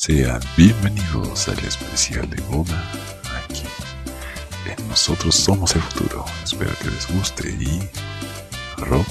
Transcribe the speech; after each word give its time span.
Sean 0.00 0.40
bienvenidos 0.56 1.48
al 1.48 1.58
especial 1.58 2.30
de 2.30 2.40
boda 2.42 2.80
aquí. 3.44 3.64
En 4.64 4.88
Nosotros 4.88 5.34
Somos 5.34 5.74
el 5.74 5.82
Futuro. 5.82 6.24
Espero 6.44 6.70
que 6.80 6.88
les 6.88 7.12
guste 7.12 7.48
y... 7.50 7.80
Rob, 8.80 9.04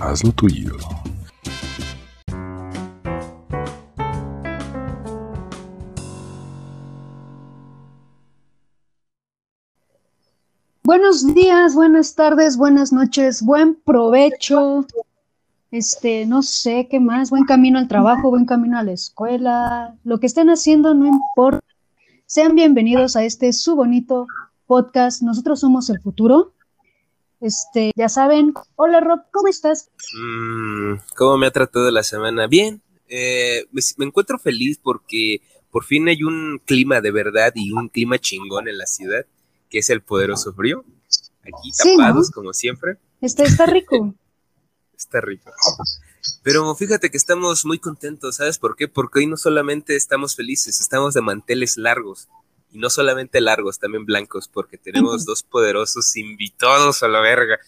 haz 0.00 0.24
lo 0.24 0.32
tuyo. 0.32 0.76
Buenos 10.82 11.34
días, 11.34 11.76
buenas 11.76 12.16
tardes, 12.16 12.56
buenas 12.56 12.92
noches, 12.92 13.42
buen 13.42 13.76
provecho. 13.76 14.84
Este, 15.70 16.26
no 16.26 16.42
sé 16.42 16.88
qué 16.90 16.98
más, 16.98 17.30
buen 17.30 17.44
camino 17.44 17.78
al 17.78 17.86
trabajo, 17.86 18.30
buen 18.30 18.44
camino 18.44 18.76
a 18.76 18.82
la 18.82 18.90
escuela, 18.92 19.96
lo 20.02 20.18
que 20.18 20.26
estén 20.26 20.50
haciendo 20.50 20.94
no 20.94 21.06
importa. 21.06 21.64
Sean 22.26 22.56
bienvenidos 22.56 23.14
a 23.14 23.24
este 23.24 23.52
su 23.52 23.76
bonito 23.76 24.26
podcast. 24.66 25.22
Nosotros 25.22 25.60
somos 25.60 25.88
el 25.90 26.00
futuro. 26.00 26.54
Este, 27.40 27.92
ya 27.94 28.08
saben. 28.08 28.52
Hola 28.74 29.00
Rob, 29.00 29.20
¿cómo 29.32 29.46
estás? 29.48 29.90
Mm, 30.14 30.94
¿Cómo 31.16 31.38
me 31.38 31.46
ha 31.46 31.50
tratado 31.52 31.90
la 31.90 32.02
semana? 32.02 32.48
Bien. 32.48 32.82
Eh, 33.08 33.66
me, 33.70 33.80
me 33.98 34.06
encuentro 34.06 34.38
feliz 34.38 34.78
porque 34.82 35.40
por 35.70 35.84
fin 35.84 36.08
hay 36.08 36.22
un 36.24 36.60
clima 36.64 37.00
de 37.00 37.12
verdad 37.12 37.52
y 37.54 37.72
un 37.72 37.88
clima 37.88 38.18
chingón 38.18 38.68
en 38.68 38.78
la 38.78 38.86
ciudad, 38.86 39.24
que 39.68 39.78
es 39.78 39.90
el 39.90 40.02
poderoso 40.02 40.52
frío. 40.52 40.84
Aquí 41.42 41.72
Sí, 41.72 41.96
tapados 41.96 42.30
¿no? 42.30 42.34
como 42.34 42.52
siempre. 42.52 42.96
Este, 43.20 43.44
está 43.44 43.66
rico. 43.66 44.14
Está 45.00 45.22
rico. 45.22 45.50
Pero 46.42 46.74
fíjate 46.74 47.10
que 47.10 47.16
estamos 47.16 47.64
muy 47.64 47.78
contentos, 47.78 48.36
¿sabes 48.36 48.58
por 48.58 48.76
qué? 48.76 48.86
Porque 48.86 49.20
hoy 49.20 49.26
no 49.26 49.38
solamente 49.38 49.96
estamos 49.96 50.36
felices, 50.36 50.78
estamos 50.78 51.14
de 51.14 51.22
manteles 51.22 51.78
largos. 51.78 52.28
Y 52.70 52.78
no 52.78 52.90
solamente 52.90 53.40
largos, 53.40 53.78
también 53.78 54.04
blancos, 54.04 54.46
porque 54.46 54.76
tenemos 54.76 55.24
dos 55.24 55.42
poderosos 55.42 56.16
invitados 56.16 57.02
a 57.02 57.08
la 57.08 57.20
verga. 57.20 57.58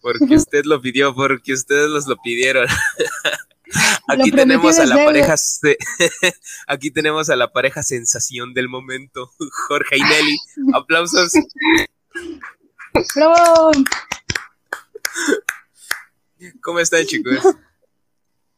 Porque 0.00 0.34
usted 0.34 0.64
lo 0.64 0.80
pidió, 0.82 1.14
porque 1.14 1.52
ustedes 1.52 1.88
los 1.88 2.08
lo 2.08 2.16
pidieron. 2.16 2.66
Aquí 4.08 4.30
Lo 4.30 4.36
tenemos 4.36 4.78
a 4.78 4.86
la 4.86 4.96
pareja 4.96 5.36
se- 5.36 5.78
aquí 6.66 6.90
tenemos 6.90 7.30
a 7.30 7.36
la 7.36 7.50
pareja 7.52 7.82
sensación 7.82 8.52
del 8.52 8.68
momento, 8.68 9.32
Jorge 9.68 9.96
y 9.96 10.02
Nelly. 10.02 10.36
Aplausos. 10.74 11.32
¡Bravo! 13.14 13.70
¿Cómo 16.60 16.80
están, 16.80 17.04
chicos? 17.04 17.38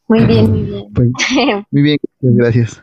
Muy 0.09 0.25
bien, 0.25 0.51
muy 0.51 0.63
bien. 0.63 0.93
Pues, 0.93 1.11
muy 1.71 1.83
bien, 1.83 1.99
gracias. 2.21 2.83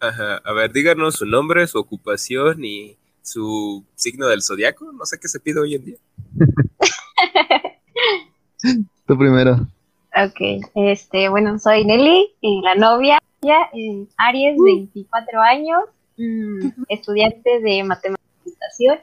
Ajá. 0.00 0.36
A 0.44 0.52
ver, 0.52 0.72
díganos 0.72 1.16
su 1.16 1.26
nombre, 1.26 1.66
su 1.66 1.78
ocupación 1.78 2.64
y 2.64 2.96
su 3.22 3.84
signo 3.94 4.26
del 4.26 4.42
zodiaco. 4.42 4.90
No 4.92 5.04
sé 5.04 5.18
qué 5.20 5.28
se 5.28 5.40
pide 5.40 5.60
hoy 5.60 5.74
en 5.74 5.84
día. 5.84 5.96
Tú 9.06 9.18
primero. 9.18 9.66
ok, 10.14 10.40
este, 10.74 11.28
bueno, 11.28 11.58
soy 11.58 11.84
Nelly, 11.84 12.28
y 12.40 12.60
la 12.62 12.76
novia, 12.76 13.18
ya, 13.42 13.68
eh, 13.74 14.06
Aries, 14.16 14.56
24 14.64 15.40
años, 15.40 15.80
mm, 16.16 16.68
estudiante 16.88 17.60
de 17.60 17.82
matemáticas 17.82 18.30
y 18.44 18.44
computación, 18.44 18.98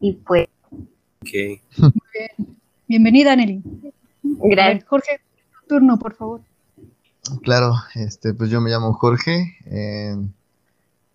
y 0.00 0.12
pues, 0.14 0.48
Ok. 1.20 1.30
Bienvenida, 2.88 3.34
Nelly. 3.34 3.62
A 3.64 4.42
ver, 4.42 4.50
gracias. 4.50 4.84
Jorge, 4.84 5.20
tu 5.52 5.68
turno, 5.68 5.98
por 5.98 6.14
favor. 6.14 6.40
Claro, 7.42 7.74
este, 7.94 8.32
pues 8.34 8.50
yo 8.50 8.60
me 8.60 8.70
llamo 8.70 8.92
Jorge, 8.92 9.56
eh, 9.66 10.14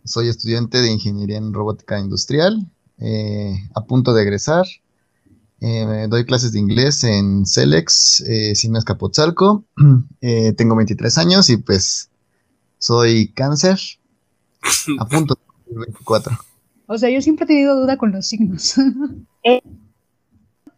soy 0.03 0.27
estudiante 0.27 0.81
de 0.81 0.91
Ingeniería 0.91 1.37
en 1.37 1.53
Robótica 1.53 1.99
Industrial, 1.99 2.67
eh, 2.99 3.55
a 3.73 3.85
punto 3.85 4.13
de 4.13 4.23
egresar. 4.23 4.65
Eh, 5.61 6.07
doy 6.09 6.25
clases 6.25 6.51
de 6.51 6.59
inglés 6.59 7.03
en 7.03 7.45
Celex, 7.45 8.21
eh, 8.21 8.55
sin 8.55 8.75
Escapotzalco. 8.75 9.63
Eh, 10.23 10.53
tengo 10.53 10.75
23 10.75 11.17
años 11.17 11.49
y 11.49 11.57
pues 11.57 12.11
soy 12.77 13.29
cáncer, 13.29 13.79
a 14.99 15.05
punto 15.07 15.33
de 15.33 15.41
cumplir 15.47 15.79
24. 15.79 16.37
O 16.85 16.97
sea, 16.97 17.09
yo 17.09 17.21
siempre 17.21 17.45
he 17.45 17.47
tenido 17.47 17.75
duda 17.79 17.97
con 17.97 18.11
los 18.11 18.27
signos. 18.27 18.75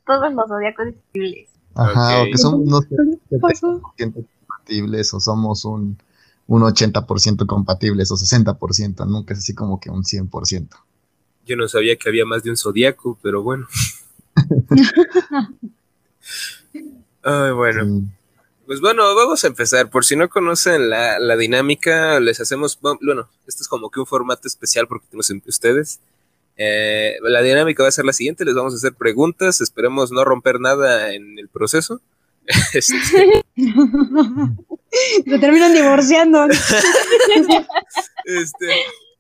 Todos 0.06 0.34
los 0.34 0.48
zodiacos 0.48 0.86
disponibles. 0.88 1.50
Ajá, 1.76 2.22
o 2.22 2.26
que 2.26 2.38
son. 2.38 2.66
70% 2.66 3.82
compatibles 4.48 5.14
o 5.14 5.20
somos 5.20 5.66
un, 5.66 5.98
un 6.48 6.62
80% 6.62 7.46
compatibles 7.46 8.12
o 8.12 8.16
60%, 8.16 9.08
nunca 9.08 9.34
es 9.34 9.40
así 9.40 9.54
como 9.56 9.80
que 9.80 9.90
un 9.90 10.04
100%. 10.04 10.68
Yo 11.46 11.56
no 11.58 11.68
sabía 11.68 11.96
que 11.98 12.08
había 12.10 12.26
más 12.26 12.44
de 12.44 12.52
un 12.52 12.58
zodiaco, 12.58 13.18
pero 13.22 13.44
bueno. 13.44 13.68
Ay, 17.24 17.52
bueno. 17.52 17.84
Sí. 17.86 18.04
Pues 18.66 18.80
bueno, 18.80 19.04
vamos 19.16 19.44
a 19.44 19.48
empezar. 19.48 19.90
Por 19.90 20.06
si 20.06 20.16
no 20.16 20.30
conocen 20.30 20.90
la, 20.90 21.20
la 21.20 21.36
dinámica, 21.36 22.20
les 22.20 22.40
hacemos. 22.40 22.80
Bueno, 22.82 23.28
esto 23.46 23.62
es 23.64 23.68
como 23.68 23.90
que 23.90 24.00
un 24.00 24.06
formato 24.06 24.48
especial 24.48 24.88
porque 24.88 25.08
tenemos 25.08 25.30
en- 25.30 25.44
ustedes. 25.46 26.00
Eh, 26.58 27.16
la 27.22 27.42
dinámica 27.42 27.84
va 27.84 27.90
a 27.90 27.92
ser 27.92 28.06
la 28.06 28.14
siguiente: 28.14 28.46
les 28.46 28.56
vamos 28.56 28.74
a 28.74 28.78
hacer 28.78 28.94
preguntas. 28.94 29.62
Esperemos 29.62 30.12
no 30.12 30.24
romper 30.24 30.60
nada 30.60 31.14
en 31.14 31.38
el 31.40 31.50
proceso. 31.50 32.02
Este, 32.74 32.94
Se 35.26 35.40
terminan 35.40 35.74
divorciando. 35.74 36.46
Este, 38.26 38.68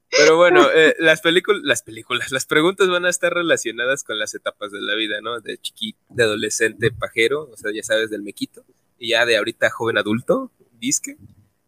pero 0.10 0.38
bueno, 0.38 0.68
eh, 0.74 0.96
las 1.00 1.22
películas, 1.22 1.62
las 1.64 1.84
películas, 1.84 2.32
las 2.32 2.46
preguntas 2.46 2.88
van 2.88 3.06
a 3.06 3.10
estar 3.10 3.34
relacionadas 3.34 4.04
con 4.04 4.20
las 4.20 4.36
etapas 4.36 4.72
de 4.72 4.82
la 4.82 4.96
vida, 4.96 5.22
¿no? 5.22 5.40
De 5.42 5.58
chiquito, 5.58 6.00
de 6.10 6.24
adolescente, 6.24 6.92
pajero, 6.92 7.50
o 7.52 7.58
sea, 7.58 7.72
ya 7.74 7.84
sabes, 7.84 8.10
del 8.10 8.22
mequito, 8.24 8.64
y 9.00 9.10
ya 9.10 9.26
de 9.26 9.38
ahorita 9.38 9.70
joven 9.70 9.98
adulto, 9.98 10.52
disque. 10.80 11.18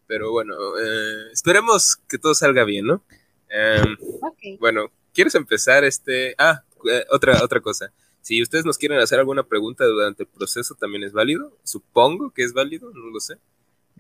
Pero 0.08 0.32
bueno, 0.32 0.54
eh, 0.80 1.32
esperemos 1.34 1.98
que 2.08 2.18
todo 2.20 2.36
salga 2.36 2.64
bien, 2.64 2.86
¿no? 2.86 3.04
Em, 3.50 3.98
Ok. 4.22 4.60
bueno, 4.60 4.92
¿quieres 5.16 5.34
empezar 5.34 5.84
este? 5.84 6.36
Ah, 6.38 6.62
eh, 6.92 7.06
otra, 7.10 7.44
otra 7.44 7.60
cosa. 7.62 7.92
Si 8.22 8.42
ustedes 8.42 8.66
nos 8.66 8.78
quieren 8.78 9.00
hacer 9.00 9.18
alguna 9.20 9.44
pregunta 9.44 9.86
durante 9.86 10.24
el 10.24 10.30
proceso, 10.30 10.76
también 10.76 11.04
es 11.04 11.14
válido. 11.14 11.58
Supongo 11.64 12.32
que 12.32 12.44
es 12.44 12.54
válido, 12.54 12.92
no 12.94 13.10
lo 13.10 13.20
sé. 13.20 13.38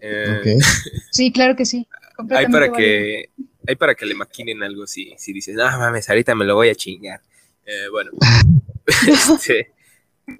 Eh, 0.01 0.37
Ok. 0.39 0.63
Sí, 1.11 1.31
claro 1.31 1.55
que 1.55 1.65
sí. 1.65 1.87
hay 2.17 2.47
para 2.47 2.67
válido. 2.69 2.73
que 2.73 3.29
hay 3.67 3.75
para 3.77 3.95
que 3.95 4.05
le 4.05 4.13
maquinen 4.15 4.61
algo 4.61 4.85
si, 4.85 5.13
si 5.17 5.31
dices, 5.33 5.57
ah, 5.59 5.77
mames, 5.79 6.09
ahorita 6.09 6.35
me 6.35 6.45
lo 6.45 6.55
voy 6.55 6.69
a 6.69 6.75
chingar. 6.75 7.21
Eh, 7.65 7.87
bueno, 7.91 8.11
este, 9.07 9.71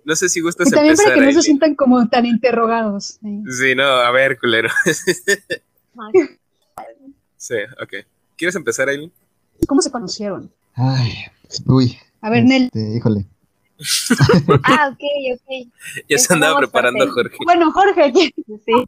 no 0.03 0.15
sé 0.15 0.29
si 0.29 0.41
gustas 0.41 0.67
Y 0.67 0.71
también 0.71 0.95
para 0.95 1.09
empezar. 1.09 1.27
que 1.29 1.33
no 1.33 1.41
se 1.41 1.45
sientan 1.45 1.75
como 1.75 2.07
tan 2.09 2.25
interrogados. 2.25 3.17
Sí. 3.21 3.43
Sí, 3.49 3.75
no, 3.75 3.83
a 3.85 4.11
ver, 4.11 4.37
culero. 4.37 4.69
Sí, 7.37 7.55
ok. 7.81 7.93
¿Quieres 8.35 8.55
empezar, 8.55 8.89
Aileen? 8.89 9.11
¿Cómo 9.67 9.81
se 9.81 9.91
conocieron? 9.91 10.51
Ay, 10.75 11.13
uy. 11.65 11.97
A 12.21 12.29
ver, 12.29 12.43
Nel. 12.43 12.63
este, 12.65 12.95
híjole. 12.97 13.25
Ah, 14.63 14.89
ok, 14.91 14.99
ok. 15.33 15.71
Ya 16.09 16.17
se 16.17 16.33
andaba 16.33 16.57
preparando. 16.59 17.11
Jorge. 17.11 17.37
Bueno, 17.45 17.71
Jorge, 17.71 18.11
¿quién? 18.13 18.31
Sí. 18.65 18.85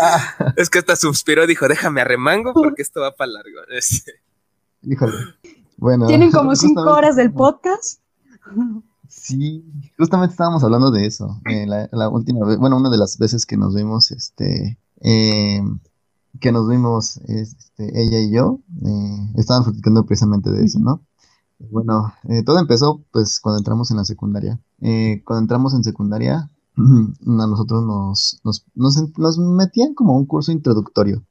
Ah, 0.00 0.52
Es 0.56 0.68
que 0.68 0.78
hasta 0.80 0.96
suspiró, 0.96 1.46
dijo, 1.46 1.68
déjame 1.68 2.00
arremango 2.02 2.52
porque 2.52 2.82
esto 2.82 3.00
va 3.00 3.14
para 3.14 3.32
largo. 3.32 3.60
Híjole. 4.82 5.14
Bueno. 5.76 6.06
tienen 6.06 6.32
como 6.32 6.54
cinco 6.56 6.82
horas 6.90 7.16
del 7.16 7.32
podcast. 7.32 8.00
Sí, 9.08 9.64
justamente 9.96 10.32
estábamos 10.32 10.62
hablando 10.64 10.90
de 10.90 11.06
eso. 11.06 11.40
eh, 11.48 11.66
la, 11.66 11.88
la 11.92 12.08
última 12.08 12.46
vez, 12.46 12.58
bueno, 12.58 12.76
una 12.76 12.90
de 12.90 12.98
las 12.98 13.16
veces 13.16 13.46
que 13.46 13.56
nos 13.56 13.74
vimos, 13.74 14.10
este, 14.10 14.78
eh, 15.02 15.62
que 16.40 16.52
nos 16.52 16.68
vimos, 16.68 17.18
este, 17.26 18.00
ella 18.00 18.20
y 18.20 18.30
yo, 18.30 18.60
eh, 18.84 19.32
estábamos 19.36 19.68
platicando 19.68 20.06
precisamente 20.06 20.50
de 20.50 20.64
eso, 20.64 20.78
¿no? 20.78 21.02
Bueno, 21.58 22.12
eh, 22.28 22.42
todo 22.44 22.58
empezó 22.58 23.02
pues 23.10 23.40
cuando 23.40 23.58
entramos 23.58 23.90
en 23.90 23.96
la 23.96 24.04
secundaria. 24.04 24.60
Eh, 24.80 25.22
cuando 25.24 25.42
entramos 25.42 25.74
en 25.74 25.82
secundaria, 25.82 26.50
a 26.76 27.46
nosotros 27.46 27.84
nos, 27.84 28.40
nos, 28.44 28.64
nos, 28.74 29.18
nos 29.18 29.38
metían 29.38 29.94
como 29.94 30.16
un 30.16 30.26
curso 30.26 30.52
introductorio. 30.52 31.24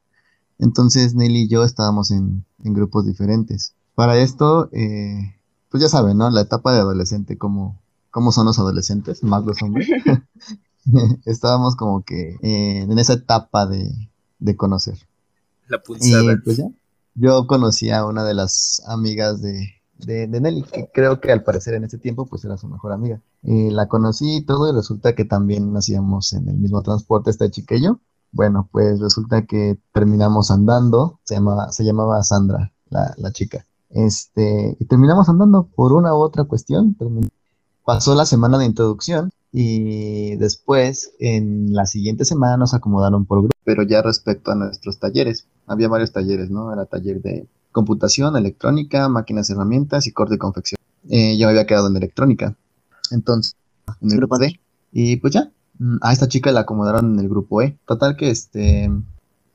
Entonces 0.60 1.16
Nelly 1.16 1.44
y 1.44 1.48
yo 1.48 1.64
estábamos 1.64 2.12
en, 2.12 2.46
en 2.64 2.74
grupos 2.74 3.06
diferentes. 3.06 3.74
Para 3.96 4.18
esto, 4.18 4.70
eh, 4.74 5.36
pues 5.70 5.82
ya 5.82 5.90
saben, 5.90 6.18
¿no? 6.18 6.30
La 6.30 6.42
etapa 6.42 6.74
de 6.74 6.80
adolescente, 6.80 7.38
cómo, 7.38 7.80
cómo 8.12 8.32
son 8.32 8.46
los 8.46 8.60
adolescentes, 8.60 9.24
más 9.24 9.46
los 9.46 9.62
hombres. 9.62 9.88
Estábamos 11.26 11.76
como 11.76 12.04
que 12.04 12.38
eh, 12.42 12.82
en 12.82 13.00
esa 13.00 13.14
etapa 13.14 13.66
de, 13.66 13.92
de 14.40 14.56
conocer. 14.56 14.98
la 15.68 15.78
Y 15.78 15.82
punzada. 15.86 16.42
pues 16.44 16.58
ya, 16.58 16.66
yo 17.16 17.48
conocí 17.48 17.90
a 17.92 18.06
una 18.06 18.24
de 18.24 18.34
las 18.34 18.82
amigas 18.88 19.42
de, 19.42 19.70
de, 19.98 20.28
de 20.28 20.40
Nelly, 20.42 20.64
que 20.64 20.90
creo 20.94 21.20
que 21.20 21.32
al 21.32 21.44
parecer 21.44 21.74
en 21.74 21.84
ese 21.84 21.98
tiempo 21.98 22.26
pues 22.26 22.46
era 22.46 22.58
su 22.58 22.68
mejor 22.68 22.92
amiga. 22.94 23.22
Y 23.44 23.70
la 23.72 23.88
conocí 23.88 24.38
y 24.38 24.46
todo, 24.46 24.70
y 24.70 24.74
resulta 24.74 25.16
que 25.16 25.26
también 25.26 25.74
nacíamos 25.74 26.34
en 26.34 26.48
el 26.50 26.58
mismo 26.58 26.82
transporte, 26.84 27.30
esta 27.32 27.50
chica 27.50 27.76
y 27.76 27.84
yo. 27.84 28.00
Bueno, 28.32 28.68
pues 28.72 29.00
resulta 29.00 29.46
que 29.46 29.80
terminamos 29.94 30.52
andando, 30.52 31.20
se 31.24 31.36
llamaba, 31.36 31.72
se 31.72 31.84
llamaba 31.84 32.22
Sandra, 32.24 32.74
la, 32.90 33.14
la 33.18 33.32
chica. 33.32 33.66
Este, 33.90 34.76
y 34.80 34.86
terminamos 34.86 35.30
andando 35.30 35.68
por 35.76 35.94
una 35.94 36.14
u 36.14 36.18
otra 36.18 36.44
cuestión. 36.44 36.96
termin- 36.98 37.30
Pasó 37.88 38.16
la 38.16 38.26
semana 38.26 38.58
de 38.58 38.66
introducción 38.66 39.32
y 39.54 40.36
después, 40.36 41.14
en 41.20 41.74
la 41.74 41.86
siguiente 41.86 42.26
semana, 42.26 42.58
nos 42.58 42.74
acomodaron 42.74 43.26
por 43.26 43.40
grupo, 43.40 43.56
pero 43.64 43.82
ya 43.84 44.02
respecto 44.02 44.52
a 44.52 44.56
nuestros 44.56 45.00
talleres. 45.00 45.48
Había 45.68 45.88
varios 45.88 46.12
talleres, 46.12 46.50
¿no? 46.50 46.74
Era 46.74 46.84
taller 46.84 47.22
de 47.22 47.48
computación, 47.72 48.36
electrónica, 48.36 49.08
máquinas, 49.08 49.50
herramientas 49.50 50.06
y 50.06 50.12
corte 50.12 50.36
y 50.36 50.38
confección. 50.38 50.78
Eh, 51.08 51.38
yo 51.38 51.48
me 51.48 51.52
había 51.52 51.66
quedado 51.66 51.88
en 51.88 51.96
electrónica. 51.96 52.58
Entonces, 53.12 53.56
en 54.02 54.12
el 54.12 54.18
grupo 54.18 54.38
D. 54.38 54.60
Y 54.92 55.16
pues 55.16 55.36
ya, 55.36 55.54
mm, 55.80 56.00
a 56.02 56.12
esta 56.12 56.28
chica 56.28 56.52
la 56.52 56.60
acomodaron 56.60 57.14
en 57.14 57.20
el 57.22 57.30
grupo 57.30 57.62
E. 57.62 57.78
Total 57.88 58.18
que 58.18 58.32
este, 58.32 58.92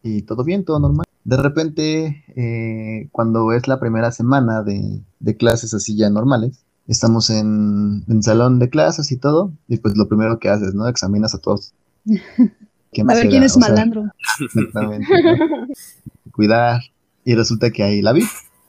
y 0.02 0.22
todo 0.22 0.42
bien, 0.42 0.64
todo 0.64 0.80
normal. 0.80 1.04
De 1.24 1.36
repente, 1.36 2.24
eh, 2.34 3.10
cuando 3.12 3.52
es 3.52 3.68
la 3.68 3.78
primera 3.78 4.10
semana 4.10 4.62
de, 4.62 5.02
de 5.20 5.36
clases 5.36 5.74
así 5.74 5.98
ya 5.98 6.08
normales, 6.08 6.64
estamos 6.88 7.30
en, 7.30 8.04
en 8.08 8.22
salón 8.22 8.58
de 8.58 8.68
clases 8.68 9.12
y 9.12 9.16
todo, 9.16 9.52
y 9.68 9.78
pues 9.78 9.96
lo 9.96 10.08
primero 10.08 10.38
que 10.38 10.48
haces, 10.48 10.74
¿no? 10.74 10.88
Examinas 10.88 11.34
a 11.34 11.38
todos. 11.38 11.72
¿Qué 12.04 13.02
A 13.02 13.14
ver 13.14 13.28
quién 13.28 13.42
es 13.42 13.56
O 13.56 13.60
sea, 13.60 13.70
malandro. 13.70 14.04
Exactamente. 14.44 15.06
¿no? 15.10 15.66
Cuidar. 16.32 16.82
Y 17.24 17.34
resulta 17.34 17.70
que 17.70 17.82
ahí 17.82 18.02
la 18.02 18.12
vi, 18.12 18.24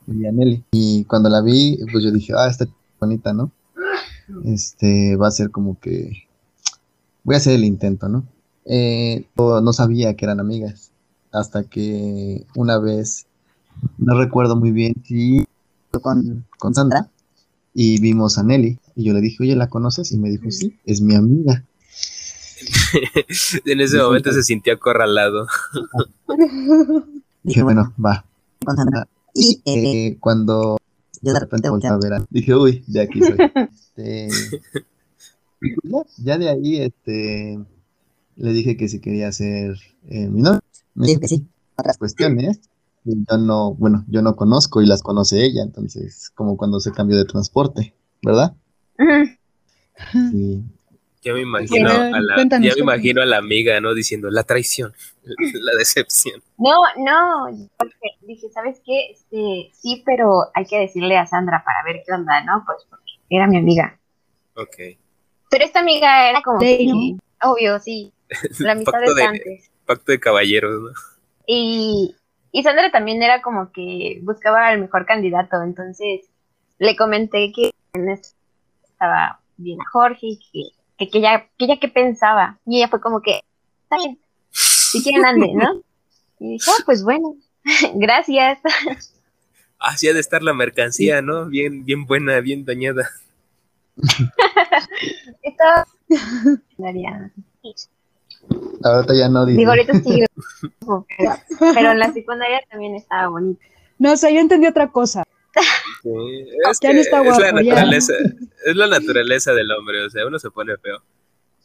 vi 0.06 0.26
a 0.26 0.32
Nelly. 0.32 0.64
Y 0.72 1.04
cuando 1.04 1.28
la 1.28 1.42
vi, 1.42 1.78
pues 1.92 2.04
yo 2.04 2.10
dije, 2.10 2.32
ah, 2.36 2.48
está 2.48 2.66
bonita, 3.00 3.32
¿no? 3.32 3.50
Este, 4.44 5.16
va 5.16 5.28
a 5.28 5.32
ser 5.32 5.50
como 5.50 5.78
que, 5.78 6.26
voy 7.24 7.34
a 7.34 7.38
hacer 7.38 7.54
el 7.54 7.64
intento, 7.64 8.08
¿no? 8.08 8.24
Eh, 8.64 9.26
no 9.36 9.72
sabía 9.72 10.14
que 10.14 10.24
eran 10.24 10.40
amigas, 10.40 10.90
hasta 11.32 11.64
que 11.64 12.46
una 12.54 12.78
vez, 12.78 13.26
no 13.98 14.16
recuerdo 14.16 14.56
muy 14.56 14.70
bien 14.70 14.94
si 15.04 15.44
con, 16.00 16.46
con 16.58 16.74
Sandra, 16.74 17.10
y 17.74 18.00
vimos 18.00 18.38
a 18.38 18.42
Nelly, 18.44 18.78
y 18.94 19.04
yo 19.04 19.12
le 19.12 19.20
dije, 19.20 19.38
oye, 19.42 19.56
¿la 19.56 19.68
conoces? 19.68 20.12
Y 20.12 20.18
me 20.18 20.30
dijo, 20.30 20.50
sí, 20.50 20.78
es 20.86 21.00
mi 21.00 21.14
amiga. 21.14 21.64
En 23.66 23.80
ese 23.80 23.98
momento 23.98 24.32
se 24.32 24.42
sintió 24.42 24.72
acorralado. 24.74 25.46
Dije, 27.42 27.62
bueno, 27.62 27.92
va. 28.02 28.24
Y 29.34 29.60
eh, 29.66 30.16
cuando 30.20 30.78
yo 31.20 31.32
de 31.32 31.40
repente 31.40 31.68
volteé 31.68 31.90
a 31.90 31.98
ver, 31.98 32.14
a- 32.14 32.26
dije, 32.30 32.54
uy, 32.54 32.84
de 32.86 33.02
aquí 33.02 33.20
soy. 33.20 33.36
Este, 33.96 34.28
pues 35.60 35.74
ya, 35.82 36.02
ya 36.18 36.38
de 36.38 36.48
ahí, 36.48 36.76
este, 36.80 37.58
le 38.36 38.52
dije 38.52 38.76
que 38.76 38.88
si 38.88 39.00
quería 39.00 39.30
ser 39.32 39.76
eh, 40.08 40.28
mi 40.28 40.40
novio. 40.42 40.60
Me 40.94 41.06
dijo 41.08 41.20
que 41.20 41.28
sí. 41.28 41.46
Otras 41.76 41.98
cuestiones, 41.98 42.60
yo 43.04 43.36
no, 43.38 43.74
bueno, 43.74 44.04
yo 44.08 44.22
no 44.22 44.34
conozco 44.36 44.80
y 44.82 44.86
las 44.86 45.02
conoce 45.02 45.44
ella, 45.44 45.62
entonces, 45.62 46.30
como 46.34 46.56
cuando 46.56 46.80
se 46.80 46.92
cambió 46.92 47.16
de 47.18 47.24
transporte, 47.24 47.94
¿verdad? 48.22 48.54
Sí. 50.12 50.62
Ya 51.22 51.32
me 51.32 51.40
imagino 51.40 51.88
a 51.90 52.20
la, 52.20 52.34
cuéntanos, 52.34 52.66
ya 52.68 52.74
me 52.74 52.80
imagino 52.82 53.22
a 53.22 53.26
la 53.26 53.38
amiga, 53.38 53.80
¿no? 53.80 53.94
Diciendo 53.94 54.28
la 54.30 54.42
traición, 54.42 54.92
la 55.24 55.72
decepción. 55.78 56.42
No, 56.58 56.74
no, 56.98 57.46
porque 57.78 57.96
dije, 58.22 58.50
¿sabes 58.50 58.80
qué? 58.84 59.10
Este, 59.12 59.70
sí, 59.72 60.02
pero 60.04 60.50
hay 60.54 60.66
que 60.66 60.78
decirle 60.80 61.16
a 61.16 61.26
Sandra 61.26 61.62
para 61.64 61.82
ver 61.84 62.02
qué 62.06 62.12
onda, 62.12 62.44
¿no? 62.44 62.62
Pues 62.66 62.86
porque 62.90 63.12
era 63.30 63.46
mi 63.46 63.56
amiga. 63.56 63.98
Ok. 64.54 64.76
Pero 65.50 65.64
esta 65.64 65.80
amiga 65.80 66.28
era 66.28 66.42
como 66.42 66.60
Sí, 66.60 66.76
que, 66.78 66.86
¿no? 66.86 67.50
obvio, 67.52 67.80
sí, 67.80 68.12
la 68.58 68.72
amistad 68.72 68.92
Pacto 68.92 69.10
es 69.10 69.16
de, 69.16 69.22
antes. 69.24 69.70
pacto 69.86 70.12
de 70.12 70.20
caballeros, 70.20 70.80
¿no? 70.82 70.90
Y, 71.46 72.14
y 72.54 72.62
Sandra 72.62 72.88
también 72.92 73.20
era 73.20 73.42
como 73.42 73.72
que 73.72 74.20
buscaba 74.22 74.68
al 74.68 74.78
mejor 74.78 75.06
candidato, 75.06 75.60
entonces 75.64 76.20
le 76.78 76.94
comenté 76.94 77.50
que 77.52 77.72
en 77.94 78.08
esto 78.08 78.28
estaba 78.84 79.40
bien 79.56 79.80
a 79.80 79.90
Jorge 79.90 80.38
que, 80.52 80.68
que, 80.96 81.10
que 81.10 81.18
ella, 81.18 81.48
que 81.58 81.64
ella 81.64 81.80
qué 81.80 81.88
pensaba. 81.88 82.60
Y 82.64 82.76
ella 82.76 82.86
fue 82.86 83.00
como 83.00 83.22
que, 83.22 83.40
está 83.82 83.96
bien, 83.96 84.20
si 84.52 85.02
quieren 85.02 85.24
ande, 85.24 85.52
¿no? 85.52 85.82
Y 86.38 86.52
dije, 86.52 86.70
ah, 86.70 86.82
pues 86.86 87.02
bueno, 87.02 87.34
gracias. 87.94 88.60
Así 89.80 90.06
ha 90.06 90.14
de 90.14 90.20
estar 90.20 90.44
la 90.44 90.54
mercancía, 90.54 91.22
¿no? 91.22 91.46
Bien, 91.46 91.84
bien 91.84 92.06
buena, 92.06 92.38
bien 92.38 92.64
dañada. 92.64 93.10
Estaba... 95.42 95.86
Ahorita 98.82 99.14
ya 99.14 99.28
no 99.28 99.46
dice. 99.46 99.58
Digo, 99.58 99.70
ahorita 99.70 99.92
sí, 99.94 100.24
pero, 101.74 101.90
en 101.92 101.98
la 101.98 102.12
secundaria 102.12 102.60
también 102.70 102.94
estaba 102.94 103.28
bonito. 103.28 103.60
No, 103.98 104.12
o 104.12 104.16
sea, 104.16 104.30
yo 104.30 104.40
entendí 104.40 104.66
otra 104.66 104.90
cosa. 104.90 105.24
Sí, 106.02 106.10
es, 106.70 106.80
Ya 106.80 106.88
que 106.90 106.94
no 106.94 107.00
está 107.00 107.22
es 107.22 107.38
la 107.38 107.46
ya. 107.46 107.52
naturaleza, 107.52 108.12
es 108.66 108.76
la 108.76 108.86
naturaleza 108.88 109.52
del 109.54 109.70
hombre, 109.70 110.04
o 110.04 110.10
sea, 110.10 110.26
uno 110.26 110.38
se 110.38 110.50
pone 110.50 110.76
feo. 110.78 110.98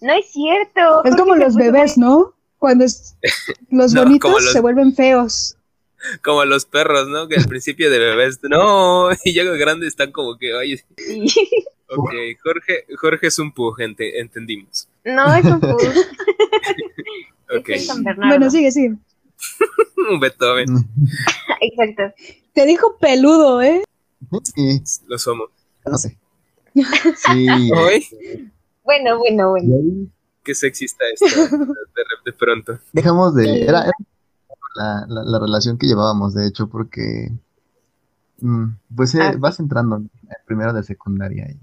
No 0.02 0.14
es 0.14 0.31
cierto. 0.31 1.04
Es 1.04 1.16
como 1.16 1.36
los 1.36 1.56
bebés, 1.56 1.98
¿no? 1.98 2.34
Cuando 2.58 2.86
es- 2.86 3.16
los 3.70 3.94
No, 3.94 4.04
bonitos 4.04 4.31
los- 4.31 4.52
se 4.54 4.60
vuelven 4.62 4.94
feos. 4.96 5.56
Como 6.24 6.46
los 6.46 6.66
perros, 6.66 7.08
¿no? 7.10 7.28
Que 7.28 7.36
al 7.36 7.46
principio 7.46 7.90
de 7.90 8.00
bebés, 8.00 8.40
no, 8.44 9.10
y 9.26 9.34
ya 9.34 9.44
grandes 9.44 9.90
están 9.90 10.12
como 10.12 10.38
que, 10.38 10.54
oye, 10.54 10.84
muy- 11.10 11.34
ok, 11.90 12.12
Jorge, 12.44 12.86
Jorge 12.96 13.28
es 13.28 13.40
un 13.40 13.52
pug, 13.54 13.80
ente- 13.81 14.20
entendimos. 14.22 14.88
No, 15.06 15.34
es 15.36 15.46
un 15.46 15.60
pug. 15.60 15.80
Ok, 17.57 17.68
Es 17.69 17.81
un 17.90 17.96
San 17.96 18.04
Bernardo. 18.04 18.38
Bueno, 18.38 18.51
sigue, 18.51 18.72
sigue. 18.72 18.96
un 20.12 20.19
Beethoven, 20.19 20.68
Exacto. 21.62 22.13
Te 22.54 22.66
dijo 22.68 22.96
peludo, 23.00 23.60
¿eh? 23.62 23.81
Sí, 24.44 24.84
lo 25.07 25.18
somos. 25.18 25.50
no 25.86 25.98
sé. 25.98 26.16
Sí. 26.75 27.48
Hoy, 27.75 28.06
Bueno, 28.84 29.18
bueno, 29.18 29.50
bueno. 29.50 30.07
qué 30.44 30.54
sexy 30.54 30.86
está 30.86 31.06
esto, 31.12 31.25
de, 31.57 32.04
de 32.25 32.34
pronto. 32.34 32.78
dejamos 32.94 33.34
de. 33.34 33.63
Era, 33.63 33.81
era 33.86 33.92
la, 34.75 35.06
la, 35.07 35.24
la 35.24 35.40
relación 35.40 35.78
que 35.80 35.88
llevábamos, 35.88 36.36
de 36.36 36.45
hecho, 36.48 36.68
porque. 36.69 37.31
mm, 38.42 38.66
pues 38.95 39.16
eh, 39.16 39.22
Ah. 39.24 39.34
vas 39.40 39.60
entrando 39.60 39.95
en 39.98 40.12
primero 40.45 40.72
de 40.74 40.84
secundaria 40.84 41.50
y, 41.50 41.57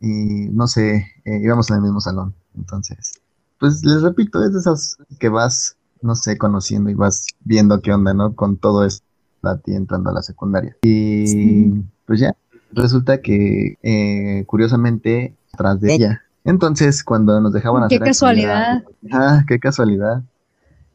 y 0.00 0.48
no 0.50 0.66
sé, 0.66 1.06
eh, 1.24 1.40
íbamos 1.42 1.70
en 1.70 1.76
el 1.76 1.82
mismo 1.82 2.00
salón. 2.00 2.34
Entonces, 2.56 3.20
pues 3.58 3.84
les 3.84 4.02
repito, 4.02 4.42
es 4.44 4.52
de 4.52 4.60
esas 4.60 4.96
que 5.18 5.28
vas, 5.28 5.76
no 6.02 6.14
sé, 6.14 6.38
conociendo 6.38 6.90
y 6.90 6.94
vas 6.94 7.26
viendo 7.44 7.80
qué 7.82 7.92
onda, 7.92 8.14
¿no? 8.14 8.34
Con 8.34 8.56
todo 8.56 8.84
esto 8.84 9.04
a 9.42 9.56
ti 9.58 9.74
entrando 9.74 10.10
a 10.10 10.12
la 10.12 10.22
secundaria. 10.22 10.76
Y 10.82 11.26
Sí. 11.26 11.84
pues 12.06 12.20
ya, 12.20 12.34
resulta 12.72 13.20
que 13.20 13.76
eh, 13.82 14.44
curiosamente 14.46 15.36
atrás 15.52 15.80
de 15.80 15.94
ella. 15.94 16.22
Entonces, 16.44 17.02
cuando 17.04 17.40
nos 17.40 17.52
dejaban 17.52 17.88
Qué 17.88 17.96
hacer 17.96 18.06
casualidad. 18.06 18.76
actividad- 18.78 19.20
Ah, 19.38 19.44
qué 19.46 19.58
casualidad. 19.60 20.22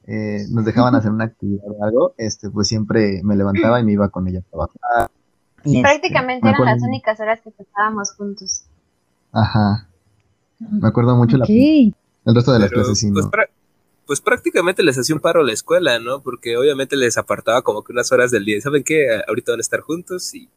Eh, 0.05 0.45
nos 0.51 0.65
dejaban 0.65 0.95
hacer 0.95 1.11
una 1.11 1.25
actividad 1.25 1.63
o 1.67 1.83
algo, 1.83 2.13
este, 2.17 2.49
pues 2.49 2.67
siempre 2.67 3.21
me 3.23 3.35
levantaba 3.37 3.79
y 3.79 3.85
me 3.85 3.93
iba 3.93 4.09
con 4.09 4.27
ella 4.27 4.39
a 4.39 4.41
trabajar. 4.41 5.11
Y, 5.63 5.77
este, 5.77 5.81
Prácticamente 5.81 6.43
me 6.45 6.51
eran 6.51 6.65
las 6.65 6.81
únicas 6.83 7.19
horas 7.21 7.39
que 7.41 7.51
pasábamos 7.51 8.11
juntos. 8.13 8.63
Ajá. 9.33 9.89
Me 10.59 10.87
acuerdo 10.87 11.15
mucho 11.17 11.35
la- 11.37 11.45
el 11.45 11.93
resto 12.35 12.53
de 12.53 12.59
las 12.59 12.69
Pero, 12.69 12.81
clases 12.83 12.99
sí, 12.99 13.11
pues, 13.11 13.25
no. 13.25 13.31
pues 14.05 14.21
prácticamente 14.21 14.81
les 14.83 14.97
hacía 14.97 15.15
un 15.15 15.21
paro 15.21 15.41
a 15.41 15.43
la 15.43 15.51
escuela, 15.51 15.99
¿no? 15.99 16.21
Porque 16.21 16.55
obviamente 16.55 16.95
les 16.95 17.17
apartaba 17.17 17.61
como 17.63 17.83
que 17.83 17.91
unas 17.91 18.11
horas 18.11 18.31
del 18.31 18.45
día. 18.45 18.61
¿Saben 18.61 18.83
qué? 18.83 19.07
Ahorita 19.27 19.51
van 19.51 19.59
a 19.59 19.61
estar 19.61 19.81
juntos 19.81 20.33
y 20.33 20.47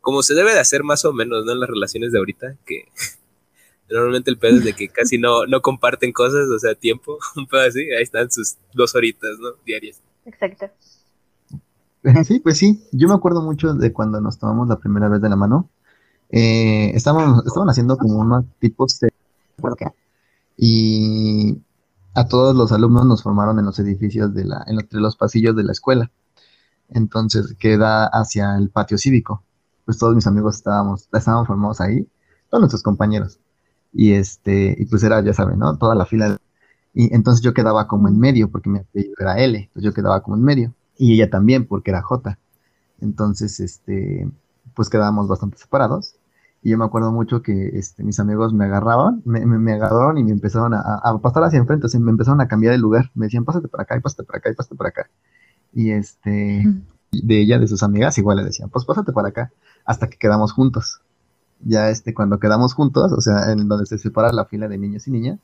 como 0.00 0.22
se 0.22 0.34
debe 0.34 0.52
de 0.52 0.60
hacer 0.60 0.84
más 0.84 1.04
o 1.04 1.12
menos, 1.12 1.44
¿no? 1.44 1.52
En 1.52 1.60
las 1.60 1.68
relaciones 1.68 2.12
de 2.12 2.18
ahorita, 2.18 2.54
que 2.64 2.84
normalmente 3.90 4.30
el 4.30 4.38
pedo 4.38 4.58
es 4.58 4.64
de 4.64 4.74
que 4.74 4.88
casi 4.88 5.18
no, 5.18 5.46
no 5.46 5.60
comparten 5.60 6.12
cosas, 6.12 6.48
o 6.54 6.58
sea, 6.58 6.74
tiempo, 6.74 7.18
un 7.36 7.46
pedo 7.46 7.62
así, 7.62 7.80
ahí 7.92 8.02
están 8.02 8.30
sus 8.30 8.56
dos 8.74 8.94
horitas, 8.94 9.30
¿no? 9.40 9.50
Diarias. 9.64 10.00
Exacto. 10.26 10.66
Sí, 12.24 12.38
pues 12.38 12.56
sí, 12.56 12.80
yo 12.92 13.08
me 13.08 13.14
acuerdo 13.14 13.42
mucho 13.42 13.74
de 13.74 13.92
cuando 13.92 14.20
nos 14.20 14.38
tomamos 14.38 14.68
la 14.68 14.78
primera 14.78 15.08
vez 15.08 15.20
de 15.20 15.28
la 15.28 15.34
mano. 15.36 15.68
Eh, 16.30 16.90
estaban, 16.94 17.42
estaban 17.46 17.70
haciendo 17.70 17.96
como 17.96 18.18
unos 18.18 18.44
tipos 18.58 19.00
de... 19.00 19.12
Y 20.56 21.58
a 22.14 22.26
todos 22.26 22.56
los 22.56 22.72
alumnos 22.72 23.06
nos 23.06 23.22
formaron 23.22 23.58
en 23.58 23.64
los 23.64 23.78
edificios 23.78 24.34
de 24.34 24.44
la, 24.44 24.64
en 24.66 24.78
entre 24.80 25.00
los 25.00 25.16
pasillos 25.16 25.54
de 25.56 25.64
la 25.64 25.72
escuela. 25.72 26.10
Entonces 26.88 27.54
queda 27.58 28.06
hacia 28.06 28.56
el 28.56 28.70
patio 28.70 28.98
cívico. 28.98 29.42
Pues 29.84 29.98
todos 29.98 30.14
mis 30.14 30.26
amigos 30.26 30.56
estábamos, 30.56 31.08
estábamos 31.12 31.46
formados 31.46 31.80
ahí, 31.80 32.06
todos 32.50 32.60
nuestros 32.60 32.82
compañeros. 32.82 33.38
Y 33.92 34.12
este, 34.12 34.76
y 34.78 34.84
pues 34.86 35.02
era, 35.02 35.22
ya 35.22 35.32
saben, 35.32 35.58
¿no? 35.58 35.76
Toda 35.78 35.94
la 35.94 36.06
fila. 36.06 36.38
Y 36.94 37.14
entonces 37.14 37.42
yo 37.42 37.54
quedaba 37.54 37.86
como 37.86 38.08
en 38.08 38.18
medio, 38.18 38.50
porque 38.50 38.68
mi 38.68 38.80
apellido 38.80 39.14
era 39.18 39.38
L, 39.38 39.58
entonces 39.58 39.84
yo 39.84 39.94
quedaba 39.94 40.22
como 40.22 40.36
en 40.36 40.42
medio. 40.42 40.74
Y 40.96 41.14
ella 41.14 41.30
también, 41.30 41.66
porque 41.66 41.90
era 41.90 42.02
J. 42.02 42.38
Entonces, 43.00 43.60
este, 43.60 44.28
pues 44.78 44.90
quedábamos 44.90 45.26
bastante 45.26 45.58
separados. 45.58 46.14
Y 46.62 46.70
yo 46.70 46.78
me 46.78 46.84
acuerdo 46.84 47.10
mucho 47.10 47.42
que 47.42 47.70
este, 47.76 48.04
mis 48.04 48.20
amigos 48.20 48.54
me 48.54 48.64
agarraban, 48.66 49.22
me, 49.24 49.44
me, 49.44 49.58
me 49.58 49.72
agarraron 49.72 50.18
y 50.18 50.22
me 50.22 50.30
empezaron 50.30 50.72
a, 50.72 50.78
a, 51.02 51.18
pasar 51.18 51.42
hacia 51.42 51.58
enfrente, 51.58 51.86
o 51.86 51.88
sea, 51.88 51.98
me 51.98 52.12
empezaron 52.12 52.40
a 52.40 52.46
cambiar 52.46 52.74
de 52.74 52.78
lugar. 52.78 53.10
Me 53.16 53.26
decían, 53.26 53.44
pásate 53.44 53.66
para 53.66 53.82
acá, 53.82 53.96
y 53.96 54.00
pásate 54.00 54.22
para 54.22 54.38
acá, 54.38 54.50
y 54.50 54.54
pásate 54.54 54.76
para 54.76 54.90
acá. 54.90 55.10
Y 55.72 55.90
este, 55.90 56.64
de 57.10 57.40
ella, 57.40 57.58
de 57.58 57.66
sus 57.66 57.82
amigas, 57.82 58.18
igual 58.18 58.36
le 58.36 58.44
decían, 58.44 58.70
pues 58.70 58.84
pásate 58.84 59.12
para 59.12 59.28
acá, 59.30 59.52
hasta 59.84 60.08
que 60.08 60.16
quedamos 60.16 60.52
juntos. 60.52 61.00
Ya 61.64 61.90
este, 61.90 62.14
cuando 62.14 62.38
quedamos 62.38 62.72
juntos, 62.72 63.12
o 63.12 63.20
sea, 63.20 63.50
en 63.50 63.66
donde 63.66 63.86
se 63.86 63.98
separa 63.98 64.32
la 64.32 64.44
fila 64.44 64.68
de 64.68 64.78
niños 64.78 65.08
y 65.08 65.10
niñas, 65.10 65.40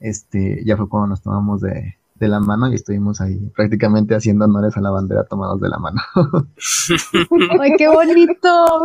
este, 0.00 0.64
ya 0.64 0.78
fue 0.78 0.88
cuando 0.88 1.08
nos 1.08 1.20
tomamos 1.20 1.60
de, 1.60 1.98
de 2.20 2.28
la 2.28 2.38
mano 2.38 2.70
y 2.70 2.74
estuvimos 2.74 3.20
ahí 3.20 3.38
prácticamente 3.56 4.14
haciendo 4.14 4.44
honores 4.44 4.76
a 4.76 4.80
la 4.80 4.90
bandera 4.90 5.24
tomados 5.24 5.60
de 5.60 5.68
la 5.70 5.78
mano. 5.78 6.00
¡Ay, 7.60 7.72
qué 7.78 7.88
bonito! 7.88 8.84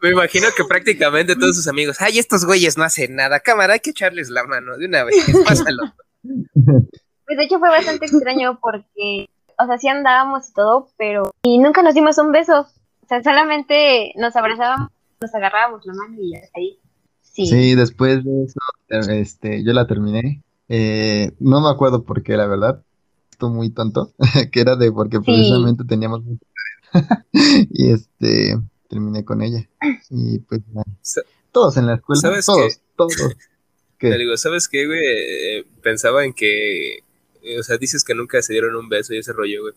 Me 0.00 0.10
imagino 0.10 0.46
que 0.56 0.64
prácticamente 0.64 1.34
todos 1.34 1.56
sus 1.56 1.66
amigos, 1.66 2.00
ay, 2.00 2.18
estos 2.18 2.44
güeyes 2.44 2.78
no 2.78 2.84
hacen 2.84 3.16
nada, 3.16 3.40
cámara, 3.40 3.74
hay 3.74 3.80
que 3.80 3.90
echarles 3.90 4.30
la 4.30 4.44
mano 4.44 4.76
de 4.76 4.86
una 4.86 5.04
vez, 5.04 5.16
pásalo. 5.44 5.82
Pues 6.22 7.36
de 7.36 7.44
hecho 7.44 7.58
fue 7.58 7.68
bastante 7.68 8.06
extraño 8.06 8.58
porque, 8.60 9.28
o 9.58 9.66
sea, 9.66 9.78
sí 9.78 9.88
andábamos 9.88 10.48
y 10.48 10.52
todo, 10.52 10.88
pero 10.96 11.32
y 11.42 11.58
nunca 11.58 11.82
nos 11.82 11.94
dimos 11.94 12.16
un 12.18 12.32
beso. 12.32 12.60
O 12.60 13.06
sea, 13.08 13.22
solamente 13.22 14.12
nos 14.16 14.36
abrazábamos, 14.36 14.90
nos 15.20 15.34
agarrábamos 15.34 15.84
la 15.84 15.94
mano 15.94 16.16
y 16.20 16.32
ya 16.32 16.40
ahí. 16.54 16.78
Sí. 17.22 17.46
sí, 17.46 17.74
después 17.74 18.24
de 18.24 18.44
eso, 18.44 19.10
este, 19.10 19.64
yo 19.64 19.72
la 19.72 19.86
terminé. 19.86 20.42
Eh, 20.68 21.32
no 21.38 21.60
me 21.60 21.68
acuerdo 21.68 22.04
por 22.04 22.22
qué, 22.22 22.36
la 22.36 22.46
verdad. 22.46 22.82
Esto 23.30 23.48
muy 23.48 23.70
tonto, 23.70 24.12
que 24.52 24.60
era 24.60 24.76
de 24.76 24.90
porque 24.92 25.20
precisamente 25.20 25.84
teníamos 25.84 26.22
y 27.32 27.92
este 27.92 28.58
terminé 28.88 29.24
con 29.24 29.42
ella. 29.42 29.68
Y 30.10 30.38
pues 30.40 30.62
todos 31.52 31.76
en 31.76 31.86
la 31.86 31.94
escuela, 31.94 32.40
todos, 32.44 32.80
todos. 32.96 33.16
Te 33.98 34.16
digo, 34.16 34.36
¿sabes 34.36 34.68
qué, 34.68 34.86
güey? 34.86 35.00
Eh, 35.02 35.66
pensaba 35.82 36.24
en 36.24 36.32
que, 36.32 37.00
o 37.58 37.62
sea, 37.64 37.78
dices 37.78 38.04
que 38.04 38.14
nunca 38.14 38.40
se 38.42 38.52
dieron 38.52 38.76
un 38.76 38.88
beso 38.88 39.12
y 39.12 39.18
ese 39.18 39.32
rollo, 39.32 39.62
güey. 39.62 39.74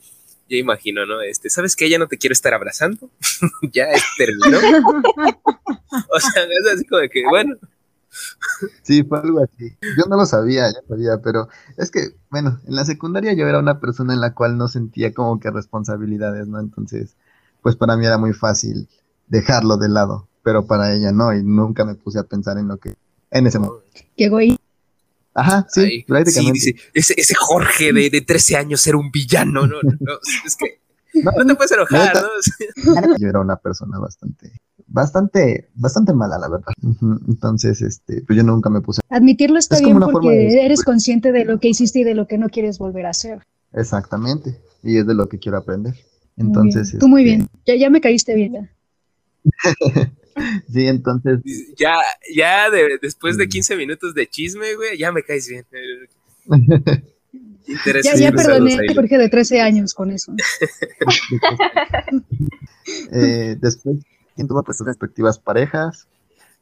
Ya 0.47 0.57
imagino, 0.57 1.05
¿no? 1.07 1.21
Este, 1.21 1.49
¿sabes 1.49 1.75
que 1.75 1.85
ella 1.85 1.97
no 1.97 2.07
te 2.07 2.17
quiere 2.17 2.33
estar 2.33 2.53
abrazando? 2.53 3.09
ya 3.71 3.87
terminó. 4.17 4.57
o 4.57 6.19
sea, 6.19 6.43
es 6.43 6.73
así 6.73 6.85
como 6.85 7.01
de 7.01 7.09
que, 7.09 7.23
bueno. 7.27 7.55
Sí, 8.83 9.03
fue 9.03 9.19
algo 9.19 9.39
así. 9.39 9.77
Yo 9.97 10.05
no 10.09 10.17
lo 10.17 10.25
sabía, 10.25 10.67
ya 10.71 10.81
sabía, 10.87 11.21
pero 11.23 11.47
es 11.77 11.91
que, 11.91 12.15
bueno, 12.29 12.59
en 12.65 12.75
la 12.75 12.85
secundaria 12.85 13.33
yo 13.33 13.47
era 13.47 13.59
una 13.59 13.79
persona 13.79 14.13
en 14.13 14.21
la 14.21 14.33
cual 14.33 14.57
no 14.57 14.67
sentía 14.67 15.13
como 15.13 15.39
que 15.39 15.49
responsabilidades, 15.49 16.47
¿no? 16.47 16.59
Entonces, 16.59 17.15
pues 17.61 17.75
para 17.75 17.95
mí 17.95 18.05
era 18.05 18.17
muy 18.17 18.33
fácil 18.33 18.89
dejarlo 19.27 19.77
de 19.77 19.89
lado, 19.89 20.27
pero 20.43 20.65
para 20.65 20.93
ella 20.93 21.11
no, 21.11 21.33
y 21.33 21.43
nunca 21.43 21.85
me 21.85 21.95
puse 21.95 22.19
a 22.19 22.23
pensar 22.23 22.57
en 22.57 22.67
lo 22.67 22.77
que, 22.77 22.95
en 23.31 23.47
ese 23.47 23.59
momento. 23.59 23.85
Qué 24.17 24.29
güey. 24.29 24.57
Ajá, 25.33 25.65
sí, 25.69 26.03
prácticamente. 26.05 26.59
Sí, 26.59 26.75
ese, 26.93 27.13
ese 27.17 27.35
Jorge 27.35 27.93
de, 27.93 28.09
de 28.09 28.21
13 28.21 28.57
años 28.57 28.85
era 28.85 28.97
un 28.97 29.11
villano, 29.11 29.65
no, 29.65 29.77
no, 29.81 30.13
es 30.45 30.57
que 30.57 30.81
no, 31.13 31.31
te 31.45 31.55
puedes 31.55 31.71
enojar, 31.71 32.15
¿no? 32.15 33.15
Yo 33.17 33.27
era 33.29 33.39
una 33.39 33.55
persona 33.55 33.99
bastante, 33.99 34.51
bastante, 34.87 35.69
bastante 35.75 36.13
mala, 36.13 36.37
la 36.37 36.49
verdad. 36.49 36.73
Entonces, 37.27 37.81
este, 37.81 38.21
pues 38.21 38.37
yo 38.37 38.43
nunca 38.43 38.69
me 38.69 38.81
puse. 38.81 39.01
Admitirlo 39.09 39.59
está 39.59 39.79
bien 39.79 39.99
porque 39.99 40.65
eres 40.65 40.83
consciente 40.83 41.31
de 41.31 41.45
lo 41.45 41.59
que 41.59 41.69
hiciste 41.69 41.99
y 41.99 42.03
de 42.03 42.15
lo 42.15 42.27
que 42.27 42.37
no 42.37 42.49
quieres 42.49 42.79
volver 42.79 43.05
a 43.05 43.11
hacer. 43.11 43.45
Exactamente, 43.73 44.59
y 44.83 44.97
es 44.97 45.07
de 45.07 45.13
lo 45.13 45.29
que 45.29 45.39
quiero 45.39 45.57
aprender. 45.57 45.95
Entonces, 46.37 46.97
tú 46.99 47.07
muy 47.07 47.23
bien, 47.23 47.47
ya, 47.65 47.75
ya 47.75 47.89
me 47.89 48.01
caíste 48.01 48.35
bien. 48.35 48.69
sí, 50.71 50.87
entonces. 50.87 51.39
Ya, 51.77 51.95
ya 52.33 52.69
después 53.01 53.37
de 53.37 53.47
15 53.47 53.75
mm. 53.75 53.77
minutos 53.77 54.13
de 54.13 54.27
chisme, 54.27 54.75
güey, 54.75 54.97
ya 54.97 55.11
me 55.11 55.23
caes 55.23 55.47
bien. 55.47 55.65
ya, 58.03 58.15
ya 58.15 58.31
perdoné 58.31 58.75
a 58.75 58.93
Jorge 58.93 59.17
de 59.17 59.29
13 59.29 59.61
años 59.61 59.93
con 59.93 60.11
eso. 60.11 60.31
eh, 63.11 63.55
después, 63.59 63.97
quien 64.35 64.47
tuvo 64.47 64.63
sus 64.73 64.85
respectivas 64.85 65.39
parejas, 65.39 66.07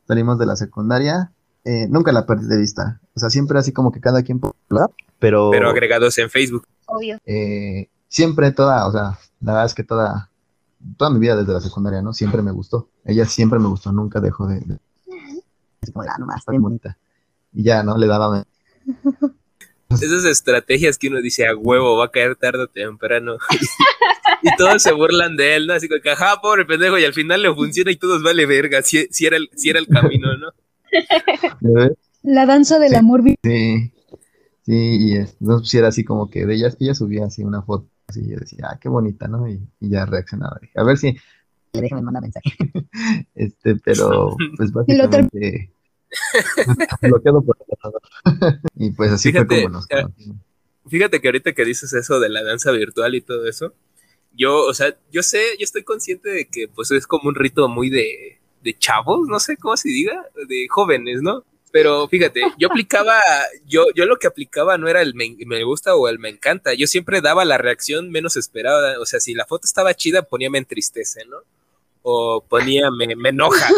salimos 0.08 0.40
de 0.40 0.46
la 0.46 0.56
secundaria, 0.56 1.32
eh, 1.66 1.88
nunca 1.90 2.12
la 2.12 2.26
perdí 2.26 2.48
de 2.48 2.58
vista. 2.58 3.00
O 3.16 3.20
sea, 3.20 3.30
siempre 3.30 3.60
así 3.60 3.72
como 3.72 3.92
que 3.92 4.00
cada 4.00 4.24
quien, 4.24 4.40
pero... 4.40 5.52
Pero 5.52 5.70
agregados 5.70 6.18
en 6.18 6.30
Facebook. 6.30 6.66
Obvio. 6.86 7.18
Eh, 7.26 7.90
siempre 8.08 8.52
toda, 8.52 8.88
o 8.88 8.92
sea, 8.92 9.20
la 9.42 9.54
verdad 9.54 9.66
es 9.66 9.74
que 9.74 9.84
toda, 9.84 10.32
toda 10.98 11.12
mi 11.12 11.20
vida 11.20 11.36
desde 11.36 11.54
la 11.54 11.62
secundaria, 11.62 12.02
¿no? 12.02 12.14
Siempre 12.14 12.42
me 12.42 12.52
gustó. 12.52 12.90
Ella 13.06 13.26
siempre 13.26 13.60
me 13.60 13.68
gustó, 13.68 13.92
nunca 13.92 14.20
dejó 14.20 14.48
de... 14.48 14.80
Es 15.82 15.92
como, 15.92 16.04
ah, 16.10 16.18
nomás, 16.18 16.40
está 16.40 16.52
bien 16.52 16.62
bonita. 16.62 16.98
Y 17.54 17.64
ya, 17.64 17.84
¿no? 17.84 17.98
Le 17.98 18.08
daba... 18.08 18.46
Esas 19.90 20.26
estrategias 20.26 20.98
que 20.98 21.08
uno 21.08 21.22
dice, 21.22 21.48
a 21.48 21.56
huevo, 21.56 21.98
va 21.98 22.06
a 22.06 22.12
caer 22.12 22.36
tarde 22.36 22.64
o 22.64 22.68
temprano. 22.68 23.38
y 24.44 24.56
todos 24.56 24.82
se 24.84 24.94
burlan 24.94 25.36
de 25.36 25.56
él, 25.56 25.68
¿no? 25.68 25.74
Así 25.74 25.88
que, 25.88 26.10
ajá, 26.10 26.40
pobre 26.42 26.66
pendejo, 26.66 26.98
y 26.98 27.06
al 27.06 27.14
final 27.14 27.42
le 27.42 27.54
funciona 27.54 27.92
y 27.92 27.96
todos 27.96 28.22
vale 28.22 28.46
verga, 28.46 28.82
si, 28.82 29.08
si, 29.10 29.26
era, 29.26 29.38
el, 29.38 29.50
si 29.56 29.70
era 29.70 29.80
el 29.80 29.88
camino, 29.88 30.38
¿no? 30.38 30.52
La 32.24 32.46
danza 32.46 32.80
del 32.80 32.96
amor. 32.96 33.24
Sí, 33.44 33.92
sí, 34.64 34.72
y 34.74 35.16
entonces 35.16 35.74
era 35.74 35.88
así 35.88 36.04
como 36.04 36.30
que 36.30 36.46
de 36.46 36.56
ella, 36.56 36.70
ella 36.80 36.94
subía 36.94 37.26
así 37.26 37.44
una 37.44 37.62
foto 37.62 37.88
y 38.16 38.30
yo 38.30 38.38
decía, 38.38 38.68
ah, 38.72 38.80
qué 38.80 38.90
bonita, 38.90 39.28
¿no? 39.28 39.48
Y, 39.48 39.60
ya 39.80 40.06
reaccionaba. 40.06 40.60
a 40.76 40.84
ver 40.84 40.98
si. 40.98 41.16
Déjame 41.74 42.02
mandar 42.02 42.24
mensaje. 42.24 42.52
este, 43.36 43.76
pero, 43.76 44.36
pues 44.58 44.72
básicamente. 44.72 45.72
Bloqueado 47.02 47.42
por 47.42 47.58
Y 48.76 48.92
pues 48.92 49.12
así 49.12 49.32
fue 49.32 49.46
como 49.46 49.70
nos 49.70 49.86
eh, 49.90 50.06
Fíjate 50.88 51.22
que 51.22 51.28
ahorita 51.28 51.54
que 51.54 51.66
dices 51.66 51.94
eso 51.94 52.20
de 52.20 52.30
la 52.30 52.44
danza 52.44 52.72
virtual 52.72 53.14
y 53.14 53.22
todo 53.22 53.48
eso, 53.48 53.74
yo, 54.34 54.66
o 54.66 54.74
sea, 54.74 54.96
yo 55.12 55.22
sé, 55.22 55.44
yo 55.60 55.64
estoy 55.64 55.84
consciente 55.84 56.30
de 56.30 56.48
que 56.48 56.68
pues 56.68 56.92
es 56.92 57.06
como 57.06 57.30
un 57.30 57.36
rito 57.36 57.68
muy 57.68 57.90
de, 57.90 58.40
de 58.64 58.74
chavos, 58.78 59.28
no 59.28 59.40
sé 59.40 59.58
cómo 59.58 59.78
se 59.78 59.90
diga, 59.90 60.26
de 60.48 60.68
jóvenes, 60.70 61.22
¿no? 61.22 61.44
Pero 61.72 62.08
fíjate, 62.08 62.42
yo 62.58 62.68
aplicaba, 62.70 63.20
yo, 63.68 63.86
yo 63.96 64.06
lo 64.06 64.18
que 64.18 64.26
aplicaba 64.26 64.78
no 64.78 64.88
era 64.88 65.02
el 65.02 65.14
me, 65.14 65.64
gusta 65.64 65.96
o 65.96 66.08
el 66.08 66.18
me 66.18 66.30
encanta, 66.30 66.74
yo 66.74 66.88
siempre 66.88 67.22
daba 67.22 67.46
la 67.46 67.60
reacción 67.60 68.10
menos 68.10 68.38
esperada, 68.38 69.00
o 69.00 69.06
sea, 69.06 69.20
si 69.20 69.36
la 69.36 69.46
foto 69.46 69.66
estaba 69.66 69.94
chida, 69.94 70.24
ponía 70.24 70.50
me 70.50 70.58
entristece, 70.58 71.26
¿no? 71.26 71.38
O 72.02 72.42
ponía 72.42 72.90
me, 72.90 73.16
me 73.16 73.30
enoja, 73.30 73.70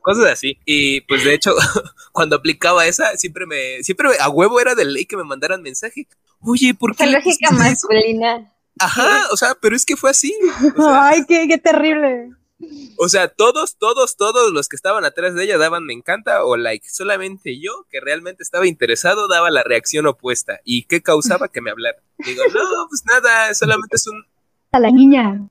cosas 0.00 0.26
así. 0.26 0.58
Y 0.64 1.02
pues 1.02 1.24
de 1.24 1.34
hecho, 1.34 1.54
cuando 2.12 2.36
aplicaba 2.36 2.86
esa, 2.86 3.16
siempre 3.16 3.46
me, 3.46 3.82
siempre 3.82 4.08
a 4.20 4.28
huevo 4.28 4.60
era 4.60 4.74
de 4.74 4.84
ley 4.84 5.06
que 5.06 5.16
me 5.16 5.24
mandaran 5.24 5.62
mensaje. 5.62 6.08
Oye, 6.40 6.74
¿por 6.74 6.96
qué? 6.96 7.06
lógica 7.06 7.50
masculina. 7.52 8.52
Ajá, 8.78 9.26
o 9.30 9.36
sea, 9.36 9.54
pero 9.60 9.76
es 9.76 9.84
que 9.84 9.96
fue 9.96 10.10
así. 10.10 10.34
Ay, 10.78 11.24
qué, 11.28 11.46
qué 11.46 11.58
terrible. 11.58 12.30
O 12.96 13.08
sea, 13.08 13.28
todos, 13.28 13.76
todos, 13.76 14.16
todos 14.16 14.52
los 14.52 14.68
que 14.68 14.76
estaban 14.76 15.04
atrás 15.04 15.34
de 15.34 15.44
ella 15.44 15.58
daban 15.58 15.84
me 15.84 15.94
encanta 15.94 16.44
o 16.44 16.56
like. 16.56 16.88
Solamente 16.90 17.58
yo, 17.58 17.86
que 17.90 18.00
realmente 18.00 18.42
estaba 18.42 18.66
interesado, 18.66 19.28
daba 19.28 19.50
la 19.50 19.62
reacción 19.62 20.06
opuesta. 20.06 20.60
¿Y 20.64 20.84
qué 20.84 21.02
causaba 21.02 21.48
que 21.52 21.60
me 21.60 21.70
hablara? 21.70 21.98
Digo, 22.18 22.42
no, 22.52 22.60
pues 22.88 23.04
nada, 23.06 23.54
solamente 23.54 23.96
es 23.96 24.06
un... 24.06 24.24
A 24.72 24.78
la 24.78 24.90
niña. 24.90 25.48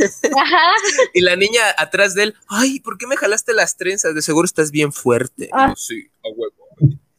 y 1.14 1.20
la 1.20 1.36
niña 1.36 1.62
atrás 1.76 2.14
de 2.14 2.24
él, 2.24 2.34
ay, 2.48 2.80
¿por 2.80 2.98
qué 2.98 3.06
me 3.06 3.16
jalaste 3.16 3.52
las 3.52 3.76
trenzas? 3.76 4.14
De 4.14 4.22
seguro 4.22 4.44
estás 4.44 4.70
bien 4.70 4.92
fuerte. 4.92 5.48
Ah. 5.52 5.74
sí, 5.76 6.08
a 6.24 6.28
huevo. 6.34 6.54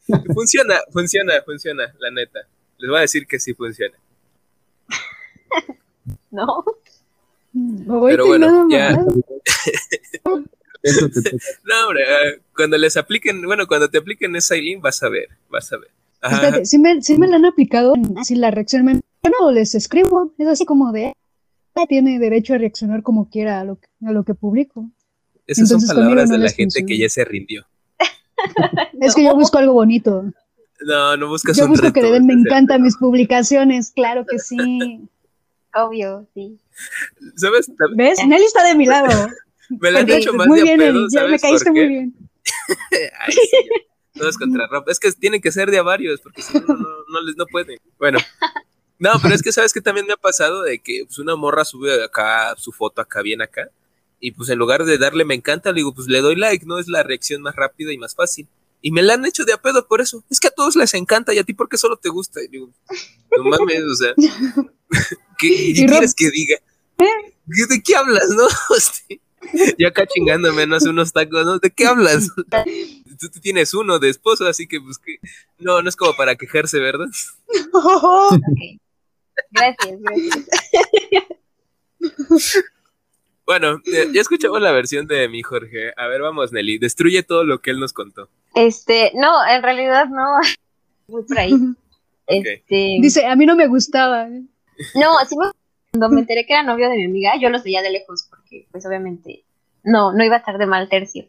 funciona, 0.34 0.80
funciona, 0.92 1.34
funciona, 1.44 1.94
la 1.98 2.10
neta. 2.10 2.40
Les 2.78 2.88
voy 2.88 2.98
a 2.98 3.02
decir 3.02 3.26
que 3.26 3.38
sí 3.38 3.54
funciona. 3.54 3.96
No. 6.30 6.64
Pero 8.06 8.26
bueno, 8.26 8.66
ya. 8.70 8.92
no, 8.92 9.06
hombre, 11.86 12.04
ah, 12.08 12.40
cuando 12.56 12.78
les 12.78 12.96
apliquen, 12.96 13.42
bueno, 13.42 13.66
cuando 13.66 13.90
te 13.90 13.98
apliquen 13.98 14.34
esa 14.36 14.54
link 14.54 14.80
vas 14.82 15.02
a 15.02 15.10
ver, 15.10 15.28
vas 15.50 15.70
a 15.72 15.76
ver. 15.76 15.90
si 16.66 16.78
me, 16.78 16.98
me 17.18 17.28
la 17.28 17.36
han 17.36 17.44
aplicado, 17.44 17.92
si 18.24 18.34
la 18.36 18.50
reacción 18.50 18.86
me... 18.86 19.00
Bueno, 19.22 19.52
les 19.52 19.74
escribo, 19.74 20.32
es 20.38 20.48
así 20.48 20.64
como 20.64 20.90
de, 20.92 21.12
tiene 21.88 22.18
derecho 22.18 22.54
a 22.54 22.58
reaccionar 22.58 23.02
como 23.02 23.28
quiera 23.28 23.60
a 23.60 23.64
lo 23.64 23.76
que, 23.76 23.88
a 24.06 24.12
lo 24.12 24.24
que 24.24 24.34
publico. 24.34 24.90
Esas 25.46 25.68
son 25.68 25.80
palabras 25.86 26.30
de 26.30 26.38
la 26.38 26.50
gente 26.50 26.84
que 26.86 26.98
ya 26.98 27.08
se 27.08 27.24
rindió. 27.24 27.66
es 29.00 29.14
que 29.14 29.24
yo 29.24 29.34
busco 29.34 29.58
algo 29.58 29.72
bonito. 29.72 30.24
No, 30.84 31.16
no 31.16 31.28
buscas 31.28 31.56
Yo 31.56 31.68
busco 31.68 31.92
que 31.92 32.02
le 32.02 32.10
den 32.10 32.26
me 32.26 32.34
encantan 32.34 32.82
mis 32.82 32.96
publicaciones, 32.96 33.90
claro 33.90 34.24
que 34.28 34.38
sí. 34.38 35.08
Obvio, 35.74 36.26
sí. 36.34 36.58
¿Sabes? 37.36 37.70
¿Ves? 37.96 38.18
Nelly 38.26 38.44
está 38.44 38.64
de 38.64 38.74
mi 38.74 38.86
lado. 38.86 39.28
me 39.70 39.90
la 39.90 40.00
han 40.00 40.10
hecho 40.10 40.32
más 40.34 40.46
muy 40.46 40.58
de 40.58 40.64
bien, 40.64 40.78
pedo, 40.78 41.06
ya 41.10 41.26
me 41.26 41.38
caíste 41.38 41.70
muy 41.70 41.88
bien. 41.88 42.14
Ay, 43.18 43.32
sí, 43.32 43.68
todos 44.14 44.36
contra 44.36 44.66
ropa. 44.66 44.90
Es 44.92 45.00
que 45.00 45.10
tienen 45.12 45.40
que 45.40 45.50
ser 45.50 45.70
de 45.70 45.78
a 45.78 45.82
varios, 45.82 46.20
porque 46.20 46.42
si 46.42 46.58
no, 46.58 46.66
no, 46.66 46.88
no, 47.08 47.22
les 47.22 47.36
no 47.36 47.46
pueden. 47.46 47.78
Bueno. 47.98 48.18
No, 49.02 49.10
pero 49.20 49.34
es 49.34 49.42
que 49.42 49.52
sabes 49.52 49.72
que 49.72 49.80
también 49.80 50.06
me 50.06 50.12
ha 50.12 50.16
pasado 50.16 50.62
de 50.62 50.78
que 50.78 51.02
pues, 51.06 51.18
una 51.18 51.34
morra 51.36 51.64
sube 51.64 52.04
acá 52.04 52.54
su 52.56 52.72
foto 52.72 53.00
acá 53.02 53.20
bien 53.22 53.42
acá 53.42 53.68
Y 54.20 54.30
pues 54.32 54.48
en 54.50 54.58
lugar 54.58 54.84
de 54.84 54.98
darle 54.98 55.24
me 55.24 55.34
encanta, 55.34 55.70
le 55.72 55.76
digo, 55.78 55.92
pues 55.94 56.06
le 56.08 56.20
doy 56.20 56.36
like, 56.36 56.64
¿no? 56.66 56.78
Es 56.78 56.88
la 56.88 57.02
reacción 57.02 57.42
más 57.42 57.56
rápida 57.56 57.92
y 57.92 57.98
más 57.98 58.14
fácil. 58.14 58.46
Y 58.80 58.92
me 58.92 59.02
la 59.02 59.14
han 59.14 59.24
hecho 59.26 59.44
de 59.44 59.52
a 59.52 59.62
pedo 59.62 59.86
por 59.88 60.00
eso. 60.00 60.24
Es 60.30 60.40
que 60.40 60.48
a 60.48 60.50
todos 60.52 60.76
les 60.76 60.94
encanta 60.94 61.34
y 61.34 61.38
a 61.38 61.44
ti 61.44 61.54
porque 61.54 61.76
solo 61.78 61.96
te 61.96 62.08
gusta. 62.10 62.42
Y 62.42 62.48
digo, 62.48 62.70
no 63.36 63.44
mames, 63.44 63.82
o 63.82 63.94
sea, 63.96 64.14
¿qué, 65.38 65.48
Y 65.48 65.86
quieres 65.86 66.14
que 66.14 66.30
diga? 66.30 66.56
¿Qué- 66.98 67.66
¿De 67.68 67.82
qué 67.82 67.96
hablas, 67.96 68.28
no? 68.30 68.46
Yo 69.78 69.88
acá 69.88 70.06
chingándome, 70.06 70.66
no 70.66 70.76
hace 70.76 70.88
unos 70.88 71.12
tacos, 71.12 71.44
¿no? 71.44 71.58
¿De 71.58 71.70
qué 71.70 71.86
hablas? 71.86 72.28
Tú, 73.20 73.28
tú 73.30 73.40
tienes 73.40 73.72
uno 73.74 74.00
de 74.00 74.08
esposo, 74.08 74.46
así 74.46 74.66
que 74.66 74.80
pues 74.80 74.98
que... 74.98 75.16
No, 75.58 75.80
no 75.80 75.88
es 75.88 75.94
como 75.94 76.12
para 76.16 76.34
quejarse, 76.34 76.80
¿verdad? 76.80 77.06
Ok. 77.72 78.42
Gracias, 79.50 80.00
gracias. 80.00 80.48
Bueno, 83.44 83.80
eh, 83.86 84.08
ya 84.14 84.20
escuchamos 84.20 84.60
la 84.60 84.72
versión 84.72 85.06
de 85.06 85.28
mi 85.28 85.42
Jorge. 85.42 85.92
A 85.96 86.06
ver, 86.06 86.22
vamos, 86.22 86.52
Nelly. 86.52 86.78
Destruye 86.78 87.22
todo 87.22 87.44
lo 87.44 87.60
que 87.60 87.70
él 87.70 87.80
nos 87.80 87.92
contó. 87.92 88.28
Este, 88.54 89.10
no, 89.14 89.32
en 89.46 89.62
realidad 89.62 90.06
no. 90.06 90.38
Muy 91.08 91.24
por 91.24 91.38
ahí. 91.38 91.52
Este, 92.26 92.98
Dice, 93.00 93.26
a 93.26 93.34
mí 93.34 93.44
no 93.44 93.56
me 93.56 93.66
gustaba. 93.66 94.28
no, 94.28 95.10
sí 95.28 95.36
me, 95.36 95.46
cuando 95.90 96.08
me 96.14 96.20
enteré 96.20 96.46
que 96.46 96.52
era 96.52 96.62
novio 96.62 96.88
de 96.88 96.96
mi 96.96 97.04
amiga, 97.04 97.32
yo 97.38 97.50
los 97.50 97.64
veía 97.64 97.82
de 97.82 97.90
lejos 97.90 98.26
porque, 98.30 98.68
pues, 98.70 98.86
obviamente, 98.86 99.44
no, 99.82 100.12
no 100.12 100.24
iba 100.24 100.36
a 100.36 100.38
estar 100.38 100.56
de 100.56 100.66
mal 100.66 100.88
tercio. 100.88 101.28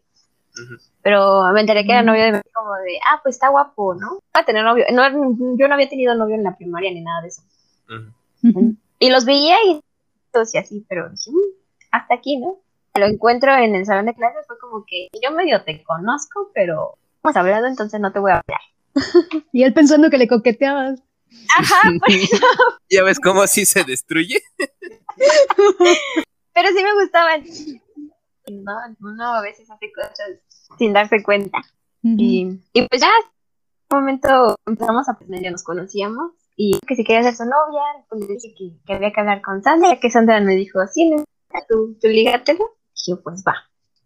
Pero 1.01 1.51
me 1.51 1.62
enteré 1.62 1.84
que 1.84 1.91
era 1.91 2.03
novio 2.03 2.22
de 2.22 2.32
mi 2.32 2.38
amiga, 2.38 2.51
como 2.53 2.74
de, 2.75 3.00
ah, 3.12 3.20
pues 3.24 3.36
está 3.36 3.50
guapo, 3.50 3.96
¿no? 3.96 4.20
Va 4.36 4.41
a 4.41 4.46
tener 4.46 4.63
novio. 4.63 4.86
No, 4.93 5.58
yo 5.58 5.67
no 5.67 5.74
había 5.74 5.89
tenido 5.89 6.15
novio 6.15 6.36
en 6.36 6.43
la 6.43 6.55
primaria 6.55 6.91
ni 6.91 7.01
nada 7.01 7.24
de 7.24 7.29
eso. 7.29 7.41
Y 9.00 9.10
los 9.10 9.25
veía 9.25 9.58
y, 9.66 9.80
y 10.54 10.58
así, 10.58 10.86
pero 10.88 11.10
dije, 11.10 11.32
"Mm, 11.32 11.63
hasta 11.92 12.16
aquí, 12.16 12.38
¿no? 12.38 12.60
Lo 12.96 13.06
encuentro 13.08 13.56
en 13.56 13.75
el 13.75 13.86
salón 13.86 14.06
de 14.06 14.13
clases, 14.13 14.46
fue 14.48 14.58
como 14.60 14.86
que 14.86 15.10
yo 15.22 15.32
medio 15.32 15.63
te 15.63 15.84
conozco, 15.84 16.52
pero 16.54 16.98
hemos 17.24 17.36
hablado, 17.36 17.68
entonces 17.68 18.00
no 18.00 18.12
te 18.12 18.20
voy 18.20 18.32
a 18.32 18.42
hablar. 18.42 18.62
Y 19.52 19.63
él 19.63 19.74
pensando 19.74 20.10
que 20.10 20.18
le 20.18 20.28
coqueteabas. 20.28 21.02
Ajá, 21.58 21.82
pues, 22.06 22.30
¿Ya 22.90 23.04
ves 23.04 23.20
cómo 23.20 23.42
así 23.42 23.66
se 23.66 23.84
destruye? 23.84 24.40
pero 26.54 26.70
sí 26.70 26.84
me 26.84 26.94
gustaban. 27.02 27.44
No, 28.52 28.74
uno 29.00 29.36
a 29.36 29.42
veces 29.42 29.70
hace 29.70 29.92
cosas 29.92 30.18
sin 30.78 30.94
darse 30.94 31.24
cuenta. 31.24 31.60
Y, 32.04 32.60
y 32.74 32.88
pues 32.88 33.02
ya, 33.02 33.08
en 33.08 33.98
un 33.98 34.00
momento 34.00 34.56
empezamos 34.68 35.08
a 35.08 35.13
aprender, 35.13 35.42
ya 35.42 35.52
nos 35.52 35.63
conocíamos. 35.63 36.34
Y 36.55 36.79
que 36.88 36.95
si 36.95 37.03
quería 37.03 37.24
ser 37.24 37.36
su 37.36 37.45
novia, 37.45 37.81
pues 38.10 38.22
le 38.22 38.27
dije 38.27 38.53
que, 38.57 38.77
que 38.86 38.93
había 38.93 39.12
que 39.12 39.19
hablar 39.19 39.41
con 39.41 39.63
Sandra, 39.63 39.89
ya 39.89 40.00
que 40.00 40.10
Sandra 40.10 40.39
me 40.39 40.55
dijo, 40.55 40.79
sí, 40.88 41.10
no, 41.10 41.24
tú, 41.67 41.98
tú 42.00 42.07
lígatelo. 42.07 42.63
Dije, 42.95 43.19
pues 43.24 43.43
va. 43.48 43.55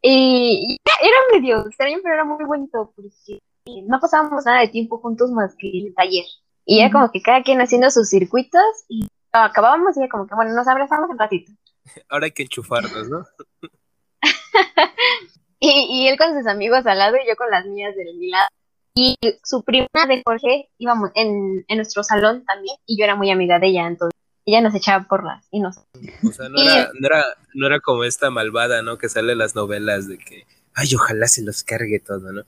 Y, 0.02 0.60
y 0.70 0.78
ya, 0.78 1.08
era 1.08 1.18
medio 1.34 1.68
extraño, 1.68 1.98
pero 2.02 2.16
era 2.16 2.24
muy 2.24 2.46
bonito, 2.46 2.94
porque 2.96 3.42
no 3.86 4.00
pasábamos 4.00 4.46
nada 4.46 4.62
de 4.62 4.70
tiempo 4.70 5.00
juntos 5.00 5.32
más 5.32 5.56
que 5.58 5.68
el 5.68 5.94
taller. 5.94 6.26
Y 6.66 6.80
era 6.80 6.92
como 6.92 7.12
que 7.12 7.22
cada 7.22 7.44
quien 7.44 7.62
haciendo 7.62 7.90
sus 7.90 8.10
circuitos 8.10 8.62
y 8.88 9.08
acabábamos 9.32 9.98
y 9.98 10.02
era 10.02 10.10
como 10.10 10.28
que, 10.28 10.36
bueno, 10.36 10.54
nos 10.54 10.68
abrazamos 10.68 11.10
un 11.10 11.18
ratito. 11.18 11.52
Ahora 12.10 12.26
hay 12.26 12.32
que 12.32 12.44
enchufarnos, 12.44 13.10
¿no? 13.10 13.26
Y, 15.60 15.88
y 15.90 16.08
él 16.08 16.20
con 16.20 16.38
sus 16.38 16.46
amigos 16.46 16.86
al 16.86 17.00
lado 17.00 17.16
y 17.18 17.28
yo 17.28 17.36
con 17.36 17.50
las 17.50 17.66
mías 17.66 17.96
de 17.96 18.04
mi 18.14 18.30
lado. 18.30 18.48
Y 19.00 19.16
su 19.44 19.64
prima 19.64 19.88
de 20.08 20.24
Jorge 20.26 20.70
íbamos 20.80 21.12
en, 21.14 21.64
en 21.68 21.78
nuestro 21.78 22.04
salón 22.04 22.44
también 22.46 22.76
y 22.88 22.98
yo 22.98 23.04
era 23.04 23.16
muy 23.16 23.30
amiga 23.30 23.60
de 23.60 23.68
ella, 23.68 23.86
entonces 23.88 24.20
ella 24.46 24.62
nos 24.62 24.74
echaba 24.74 25.06
porras 25.08 25.46
y 25.52 25.60
nos... 25.60 25.78
O 25.78 26.32
sea, 26.32 26.50
no 26.50 26.58
Y- 26.58 26.68
era, 26.68 26.90
no 27.00 27.06
era, 27.08 27.26
no 27.54 27.68
era 27.68 27.80
como 27.80 28.04
esta 28.06 28.32
malvada, 28.32 28.82
¿no? 28.82 28.98
Que 28.98 29.08
sale 29.10 29.34
en 29.34 29.38
las 29.38 29.54
novelas 29.56 30.08
de 30.08 30.18
que, 30.18 30.46
ay, 30.74 30.96
ojalá 30.96 31.28
se 31.28 31.44
los 31.44 31.64
cargue 31.64 32.00
todo, 32.00 32.32
¿no? 32.32 32.42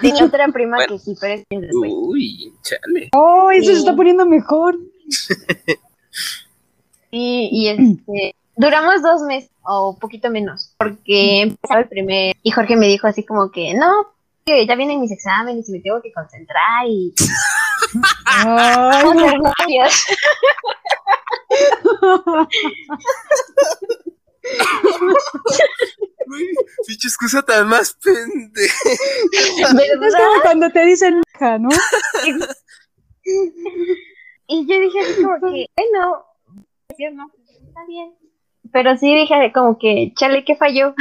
Tenía 0.00 0.24
otra 0.24 0.48
prima 0.48 0.76
Bueno. 0.76 0.92
que 0.94 0.98
sí, 1.00 1.14
pero 1.20 1.34
es 1.34 1.44
después. 1.60 1.90
Uy, 1.94 2.52
chale. 2.62 3.08
¡Oh, 3.12 3.50
eso 3.50 3.66
se 3.66 3.72
Sí. 3.74 3.78
está 3.80 3.94
poniendo 3.94 4.24
mejor! 4.26 4.76
Y, 7.12 7.48
y 7.52 7.68
este, 7.68 8.36
duramos 8.56 9.02
dos 9.02 9.22
meses 9.22 9.50
o 9.62 9.98
poquito 9.98 10.30
menos, 10.30 10.74
porque 10.78 11.42
empezaba 11.42 11.80
el 11.80 11.88
primer 11.88 12.36
y 12.42 12.50
Jorge 12.52 12.76
me 12.76 12.86
dijo 12.86 13.08
así 13.08 13.24
como 13.24 13.50
que, 13.50 13.74
no, 13.74 14.06
que 14.54 14.66
ya 14.66 14.74
vienen 14.74 15.00
mis 15.00 15.12
exámenes 15.12 15.68
y 15.68 15.72
me 15.72 15.80
tengo 15.80 16.00
que 16.02 16.12
concentrar 16.12 16.86
y 16.86 17.12
ser 17.16 17.28
novios. 19.38 20.04
Uy, 26.26 26.48
pinche 26.86 27.08
excusa 27.08 27.42
tan 27.42 27.68
más 27.68 27.96
pende. 28.02 28.64
es 28.64 30.14
como 30.16 30.42
cuando 30.42 30.70
te 30.70 30.84
dicen 30.86 31.20
¿no? 31.40 31.68
Y 34.52 34.66
yo 34.66 34.80
dije 34.80 35.00
así 35.00 35.22
como 35.22 35.34
que, 35.36 35.66
bueno, 35.76 36.24
no, 37.12 37.30
está 37.66 37.86
bien. 37.86 38.14
Pero 38.72 38.96
sí 38.96 39.14
dije 39.14 39.52
como 39.52 39.78
que, 39.78 40.12
chale, 40.16 40.44
¿qué 40.44 40.56
falló? 40.56 40.94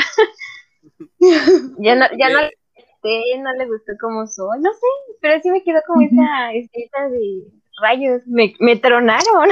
ya 1.80 1.96
no, 1.96 2.06
ya 2.18 2.30
no, 2.30 2.42
le 2.42 2.59
gusté, 3.02 3.38
no 3.42 3.54
le 3.54 3.66
gustó 3.68 3.94
como 4.00 4.28
soy, 4.28 4.60
no 4.62 4.72
sé, 4.74 5.16
pero 5.22 5.42
sí 5.42 5.50
me 5.50 5.64
quedó 5.64 5.80
como 5.88 6.02
esa, 6.02 6.54
esa 6.54 7.10
de 7.10 7.44
rayos, 7.82 8.22
me, 8.28 8.54
me 8.60 8.76
tronaron. 8.78 9.50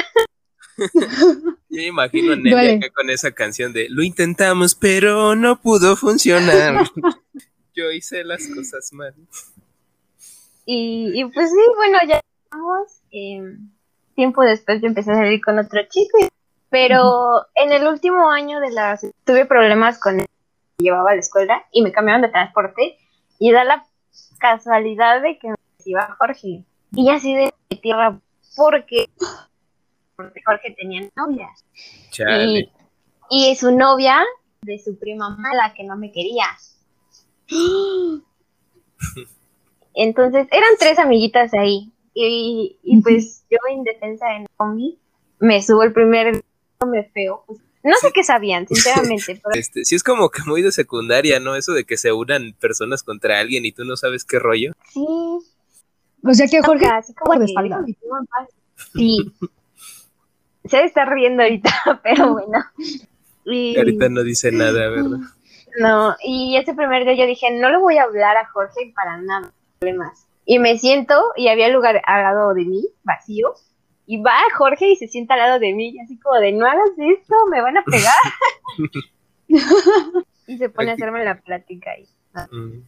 Yo 0.94 1.58
me 1.70 1.86
imagino 1.88 2.34
a 2.34 2.36
Nelly 2.36 2.76
acá 2.78 2.94
con 2.94 3.10
esa 3.10 3.32
canción 3.32 3.74
de 3.74 3.88
Lo 3.90 4.04
intentamos, 4.04 4.76
pero 4.76 5.36
no 5.36 5.60
pudo 5.62 5.96
funcionar. 5.96 6.84
Yo 7.76 7.92
hice 7.92 8.24
las 8.24 8.48
cosas 8.48 8.92
mal. 8.94 9.14
Y, 10.66 11.12
y 11.20 11.26
pues 11.26 11.50
sí, 11.50 11.60
bueno, 11.76 11.98
ya 12.08 12.20
vamos. 12.52 13.02
tiempo 14.16 14.42
después 14.44 14.82
yo 14.82 14.88
empecé 14.88 15.12
a 15.12 15.16
salir 15.16 15.42
con 15.44 15.58
otro 15.60 15.80
chico, 15.90 16.18
y- 16.20 16.28
pero 16.70 17.46
en 17.56 17.72
el 17.72 17.88
último 17.88 18.30
año 18.30 18.60
de 18.60 18.72
la 18.72 19.00
tuve 19.26 19.46
problemas 19.46 20.00
con 20.00 20.20
él 20.20 20.26
que 20.78 20.84
llevaba 20.84 21.12
a 21.12 21.14
la 21.14 21.22
escuela 21.22 21.64
y 21.72 21.82
me 21.82 21.92
cambiaron 21.94 22.22
de 22.22 22.30
transporte 22.30 22.98
y 23.39 23.52
da 23.52 23.63
la 23.63 23.86
casualidad 24.39 25.21
de 25.21 25.38
que 25.38 25.50
me 25.50 25.56
iba 25.86 26.15
Jorge. 26.19 26.63
Y 26.93 27.10
así 27.10 27.36
de 27.36 27.52
tierra 27.82 28.19
porque, 28.56 29.10
porque 30.15 30.41
Jorge 30.45 30.76
tenía 30.78 31.10
novia. 31.15 31.50
Y, 32.17 32.69
y 33.30 33.56
su 33.56 33.71
novia 33.71 34.23
de 34.62 34.80
su 34.80 34.97
prima 34.97 35.30
mala 35.30 35.73
que 35.76 35.84
no 35.84 35.95
me 35.95 36.12
quería. 36.12 36.45
Entonces 39.93 40.47
eran 40.52 40.69
tres 40.80 41.00
amiguitas 41.00 41.54
ahí. 41.54 41.91
Y, 42.13 42.78
y 42.82 43.02
pues 43.02 43.45
yo 43.50 43.58
indefensa 43.71 44.36
en 44.36 44.47
combi, 44.58 44.97
me 45.39 45.62
subo 45.62 45.84
el 45.84 45.93
primer 45.93 46.43
me 46.86 47.04
feo. 47.06 47.43
Pues, 47.47 47.60
no 47.88 47.95
sé 48.02 48.12
qué 48.13 48.23
sabían, 48.23 48.67
sinceramente, 48.67 49.41
pero 49.43 49.56
Este, 49.56 49.86
sí 49.86 49.95
es 49.95 50.04
como 50.04 50.30
que 50.30 50.43
muy 50.45 50.62
de 50.62 50.71
secundaria, 50.71 51.39
¿no? 51.39 51.56
Eso 51.56 51.73
de 51.73 51.86
que 51.86 51.97
se 51.97 52.12
unan 52.12 52.54
personas 52.60 53.02
contra 53.02 53.39
alguien 53.39 53.65
y 53.65 53.71
tú 53.71 53.86
no 53.86 53.95
sabes 53.95 54.26
qué 54.26 54.39
rollo. 54.39 54.73
sí. 54.93 55.06
O 56.23 56.34
sea 56.34 56.47
que 56.47 56.62
Jorge, 56.62 56.86
así 56.88 57.13
como 57.13 57.36
en 57.36 57.45
paz. 57.54 58.50
Sí. 58.93 59.32
Se 60.65 60.84
está 60.84 61.06
riendo 61.06 61.43
ahorita, 61.43 62.02
pero 62.04 62.34
bueno. 62.34 62.65
Y, 63.45 63.78
Ahorita 63.78 64.10
no 64.10 64.23
dice 64.23 64.52
nada, 64.52 64.89
¿verdad? 64.89 65.19
No, 65.80 66.15
y 66.23 66.58
ese 66.58 66.73
primer 66.73 67.06
día 67.06 67.13
yo 67.13 67.26
dije, 67.26 67.52
no 67.52 67.69
le 67.69 67.78
voy 67.78 67.97
a 67.97 68.04
hablar 68.04 68.36
a 68.36 68.47
Jorge 68.47 68.91
para 68.95 69.17
nada, 69.17 69.54
problemas. 69.80 70.28
Y 70.45 70.60
me 70.60 70.78
siento 70.78 71.32
y 71.38 71.47
había 71.47 71.69
lugar 71.69 72.02
al 72.06 72.23
lado 72.23 72.54
de 72.54 72.65
mí, 72.65 72.84
vacío, 73.04 73.54
y 74.08 74.22
va 74.22 74.34
Jorge 74.58 74.89
y 74.91 74.96
se 74.96 75.08
sienta 75.08 75.36
al 75.36 75.41
lado 75.41 75.60
de 75.60 75.74
mí, 75.74 75.89
y 75.89 76.00
así 76.00 76.17
como 76.17 76.39
de, 76.39 76.54
no 76.54 76.65
hagas 76.65 76.89
esto, 76.98 77.36
me 77.52 77.62
van 77.62 77.78
a 77.78 77.84
pegar. 77.84 78.13
y 80.48 80.58
se 80.58 80.70
pone 80.70 80.91
a 80.91 80.93
hacerme 80.93 81.24
la 81.24 81.39
plática 81.41 81.91
ahí. 81.91 82.08
Mm. 82.52 82.82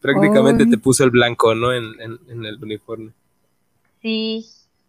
Prácticamente 0.00 0.66
te 0.66 0.78
puso 0.78 1.04
el 1.04 1.10
blanco, 1.10 1.54
¿no? 1.54 1.72
En, 1.72 1.84
en, 2.00 2.18
en 2.28 2.44
el 2.44 2.62
uniforme. 2.62 3.12
Sí, 4.02 4.46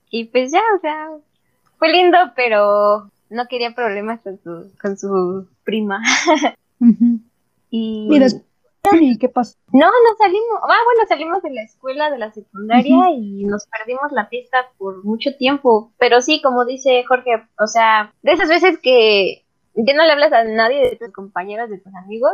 y 0.09 0.25
pues 0.25 0.51
ya, 0.51 0.61
o 0.75 0.81
sea, 0.81 1.09
fue 1.77 1.91
lindo, 1.91 2.17
pero 2.35 3.09
no 3.29 3.47
quería 3.47 3.73
problemas 3.75 4.21
con 4.21 4.39
su, 4.43 4.71
con 4.81 4.97
su 4.97 5.47
prima. 5.63 6.01
Y, 7.71 8.07
¿y 8.99 9.17
qué 9.17 9.29
pasó? 9.29 9.57
No, 9.71 9.87
no 9.87 10.17
salimos. 10.17 10.59
Ah, 10.63 10.77
bueno, 10.85 11.07
salimos 11.07 11.43
de 11.43 11.51
la 11.51 11.63
escuela, 11.63 12.09
de 12.09 12.17
la 12.17 12.31
secundaria 12.31 13.11
y 13.17 13.43
nos 13.45 13.67
perdimos 13.67 14.11
la 14.11 14.27
fiesta 14.27 14.71
por 14.77 15.03
mucho 15.03 15.35
tiempo. 15.37 15.93
Pero 15.99 16.21
sí, 16.21 16.41
como 16.41 16.65
dice 16.65 17.03
Jorge, 17.07 17.31
o 17.59 17.67
sea, 17.67 18.13
de 18.21 18.31
esas 18.33 18.49
veces 18.49 18.79
que 18.81 19.45
ya 19.75 19.93
no 19.93 20.03
le 20.05 20.11
hablas 20.11 20.33
a 20.33 20.43
nadie 20.43 20.81
de 20.89 20.95
tus 20.95 21.11
compañeros, 21.11 21.69
de 21.69 21.79
tus 21.79 21.93
amigos, 21.95 22.31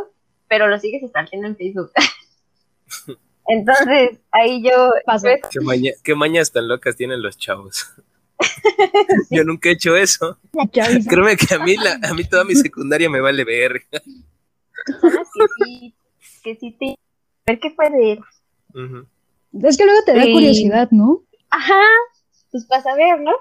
pero 0.48 0.68
lo 0.68 0.78
sigues 0.78 1.08
stalkeando 1.08 1.48
en 1.48 1.56
Facebook. 1.56 1.90
Entonces, 3.48 4.18
ahí 4.32 4.62
yo... 4.62 4.90
Pasó. 5.04 5.28
pues, 5.28 5.40
¿Qué, 5.52 5.60
maña- 5.60 5.92
qué 6.02 6.14
mañas 6.14 6.50
tan 6.50 6.66
locas 6.66 6.96
tienen 6.96 7.22
los 7.22 7.36
chavos? 7.38 7.86
Yo 9.30 9.44
nunca 9.44 9.68
he 9.68 9.72
hecho 9.72 9.96
eso. 9.96 10.38
Créeme 10.72 11.36
que 11.36 11.54
a 11.54 11.58
mí, 11.60 11.76
la, 11.76 11.98
a 12.02 12.12
mí 12.12 12.24
toda 12.24 12.44
mi 12.44 12.54
secundaria 12.54 13.08
me 13.08 13.20
vale 13.20 13.44
ver. 13.44 13.82
que 13.88 14.00
sí, 15.64 15.94
que 16.46 16.54
sí 16.54 16.70
te... 16.78 16.94
ver 17.44 17.58
qué 17.58 17.70
fue 17.70 17.90
de 17.90 18.12
él. 18.12 18.20
Es 19.64 19.76
que 19.76 19.84
luego 19.84 20.00
te 20.06 20.14
da 20.14 20.22
Sí. 20.22 20.32
curiosidad, 20.32 20.88
¿no? 20.92 21.22
Ajá, 21.50 21.80
pues 22.52 22.64
para 22.66 22.82
saber, 22.82 23.20
¿no? 23.20 23.32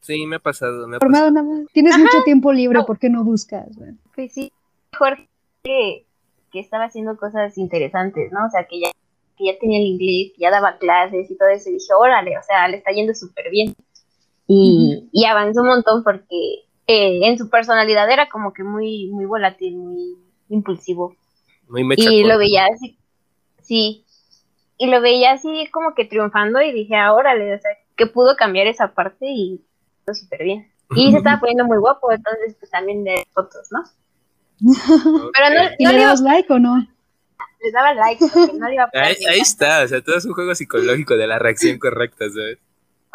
Sí, 0.00 0.26
me 0.26 0.36
ha 0.36 0.38
pasado, 0.38 0.86
me 0.86 0.96
ha 0.96 0.98
Formado 1.00 1.28
pasado. 1.30 1.44
nada 1.44 1.60
más. 1.62 1.72
Tienes 1.72 1.96
mucho 1.98 2.22
tiempo 2.24 2.52
libre, 2.52 2.82
¿por 2.84 2.98
qué 2.98 3.08
no 3.08 3.24
buscas? 3.24 3.68
Pues 4.14 4.32
sí, 4.34 4.52
Jorge 4.96 5.26
que, 5.64 6.04
que 6.52 6.60
estaba 6.60 6.84
haciendo 6.84 7.16
cosas 7.16 7.56
interesantes, 7.58 8.30
¿no? 8.32 8.46
O 8.46 8.50
sea, 8.50 8.64
que 8.66 8.80
ya, 8.80 8.90
que 9.36 9.46
ya 9.46 9.58
tenía 9.58 9.78
el 9.80 9.86
inglés, 9.86 10.32
que 10.34 10.42
ya 10.42 10.50
daba 10.50 10.76
clases 10.78 11.30
y 11.30 11.36
todo 11.38 11.48
eso. 11.48 11.70
Y 11.70 11.74
dije, 11.74 11.92
órale, 11.98 12.36
o 12.38 12.42
sea, 12.42 12.68
le 12.68 12.76
está 12.78 12.92
yendo 12.92 13.14
súper 13.14 13.50
bien. 13.50 13.74
Y, 14.46 15.08
y 15.12 15.24
avanzó 15.26 15.62
un 15.62 15.68
montón 15.68 16.02
porque 16.04 16.64
eh, 16.86 17.20
en 17.22 17.36
su 17.38 17.48
personalidad 17.50 18.10
era 18.10 18.28
como 18.30 18.52
que 18.52 18.62
muy, 18.62 19.08
muy 19.10 19.24
volátil, 19.26 19.76
muy 19.76 20.16
impulsivo. 20.48 21.14
Muy 21.68 21.84
mecha 21.84 22.10
y 22.10 22.24
lo 22.24 22.38
veía 22.38 22.66
así, 22.66 22.98
sí, 23.62 24.04
y 24.78 24.86
lo 24.86 25.00
veía 25.00 25.32
así 25.32 25.68
como 25.72 25.94
que 25.94 26.04
triunfando 26.04 26.60
y 26.62 26.72
dije, 26.72 26.96
ah, 26.96 27.12
órale, 27.12 27.54
o 27.54 27.58
sea, 27.58 27.70
que 27.96 28.06
pudo 28.06 28.36
cambiar 28.36 28.66
esa 28.66 28.94
parte 28.94 29.26
y 29.26 29.60
todo 30.04 30.14
súper 30.14 30.44
bien. 30.44 30.72
Y 30.94 31.10
se 31.10 31.18
estaba 31.18 31.38
poniendo 31.40 31.64
muy 31.64 31.78
guapo, 31.78 32.10
entonces 32.12 32.56
pues 32.58 32.70
también 32.70 33.04
de 33.04 33.26
fotos, 33.32 33.68
¿no? 33.70 33.82
Pero 34.60 35.54
no. 35.54 35.70
¿Y 35.78 35.84
no 35.84 35.92
le 35.92 35.98
das 35.98 36.20
like 36.20 36.52
o 36.52 36.58
no? 36.58 36.86
le 37.60 37.72
daba 37.72 37.94
like, 37.94 38.24
porque 38.32 38.52
no 38.58 38.68
le 38.68 38.74
iba 38.74 38.84
a 38.84 38.88
poner 38.88 39.16
Ahí, 39.28 39.40
está, 39.40 39.82
o 39.82 39.88
sea, 39.88 40.00
todo 40.00 40.16
es 40.16 40.24
un 40.24 40.32
juego 40.32 40.54
psicológico 40.54 41.16
de 41.16 41.26
la 41.26 41.38
reacción 41.38 41.78
correcta, 41.78 42.28
¿sabes? 42.30 42.58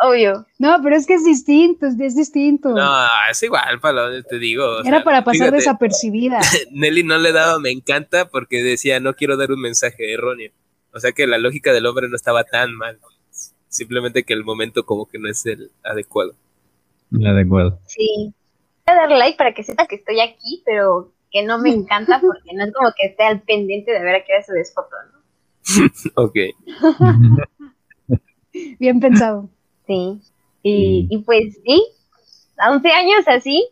Obvio. 0.01 0.45
No, 0.59 0.79
pero 0.83 0.95
es 0.95 1.05
que 1.05 1.13
es 1.13 1.23
distinto, 1.23 1.85
es, 1.85 2.15
distinto. 2.15 2.69
No, 2.69 3.05
es 3.29 3.41
igual, 3.43 3.79
Palo, 3.79 4.23
te 4.23 4.39
digo. 4.39 4.65
o 4.65 4.79
Era 4.81 4.97
sea, 4.97 5.03
para 5.03 5.23
pasar 5.23 5.47
fíjate, 5.47 5.57
desapercibida. 5.57 6.39
Nelly 6.71 7.03
no 7.03 7.17
le 7.17 7.31
daba 7.31 7.59
me 7.59 7.71
encanta 7.71 8.27
porque 8.27 8.63
decía 8.63 8.99
no 8.99 9.13
quiero 9.13 9.37
dar 9.37 9.51
un 9.51 9.61
mensaje 9.61 10.13
erróneo. 10.13 10.51
O 10.93 10.99
sea 10.99 11.11
que 11.11 11.27
la 11.27 11.37
lógica 11.37 11.73
del 11.73 11.85
hombre 11.85 12.09
no 12.09 12.15
estaba 12.15 12.43
tan 12.43 12.75
mal. 12.75 12.99
Simplemente 13.67 14.23
que 14.23 14.33
el 14.33 14.43
momento 14.43 14.85
como 14.85 15.07
que 15.07 15.19
no 15.19 15.29
es 15.29 15.45
el 15.45 15.71
adecuado. 15.83 16.35
La 17.09 17.33
de 17.33 17.41
acuerdo. 17.41 17.79
Sí. 17.87 18.33
Voy 18.85 18.95
a 18.95 18.99
dar 18.99 19.11
like 19.11 19.37
para 19.37 19.53
que 19.53 19.63
sepa 19.63 19.87
que 19.87 19.95
estoy 19.95 20.19
aquí, 20.19 20.61
pero 20.65 21.13
que 21.31 21.43
no 21.43 21.57
me 21.57 21.71
encanta 21.71 22.19
porque 22.21 22.53
no 22.53 22.65
es 22.65 22.73
como 22.73 22.89
que 22.95 23.07
esté 23.07 23.23
al 23.23 23.41
pendiente 23.41 23.91
de 23.91 24.03
ver 24.03 24.15
a 24.15 24.23
qué 24.23 24.33
hora 24.33 24.43
subes 24.43 24.73
foto, 24.73 24.95
¿no? 25.11 25.23
Ok. 26.23 26.35
Bien 28.79 28.99
pensado. 28.99 29.49
Sí. 29.87 30.19
Y, 30.63 31.07
y 31.09 31.17
pues 31.19 31.55
sí, 31.65 31.83
a 32.57 32.71
11 32.71 32.89
años 32.91 33.23
así, 33.27 33.67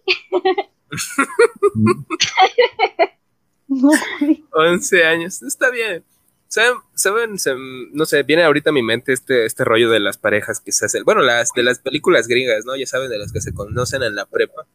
No, 3.68 3.90
güey. 4.20 4.44
11 4.52 5.04
años, 5.06 5.42
está 5.44 5.70
bien. 5.70 6.04
¿Saben? 6.50 6.78
¿Saben? 6.94 7.40
Se- 7.40 7.56
no 7.94 8.06
sé, 8.06 8.24
viene 8.24 8.44
ahorita 8.44 8.72
a 8.72 8.74
mi 8.74 8.84
mente 8.84 9.14
este, 9.14 9.46
este 9.46 9.64
rollo 9.64 9.90
de 9.90 10.02
las 10.02 10.18
parejas 10.18 10.60
que 10.60 10.74
se 10.74 10.86
hacen. 10.86 11.04
Bueno, 11.06 11.22
las 11.22 11.52
de 11.56 11.64
las 11.64 11.80
películas 11.80 12.28
gringas, 12.28 12.66
¿no? 12.66 12.76
Ya 12.76 12.86
saben, 12.86 13.10
de 13.10 13.18
las 13.18 13.32
que 13.32 13.40
se 13.40 13.54
conocen 13.54 14.04
en 14.04 14.16
la 14.16 14.26
prepa 14.26 14.66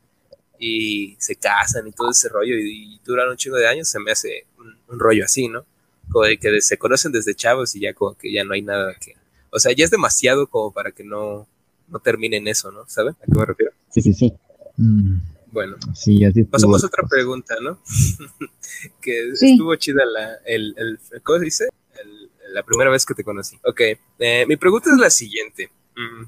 y 0.58 1.16
se 1.18 1.36
casan 1.36 1.86
y 1.86 1.92
todo 1.92 2.10
ese 2.12 2.30
rollo 2.30 2.56
y, 2.56 2.94
y 2.94 3.00
duran 3.04 3.28
un 3.28 3.36
chingo 3.36 3.56
de 3.58 3.68
años. 3.68 3.88
Se 3.90 4.00
me 4.00 4.12
hace 4.12 4.46
un, 4.58 4.74
un 4.88 4.98
rollo 4.98 5.26
así, 5.26 5.48
¿no? 5.48 5.66
Como 6.10 6.24
de 6.24 6.38
que 6.38 6.62
se 6.62 6.78
conocen 6.78 7.12
desde 7.12 7.34
chavos 7.34 7.76
y 7.76 7.80
ya 7.80 7.92
como 7.92 8.16
que 8.16 8.32
ya 8.32 8.42
no 8.44 8.54
hay 8.54 8.62
nada 8.62 8.94
que. 8.94 9.14
O 9.50 9.58
sea, 9.58 9.72
ya 9.72 9.84
es 9.84 9.90
demasiado 9.90 10.46
como 10.48 10.72
para 10.72 10.92
que 10.92 11.04
no, 11.04 11.46
no 11.88 11.98
terminen 12.00 12.46
eso, 12.48 12.70
¿no? 12.72 12.84
¿Saben 12.88 13.14
a 13.14 13.24
qué 13.24 13.38
me 13.38 13.44
refiero? 13.46 13.72
Sí, 13.90 14.02
sí, 14.02 14.12
sí. 14.12 14.32
Mm, 14.76 15.16
Bueno, 15.52 15.76
sí, 15.94 16.22
así 16.24 16.44
pasamos 16.44 16.82
a 16.84 16.88
otra 16.88 17.04
pregunta, 17.08 17.54
¿no? 17.62 17.78
que 19.00 19.34
Sí. 19.36 19.52
estuvo 19.52 19.74
chida 19.76 20.04
la, 20.04 20.34
el, 20.44 20.74
el, 20.76 20.98
¿cómo 21.22 21.38
se 21.38 21.44
dice? 21.44 21.68
El- 22.02 22.30
la 22.52 22.62
primera 22.62 22.90
vez 22.90 23.04
que 23.04 23.14
te 23.14 23.24
conocí. 23.24 23.58
Ok, 23.64 23.80
eh, 24.18 24.44
mi 24.46 24.56
pregunta 24.56 24.90
es 24.90 24.98
la 24.98 25.10
siguiente. 25.10 25.70
Mm, 25.96 26.24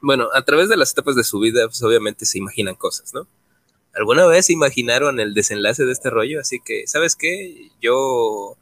bueno, 0.00 0.28
a 0.34 0.42
través 0.44 0.68
de 0.68 0.76
las 0.76 0.92
etapas 0.92 1.14
de 1.16 1.24
su 1.24 1.38
vida, 1.40 1.66
pues 1.66 1.82
obviamente 1.82 2.24
se 2.26 2.38
imaginan 2.38 2.74
cosas, 2.74 3.12
¿no? 3.14 3.26
¿Alguna 3.94 4.24
vez 4.26 4.46
se 4.46 4.52
imaginaron 4.54 5.20
el 5.20 5.34
desenlace 5.34 5.84
de 5.84 5.92
este 5.92 6.10
rollo? 6.10 6.40
Así 6.40 6.58
que, 6.64 6.86
¿sabes 6.86 7.14
qué? 7.16 7.68
Yo, 7.80 8.56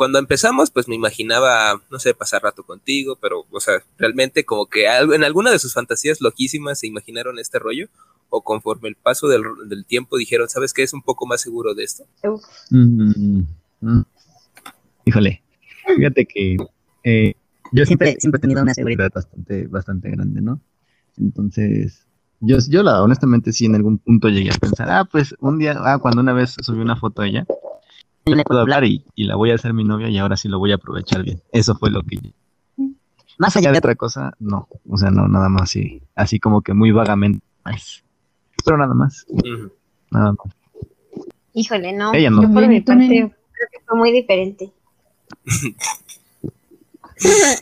cuando 0.00 0.18
empezamos, 0.18 0.70
pues 0.70 0.88
me 0.88 0.94
imaginaba, 0.94 1.78
no 1.90 1.98
sé, 1.98 2.14
pasar 2.14 2.42
rato 2.42 2.62
contigo, 2.62 3.18
pero, 3.20 3.44
o 3.50 3.60
sea, 3.60 3.82
realmente 3.98 4.46
como 4.46 4.64
que 4.64 4.86
en 4.86 5.24
alguna 5.24 5.50
de 5.50 5.58
sus 5.58 5.74
fantasías 5.74 6.22
loquísimas 6.22 6.78
se 6.78 6.86
imaginaron 6.86 7.38
este 7.38 7.58
rollo, 7.58 7.86
o 8.30 8.40
conforme 8.40 8.88
el 8.88 8.94
paso 8.94 9.28
del, 9.28 9.42
del 9.66 9.84
tiempo 9.84 10.16
dijeron, 10.16 10.48
¿sabes 10.48 10.72
qué? 10.72 10.84
Es 10.84 10.94
un 10.94 11.02
poco 11.02 11.26
más 11.26 11.42
seguro 11.42 11.74
de 11.74 11.84
esto. 11.84 12.04
uf, 12.22 12.42
Mm, 12.70 13.42
mm. 13.82 14.02
Híjole, 15.04 15.42
fíjate 15.94 16.24
que 16.24 16.56
eh, 17.04 17.34
yo 17.70 17.84
siempre, 17.84 18.16
siempre 18.18 18.38
he 18.38 18.40
tenido 18.40 18.62
una 18.62 18.72
seguridad 18.72 19.10
bastante, 19.14 19.66
bastante 19.66 20.10
grande, 20.12 20.40
¿no? 20.40 20.62
Entonces, 21.18 22.06
yo, 22.40 22.56
yo 22.70 22.82
la, 22.82 23.02
honestamente 23.02 23.52
sí 23.52 23.66
en 23.66 23.74
algún 23.74 23.98
punto 23.98 24.30
llegué 24.30 24.48
a 24.48 24.58
pensar, 24.58 24.88
ah, 24.88 25.04
pues 25.04 25.34
un 25.40 25.58
día, 25.58 25.74
ah, 25.76 25.98
cuando 25.98 26.22
una 26.22 26.32
vez 26.32 26.56
subí 26.62 26.80
una 26.80 26.96
foto 26.96 27.20
de 27.20 27.28
ella, 27.28 27.46
yo 28.26 28.34
le 28.34 28.44
puedo 28.44 28.60
hablar 28.60 28.84
y, 28.84 29.04
y 29.14 29.24
la 29.24 29.36
voy 29.36 29.50
a 29.50 29.54
hacer 29.54 29.72
mi 29.72 29.84
novia 29.84 30.08
y 30.08 30.18
ahora 30.18 30.36
sí 30.36 30.48
lo 30.48 30.58
voy 30.58 30.72
a 30.72 30.76
aprovechar 30.76 31.22
bien. 31.22 31.42
Eso 31.52 31.74
fue 31.76 31.90
lo 31.90 32.02
que 32.02 32.16
yo- 32.16 32.30
Más 33.38 33.56
allá 33.56 33.72
de 33.72 33.78
otra 33.78 33.94
cosa, 33.94 34.34
no. 34.38 34.68
O 34.88 34.96
sea, 34.96 35.10
no, 35.10 35.26
nada 35.28 35.48
más 35.48 35.62
así, 35.62 36.02
así 36.14 36.38
como 36.38 36.60
que 36.62 36.74
muy 36.74 36.92
vagamente. 36.92 37.44
más. 37.64 38.04
Pero 38.64 38.76
nada 38.76 38.92
más, 38.94 39.26
nada 40.10 40.32
más. 40.32 40.54
híjole, 41.54 41.92
no. 41.94 42.12
Ella 42.14 42.30
no. 42.30 42.42
Yo 42.42 42.48
por 42.52 42.58
Bien, 42.68 42.70
mi 42.70 42.82
creo 42.84 43.68
que 43.72 43.80
fue 43.86 43.96
muy 43.98 44.12
diferente. 44.12 44.72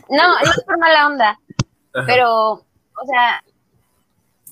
no, 0.09 0.27
no 0.43 0.51
es 0.51 0.63
por 0.65 0.77
mala 0.79 1.07
onda, 1.07 1.29
Ajá. 1.93 2.05
pero, 2.05 2.51
o 2.53 3.05
sea, 3.07 3.43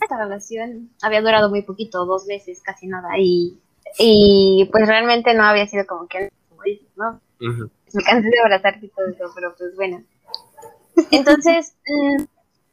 esta 0.01 0.17
relación 0.17 0.89
había 1.01 1.21
durado 1.21 1.49
muy 1.49 1.61
poquito, 1.63 2.05
dos 2.05 2.25
meses, 2.25 2.61
casi 2.63 2.87
nada, 2.87 3.09
y, 3.19 3.57
y 3.97 4.69
pues 4.71 4.87
realmente 4.87 5.33
no 5.33 5.43
había 5.43 5.67
sido 5.67 5.85
como 5.85 6.07
que, 6.07 6.29
como 6.49 6.63
dices, 6.63 6.87
¿no? 6.95 7.19
Ujú. 7.39 7.69
me 7.93 8.03
cansé 8.03 8.29
de 8.29 8.39
abrazarte 8.43 8.85
y 8.85 8.89
todo 8.89 9.07
eso, 9.07 9.31
pero 9.35 9.55
pues 9.57 9.75
bueno. 9.75 10.03
Entonces, 11.11 11.75
mm, 11.87 12.23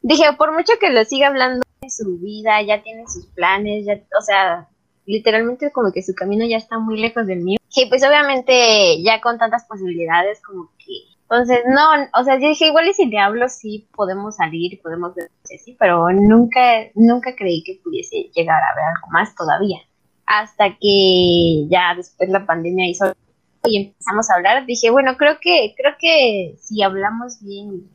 dije, 0.03 0.25
por 0.37 0.53
mucho 0.53 0.73
que 0.81 0.91
lo 0.91 1.05
siga 1.05 1.29
hablando 1.29 1.63
de 1.81 1.91
su 1.91 2.19
vida, 2.19 2.63
ya 2.63 2.83
tiene 2.83 3.05
sus 3.07 3.27
planes, 3.27 3.85
ya, 3.87 4.01
o 4.19 4.23
sea, 4.23 4.69
literalmente 5.07 5.71
como 5.73 5.93
que 5.93 6.03
su 6.03 6.15
camino 6.15 6.45
ya 6.47 6.57
está 6.57 6.79
muy 6.79 6.99
lejos 6.99 7.27
del 7.27 7.41
mío. 7.41 7.59
Y 7.77 7.89
pues 7.89 8.05
obviamente 8.07 9.03
ya 9.03 9.21
con 9.21 9.39
tantas 9.39 9.65
posibilidades 9.65 10.41
como 10.43 10.71
que... 10.79 11.15
Entonces, 11.23 11.61
no, 11.67 12.21
o 12.21 12.25
sea, 12.25 12.39
yo 12.39 12.49
dije, 12.49 12.67
igual 12.67 12.87
y 12.87 12.93
si 12.93 13.07
le 13.07 13.19
hablo, 13.19 13.49
sí 13.49 13.89
podemos 13.97 14.37
salir, 14.37 14.81
podemos 14.83 15.15
ver, 15.15 15.31
sí, 15.43 15.75
pero 15.79 16.13
nunca, 16.13 16.61
nunca 16.95 17.35
creí 17.35 17.65
que 17.65 17.81
pudiese 17.83 18.31
llegar 18.35 18.63
a 18.63 18.75
ver 18.77 18.85
algo 18.85 19.09
más 19.11 19.35
todavía. 19.35 19.79
Hasta 20.27 20.77
que 20.81 21.67
ya 21.69 21.95
después 21.97 22.31
la 22.31 22.47
pandemia 22.47 22.89
hizo 22.89 23.13
y 23.67 23.79
empezamos 23.87 24.31
a 24.31 24.35
hablar, 24.35 24.67
dije, 24.67 24.91
bueno, 24.91 25.17
creo 25.17 25.39
que, 25.41 25.75
creo 25.77 25.95
que 25.99 26.57
si 26.61 26.83
hablamos 26.83 27.43
bien 27.43 27.89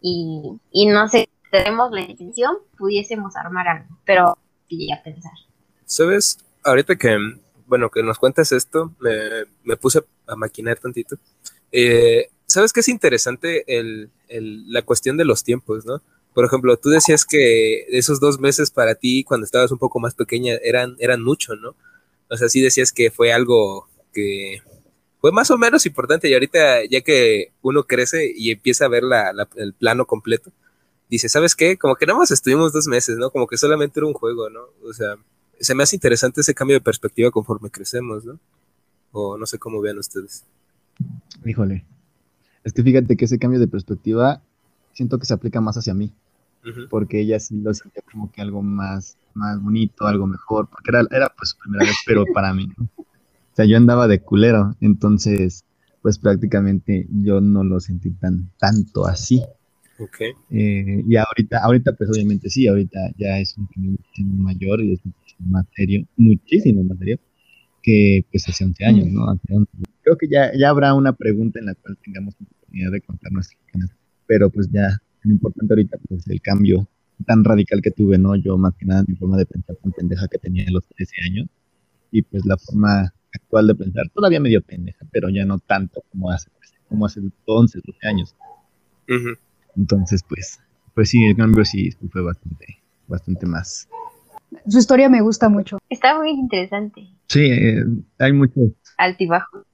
y, 0.00 0.58
y 0.72 0.86
no 0.86 1.06
tenemos 1.50 1.90
la 1.92 2.00
intención, 2.00 2.56
pudiésemos 2.76 3.36
armar 3.36 3.68
algo, 3.68 3.96
pero 4.04 4.36
llegué 4.68 4.92
a 4.92 5.02
pensar. 5.02 5.32
¿Sabes? 5.84 6.38
Ahorita 6.64 6.96
que, 6.96 7.16
bueno, 7.66 7.90
que 7.90 8.02
nos 8.02 8.18
cuentas 8.18 8.50
esto, 8.52 8.92
me, 8.98 9.44
me 9.62 9.76
puse 9.76 10.00
a 10.26 10.34
maquinar 10.36 10.78
tantito. 10.78 11.16
Eh, 11.70 12.28
¿Sabes 12.46 12.72
qué 12.72 12.80
es 12.80 12.88
interesante 12.88 13.64
el- 13.78 14.10
la 14.28 14.82
cuestión 14.82 15.16
de 15.16 15.24
los 15.24 15.44
tiempos, 15.44 15.86
no? 15.86 16.00
Por 16.34 16.44
ejemplo, 16.44 16.76
tú 16.76 16.90
decías 16.90 17.24
que 17.24 17.86
esos 17.90 18.18
dos 18.20 18.40
meses 18.40 18.70
para 18.70 18.96
ti, 18.96 19.24
cuando 19.24 19.44
estabas 19.44 19.70
un 19.70 19.78
poco 19.78 20.00
más 20.00 20.14
pequeña, 20.14 20.54
eran, 20.62 20.96
eran 20.98 21.22
mucho, 21.22 21.54
¿no? 21.54 21.76
O 22.28 22.36
sea, 22.36 22.48
sí 22.48 22.60
decías 22.60 22.92
que 22.92 23.10
fue 23.10 23.32
algo 23.32 23.88
que 24.12 24.60
fue 25.20 25.32
más 25.32 25.50
o 25.50 25.56
menos 25.56 25.86
importante 25.86 26.28
y 26.28 26.34
ahorita 26.34 26.84
ya 26.90 27.00
que 27.00 27.52
uno 27.62 27.84
crece 27.84 28.32
y 28.34 28.50
empieza 28.50 28.84
a 28.84 28.88
ver 28.88 29.04
la, 29.04 29.32
el 29.56 29.72
plano 29.72 30.06
completo, 30.06 30.52
dice, 31.08 31.28
¿sabes 31.28 31.54
qué? 31.54 31.78
Como 31.78 31.94
que 31.96 32.06
nada 32.06 32.18
más 32.18 32.30
estuvimos 32.30 32.72
dos 32.72 32.88
meses, 32.88 33.16
¿no? 33.16 33.30
Como 33.30 33.46
que 33.46 33.56
solamente 33.56 34.00
era 34.00 34.06
un 34.06 34.14
juego, 34.14 34.50
¿no? 34.50 34.60
O 34.82 34.92
sea, 34.92 35.16
se 35.60 35.74
me 35.74 35.84
hace 35.84 35.96
interesante 35.96 36.40
ese 36.40 36.54
cambio 36.54 36.76
de 36.76 36.80
perspectiva 36.80 37.30
conforme 37.30 37.70
crecemos, 37.70 38.24
¿no? 38.24 38.38
O 39.12 39.38
no 39.38 39.46
sé 39.46 39.58
cómo 39.58 39.80
vean 39.80 39.98
ustedes. 39.98 40.44
Híjole. 41.44 41.84
Es 42.64 42.72
que 42.72 42.82
fíjate 42.82 43.16
que 43.16 43.26
ese 43.26 43.38
cambio 43.38 43.60
de 43.60 43.68
perspectiva 43.68 44.42
siento 44.94 45.18
que 45.18 45.26
se 45.26 45.34
aplica 45.34 45.60
más 45.60 45.76
hacia 45.76 45.92
mí, 45.94 46.12
porque 46.88 47.20
ella 47.20 47.38
sí 47.38 47.60
lo 47.60 47.74
sentía 47.74 48.02
como 48.10 48.32
que 48.32 48.40
algo 48.40 48.62
más, 48.62 49.18
más 49.34 49.62
bonito, 49.62 50.06
algo 50.06 50.26
mejor, 50.26 50.68
porque 50.70 50.90
era, 50.90 51.04
era 51.10 51.32
pues 51.36 51.50
su 51.50 51.58
primera 51.58 51.84
vez, 51.84 51.96
pero 52.06 52.24
para 52.32 52.54
mí, 52.54 52.68
¿no? 52.76 52.88
O 52.96 53.56
sea, 53.56 53.66
yo 53.66 53.76
andaba 53.76 54.08
de 54.08 54.20
culero, 54.20 54.74
entonces, 54.80 55.64
pues 56.02 56.18
prácticamente 56.18 57.06
yo 57.22 57.40
no 57.40 57.62
lo 57.62 57.78
sentí 57.78 58.10
tan, 58.10 58.50
tanto 58.58 59.06
así. 59.06 59.44
Ok. 60.00 60.22
Eh, 60.50 61.04
y 61.06 61.16
ahorita, 61.16 61.58
ahorita, 61.62 61.92
pues 61.92 62.10
obviamente 62.10 62.50
sí, 62.50 62.66
ahorita 62.66 62.98
ya 63.16 63.38
es 63.38 63.56
un 63.56 63.66
cambio 63.68 63.96
mayor 64.16 64.82
y 64.82 64.94
es 64.94 65.00
muchísimo 65.04 65.48
más 65.50 65.66
serio, 65.76 66.04
muchísimo 66.16 66.82
más 66.82 66.98
serio. 66.98 67.20
que 67.80 68.24
pues 68.32 68.48
hace 68.48 68.64
11 68.64 68.84
años, 68.84 69.06
¿no? 69.06 69.30
Hace 69.30 69.54
11. 69.54 69.70
Creo 70.02 70.18
que 70.18 70.26
ya, 70.28 70.50
ya 70.58 70.70
habrá 70.70 70.94
una 70.94 71.12
pregunta 71.12 71.60
en 71.60 71.66
la 71.66 71.74
cual 71.76 71.96
tengamos 72.02 72.34
oportunidad 72.34 72.90
de 72.90 73.00
contar 73.02 73.30
opiniones, 73.30 73.96
pero 74.26 74.50
pues 74.50 74.70
ya 74.70 74.98
lo 75.22 75.32
importante 75.32 75.72
ahorita 75.72 75.98
pues 76.08 76.28
el 76.28 76.40
cambio 76.40 76.88
tan 77.26 77.44
radical 77.44 77.80
que 77.80 77.90
tuve, 77.90 78.18
¿no? 78.18 78.34
Yo 78.36 78.58
más 78.58 78.74
que 78.74 78.86
nada 78.86 79.04
mi 79.06 79.14
forma 79.14 79.36
de 79.36 79.46
pensar 79.46 79.76
tan 79.76 79.92
pendeja 79.92 80.28
que 80.28 80.38
tenía 80.38 80.64
a 80.68 80.72
los 80.72 80.86
13 80.86 81.12
años 81.30 81.48
y 82.10 82.22
pues 82.22 82.44
la 82.44 82.56
forma 82.56 83.12
actual 83.32 83.66
de 83.66 83.74
pensar 83.74 84.08
todavía 84.10 84.40
medio 84.40 84.62
pendeja, 84.62 85.04
pero 85.10 85.28
ya 85.28 85.44
no 85.44 85.58
tanto 85.58 86.02
como 86.10 86.30
hace, 86.30 86.50
como 86.88 87.06
hace 87.06 87.20
11, 87.46 87.80
12 87.84 88.06
años. 88.06 88.36
Entonces 89.76 90.22
pues, 90.28 90.60
pues 90.94 91.10
sí, 91.10 91.24
el 91.24 91.36
cambio 91.36 91.64
sí 91.64 91.90
fue 92.10 92.22
bastante, 92.22 92.66
bastante 93.06 93.46
más. 93.46 93.88
Su 94.68 94.78
historia 94.78 95.08
me 95.08 95.20
gusta 95.20 95.48
mucho. 95.48 95.78
Está 95.88 96.16
muy 96.16 96.30
interesante. 96.30 97.08
Sí, 97.28 97.44
eh, 97.44 97.84
hay 98.18 98.32
muchos, 98.32 98.72
Altibajo. 98.96 99.64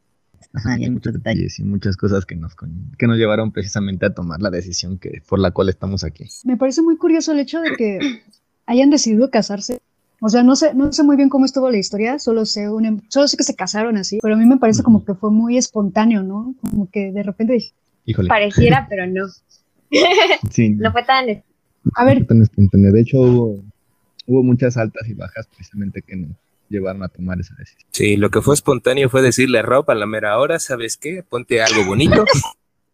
Ajá, 0.52 0.72
hay 0.74 0.90
muchos 0.90 1.12
detalles 1.12 1.58
y 1.58 1.64
muchas 1.64 1.96
cosas 1.96 2.26
que 2.26 2.36
nos, 2.36 2.54
que 2.98 3.06
nos 3.06 3.16
llevaron 3.16 3.52
precisamente 3.52 4.06
a 4.06 4.14
tomar 4.14 4.40
la 4.40 4.50
decisión 4.50 4.98
que, 4.98 5.22
por 5.28 5.38
la 5.38 5.50
cual 5.50 5.68
estamos 5.68 6.04
aquí. 6.04 6.24
Me 6.44 6.56
parece 6.56 6.82
muy 6.82 6.96
curioso 6.96 7.32
el 7.32 7.40
hecho 7.40 7.60
de 7.60 7.76
que 7.76 8.22
hayan 8.66 8.90
decidido 8.90 9.30
casarse. 9.30 9.80
O 10.20 10.28
sea, 10.28 10.42
no 10.42 10.54
sé, 10.54 10.74
no 10.74 10.92
sé 10.92 11.02
muy 11.02 11.16
bien 11.16 11.30
cómo 11.30 11.46
estuvo 11.46 11.70
la 11.70 11.78
historia, 11.78 12.18
solo 12.18 12.44
sé, 12.44 12.68
un, 12.68 13.02
solo 13.08 13.26
sé 13.26 13.36
que 13.38 13.42
se 13.42 13.54
casaron 13.54 13.96
así, 13.96 14.18
pero 14.20 14.34
a 14.34 14.38
mí 14.38 14.44
me 14.44 14.58
parece 14.58 14.82
como 14.82 15.04
que 15.04 15.14
fue 15.14 15.30
muy 15.30 15.56
espontáneo, 15.56 16.22
¿no? 16.22 16.54
Como 16.60 16.90
que 16.90 17.10
de 17.10 17.22
repente 17.22 17.54
dije, 17.54 17.72
Híjole. 18.04 18.28
Pareciera, 18.28 18.86
pero 18.90 19.06
no. 19.06 19.28
Sí, 20.50 20.70
No 20.78 20.92
fue 20.92 21.04
tan. 21.04 21.26
a 21.94 22.04
ver, 22.04 22.26
tan 22.26 22.42
espontáneo. 22.42 22.92
De 22.92 23.00
hecho, 23.00 23.20
hubo, 23.20 23.62
hubo 24.26 24.42
muchas 24.42 24.76
altas 24.76 25.08
y 25.08 25.14
bajas 25.14 25.46
precisamente 25.46 26.02
que 26.02 26.16
nos 26.16 26.30
llevaron 26.70 27.02
a 27.02 27.08
tomar 27.08 27.38
esa 27.40 27.54
decisión. 27.58 27.88
Sí, 27.90 28.16
lo 28.16 28.30
que 28.30 28.40
fue 28.40 28.54
espontáneo 28.54 29.10
fue 29.10 29.22
decirle 29.22 29.58
a 29.58 29.62
Rob 29.62 29.90
a 29.90 29.94
la 29.94 30.06
mera 30.06 30.38
hora, 30.38 30.58
¿sabes 30.58 30.96
qué? 30.96 31.22
Ponte 31.28 31.60
algo 31.60 31.84
bonito. 31.84 32.24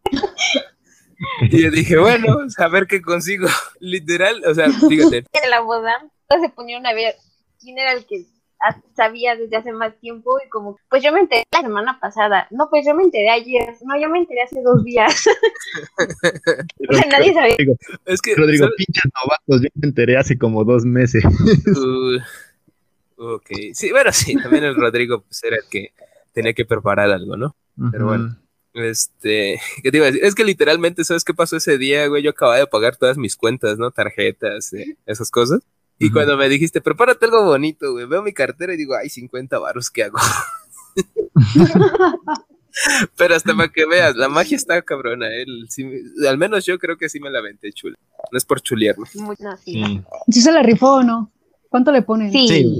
y 1.41 1.63
yo 1.63 1.71
dije, 1.71 1.97
bueno, 1.97 2.37
a 2.57 2.67
ver 2.67 2.87
qué 2.87 3.01
consigo. 3.01 3.47
Literal, 3.79 4.43
o 4.45 4.53
sea, 4.53 4.69
fíjate, 4.71 5.25
En 5.43 5.49
la 5.49 5.61
boda, 5.61 5.93
todos 6.27 6.41
se 6.41 6.49
ponieron 6.49 6.85
a 6.85 6.93
ver 6.93 7.15
quién 7.61 7.77
era 7.77 7.93
el 7.93 8.05
que 8.05 8.25
sabía 8.95 9.35
desde 9.35 9.55
hace 9.55 9.71
más 9.71 9.95
tiempo 9.99 10.35
y 10.43 10.49
como, 10.49 10.79
pues 10.89 11.03
yo 11.03 11.11
me 11.11 11.19
enteré 11.19 11.43
la 11.53 11.61
semana 11.61 11.99
pasada. 11.99 12.47
No, 12.49 12.69
pues 12.71 12.85
yo 12.87 12.95
me 12.95 13.03
enteré 13.03 13.29
ayer. 13.29 13.75
No, 13.85 13.99
yo 14.01 14.09
me 14.09 14.17
enteré 14.17 14.41
hace 14.41 14.61
dos 14.63 14.83
días. 14.83 15.27
o 16.89 16.93
sea, 16.93 17.05
nadie 17.11 17.35
sabía. 17.35 17.55
es 18.05 18.21
que... 18.21 18.33
Rodrigo, 18.33 18.65
¿sabes? 18.65 18.75
pinches 18.77 19.11
novatos, 19.13 19.61
yo 19.61 19.69
me 19.75 19.87
enteré 19.87 20.17
hace 20.17 20.39
como 20.39 20.63
dos 20.63 20.85
meses. 20.85 21.23
Uh, 21.23 22.19
ok, 23.17 23.49
sí, 23.73 23.91
bueno, 23.91 24.11
sí, 24.13 24.35
también 24.35 24.63
el 24.63 24.75
Rodrigo 24.75 25.21
pues, 25.21 25.43
era 25.43 25.57
el 25.57 25.63
que 25.69 25.93
tenía 26.33 26.53
que 26.53 26.65
preparar 26.65 27.09
algo, 27.11 27.35
¿no? 27.37 27.55
Pero 27.91 28.05
bueno. 28.07 28.37
Este, 28.73 29.59
¿qué 29.83 29.89
te 29.91 29.97
iba 29.97 30.05
a 30.05 30.11
decir? 30.11 30.23
Es 30.23 30.35
que 30.35 30.43
literalmente, 30.45 31.03
¿sabes 31.03 31.23
qué 31.23 31.33
pasó 31.33 31.57
ese 31.57 31.77
día, 31.79 32.05
güey? 32.07 32.21
Yo 32.23 32.29
acababa 32.31 32.57
de 32.57 32.67
pagar 32.67 32.95
todas 32.95 33.17
mis 33.17 33.35
cuentas, 33.35 33.77
¿no? 33.79 33.89
Tarjetas, 33.91 34.71
eh, 34.73 34.97
esas 35.07 35.31
cosas. 35.31 35.61
Y 35.99 36.11
cuando 36.11 36.37
me 36.37 36.47
dijiste, 36.47 36.79
prepárate 36.79 37.25
algo 37.25 37.43
bonito, 37.43 37.91
güey, 37.93 38.05
veo 38.05 38.21
mi 38.21 38.31
cartera 38.33 38.71
y 38.73 38.77
digo, 38.77 38.95
ay, 38.95 39.09
50 39.09 39.57
varos, 39.57 39.89
¿qué 39.89 40.03
hago? 40.03 40.19
Pero 43.17 43.35
hasta 43.35 43.55
para 43.55 43.69
que 43.69 43.85
veas, 43.87 44.15
la 44.15 44.29
magia 44.29 44.55
está 44.55 44.79
cabrona, 44.83 45.27
él, 45.33 45.65
sí 45.69 45.83
me- 45.83 46.27
al 46.27 46.37
menos 46.37 46.65
yo 46.65 46.77
creo 46.77 46.97
que 46.97 47.09
sí 47.09 47.19
me 47.19 47.31
la 47.31 47.39
aventé 47.39 47.71
chula. 47.73 47.97
No 48.31 48.37
es 48.37 48.45
por 48.45 48.61
chulearme. 48.61 49.05
Muy- 49.15 49.35
no, 49.39 49.57
sí. 49.57 49.73
Sí. 49.83 50.01
¿sí 50.31 50.41
se 50.41 50.51
la 50.51 50.61
rifó 50.61 50.97
o 50.97 51.03
no? 51.03 51.31
¿Cuánto 51.69 51.91
le 51.91 52.03
ponen? 52.03 52.31
Sí. 52.31 52.47
Sí. 52.47 52.79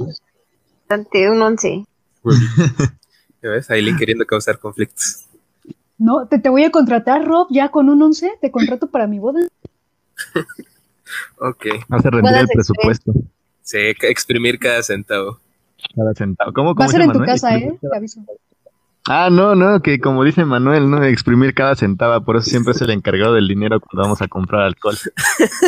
Bastante, 0.88 1.30
un 1.30 1.42
once. 1.42 1.86
¿Ya 3.44 3.50
ves? 3.50 3.70
Aileen 3.70 3.98
queriendo 3.98 4.26
causar 4.26 4.58
conflictos. 4.58 5.26
No, 5.98 6.28
te, 6.28 6.40
te 6.40 6.48
voy 6.48 6.64
a 6.64 6.72
contratar, 6.72 7.26
Rob, 7.26 7.48
ya 7.50 7.70
con 7.70 7.90
un 7.90 8.02
11, 8.02 8.38
te 8.40 8.52
contrato 8.52 8.88
para 8.88 9.06
mi 9.06 9.20
boda. 9.20 9.42
Ok. 11.40 11.66
Hace 11.90 12.10
rendir 12.10 12.22
Bodas 12.32 12.42
el 12.42 12.48
presupuesto 12.48 13.14
Sí, 13.64 13.78
exprimir 14.02 14.60
cada 14.60 14.82
centavo. 14.82 15.40
cada 15.94 16.14
centavo. 16.14 16.54
¿Cómo, 16.54 16.70
Va 16.70 16.76
cómo 16.76 16.90
a 16.90 16.92
ser 16.92 17.02
en 17.02 17.12
tu 17.12 17.20
Manuel? 17.20 17.30
casa, 17.30 17.58
¿eh? 17.58 17.78
Te 17.82 17.98
aviso. 17.98 18.22
Ah, 19.10 19.30
no, 19.30 19.56
no, 19.56 19.82
que 19.82 20.00
como 20.00 20.24
dice 20.24 20.46
Manuel, 20.46 20.90
¿no? 20.90 21.04
Exprimir 21.04 21.54
cada 21.54 21.76
centavo, 21.76 22.24
por 22.24 22.38
eso 22.38 22.50
siempre 22.50 22.72
es 22.72 22.82
el 22.82 22.92
encargado 22.92 23.34
del 23.34 23.48
dinero 23.48 23.80
cuando 23.82 24.04
vamos 24.04 24.22
a 24.22 24.28
comprar 24.30 24.62
alcohol. 24.64 24.98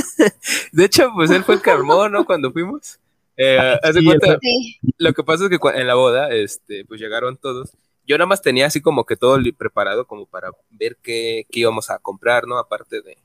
De 0.72 0.86
hecho, 0.86 1.12
pues 1.14 1.30
él 1.32 1.44
fue 1.44 1.56
el 1.56 1.62
que 1.62 1.72
armó, 1.72 2.08
¿no? 2.08 2.26
Cuando 2.26 2.52
fuimos. 2.52 3.00
Eh, 3.42 3.58
haz 3.82 3.94
de 3.96 4.02
Sí, 4.02 4.06
cuenta, 4.06 4.28
eso- 4.28 4.40
Sí. 4.42 4.80
lo 4.98 5.14
que 5.14 5.24
pasa 5.24 5.46
es 5.46 5.50
que 5.50 5.58
en 5.80 5.88
la 5.88 5.96
boda, 5.96 6.30
este, 6.34 6.84
pues 6.84 7.00
llegaron 7.00 7.38
todos. 7.38 7.72
Yo 8.06 8.18
nada 8.18 8.26
más 8.28 8.42
tenía 8.42 8.66
así 8.66 8.82
como 8.82 9.06
que 9.06 9.16
todo 9.16 9.38
preparado 9.58 10.06
como 10.06 10.26
para 10.26 10.50
ver 10.72 10.98
qué, 11.02 11.46
qué 11.50 11.62
íbamos 11.62 11.90
a 11.90 12.00
comprar, 12.00 12.48
¿no? 12.48 12.58
Aparte 12.58 13.02
de, 13.02 13.18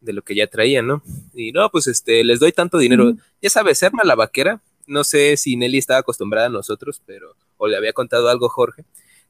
de 0.00 0.12
lo 0.12 0.22
que 0.22 0.34
ya 0.34 0.46
traían, 0.48 0.86
¿no? 0.88 1.02
Y 1.34 1.52
no, 1.52 1.70
pues 1.70 1.86
este, 1.86 2.24
les 2.24 2.40
doy 2.40 2.50
tanto 2.52 2.78
dinero. 2.78 3.12
Ya 3.40 3.50
sabes, 3.50 3.78
ser 3.78 3.92
la 4.02 4.14
vaquera. 4.16 4.60
No 4.86 5.04
sé 5.04 5.36
si 5.36 5.56
Nelly 5.56 5.78
estaba 5.78 6.00
acostumbrada 6.00 6.46
a 6.46 6.50
nosotros, 6.50 7.00
pero, 7.06 7.36
o 7.58 7.68
le 7.68 7.76
había 7.76 7.92
contado 7.92 8.28
algo 8.30 8.48
Jorge. 8.48 8.84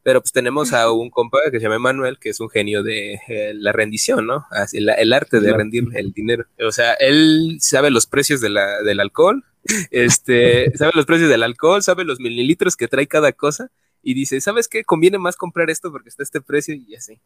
Pero 0.04 0.20
pues 0.22 0.32
tenemos 0.32 0.72
a 0.72 0.90
un 0.92 1.10
compa 1.10 1.38
que 1.50 1.58
se 1.58 1.64
llama 1.64 1.80
Manuel, 1.80 2.18
que 2.18 2.28
es 2.30 2.38
un 2.40 2.48
genio 2.48 2.82
de 2.84 3.14
eh, 3.28 3.52
la 3.54 3.72
rendición, 3.72 4.26
¿no? 4.26 4.46
Así, 4.52 4.78
la- 4.80 4.94
el 4.94 5.12
arte 5.12 5.40
de 5.40 5.52
rendir 5.52 5.84
el 5.94 6.12
dinero. 6.12 6.44
O 6.64 6.70
sea, 6.70 6.94
él 6.94 7.58
sabe 7.60 7.90
los 7.90 8.06
precios 8.06 8.40
de 8.40 8.48
la, 8.48 8.80
del 8.82 9.00
alcohol, 9.00 9.44
este, 9.90 10.76
sabe 10.76 10.92
los 10.94 11.06
precios 11.06 11.28
del 11.28 11.42
alcohol, 11.42 11.82
sabe 11.82 12.04
los 12.04 12.20
mililitros 12.20 12.76
que 12.76 12.88
trae 12.88 13.06
cada 13.06 13.32
cosa 13.32 13.70
y 14.02 14.14
dice, 14.14 14.40
¿sabes 14.40 14.68
qué? 14.68 14.84
Conviene 14.84 15.18
más 15.18 15.36
comprar 15.36 15.70
esto 15.70 15.90
porque 15.90 16.08
está 16.08 16.22
este 16.22 16.40
precio 16.40 16.74
y 16.74 16.94
así. 16.94 17.20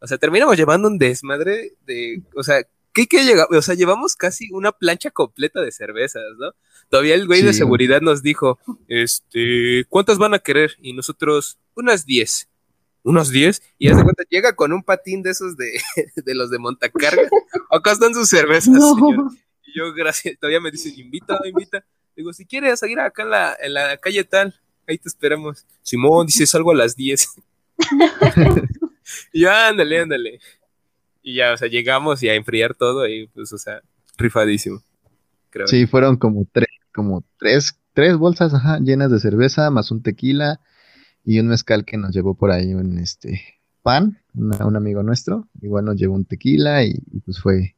O 0.00 0.06
sea, 0.06 0.18
terminamos 0.18 0.56
llevando 0.56 0.88
un 0.88 0.98
desmadre 0.98 1.72
de, 1.86 2.22
o 2.34 2.42
sea, 2.42 2.62
¿qué, 2.92 3.06
qué 3.06 3.24
llega? 3.24 3.46
O 3.50 3.62
sea, 3.62 3.74
llevamos 3.74 4.14
casi 4.14 4.50
una 4.52 4.72
plancha 4.72 5.10
completa 5.10 5.60
de 5.60 5.72
cervezas, 5.72 6.22
¿no? 6.38 6.52
Todavía 6.88 7.14
el 7.14 7.26
güey 7.26 7.42
de 7.42 7.52
seguridad 7.52 8.00
nos 8.00 8.22
dijo, 8.22 8.58
este, 8.88 9.84
¿cuántas 9.88 10.18
van 10.18 10.34
a 10.34 10.38
querer? 10.38 10.76
Y 10.80 10.92
nosotros, 10.92 11.58
unas 11.74 12.06
10. 12.06 12.48
Unos 13.02 13.30
10, 13.30 13.62
y 13.78 13.88
haz 13.88 13.98
de 13.98 14.02
cuenta, 14.02 14.24
llega 14.28 14.56
con 14.56 14.72
un 14.72 14.82
patín 14.82 15.22
de 15.22 15.30
esos 15.30 15.56
de, 15.56 15.80
de 16.16 16.34
los 16.34 16.50
de 16.50 16.58
montacarga. 16.58 17.28
Acá 17.70 17.92
están 17.92 18.12
sus 18.14 18.28
cervezas, 18.28 18.74
señor. 18.74 19.16
No, 19.16 19.30
Y 19.30 19.45
yo, 19.76 19.92
gracias, 19.92 20.38
todavía 20.38 20.60
me 20.60 20.70
dice, 20.70 20.88
invita, 20.96 21.38
invita. 21.44 21.84
Digo, 22.16 22.32
si 22.32 22.46
quieres 22.46 22.80
seguir 22.80 22.98
acá 22.98 23.22
en 23.22 23.30
la, 23.30 23.56
en 23.60 23.74
la 23.74 23.96
calle 23.98 24.24
tal, 24.24 24.54
ahí 24.86 24.98
te 24.98 25.08
esperamos. 25.08 25.66
Simón 25.82 26.26
dice, 26.26 26.46
salgo 26.46 26.70
a 26.70 26.74
las 26.74 26.96
10. 26.96 27.34
y 29.32 29.40
yo, 29.40 29.50
ándale, 29.52 30.00
ándale. 30.00 30.40
Y 31.22 31.36
ya, 31.36 31.52
o 31.52 31.56
sea, 31.56 31.68
llegamos 31.68 32.22
y 32.22 32.28
a 32.28 32.34
enfriar 32.34 32.74
todo 32.74 33.06
y 33.06 33.26
pues, 33.28 33.52
o 33.52 33.58
sea, 33.58 33.82
rifadísimo. 34.16 34.82
Creo. 35.50 35.66
Sí, 35.66 35.86
fueron 35.86 36.16
como 36.16 36.46
tres, 36.50 36.68
como 36.92 37.24
tres, 37.38 37.78
tres 37.92 38.16
bolsas 38.16 38.52
llenas 38.80 39.10
de 39.10 39.20
cerveza, 39.20 39.70
más 39.70 39.90
un 39.90 40.02
tequila 40.02 40.60
y 41.24 41.40
un 41.40 41.48
mezcal 41.48 41.84
que 41.84 41.98
nos 41.98 42.14
llevó 42.14 42.34
por 42.34 42.50
ahí 42.50 42.72
un 42.72 42.98
este 42.98 43.42
pan, 43.82 44.20
un 44.34 44.76
amigo 44.76 45.04
nuestro, 45.04 45.48
igual 45.62 45.84
nos 45.84 45.96
llevó 45.96 46.16
un 46.16 46.24
tequila 46.24 46.84
y, 46.84 47.00
pues 47.24 47.38
fue, 47.40 47.75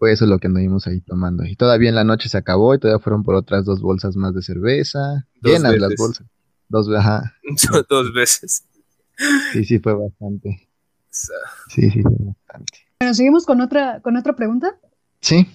fue 0.00 0.12
eso 0.12 0.24
lo 0.24 0.38
que 0.38 0.46
anduvimos 0.46 0.86
ahí 0.86 1.02
tomando. 1.02 1.44
Y 1.44 1.56
todavía 1.56 1.90
en 1.90 1.94
la 1.94 2.04
noche 2.04 2.30
se 2.30 2.38
acabó 2.38 2.74
y 2.74 2.78
todavía 2.78 3.02
fueron 3.04 3.22
por 3.22 3.34
otras 3.34 3.66
dos 3.66 3.82
bolsas 3.82 4.16
más 4.16 4.34
de 4.34 4.40
cerveza, 4.40 5.26
Dos 5.42 5.52
llenas 5.52 5.78
las 5.78 5.94
bolsas. 5.96 6.26
Dos, 6.70 6.88
ajá, 6.96 7.34
Dos 7.88 8.12
veces. 8.14 8.64
sí, 9.52 9.64
sí 9.66 9.78
fue 9.78 9.92
bastante. 9.92 10.66
Sí, 11.10 11.90
sí, 11.90 12.02
fue 12.02 12.12
bastante. 12.18 12.78
Bueno, 12.98 13.14
seguimos 13.14 13.44
con 13.44 13.60
otra, 13.60 14.00
con 14.00 14.16
otra 14.16 14.34
pregunta. 14.34 14.74
Sí, 15.20 15.46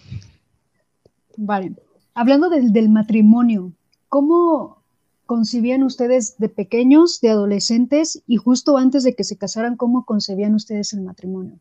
Vale. 1.37 1.73
Hablando 2.13 2.49
del, 2.49 2.71
del 2.71 2.89
matrimonio, 2.89 3.73
¿cómo 4.09 4.83
concibían 5.25 5.81
ustedes 5.81 6.37
de 6.37 6.49
pequeños, 6.49 7.19
de 7.19 7.31
adolescentes 7.31 8.21
y 8.27 8.37
justo 8.37 8.77
antes 8.77 9.03
de 9.03 9.15
que 9.15 9.23
se 9.23 9.37
casaran, 9.37 9.75
cómo 9.75 10.05
concebían 10.05 10.53
ustedes 10.53 10.93
el 10.93 11.01
matrimonio? 11.01 11.59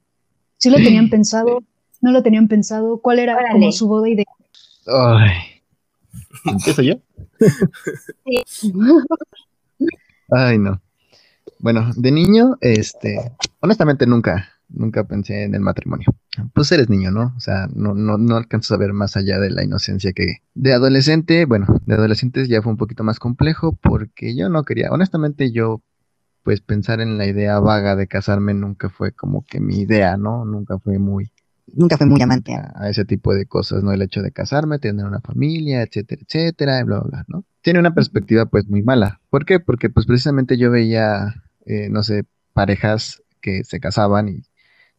¿Sí 0.58 0.68
lo 0.68 0.76
tenían 0.76 1.08
pensado? 1.10 1.60
¿No 2.04 2.12
lo 2.12 2.22
tenían 2.22 2.48
pensado? 2.48 2.98
¿Cuál 2.98 3.18
era 3.18 3.34
Órale. 3.34 3.52
como 3.52 3.72
su 3.72 3.88
boda 3.88 4.10
ideal? 4.10 4.26
Ay. 4.86 5.32
¿Empiezo 6.44 6.82
yo? 6.82 6.96
Ay, 10.30 10.58
no. 10.58 10.82
Bueno, 11.60 11.92
de 11.96 12.12
niño, 12.12 12.58
este, 12.60 13.32
honestamente 13.60 14.06
nunca, 14.06 14.50
nunca 14.68 15.04
pensé 15.04 15.44
en 15.44 15.54
el 15.54 15.62
matrimonio. 15.62 16.08
Pues 16.52 16.70
eres 16.72 16.90
niño, 16.90 17.10
¿no? 17.10 17.32
O 17.38 17.40
sea, 17.40 17.68
no, 17.74 17.94
no, 17.94 18.18
no 18.18 18.36
alcanzas 18.36 18.72
a 18.72 18.76
ver 18.76 18.92
más 18.92 19.16
allá 19.16 19.38
de 19.38 19.48
la 19.48 19.64
inocencia 19.64 20.12
que 20.12 20.42
de 20.52 20.74
adolescente, 20.74 21.46
bueno, 21.46 21.80
de 21.86 21.94
adolescentes 21.94 22.50
ya 22.50 22.60
fue 22.60 22.72
un 22.72 22.76
poquito 22.76 23.02
más 23.02 23.18
complejo 23.18 23.78
porque 23.82 24.36
yo 24.36 24.50
no 24.50 24.64
quería, 24.64 24.90
honestamente 24.90 25.52
yo, 25.52 25.80
pues 26.42 26.60
pensar 26.60 27.00
en 27.00 27.16
la 27.16 27.24
idea 27.24 27.58
vaga 27.60 27.96
de 27.96 28.08
casarme 28.08 28.52
nunca 28.52 28.90
fue 28.90 29.12
como 29.12 29.42
que 29.46 29.58
mi 29.58 29.80
idea, 29.80 30.18
¿no? 30.18 30.44
Nunca 30.44 30.78
fue 30.78 30.98
muy, 30.98 31.30
nunca 31.72 31.96
fue 31.96 32.06
muy 32.06 32.20
amante 32.22 32.54
a, 32.54 32.88
ese 32.88 33.04
tipo 33.04 33.34
de 33.34 33.46
cosas, 33.46 33.82
¿no? 33.82 33.92
El 33.92 34.02
hecho 34.02 34.22
de 34.22 34.32
casarme, 34.32 34.78
tener 34.78 35.06
una 35.06 35.20
familia, 35.20 35.82
etcétera, 35.82 36.22
etcétera, 36.26 36.80
y 36.80 36.84
bla, 36.84 37.00
bla, 37.00 37.08
bla, 37.08 37.24
¿no? 37.28 37.44
Tiene 37.62 37.78
una 37.78 37.94
perspectiva 37.94 38.46
pues 38.46 38.68
muy 38.68 38.82
mala. 38.82 39.20
¿Por 39.30 39.44
qué? 39.44 39.60
Porque 39.60 39.90
pues 39.90 40.06
precisamente 40.06 40.56
yo 40.58 40.70
veía, 40.70 41.34
eh, 41.66 41.88
no 41.90 42.02
sé, 42.02 42.24
parejas 42.52 43.22
que 43.40 43.64
se 43.64 43.80
casaban 43.80 44.28
y 44.28 44.42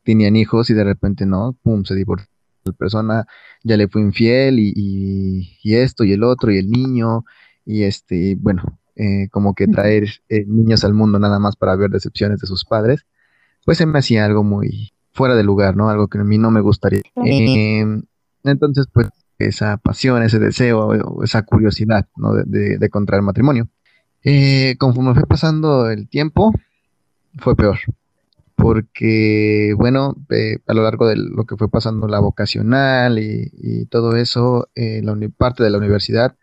tenían 0.04 0.36
hijos 0.36 0.70
y 0.70 0.74
de 0.74 0.84
repente 0.84 1.26
no, 1.26 1.58
pum, 1.62 1.84
se 1.84 1.96
divorció 1.96 2.30
la 2.64 2.74
persona, 2.74 3.28
ya 3.64 3.78
le 3.78 3.88
fue 3.88 4.02
infiel 4.02 4.60
y, 4.60 4.74
y, 5.64 5.76
esto 5.76 6.04
y 6.04 6.14
el 6.14 6.24
otro 6.24 6.52
y 6.52 6.58
el 6.58 6.70
niño 6.70 7.24
y 7.64 7.84
este, 7.84 8.36
bueno, 8.40 8.80
eh, 8.96 9.30
como 9.30 9.54
que 9.54 9.68
traer 9.68 10.10
eh, 10.30 10.46
niños 10.48 10.84
al 10.84 10.94
mundo 10.94 11.20
nada 11.20 11.40
más 11.40 11.56
para 11.56 11.76
ver 11.76 11.92
decepciones 11.92 12.40
de 12.40 12.48
sus 12.48 12.66
padres, 12.66 13.06
pues 13.66 13.78
se 13.78 13.86
me 13.86 14.00
hacía 14.00 14.26
algo 14.26 14.44
muy, 14.44 14.95
fuera 15.16 15.36
de 15.36 15.44
lugar, 15.44 15.76
¿no? 15.76 15.90
Algo 15.90 16.08
que 16.08 16.20
a 16.20 16.24
mí 16.24 16.38
no 16.38 16.52
me 16.52 16.60
gustaría. 16.60 17.02
Em, 17.16 18.04
entonces, 18.44 18.86
pues 18.94 19.08
esa 19.40 19.78
pasión, 19.78 20.22
ese 20.24 20.40
deseo, 20.40 21.24
esa 21.24 21.44
curiosidad, 21.44 22.08
¿no? 22.18 22.34
De, 22.34 22.78
de, 22.78 22.90
contraer 22.90 23.24
matrimonio. 23.24 23.70
Eh, 24.24 24.76
conforme 24.78 25.14
fue 25.14 25.26
pasando 25.26 25.90
el 25.90 26.10
tiempo, 26.10 26.54
fue 27.38 27.56
peor. 27.56 27.80
Porque, 28.56 29.74
bueno, 29.78 30.16
eh, 30.30 30.58
a 30.68 30.74
lo 30.74 30.84
largo 30.84 31.08
de 31.08 31.16
lo 31.16 31.46
que 31.46 31.56
fue 31.56 31.70
pasando 31.70 32.08
la 32.08 32.20
vocacional 32.20 33.18
y, 33.20 33.86
todo 33.86 34.16
eso, 34.18 34.70
eh, 34.76 35.02
la 35.02 35.16
parte 35.30 35.64
de 35.64 35.70
la 35.70 35.78
universidad, 35.78 36.36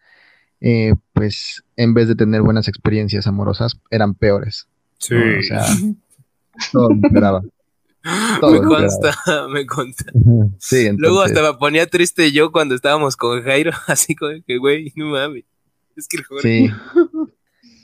pues 1.12 1.64
en 1.76 1.92
vez 1.92 2.08
de 2.08 2.14
tener 2.14 2.40
buenas 2.40 2.68
experiencias 2.68 3.26
amorosas, 3.26 3.78
eran 3.90 4.14
peores. 4.14 4.68
Sí. 4.98 5.14
O 5.14 5.42
sea, 5.42 5.64
todo 6.72 6.88
me 8.50 8.60
consta, 8.62 9.14
me 9.48 9.66
consta. 9.66 10.12
Sí, 10.58 10.90
Luego 10.96 11.22
hasta 11.22 11.42
me 11.42 11.54
ponía 11.54 11.86
triste 11.86 12.32
yo 12.32 12.50
cuando 12.50 12.74
estábamos 12.74 13.16
con 13.16 13.42
Jairo, 13.42 13.72
así 13.86 14.14
como 14.14 14.32
que, 14.46 14.58
güey, 14.58 14.92
no 14.96 15.06
mames. 15.06 15.44
Es 15.96 16.08
que 16.08 16.18
Sí, 16.40 16.70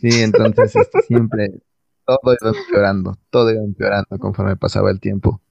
sí 0.00 0.22
entonces 0.22 0.74
este, 0.74 1.02
siempre 1.02 1.60
todo 2.06 2.36
iba 2.40 2.58
empeorando, 2.58 3.18
todo 3.30 3.50
iba 3.52 3.62
empeorando 3.62 4.18
conforme 4.18 4.56
pasaba 4.56 4.90
el 4.90 4.98
tiempo. 4.98 5.42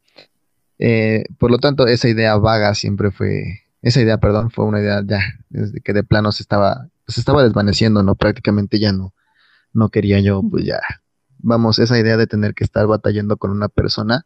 Eh, 0.79 1.23
por 1.37 1.51
lo 1.51 1.59
tanto, 1.59 1.87
esa 1.87 2.09
idea 2.09 2.35
vaga 2.37 2.73
siempre 2.73 3.11
fue, 3.11 3.61
esa 3.81 4.01
idea, 4.01 4.17
perdón, 4.17 4.51
fue 4.51 4.65
una 4.65 4.79
idea 4.79 5.03
ya, 5.05 5.19
desde 5.49 5.81
que 5.81 5.93
de 5.93 6.03
plano 6.03 6.31
se 6.31 6.43
estaba, 6.43 6.89
se 7.07 7.21
estaba 7.21 7.43
desvaneciendo, 7.43 8.03
¿no? 8.03 8.15
Prácticamente 8.15 8.79
ya 8.79 8.91
no, 8.91 9.13
no 9.73 9.89
quería 9.89 10.19
yo, 10.19 10.41
pues 10.49 10.65
ya, 10.65 10.79
vamos, 11.37 11.79
esa 11.79 11.99
idea 11.99 12.17
de 12.17 12.27
tener 12.27 12.53
que 12.53 12.63
estar 12.63 12.87
batallando 12.87 13.37
con 13.37 13.51
una 13.51 13.69
persona, 13.69 14.25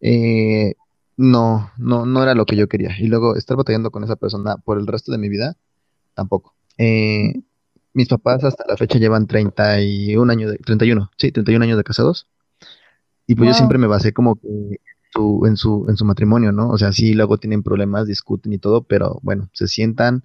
eh, 0.00 0.74
no, 1.16 1.70
no, 1.78 2.06
no 2.06 2.22
era 2.22 2.34
lo 2.34 2.46
que 2.46 2.56
yo 2.56 2.68
quería. 2.68 2.96
Y 2.98 3.08
luego 3.08 3.36
estar 3.36 3.56
batallando 3.56 3.90
con 3.90 4.04
esa 4.04 4.16
persona 4.16 4.56
por 4.56 4.78
el 4.78 4.86
resto 4.86 5.12
de 5.12 5.18
mi 5.18 5.28
vida, 5.28 5.56
tampoco. 6.14 6.54
Eh, 6.78 7.34
mis 7.92 8.08
papás 8.08 8.44
hasta 8.44 8.64
la 8.68 8.76
fecha 8.76 8.98
llevan 8.98 9.26
31 9.26 10.32
años 10.32 10.52
de, 10.52 10.58
31, 10.58 11.10
sí, 11.16 11.32
31 11.32 11.64
años 11.64 11.76
de 11.76 11.84
casados. 11.84 12.28
Y 13.26 13.34
pues 13.34 13.48
yo 13.48 13.54
siempre 13.54 13.78
me 13.78 13.86
basé 13.86 14.12
como 14.12 14.36
que 14.36 14.48
en 15.44 15.56
su, 15.56 15.86
en 15.88 15.96
su 15.96 16.04
matrimonio, 16.04 16.52
¿no? 16.52 16.68
O 16.68 16.78
sea, 16.78 16.92
sí, 16.92 17.14
luego 17.14 17.38
tienen 17.38 17.62
problemas, 17.62 18.06
discuten 18.06 18.52
y 18.52 18.58
todo, 18.58 18.84
pero 18.84 19.18
bueno, 19.22 19.50
se 19.52 19.66
sientan, 19.66 20.24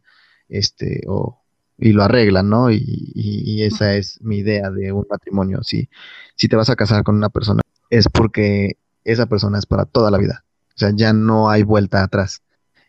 este, 0.49 1.01
o, 1.07 1.41
y 1.77 1.93
lo 1.93 2.03
arreglan, 2.03 2.49
¿no? 2.49 2.71
Y, 2.71 3.11
y, 3.15 3.63
esa 3.63 3.95
es 3.95 4.21
mi 4.21 4.37
idea 4.37 4.69
de 4.69 4.91
un 4.91 5.05
matrimonio. 5.09 5.63
Si, 5.63 5.89
si 6.35 6.47
te 6.47 6.55
vas 6.55 6.69
a 6.69 6.75
casar 6.75 7.03
con 7.03 7.15
una 7.15 7.29
persona, 7.29 7.61
es 7.89 8.07
porque 8.07 8.77
esa 9.03 9.25
persona 9.25 9.59
es 9.59 9.65
para 9.65 9.85
toda 9.85 10.11
la 10.11 10.17
vida. 10.17 10.45
O 10.69 10.77
sea, 10.77 10.91
ya 10.93 11.13
no 11.13 11.49
hay 11.49 11.63
vuelta 11.63 12.03
atrás. 12.03 12.41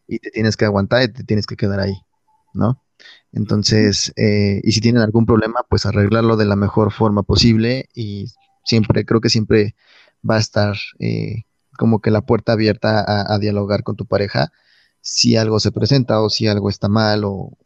Y 0.06 0.18
te 0.18 0.30
tienes 0.30 0.56
que 0.56 0.64
aguantar 0.64 1.02
y 1.02 1.12
te 1.12 1.24
tienes 1.24 1.46
que 1.46 1.56
quedar 1.56 1.80
ahí, 1.80 1.94
¿no? 2.52 2.82
Entonces, 3.32 4.12
eh, 4.16 4.60
y 4.62 4.72
si 4.72 4.80
tienen 4.80 5.02
algún 5.02 5.26
problema, 5.26 5.64
pues 5.68 5.86
arreglarlo 5.86 6.36
de 6.36 6.44
la 6.44 6.56
mejor 6.56 6.92
forma 6.92 7.22
posible 7.22 7.88
y 7.94 8.26
siempre, 8.64 9.04
creo 9.04 9.20
que 9.20 9.28
siempre 9.28 9.74
va 10.28 10.36
a 10.36 10.40
estar 10.40 10.76
eh, 11.00 11.44
como 11.76 12.00
que 12.00 12.10
la 12.10 12.22
puerta 12.22 12.52
abierta 12.52 13.04
a, 13.06 13.38
dialogar 13.38 13.82
con 13.82 13.96
tu 13.96 14.06
pareja 14.06 14.52
si 15.00 15.36
algo 15.36 15.58
se 15.60 15.72
presenta 15.72 16.20
o 16.20 16.30
si 16.30 16.46
algo 16.46 16.70
está 16.70 16.88
mal 16.88 17.22
o, 17.24 17.58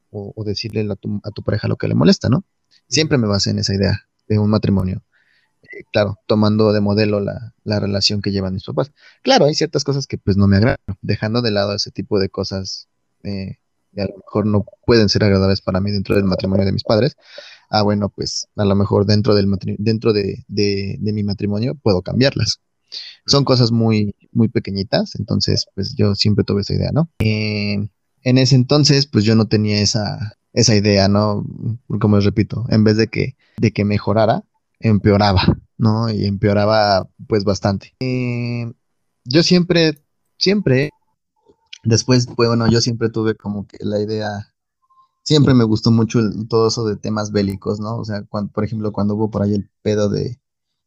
decirle 0.45 0.91
a 0.91 0.97
tu, 0.97 1.21
a 1.23 1.31
tu, 1.31 1.43
pareja 1.43 1.69
lo 1.69 1.77
que 1.77 1.87
le 1.89 1.95
molesta, 1.95 2.29
¿no? 2.31 2.45
Siempre 2.89 3.19
me 3.19 3.29
basé 3.29 3.51
en 3.51 3.59
esa 3.59 3.75
idea 3.75 4.09
de 4.27 4.39
un 4.39 4.49
matrimonio. 4.51 5.03
Eh, 5.73 5.85
claro, 5.93 6.19
tomando 6.27 6.73
de 6.73 6.81
modelo 6.81 7.21
la, 7.21 7.53
relación 7.65 8.23
que 8.23 8.31
llevan 8.31 8.55
mis 8.55 8.65
papás. 8.65 8.93
Claro, 9.23 9.45
hay 9.45 9.55
ciertas 9.55 9.85
cosas 9.85 10.07
que 10.07 10.19
pues 10.19 10.37
no 10.37 10.47
me 10.49 10.57
agradan, 10.57 10.79
dejando 11.03 11.43
de 11.43 11.51
lado 11.51 11.75
ese 11.75 11.91
tipo 11.91 12.19
de 12.19 12.31
cosas 12.31 12.89
eh, 13.23 13.59
que 13.95 14.03
a 14.03 14.07
lo 14.07 14.17
mejor 14.17 14.47
no 14.47 14.65
pueden 14.87 15.09
ser 15.09 15.25
agradables 15.25 15.61
para 15.61 15.81
mí 15.81 15.91
dentro 15.91 16.15
del 16.15 16.25
matrimonio 16.25 16.65
de 16.65 16.73
mis 16.73 16.85
padres. 16.85 17.17
Ah, 17.71 17.83
bueno, 17.83 18.09
pues 18.09 18.49
a 18.57 18.65
lo 18.65 18.75
mejor 18.75 19.05
dentro, 19.05 19.35
del 19.35 19.47
dentro 19.79 20.13
de, 20.13 20.45
mi 20.49 21.23
matrimonio 21.23 21.75
puedo 21.75 22.03
cambiarlas. 22.03 22.61
Son 23.27 23.45
cosas 23.45 23.71
muy, 23.71 24.15
muy 24.33 24.49
pequeñitas, 24.49 25.15
entonces 25.17 25.67
pues 25.75 25.95
yo 25.95 26.15
siempre 26.15 26.45
tuve 26.45 26.63
esa 26.63 26.75
idea, 26.75 26.91
¿no? 26.93 27.11
Eh, 27.19 27.87
en 28.23 28.39
ese 28.39 28.55
entonces 28.55 29.07
pues 29.07 29.25
yo 29.25 29.35
no 29.35 29.47
tenía 29.47 29.83
esa, 29.83 30.39
esa 30.55 30.75
idea, 30.75 31.09
¿no? 31.09 31.45
Como 32.01 32.17
les 32.17 32.25
repito, 32.25 32.65
en 32.71 32.85
vez 32.85 32.97
de 32.97 33.09
que, 33.09 33.37
de 33.59 33.73
que 33.73 33.85
mejorara, 33.85 34.45
empeoraba, 34.81 35.43
¿no? 35.77 36.11
Y 36.11 36.25
empeoraba 36.27 37.09
pues 37.27 37.45
bastante. 37.45 37.95
Eh, 38.01 38.73
yo 39.25 39.43
siempre, 39.43 40.03
siempre, 40.38 40.91
después, 41.85 42.27
pues, 42.35 42.49
bueno, 42.49 42.69
yo 42.69 42.81
siempre 42.81 43.11
tuve 43.11 43.35
como 43.37 43.67
que 43.67 43.79
la 43.81 44.01
idea, 44.01 44.55
siempre 45.23 45.55
me 45.55 45.64
gustó 45.64 45.91
mucho 45.91 46.21
todo 46.49 46.69
eso 46.69 46.85
de 46.85 46.97
temas 46.97 47.33
bélicos, 47.33 47.81
¿no? 47.81 47.97
O 47.97 48.05
sea, 48.05 48.23
por 48.23 48.64
ejemplo, 48.64 48.93
cuando 48.93 49.14
hubo 49.14 49.31
por 49.31 49.43
ahí 49.43 49.55
el 49.55 49.71
pedo 49.83 50.09
de, 50.09 50.41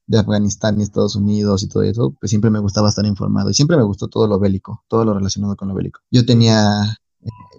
de 0.07 0.19
Afganistán 0.19 0.79
y 0.79 0.83
Estados 0.83 1.15
Unidos 1.15 1.63
y 1.63 1.69
todo 1.69 1.83
eso, 1.83 2.15
pues 2.19 2.29
siempre 2.29 2.51
me 2.51 2.59
gustaba 2.59 2.89
estar 2.89 3.05
informado 3.05 3.49
y 3.49 3.53
siempre 3.53 3.77
me 3.77 3.83
gustó 3.83 4.07
todo 4.07 4.27
lo 4.27 4.39
bélico, 4.39 4.83
todo 4.87 5.05
lo 5.05 5.13
relacionado 5.13 5.55
con 5.55 5.69
lo 5.69 5.75
bélico. 5.75 6.01
Yo 6.11 6.25
tenía 6.25 6.97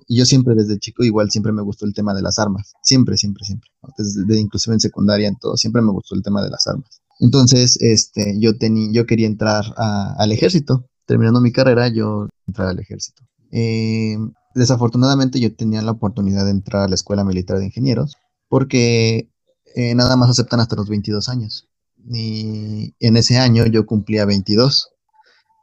y 0.08 0.18
yo 0.18 0.24
siempre 0.24 0.54
desde 0.54 0.78
chico 0.78 1.04
igual 1.04 1.30
siempre 1.30 1.52
me 1.52 1.62
gustó 1.62 1.86
el 1.86 1.94
tema 1.94 2.14
de 2.14 2.22
las 2.22 2.38
armas, 2.38 2.74
siempre, 2.82 3.16
siempre, 3.16 3.44
siempre, 3.44 3.70
desde, 3.96 4.38
inclusive 4.38 4.74
en 4.74 4.80
secundaria, 4.80 5.28
en 5.28 5.36
todo, 5.36 5.56
siempre 5.56 5.82
me 5.82 5.92
gustó 5.92 6.14
el 6.14 6.22
tema 6.22 6.42
de 6.42 6.50
las 6.50 6.66
armas. 6.66 7.00
Entonces, 7.20 7.76
este, 7.80 8.36
yo 8.40 8.58
tenía, 8.58 8.88
yo 8.92 9.06
quería 9.06 9.26
entrar 9.26 9.64
al 9.76 10.32
ejército, 10.32 10.86
terminando 11.06 11.40
mi 11.40 11.52
carrera, 11.52 11.88
yo 11.88 12.28
entrar 12.46 12.68
al 12.68 12.80
ejército. 12.80 13.22
Eh, 13.52 14.16
desafortunadamente 14.54 15.38
yo 15.38 15.54
tenía 15.54 15.82
la 15.82 15.92
oportunidad 15.92 16.44
de 16.44 16.50
entrar 16.50 16.82
a 16.82 16.88
la 16.88 16.94
Escuela 16.94 17.24
Militar 17.24 17.58
de 17.58 17.66
Ingenieros, 17.66 18.16
porque 18.48 19.30
eh, 19.76 19.94
nada 19.94 20.16
más 20.16 20.30
aceptan 20.30 20.60
hasta 20.60 20.76
los 20.76 20.88
22 20.88 21.28
años. 21.28 21.68
Y 22.12 22.94
en 22.98 23.16
ese 23.16 23.38
año 23.38 23.66
yo 23.66 23.86
cumplía 23.86 24.24
22. 24.24 24.88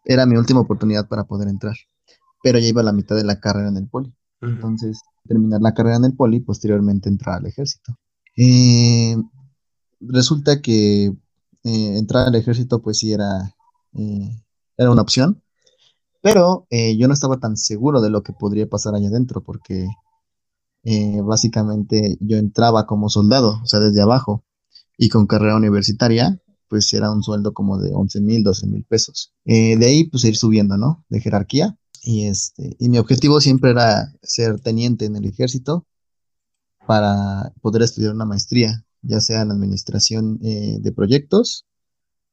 Era 0.06 0.26
mi 0.26 0.38
última 0.38 0.62
oportunidad 0.62 1.10
para 1.10 1.26
poder 1.26 1.50
entrar 1.50 1.76
pero 2.42 2.60
ya 2.60 2.68
iba 2.68 2.82
a 2.82 2.86
la 2.86 2.94
mitad 2.94 3.16
de 3.16 3.24
la 3.24 3.40
carrera 3.40 3.70
en 3.70 3.78
el 3.78 3.88
poli. 3.88 4.14
Entonces, 4.42 5.02
terminar 5.28 5.62
la 5.62 5.74
carrera 5.74 5.98
en 5.98 6.06
el 6.06 6.16
poli 6.16 6.38
y 6.38 6.42
posteriormente 6.42 7.10
entrar 7.10 7.38
al 7.38 7.46
ejército. 7.46 7.96
Eh, 8.36 9.16
resulta 10.00 10.62
que 10.62 11.06
eh, 11.06 11.98
entrar 11.98 12.28
al 12.28 12.36
ejército, 12.36 12.82
pues 12.82 13.00
sí 13.00 13.12
era, 13.12 13.54
eh, 13.94 14.30
era 14.78 14.92
una 14.92 15.02
opción, 15.02 15.42
pero 16.22 16.68
yo 16.70 17.08
no 17.08 17.14
estaba 17.14 17.40
tan 17.40 17.56
seguro 17.56 18.02
de 18.02 18.10
lo 18.10 18.24
que 18.24 18.34
podría 18.34 18.68
pasar 18.68 18.94
allá 18.94 19.08
adentro, 19.08 19.42
porque 19.42 19.88
básicamente 21.24 22.18
yo 22.20 22.36
entraba 22.36 22.86
como 22.86 23.08
soldado, 23.10 23.62
o 23.64 23.66
sea, 23.66 23.80
desde 23.80 24.02
abajo, 24.02 24.44
y 24.98 25.08
con 25.08 25.28
carrera 25.28 25.56
universitaria, 25.56 26.42
pues 26.68 26.94
era 26.94 27.10
un 27.10 27.24
sueldo 27.24 27.54
como 27.54 27.78
de 27.78 27.94
11 27.94 28.20
mil, 28.20 28.44
12 28.44 28.68
mil 28.68 28.84
pesos. 28.84 29.34
de 29.46 29.86
ahí, 29.86 30.10
pues 30.10 30.26
ir 30.26 30.36
subiendo, 30.36 30.78
¿no? 30.78 31.06
De 31.08 31.22
jerarquía 31.22 31.79
y, 32.04 32.26
este, 32.26 32.76
y 32.80 32.90
mi 32.90 32.98
objetivo 32.98 33.42
siempre 33.42 33.72
era 33.72 34.14
ser 34.22 34.60
teniente 34.60 35.06
en 35.06 35.16
el 35.16 35.26
ejército 35.26 35.86
para 36.88 37.54
poder 37.62 37.84
estudiar 37.84 38.14
una 38.14 38.26
maestría, 38.26 38.84
ya 39.02 39.22
sea 39.22 39.42
en 39.42 39.52
administración 39.52 40.40
eh, 40.44 40.78
de 40.80 40.92
proyectos 40.92 41.66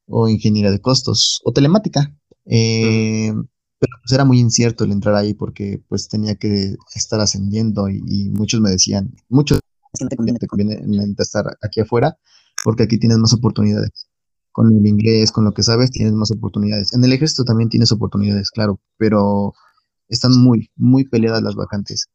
o 0.06 0.28
ingeniería 0.28 0.70
de 0.70 0.80
costos 0.80 1.40
o 1.44 1.52
telemática. 1.52 2.14
Eh, 2.46 3.32
pero 3.78 3.96
pues 4.02 4.12
era 4.12 4.24
muy 4.24 4.40
incierto 4.40 4.84
el 4.84 4.92
entrar 4.92 5.14
ahí 5.14 5.34
porque 5.34 5.82
pues 5.88 6.08
tenía 6.08 6.36
que 6.36 6.76
estar 6.94 7.20
ascendiendo 7.20 7.88
y, 7.88 8.30
muchos 8.30 8.60
me 8.60 8.70
decían, 8.70 9.14
muchos 9.28 9.60
te 10.08 10.16
conviene, 10.16 10.38
te 10.38 10.46
conviene 10.46 11.14
estar 11.18 11.44
aquí 11.62 11.80
afuera 11.80 12.18
porque 12.64 12.84
aquí 12.84 12.98
tienes 12.98 13.18
más 13.18 13.34
oportunidades 13.34 14.08
con 14.56 14.74
el 14.74 14.86
inglés, 14.86 15.32
con 15.32 15.44
lo 15.44 15.52
que 15.52 15.62
sabes, 15.62 15.90
tienes 15.90 16.14
más 16.14 16.30
oportunidades. 16.30 16.94
En 16.94 17.04
el 17.04 17.12
ejército 17.12 17.44
también 17.44 17.68
tienes 17.68 17.92
oportunidades, 17.92 18.50
claro, 18.50 18.80
pero 18.96 19.52
están 20.08 20.32
muy, 20.34 20.70
muy 20.76 21.04
peleadas 21.04 21.42
las 21.42 21.56
vacantes. 21.56 22.06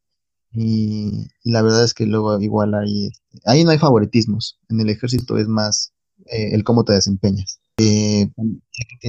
Y, 0.50 1.28
la 1.44 1.62
verdad 1.62 1.84
es 1.84 1.94
que 1.94 2.04
luego 2.04 2.40
igual 2.40 2.74
hay, 2.74 3.12
ahí 3.44 3.62
no 3.62 3.70
hay 3.70 3.78
favoritismos. 3.78 4.58
En 4.68 4.80
el 4.80 4.88
ejército 4.88 5.38
es 5.38 5.46
más 5.46 5.92
eh, 6.32 6.52
el 6.52 6.64
cómo 6.64 6.84
te 6.84 6.94
desempeñas. 6.94 7.60
eh, 7.78 8.28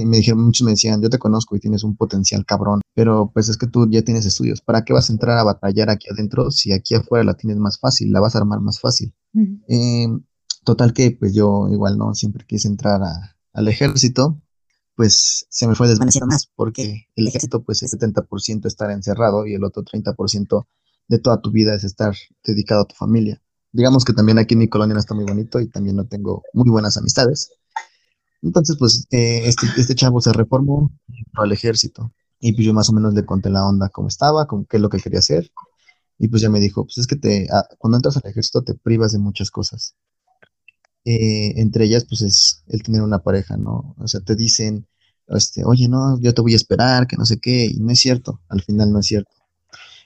me 0.04 0.18
dijeron, 0.18 0.44
muchos 0.44 0.64
me 0.64 0.70
decían, 0.70 1.02
yo 1.02 1.10
te 1.10 1.18
conozco 1.18 1.56
y 1.56 1.60
tienes 1.60 1.82
un 1.82 1.96
potencial 1.96 2.46
cabrón, 2.46 2.82
pero 2.94 3.32
pues 3.34 3.48
es 3.48 3.56
que 3.56 3.66
tú 3.66 3.90
ya 3.90 4.02
tienes 4.02 4.26
estudios, 4.26 4.60
¿para 4.60 4.84
qué 4.84 4.92
vas 4.92 5.10
a 5.10 5.12
entrar 5.12 5.38
a 5.38 5.42
batallar 5.42 5.90
aquí 5.90 6.06
adentro 6.08 6.52
si 6.52 6.70
aquí 6.70 6.94
afuera 6.94 7.24
la 7.24 7.34
tienes 7.34 7.58
más 7.58 7.80
fácil, 7.80 8.12
la 8.12 8.20
vas 8.20 8.36
a 8.36 8.38
armar 8.38 8.60
más 8.60 8.78
fácil? 8.78 9.12
Eh, 9.66 10.06
total 10.64 10.92
que 10.92 11.12
pues 11.12 11.34
yo 11.34 11.68
igual 11.70 11.98
no, 11.98 12.14
siempre 12.14 12.44
quise 12.46 12.68
entrar 12.68 13.00
al 13.52 13.68
ejército, 13.68 14.40
pues 14.96 15.46
se 15.48 15.66
me 15.66 15.74
fue 15.74 15.88
desvaneciendo 15.88 16.26
más, 16.26 16.50
porque 16.54 17.08
el 17.16 17.28
ejército 17.28 17.62
pues 17.62 17.82
es 17.82 17.92
70% 17.92 18.66
estar 18.66 18.90
encerrado 18.90 19.46
y 19.46 19.54
el 19.54 19.64
otro 19.64 19.82
30% 19.84 20.66
de 21.08 21.18
toda 21.18 21.40
tu 21.40 21.50
vida 21.50 21.74
es 21.74 21.84
estar 21.84 22.14
dedicado 22.44 22.82
a 22.82 22.86
tu 22.86 22.94
familia. 22.94 23.40
Digamos 23.72 24.04
que 24.04 24.12
también 24.12 24.38
aquí 24.38 24.54
en 24.54 24.60
mi 24.60 24.68
colonia 24.68 24.94
no 24.94 25.00
está 25.00 25.14
muy 25.14 25.24
bonito 25.24 25.60
y 25.60 25.68
también 25.68 25.96
no 25.96 26.06
tengo 26.06 26.42
muy 26.52 26.70
buenas 26.70 26.96
amistades. 26.96 27.50
Entonces, 28.42 28.76
pues 28.78 29.06
eh, 29.10 29.42
este, 29.46 29.66
este, 29.76 29.94
chavo 29.94 30.20
se 30.20 30.32
reformó 30.32 30.92
al 31.34 31.50
ejército 31.50 32.12
y 32.38 32.52
pues 32.52 32.66
yo 32.66 32.74
más 32.74 32.90
o 32.90 32.92
menos 32.92 33.14
le 33.14 33.24
conté 33.24 33.50
la 33.50 33.66
onda 33.66 33.88
cómo 33.88 34.08
estaba, 34.08 34.46
con 34.46 34.64
qué 34.66 34.76
es 34.76 34.82
lo 34.82 34.90
que 34.90 35.00
quería 35.00 35.18
hacer. 35.18 35.50
Y 36.18 36.28
pues 36.28 36.42
ya 36.42 36.50
me 36.50 36.60
dijo, 36.60 36.84
pues 36.84 36.98
es 36.98 37.06
que 37.06 37.16
te, 37.16 37.48
ah, 37.50 37.66
cuando 37.78 37.96
entras 37.96 38.16
al 38.16 38.30
ejército 38.30 38.62
te 38.62 38.74
privas 38.74 39.12
de 39.12 39.18
muchas 39.18 39.50
cosas. 39.50 39.96
Eh, 41.04 41.60
entre 41.60 41.84
ellas, 41.84 42.04
pues 42.08 42.22
es 42.22 42.64
el 42.68 42.82
tener 42.82 43.02
una 43.02 43.18
pareja, 43.18 43.56
¿no? 43.56 43.94
O 43.98 44.08
sea, 44.08 44.20
te 44.20 44.34
dicen, 44.36 44.86
este, 45.28 45.64
oye, 45.64 45.88
no, 45.88 46.18
yo 46.20 46.34
te 46.34 46.42
voy 46.42 46.54
a 46.54 46.56
esperar, 46.56 47.06
que 47.06 47.16
no 47.16 47.26
sé 47.26 47.38
qué, 47.38 47.66
y 47.66 47.78
no 47.80 47.92
es 47.92 48.00
cierto, 48.00 48.40
al 48.48 48.62
final 48.62 48.92
no 48.92 49.00
es 49.00 49.06
cierto. 49.06 49.30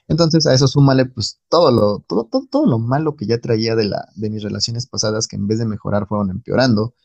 Entonces 0.09 0.47
a 0.47 0.53
eso 0.55 0.67
súmale 0.67 1.05
pues 1.05 1.39
todo 1.49 1.71
lo, 1.71 1.99
todo, 1.99 2.25
todo, 2.25 2.47
todo 2.49 2.65
lo 2.65 2.79
malo 2.79 3.15
que 3.15 3.27
ya 3.27 3.39
traía 3.39 3.75
de, 3.75 3.85
la, 3.85 4.09
de 4.15 4.31
mis 4.31 4.41
relaciones 4.41 4.87
pasadas 4.87 5.27
que 5.27 5.35
en 5.35 5.45
vez 5.47 5.59
de 5.59 5.67
mejorar 5.67 6.07
fueron 6.07 6.31
empeorando. 6.31 6.95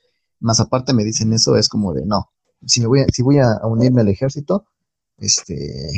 Más 0.40 0.58
aparte 0.58 0.94
me 0.94 1.04
dicen 1.04 1.32
eso, 1.34 1.56
es 1.56 1.68
como 1.68 1.92
de 1.92 2.06
no, 2.06 2.30
si 2.66 2.80
me 2.80 2.86
voy 2.86 3.00
a, 3.00 3.06
si 3.12 3.22
voy 3.22 3.38
a 3.38 3.60
unirme 3.64 4.00
al 4.00 4.08
ejército, 4.08 4.64
este, 5.18 5.90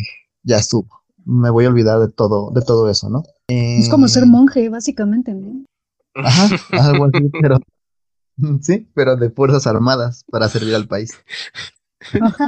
ya 0.43 0.59
estuvo. 0.59 0.89
Me 1.25 1.51
voy 1.51 1.65
a 1.65 1.69
olvidar 1.69 2.01
de 2.01 2.09
todo, 2.09 2.51
de 2.51 2.63
todo 2.63 2.91
eso, 2.91 3.09
¿no? 3.09 3.25
es 3.49 3.89
como 3.89 4.09
ser 4.09 4.25
eh, 4.25 4.27
monje, 4.27 4.69
básicamente, 4.69 5.33
¿no? 5.33 5.65
Ajá, 6.15 6.49
algo 6.73 7.07
así, 7.07 7.31
pero 7.41 7.59
sí, 8.61 8.89
pero 8.95 9.17
de 9.17 9.31
fuerzas 9.31 9.67
armadas 9.67 10.25
para 10.31 10.49
servir 10.49 10.75
al 10.75 10.87
país. 10.87 11.13
Ajá. 12.21 12.47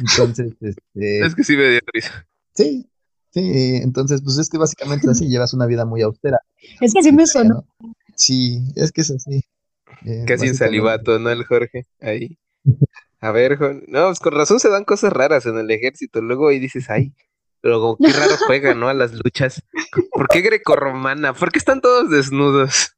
Entonces, 0.00 0.54
este. 0.60 1.26
Es 1.26 1.34
que 1.34 1.44
sí 1.44 1.56
me 1.56 1.68
dio 1.70 1.80
risa. 1.92 2.26
Sí, 2.54 2.88
sí, 3.30 3.76
entonces, 3.82 4.22
pues 4.22 4.38
es 4.38 4.48
que 4.48 4.58
básicamente 4.58 5.10
así 5.10 5.28
llevas 5.28 5.52
una 5.52 5.66
vida 5.66 5.84
muy 5.84 6.02
austera. 6.02 6.38
Es 6.80 6.94
que 6.94 7.02
sí 7.02 7.12
me 7.12 7.26
sonó. 7.26 7.66
Sí, 8.14 8.60
es 8.76 8.92
que 8.92 9.02
es 9.02 9.10
así. 9.10 9.42
Eh, 10.04 10.24
Casi 10.26 10.46
en 10.46 10.54
salivato, 10.54 11.18
¿no? 11.18 11.30
El 11.30 11.44
Jorge, 11.44 11.86
ahí. 12.00 12.38
A 13.20 13.30
ver, 13.30 13.58
no, 13.88 14.06
pues 14.06 14.20
con 14.20 14.34
razón 14.34 14.60
se 14.60 14.68
dan 14.68 14.84
cosas 14.84 15.12
raras 15.12 15.46
en 15.46 15.58
el 15.58 15.70
ejército. 15.70 16.20
Luego 16.22 16.48
ahí 16.48 16.58
dices, 16.58 16.88
ay, 16.88 17.12
pero 17.60 17.96
qué 18.00 18.12
raro 18.12 18.36
juega, 18.46 18.74
¿no? 18.74 18.88
A 18.88 18.94
las 18.94 19.12
luchas. 19.12 19.62
¿Por 20.12 20.28
qué 20.28 20.40
grecorromana? 20.40 21.34
¿Por 21.34 21.50
qué 21.50 21.58
están 21.58 21.80
todos 21.80 22.10
desnudos? 22.10 22.95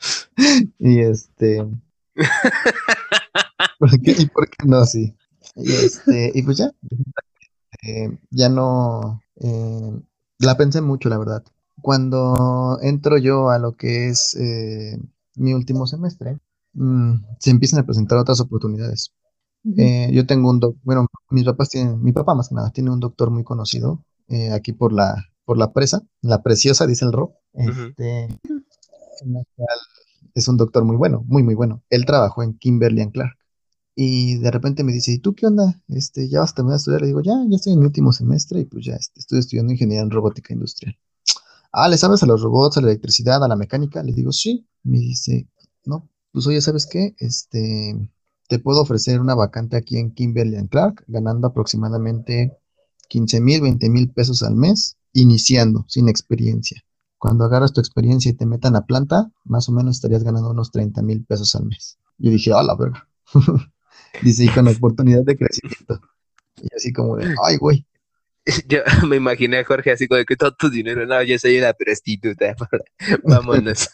Y 0.78 1.00
este. 1.00 1.66
¿Por 3.78 4.00
qué? 4.02 4.14
¿Y 4.18 4.26
por 4.26 4.48
qué 4.48 4.66
no? 4.66 4.84
Sí. 4.84 5.14
Y, 5.56 5.72
este, 5.72 6.32
y 6.34 6.42
pues 6.42 6.58
ya, 6.58 6.70
eh, 7.82 8.18
ya 8.30 8.48
no, 8.48 9.22
eh, 9.36 10.00
la 10.38 10.56
pensé 10.56 10.80
mucho, 10.80 11.08
la 11.08 11.18
verdad. 11.18 11.42
Cuando 11.82 12.78
entro 12.82 13.18
yo 13.18 13.50
a 13.50 13.58
lo 13.58 13.76
que 13.76 14.08
es 14.08 14.34
eh, 14.36 14.98
mi 15.36 15.54
último 15.54 15.86
semestre, 15.86 16.38
mm, 16.74 17.14
se 17.38 17.50
empiezan 17.50 17.80
a 17.80 17.86
presentar 17.86 18.18
otras 18.18 18.40
oportunidades. 18.40 19.12
yo 19.62 20.26
tengo 20.26 20.50
un 20.50 20.60
doctor, 20.60 20.80
bueno, 20.84 21.06
mis 21.30 21.44
papás 21.44 21.68
tienen, 21.68 22.02
mi 22.02 22.12
papá 22.12 22.34
más 22.34 22.48
que 22.48 22.54
nada, 22.54 22.70
tiene 22.70 22.90
un 22.90 23.00
doctor 23.00 23.30
muy 23.30 23.44
conocido 23.44 24.04
aquí 24.52 24.72
por 24.72 24.92
la, 24.92 25.26
por 25.44 25.58
la 25.58 25.72
presa, 25.72 26.02
la 26.22 26.42
preciosa, 26.42 26.86
dice 26.86 27.04
el 27.04 27.12
Rob. 27.12 27.32
Este, 27.52 28.28
es 30.34 30.48
un 30.48 30.56
doctor 30.56 30.84
muy 30.84 30.96
bueno, 30.96 31.24
muy, 31.26 31.42
muy 31.42 31.54
bueno. 31.54 31.82
Él 31.90 32.04
trabajó 32.06 32.42
en 32.42 32.58
Kimberly 32.58 33.02
and 33.02 33.12
Clark. 33.12 33.36
Y 33.94 34.38
de 34.38 34.50
repente 34.50 34.84
me 34.84 34.92
dice, 34.92 35.12
¿y 35.12 35.18
tú 35.18 35.34
qué 35.34 35.46
onda? 35.46 35.80
Este, 35.88 36.28
¿Ya 36.28 36.40
vas 36.40 36.52
a 36.52 36.54
terminar 36.54 36.74
de 36.74 36.78
estudiar? 36.78 37.00
Le 37.02 37.08
digo, 37.08 37.20
ya, 37.20 37.34
ya 37.48 37.56
estoy 37.56 37.74
en 37.74 37.80
mi 37.80 37.86
último 37.86 38.12
semestre 38.12 38.60
y 38.60 38.64
pues 38.64 38.84
ya 38.84 38.94
este, 38.94 39.20
estoy 39.20 39.40
estudiando 39.40 39.72
ingeniería 39.72 40.02
en 40.02 40.10
robótica 40.10 40.54
industrial. 40.54 40.96
Ah, 41.72 41.88
¿le 41.88 41.98
sabes 41.98 42.22
a 42.22 42.26
los 42.26 42.42
robots, 42.42 42.78
a 42.78 42.80
la 42.80 42.88
electricidad, 42.88 43.44
a 43.44 43.48
la 43.48 43.56
mecánica? 43.56 44.02
Le 44.02 44.12
digo, 44.12 44.32
sí. 44.32 44.66
Me 44.82 44.98
dice, 44.98 45.48
no, 45.84 46.08
pues 46.32 46.46
oye, 46.46 46.60
¿sabes 46.60 46.86
qué? 46.86 47.14
Este, 47.18 47.94
te 48.48 48.58
puedo 48.58 48.80
ofrecer 48.80 49.20
una 49.20 49.34
vacante 49.34 49.76
aquí 49.76 49.98
en 49.98 50.12
Kimberly 50.12 50.56
Clark, 50.68 51.04
ganando 51.06 51.48
aproximadamente 51.48 52.56
15 53.08 53.40
mil, 53.40 53.60
20 53.60 53.88
mil 53.90 54.10
pesos 54.10 54.42
al 54.42 54.56
mes, 54.56 54.96
iniciando, 55.12 55.84
sin 55.88 56.08
experiencia. 56.08 56.82
Cuando 57.20 57.44
agarras 57.44 57.74
tu 57.74 57.80
experiencia 57.80 58.30
y 58.30 58.34
te 58.34 58.46
metan 58.46 58.76
a 58.76 58.86
planta, 58.86 59.30
más 59.44 59.68
o 59.68 59.72
menos 59.72 59.96
estarías 59.96 60.24
ganando 60.24 60.50
unos 60.50 60.70
30 60.70 61.02
mil 61.02 61.22
pesos 61.22 61.54
al 61.54 61.66
mes. 61.66 61.98
Yo 62.16 62.30
dije, 62.30 62.50
a 62.54 62.62
la 62.62 62.74
verga. 62.74 63.06
Dice, 64.22 64.46
y 64.46 64.48
con 64.48 64.66
oportunidad 64.66 65.22
de 65.22 65.36
crecimiento. 65.36 66.00
Y 66.62 66.74
así 66.74 66.94
como 66.94 67.18
de, 67.18 67.34
ay, 67.44 67.58
güey. 67.58 67.86
Yo 68.68 68.78
me 69.06 69.16
imaginé 69.16 69.58
a 69.58 69.64
Jorge 69.66 69.92
así 69.92 70.08
como 70.08 70.16
de 70.16 70.24
que 70.24 70.34
todo 70.34 70.54
tu 70.54 70.70
dinero, 70.70 71.04
no, 71.06 71.22
yo 71.22 71.38
soy 71.38 71.58
una 71.58 71.74
prostituta, 71.74 72.56
vámonos. 73.22 73.90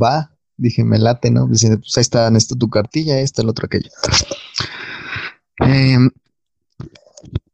Va, 0.00 0.30
dije, 0.56 0.84
me 0.84 1.00
late, 1.00 1.32
¿no? 1.32 1.48
Dice, 1.48 1.78
pues 1.78 1.96
ahí 1.96 2.02
está, 2.02 2.28
esto 2.28 2.54
tu 2.54 2.70
cartilla, 2.70 3.18
esto, 3.18 3.42
el 3.42 3.48
otro, 3.48 3.66
aquello. 3.66 3.90
Em, 5.58 6.10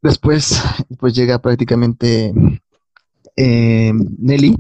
después, 0.02 0.60
pues 0.98 1.14
llega 1.14 1.40
prácticamente 1.40 2.34
em, 3.36 3.98
Nelly 4.18 4.54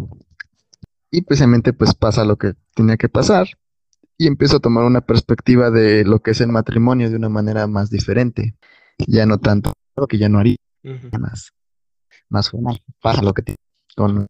y 1.10 1.22
precisamente 1.22 1.72
pues 1.72 1.94
pasa 1.94 2.24
lo 2.24 2.36
que 2.36 2.54
tenía 2.74 2.96
que 2.96 3.08
pasar 3.08 3.46
y 4.18 4.26
empiezo 4.26 4.56
a 4.56 4.60
tomar 4.60 4.84
una 4.84 5.00
perspectiva 5.00 5.70
de 5.70 6.04
lo 6.04 6.20
que 6.20 6.32
es 6.32 6.40
el 6.40 6.48
matrimonio 6.48 7.10
de 7.10 7.16
una 7.16 7.28
manera 7.28 7.66
más 7.66 7.90
diferente. 7.90 8.56
Ya 9.06 9.26
no 9.26 9.38
tanto 9.38 9.72
lo 9.96 10.06
que 10.06 10.18
ya 10.18 10.28
no 10.28 10.38
haría, 10.38 10.56
más, 11.18 11.52
más 12.28 12.50
formal. 12.50 12.80
Para 13.00 13.22
lo 13.22 13.32
que 13.32 13.56
con 13.96 14.26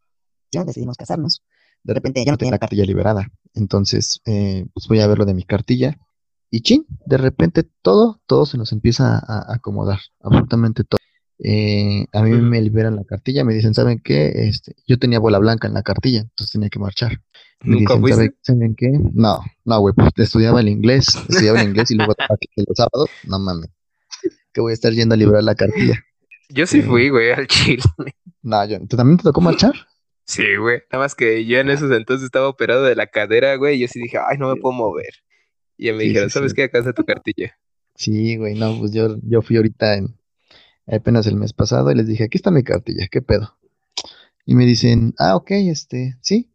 ya 0.53 0.65
decidimos 0.65 0.97
casarnos. 0.97 1.43
De 1.83 1.93
repente 1.93 2.25
ya 2.25 2.33
no 2.33 2.39
tenía 2.39 2.53
la 2.53 2.59
cartilla 2.59 2.85
liberada. 2.85 3.29
Entonces, 3.55 4.21
eh, 4.25 4.67
pues 4.73 4.89
voy 4.89 5.01
a 5.01 5.07
ver 5.07 5.19
lo 5.19 5.27
de 5.27 5.35
mi 5.35 5.43
cartilla. 5.43 5.99
Y 6.51 6.61
chin, 6.61 6.87
de 7.05 7.17
repente 7.19 7.69
todo, 7.83 8.21
todo 8.27 8.47
se 8.47 8.57
nos 8.57 8.73
empieza 8.73 9.19
a 9.19 9.53
acomodar. 9.55 10.01
Absolutamente 10.21 10.85
todo. 10.85 10.99
Eh, 11.47 12.07
a 12.13 12.23
mí 12.23 12.31
me 12.31 12.63
liberan 12.63 12.97
la 12.97 13.05
cartilla, 13.05 13.45
me 13.45 13.53
dicen, 13.53 13.75
¿saben 13.75 14.01
qué? 14.03 14.33
Este, 14.49 14.75
yo 14.87 14.99
tenía 14.99 15.19
bola 15.19 15.39
blanca 15.39 15.69
en 15.69 15.75
la 15.75 15.83
cartilla, 15.83 16.21
entonces 16.21 16.53
tenía 16.53 16.71
que 16.71 16.79
marchar. 16.79 17.21
Me 17.61 17.81
dicen, 17.81 18.35
¿saben, 18.41 18.75
qué? 18.75 18.91
No, 19.13 19.41
no, 19.67 19.81
güey, 19.81 19.95
pues 19.95 20.11
estudiaba 20.17 20.61
el 20.61 20.71
inglés, 20.71 21.07
estudiaba 21.29 21.61
el 21.61 21.69
inglés 21.69 21.91
y 21.91 21.97
luego 21.97 22.15
los 22.57 22.77
sábados, 22.77 23.11
no 23.25 23.39
mames, 23.39 23.69
que 24.55 24.63
voy 24.63 24.71
a 24.71 24.75
estar 24.75 24.91
yendo 24.95 25.15
a 25.15 25.19
liberar 25.19 25.45
la 25.45 25.55
cartilla. 25.55 26.03
Yo 26.49 26.67
sí 26.67 26.81
fui, 26.81 27.11
güey, 27.11 27.31
al 27.31 27.47
Chile. 27.47 27.83
No, 28.43 28.63
yo, 28.67 28.79
¿tú 28.87 28.99
también 28.99 29.17
te 29.17 29.23
tocó 29.23 29.41
marchar? 29.41 29.73
Sí, 30.27 30.57
güey, 30.57 30.81
nada 30.93 31.05
más 31.05 31.15
que 31.15 31.47
yo 31.47 31.59
en 31.59 31.71
esos 31.71 31.91
entonces 31.91 32.27
estaba 32.27 32.47
operado 32.47 32.85
de 32.85 32.95
la 32.95 33.07
cadera, 33.07 33.57
güey, 33.57 33.77
y 33.77 33.81
yo 33.81 33.89
sí 33.89 34.01
dije, 34.01 34.19
ay, 34.19 34.37
no 34.37 34.55
me 34.55 34.61
puedo 34.61 34.75
mover. 34.75 35.15
Y 35.79 35.91
me 35.93 36.05
dijeron, 36.05 36.29
¿sabes 36.29 36.53
qué? 36.53 36.65
Acá 36.65 36.79
está 36.79 36.93
tu 36.93 37.05
cartilla. 37.05 37.59
Sí, 37.95 38.37
güey, 38.37 38.55
no, 38.55 38.79
pues 38.79 38.93
yo, 38.93 39.17
yo 39.23 39.41
fui 39.41 39.57
ahorita 39.57 39.97
en, 39.97 40.15
apenas 40.87 41.27
el 41.27 41.37
mes 41.37 41.53
pasado 41.53 41.91
y 41.91 41.95
les 41.95 42.07
dije, 42.07 42.25
aquí 42.25 42.39
está 42.39 42.51
mi 42.51 42.63
cartilla, 42.63 43.09
¿qué 43.11 43.23
pedo? 43.23 43.57
Y 44.47 44.55
me 44.55 44.67
dicen, 44.67 45.15
ah, 45.19 45.37
ok, 45.37 45.51
este, 45.53 46.17
sí. 46.21 46.51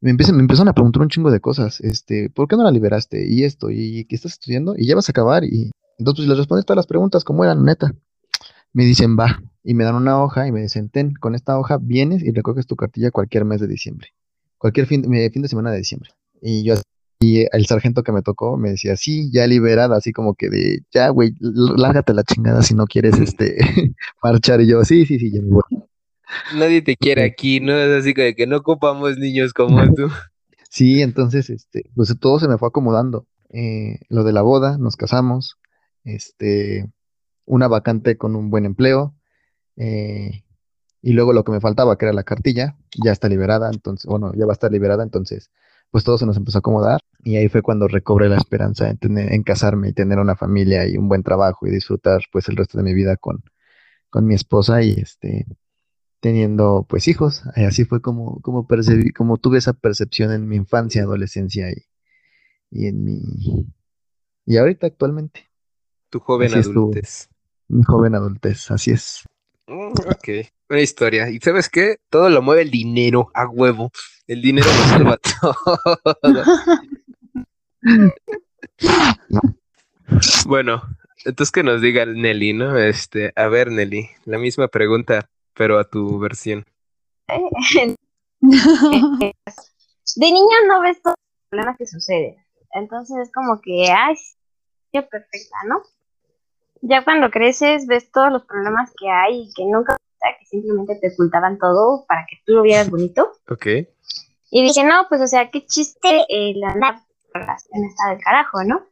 Me 0.00 0.10
empiezan, 0.10 0.36
me 0.36 0.42
empezaron 0.42 0.68
a 0.68 0.74
preguntar 0.74 1.02
un 1.02 1.08
chingo 1.08 1.30
de 1.30 1.40
cosas, 1.40 1.80
este, 1.80 2.30
¿por 2.30 2.48
qué 2.48 2.56
no 2.56 2.62
la 2.62 2.70
liberaste? 2.70 3.26
Y 3.26 3.44
esto, 3.44 3.70
y 3.70 4.04
qué 4.04 4.14
estás 4.14 4.32
estudiando, 4.32 4.74
y 4.76 4.86
ya 4.86 4.94
vas 4.94 5.08
a 5.08 5.12
acabar, 5.12 5.44
y 5.44 5.70
entonces 5.98 6.26
pues, 6.26 6.28
les 6.28 6.38
respondes 6.38 6.66
todas 6.66 6.76
las 6.76 6.86
preguntas 6.86 7.24
como 7.24 7.44
eran, 7.44 7.64
neta. 7.64 7.94
Me 8.72 8.84
dicen, 8.84 9.16
va, 9.18 9.42
y 9.64 9.74
me 9.74 9.84
dan 9.84 9.94
una 9.94 10.22
hoja 10.22 10.46
y 10.46 10.52
me 10.52 10.60
dicen, 10.60 10.90
ten, 10.90 11.14
con 11.14 11.34
esta 11.34 11.58
hoja 11.58 11.78
vienes 11.80 12.22
y 12.22 12.30
recoges 12.32 12.66
tu 12.66 12.76
cartilla 12.76 13.10
cualquier 13.10 13.44
mes 13.44 13.60
de 13.60 13.66
diciembre, 13.66 14.08
cualquier 14.58 14.86
fin, 14.86 15.02
fin 15.02 15.42
de 15.42 15.48
semana 15.48 15.70
de 15.70 15.78
diciembre. 15.78 16.10
Y 16.42 16.62
yo 16.62 16.74
y 17.18 17.46
el 17.50 17.66
sargento 17.66 18.02
que 18.02 18.12
me 18.12 18.22
tocó 18.22 18.56
me 18.56 18.70
decía, 18.70 18.96
sí, 18.96 19.30
ya 19.32 19.46
liberada, 19.46 19.96
así 19.96 20.12
como 20.12 20.34
que 20.34 20.50
de, 20.50 20.80
ya, 20.92 21.08
güey, 21.08 21.32
lárgate 21.40 22.12
la 22.12 22.24
chingada 22.24 22.62
si 22.62 22.74
no 22.74 22.86
quieres 22.86 23.18
este 23.20 23.56
marchar. 24.22 24.60
Y 24.60 24.68
yo, 24.68 24.84
sí, 24.84 25.06
sí, 25.06 25.18
sí, 25.18 25.32
ya 25.32 25.40
me 25.40 25.48
voy. 25.48 25.62
Nadie 26.56 26.82
te 26.82 26.96
quiere 26.96 27.24
aquí, 27.24 27.60
¿no? 27.60 27.72
Es 27.72 28.02
así 28.02 28.12
que, 28.12 28.34
que 28.34 28.46
no 28.46 28.58
ocupamos 28.58 29.16
niños 29.18 29.52
como 29.52 29.82
tú. 29.94 30.08
Sí, 30.68 31.00
entonces, 31.00 31.48
este, 31.48 31.84
pues 31.94 32.14
todo 32.20 32.38
se 32.38 32.48
me 32.48 32.58
fue 32.58 32.68
acomodando. 32.68 33.26
Eh, 33.48 34.00
lo 34.10 34.24
de 34.24 34.32
la 34.34 34.42
boda, 34.42 34.76
nos 34.76 34.96
casamos, 34.96 35.56
este, 36.04 36.84
una 37.46 37.66
vacante 37.66 38.18
con 38.18 38.36
un 38.36 38.50
buen 38.50 38.66
empleo, 38.66 39.14
eh, 39.76 40.42
y 41.00 41.12
luego 41.12 41.32
lo 41.32 41.44
que 41.44 41.52
me 41.52 41.60
faltaba, 41.60 41.96
que 41.96 42.04
era 42.04 42.12
la 42.12 42.24
cartilla, 42.24 42.76
ya 43.02 43.12
está 43.12 43.28
liberada, 43.28 43.70
entonces, 43.72 44.04
bueno, 44.04 44.32
ya 44.36 44.44
va 44.44 44.52
a 44.52 44.58
estar 44.58 44.70
liberada, 44.70 45.02
entonces 45.02 45.50
pues 45.96 46.04
todo 46.04 46.18
se 46.18 46.26
nos 46.26 46.36
empezó 46.36 46.58
a 46.58 46.60
acomodar 46.60 47.00
y 47.24 47.36
ahí 47.36 47.48
fue 47.48 47.62
cuando 47.62 47.88
recobré 47.88 48.28
la 48.28 48.36
esperanza 48.36 48.90
en, 48.90 48.98
tener, 48.98 49.32
en 49.32 49.42
casarme 49.42 49.88
y 49.88 49.92
tener 49.94 50.18
una 50.18 50.36
familia 50.36 50.86
y 50.86 50.98
un 50.98 51.08
buen 51.08 51.22
trabajo 51.22 51.66
y 51.66 51.70
disfrutar 51.70 52.20
pues 52.30 52.50
el 52.50 52.56
resto 52.56 52.76
de 52.76 52.84
mi 52.84 52.92
vida 52.92 53.16
con, 53.16 53.42
con 54.10 54.26
mi 54.26 54.34
esposa 54.34 54.82
y 54.82 54.90
este 54.90 55.46
teniendo 56.20 56.84
pues 56.86 57.08
hijos. 57.08 57.44
Y 57.56 57.64
así 57.64 57.86
fue 57.86 58.02
como, 58.02 58.42
como 58.42 58.66
percibí, 58.66 59.10
como 59.10 59.38
tuve 59.38 59.56
esa 59.56 59.72
percepción 59.72 60.32
en 60.32 60.46
mi 60.46 60.56
infancia, 60.56 61.00
adolescencia 61.00 61.70
y, 61.70 61.86
y 62.70 62.88
en 62.88 63.02
mi 63.02 63.22
y 64.44 64.58
ahorita 64.58 64.88
actualmente. 64.88 65.48
Tu 66.10 66.20
joven 66.20 66.52
Así 66.52 66.68
adultez. 66.68 67.30
Mi 67.68 67.82
joven 67.84 68.14
adultez, 68.16 68.70
así 68.70 68.90
es. 68.90 69.24
Mm, 69.66 69.92
Ok, 70.10 70.28
una 70.68 70.82
historia. 70.82 71.30
¿Y 71.30 71.38
sabes 71.38 71.70
qué? 71.70 71.96
Todo 72.10 72.28
lo 72.28 72.42
mueve 72.42 72.60
el 72.60 72.70
dinero, 72.70 73.30
a 73.32 73.48
huevo. 73.48 73.90
El 74.26 74.42
dinero 74.42 74.66
lo 74.66 74.72
salva 74.72 75.18
todo. 76.20 76.44
Bueno, 80.46 80.82
entonces 81.24 81.52
que 81.52 81.62
nos 81.62 81.80
diga 81.80 82.06
Nelly, 82.06 82.52
¿no? 82.52 82.76
Este, 82.78 83.32
a 83.36 83.48
ver, 83.48 83.70
Nelly, 83.70 84.08
la 84.24 84.38
misma 84.38 84.68
pregunta, 84.68 85.28
pero 85.54 85.78
a 85.78 85.84
tu 85.84 86.18
versión. 86.18 86.64
De 88.40 90.30
niño 90.30 90.56
no 90.68 90.80
ves 90.80 91.02
todos 91.02 91.16
los 91.16 91.48
problemas 91.50 91.76
que 91.76 91.86
suceden. 91.86 92.36
Entonces 92.72 93.16
es 93.18 93.32
como 93.32 93.60
que, 93.60 93.90
ay, 93.90 94.14
qué 94.92 95.02
perfecta, 95.02 95.56
¿no? 95.68 95.82
Ya 96.82 97.04
cuando 97.04 97.30
creces 97.30 97.86
ves 97.86 98.10
todos 98.10 98.30
los 98.30 98.44
problemas 98.44 98.92
que 98.98 99.08
hay 99.08 99.42
y 99.42 99.52
que 99.54 99.64
nunca, 99.64 99.96
que 100.38 100.46
simplemente 100.46 100.96
te 101.00 101.12
ocultaban 101.12 101.58
todo 101.58 102.04
para 102.06 102.26
que 102.28 102.36
tú 102.44 102.52
lo 102.52 102.62
vieras 102.62 102.90
bonito. 102.90 103.32
Ok. 103.48 103.66
Y 104.50 104.62
dije, 104.62 104.84
no, 104.84 105.06
pues, 105.08 105.20
o 105.20 105.26
sea, 105.26 105.50
qué 105.50 105.66
chiste 105.66 106.24
el 106.28 106.62
andar 106.64 107.00
por 107.32 107.40
la 107.40 107.46
relación 107.46 107.84
está 107.84 108.10
del 108.10 108.22
carajo, 108.22 108.64
¿no? 108.64 108.86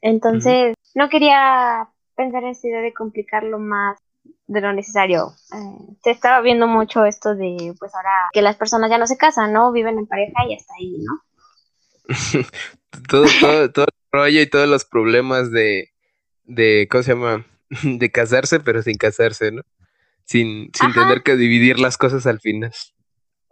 Entonces, 0.00 0.74
no 0.94 1.08
quería 1.08 1.88
pensar 2.16 2.42
en 2.42 2.50
esta 2.50 2.68
idea 2.68 2.80
de 2.80 2.92
complicarlo 2.92 3.58
más 3.58 3.98
de 4.46 4.60
lo 4.60 4.72
necesario. 4.72 5.32
Eh, 5.54 5.94
se 6.02 6.10
estaba 6.10 6.40
viendo 6.40 6.66
mucho 6.66 7.04
esto 7.04 7.34
de, 7.34 7.74
pues 7.78 7.94
ahora 7.94 8.30
que 8.32 8.42
las 8.42 8.56
personas 8.56 8.90
ya 8.90 8.98
no 8.98 9.06
se 9.06 9.16
casan, 9.16 9.52
¿no? 9.52 9.72
Viven 9.72 9.98
en 9.98 10.06
pareja 10.06 10.46
y 10.48 10.54
hasta 10.54 10.74
ahí, 10.74 10.98
¿no? 10.98 11.22
todo, 13.08 13.26
todo, 13.40 13.70
todo 13.70 13.86
el 13.86 14.08
rollo 14.12 14.40
y 14.40 14.50
todos 14.50 14.68
los 14.68 14.84
problemas 14.84 15.50
de, 15.50 15.90
de, 16.44 16.88
¿cómo 16.90 17.02
se 17.02 17.12
llama? 17.12 17.46
De 17.84 18.10
casarse, 18.10 18.60
pero 18.60 18.82
sin 18.82 18.96
casarse, 18.96 19.52
¿no? 19.52 19.62
Sin, 20.28 20.70
sin 20.74 20.90
Ajá. 20.90 21.00
tener 21.00 21.22
que 21.22 21.36
dividir 21.36 21.78
las 21.80 21.96
cosas 21.96 22.26
al 22.26 22.38
final. 22.38 22.70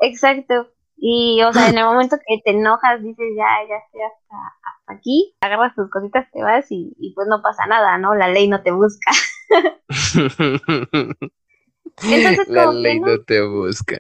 Exacto. 0.01 0.69
Y, 0.99 1.43
o 1.43 1.53
sea, 1.53 1.69
en 1.69 1.79
el 1.79 1.85
momento 1.85 2.17
que 2.27 2.41
te 2.45 2.51
enojas, 2.51 3.03
dices, 3.03 3.27
ya, 3.35 3.47
ya 3.69 3.77
estoy 3.77 4.03
hasta, 4.03 4.37
hasta 4.63 4.93
aquí, 4.93 5.35
agarras 5.41 5.75
tus 5.75 5.91
cositas, 5.91 6.31
te 6.33 6.43
vas 6.43 6.71
y, 6.71 6.95
y 6.99 7.15
pues 7.15 7.29
no 7.29 7.41
pasa 7.43 7.67
nada, 7.67 7.97
¿no? 7.99 8.15
La 8.15 8.29
ley 8.29 8.47
no 8.49 8.63
te 8.63 8.73
busca. 8.73 9.11
Entonces, 12.03 12.49
La 12.49 12.73
ley 12.73 13.01
no. 13.01 13.07
no 13.09 13.19
te 13.23 13.43
busca. 13.43 13.97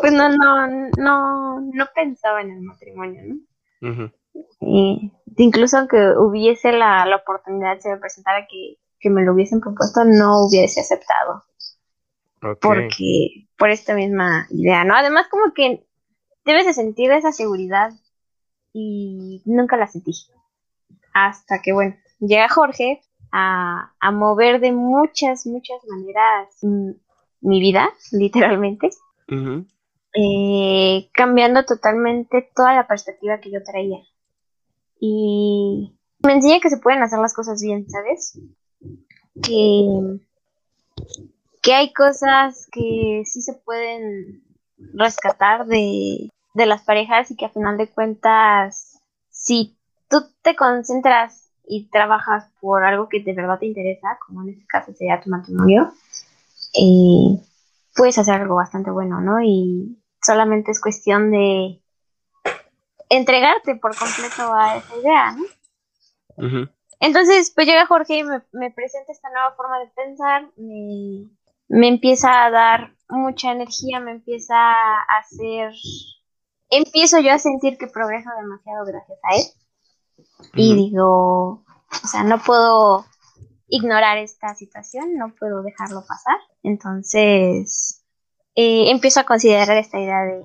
Pues 0.00 0.12
no, 0.12 0.28
no, 0.28 0.68
no, 0.98 1.60
no 1.60 1.86
pensaba 1.94 2.40
en 2.40 2.50
el 2.50 2.62
matrimonio, 2.62 3.22
¿no? 3.80 4.12
Y 4.60 5.12
incluso 5.36 5.78
aunque 5.78 6.14
hubiese 6.18 6.72
la, 6.72 7.06
la 7.06 7.16
oportunidad, 7.16 7.78
se 7.78 7.90
me 7.90 7.98
presentara 7.98 8.46
que, 8.50 8.78
que 9.00 9.10
me 9.10 9.22
lo 9.22 9.32
hubiesen 9.32 9.60
propuesto, 9.60 10.04
no 10.04 10.46
hubiese 10.46 10.80
aceptado. 10.80 11.44
Ok. 12.42 12.58
Porque, 12.60 13.48
por 13.56 13.70
esta 13.70 13.94
misma 13.94 14.46
idea, 14.50 14.84
¿no? 14.84 14.94
Además, 14.94 15.26
como 15.30 15.52
que 15.54 15.86
debes 16.44 16.66
de 16.66 16.74
sentir 16.74 17.10
esa 17.10 17.32
seguridad 17.32 17.92
y 18.72 19.42
nunca 19.44 19.76
la 19.76 19.86
sentí. 19.86 20.12
Hasta 21.12 21.62
que, 21.62 21.72
bueno, 21.72 21.96
llega 22.18 22.48
Jorge 22.48 23.02
a, 23.32 23.92
a 24.00 24.10
mover 24.10 24.60
de 24.60 24.72
muchas, 24.72 25.46
muchas 25.46 25.78
maneras 25.88 26.48
mm, 26.62 26.90
mi 27.44 27.60
vida, 27.60 27.90
literalmente, 28.12 28.90
eh, 30.14 31.08
cambiando 31.12 31.64
totalmente 31.64 32.50
toda 32.54 32.74
la 32.74 32.88
perspectiva 32.88 33.40
que 33.40 33.50
yo 33.50 33.62
traía. 33.62 33.98
Y 34.98 35.98
me 36.20 36.32
enseña 36.32 36.60
que 36.60 36.70
se 36.70 36.78
pueden 36.78 37.02
hacer 37.02 37.18
las 37.18 37.34
cosas 37.34 37.62
bien, 37.62 37.88
¿sabes? 37.88 38.40
Que, 39.42 40.20
que 41.62 41.74
hay 41.74 41.92
cosas 41.92 42.68
que 42.70 43.22
sí 43.24 43.42
se 43.42 43.54
pueden 43.54 44.44
rescatar 44.94 45.66
de, 45.66 46.30
de 46.54 46.66
las 46.66 46.82
parejas 46.82 47.30
y 47.30 47.36
que 47.36 47.46
a 47.46 47.50
final 47.50 47.76
de 47.76 47.88
cuentas, 47.88 49.00
si 49.30 49.76
tú 50.08 50.24
te 50.42 50.54
concentras 50.54 51.50
y 51.66 51.88
trabajas 51.90 52.48
por 52.60 52.84
algo 52.84 53.08
que 53.08 53.20
de 53.20 53.32
verdad 53.32 53.58
te 53.58 53.66
interesa, 53.66 54.18
como 54.24 54.42
en 54.42 54.50
este 54.50 54.66
caso 54.66 54.92
sería 54.92 55.20
tu 55.20 55.30
matrimonio, 55.30 55.92
eh, 56.74 57.40
puedes 57.94 58.18
hacer 58.18 58.34
algo 58.34 58.56
bastante 58.56 58.90
bueno, 58.90 59.20
¿no? 59.20 59.40
Y 59.42 59.98
solamente 60.22 60.70
es 60.70 60.80
cuestión 60.80 61.30
de 61.30 61.80
entregarte 63.08 63.76
por 63.76 63.96
completo 63.96 64.54
a 64.54 64.76
esa 64.76 64.96
idea, 64.96 65.32
¿no? 65.32 66.68
Entonces, 67.00 67.52
pues 67.54 67.66
llega 67.66 67.86
Jorge 67.86 68.18
y 68.18 68.24
me, 68.24 68.42
me 68.52 68.70
presenta 68.70 69.12
esta 69.12 69.30
nueva 69.30 69.54
forma 69.54 69.78
de 69.78 69.88
pensar, 69.88 70.50
me, 70.56 71.28
me 71.68 71.88
empieza 71.88 72.44
a 72.44 72.50
dar 72.50 72.94
mucha 73.08 73.52
energía, 73.52 74.00
me 74.00 74.12
empieza 74.12 74.54
a 74.56 75.18
hacer, 75.18 75.72
empiezo 76.70 77.20
yo 77.20 77.32
a 77.32 77.38
sentir 77.38 77.78
que 77.78 77.86
progreso 77.86 78.30
demasiado 78.40 78.84
gracias 78.86 79.18
a 79.22 79.36
él. 79.36 79.42
Y 80.54 80.74
digo, 80.74 81.64
o 82.02 82.06
sea, 82.06 82.24
no 82.24 82.38
puedo 82.38 83.04
ignorar 83.68 84.18
esta 84.18 84.54
situación, 84.54 85.16
no 85.16 85.34
puedo 85.34 85.62
dejarlo 85.62 86.04
pasar. 86.06 86.36
Entonces, 86.62 88.04
eh, 88.54 88.90
empiezo 88.90 89.20
a 89.20 89.24
considerar 89.24 89.76
esta 89.76 89.98
idea 89.98 90.22
de 90.22 90.42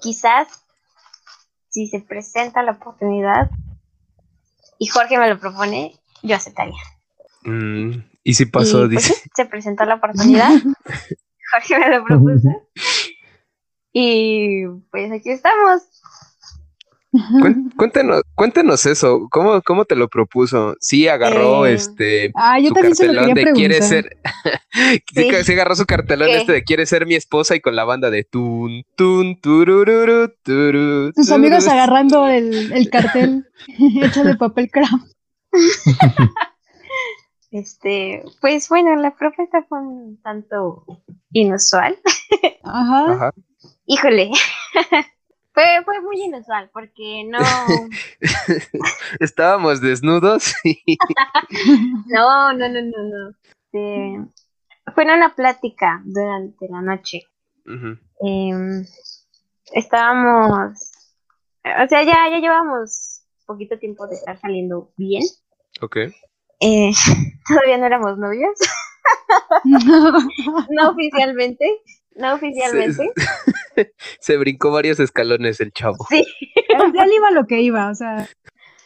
quizás 0.00 0.48
si 1.70 1.86
se 1.88 2.00
presenta 2.00 2.62
la 2.62 2.72
oportunidad 2.72 3.50
y 4.82 4.86
Jorge 4.88 5.16
me 5.16 5.28
lo 5.28 5.38
propone, 5.38 5.96
yo 6.24 6.34
aceptaría. 6.34 6.82
Mm, 7.44 8.02
y 8.24 8.34
si 8.34 8.46
pasó, 8.46 8.86
y, 8.86 8.88
pues, 8.88 9.04
dice. 9.04 9.14
sí, 9.14 9.30
se 9.32 9.46
presentó 9.46 9.84
la 9.84 9.94
oportunidad, 9.94 10.50
Jorge 11.52 11.78
me 11.78 11.88
lo 11.88 12.04
propuso 12.04 12.48
y 13.92 14.66
pues 14.90 15.12
aquí 15.12 15.30
estamos. 15.30 15.82
Cuéntanos, 17.76 18.22
cuéntanos 18.34 18.86
eso, 18.86 19.28
¿cómo, 19.30 19.60
cómo 19.62 19.84
te 19.84 19.96
lo 19.96 20.08
propuso? 20.08 20.76
Sí 20.80 21.08
agarró 21.08 21.66
Eh, 21.66 21.74
este 21.74 22.32
Ah, 22.34 22.58
yo 22.58 22.68
su 22.68 22.74
también 22.74 22.96
se 22.96 23.06
lo 23.06 23.12
cartelón 23.12 23.34
quería 23.34 23.52
de 23.52 23.52
quiere 23.52 23.82
ser 23.82 24.16
sí, 25.44 25.52
agarró 25.52 25.76
su 25.76 25.84
cartelón 25.84 26.28
¿Qué? 26.28 26.38
este 26.38 26.52
de 26.52 26.64
quiere 26.64 26.86
ser 26.86 27.06
mi 27.06 27.14
esposa 27.14 27.54
y 27.54 27.60
con 27.60 27.76
la 27.76 27.84
banda 27.84 28.08
de 28.08 28.24
tun 28.24 28.84
tun 28.96 29.38
turururu 29.40 30.32
turu, 30.42 31.12
Tus 31.12 31.30
amigos 31.30 31.68
agarrando 31.68 32.26
el, 32.28 32.72
el 32.72 32.88
cartel 32.90 33.46
hecho 34.02 34.24
de 34.24 34.34
papel 34.36 34.70
craft. 34.70 35.12
Este, 37.50 38.24
pues 38.40 38.70
bueno, 38.70 38.96
la 38.96 39.14
propuesta 39.14 39.62
fue 39.68 39.80
un 39.80 40.18
tanto 40.22 40.86
inusual. 41.32 41.98
Ajá. 42.64 43.12
Ajá. 43.12 43.30
Híjole, 43.84 44.30
fue, 45.52 45.64
fue 45.84 46.00
muy 46.00 46.22
inusual 46.22 46.70
porque 46.72 47.24
no, 47.26 47.38
Estábamos 49.20 49.80
desnudos 49.80 50.54
y 50.64 50.82
no, 52.06 52.52
no, 52.52 52.68
no, 52.68 52.80
no, 52.82 53.02
no. 53.02 53.28
Este, 53.72 54.32
fue 54.94 55.04
en 55.04 55.10
una 55.10 55.34
plática 55.34 56.02
durante 56.04 56.68
la 56.68 56.82
noche. 56.82 57.22
Em, 58.20 58.84
estábamos, 59.72 60.90
o 61.64 61.88
sea, 61.88 62.02
ya, 62.02 62.28
ya 62.30 62.38
llevamos 62.38 63.22
poquito 63.46 63.78
tiempo 63.78 64.06
de 64.06 64.14
estar 64.14 64.38
saliendo 64.38 64.92
bien. 64.96 65.22
Ok. 65.80 65.96
Eh, 66.60 66.92
todavía 67.48 67.78
no 67.78 67.86
éramos 67.86 68.18
novios, 68.18 68.58
no 69.64 70.90
oficialmente, 70.90 71.66
no 72.16 72.34
oficialmente. 72.34 73.12
Se 74.20 74.36
brincó 74.36 74.70
varios 74.70 75.00
escalones 75.00 75.60
el 75.60 75.72
chavo. 75.72 76.06
Sí, 76.08 76.24
ya 76.94 77.06
le 77.06 77.14
iba 77.14 77.30
lo 77.30 77.46
que 77.46 77.60
iba, 77.60 77.90
o 77.90 77.94
sea, 77.94 78.28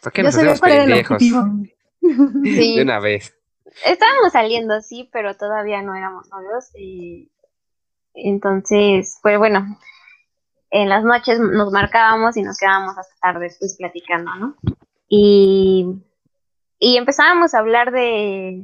¿Para 0.03 0.13
qué 0.13 0.23
nos 0.23 0.35
hacemos 0.37 0.61
pendejos? 0.61 1.17
objetivo. 1.17 1.45
sí. 2.45 2.77
De 2.77 2.83
una 2.83 3.01
vez. 3.01 3.35
Estábamos 3.85 4.33
saliendo, 4.33 4.81
sí, 4.81 5.09
pero 5.13 5.37
todavía 5.37 5.83
no 5.83 5.95
éramos 5.95 6.29
novios. 6.31 6.71
y 6.75 7.31
entonces, 8.15 9.19
pues 9.23 9.39
bueno, 9.39 9.67
en 10.71 10.89
las 10.89 11.05
noches 11.05 11.39
nos 11.39 11.73
marcábamos 11.73 12.37
y 12.37 12.43
nos 12.43 12.59
quedábamos 12.59 12.99
hasta 12.99 13.15
tarde 13.21 13.55
pues 13.59 13.77
platicando, 13.77 14.35
¿no? 14.37 14.57
Y, 15.09 16.03
y 16.79 16.97
empezábamos 16.97 17.55
a 17.55 17.61
hablar 17.61 17.93
de, 17.93 18.63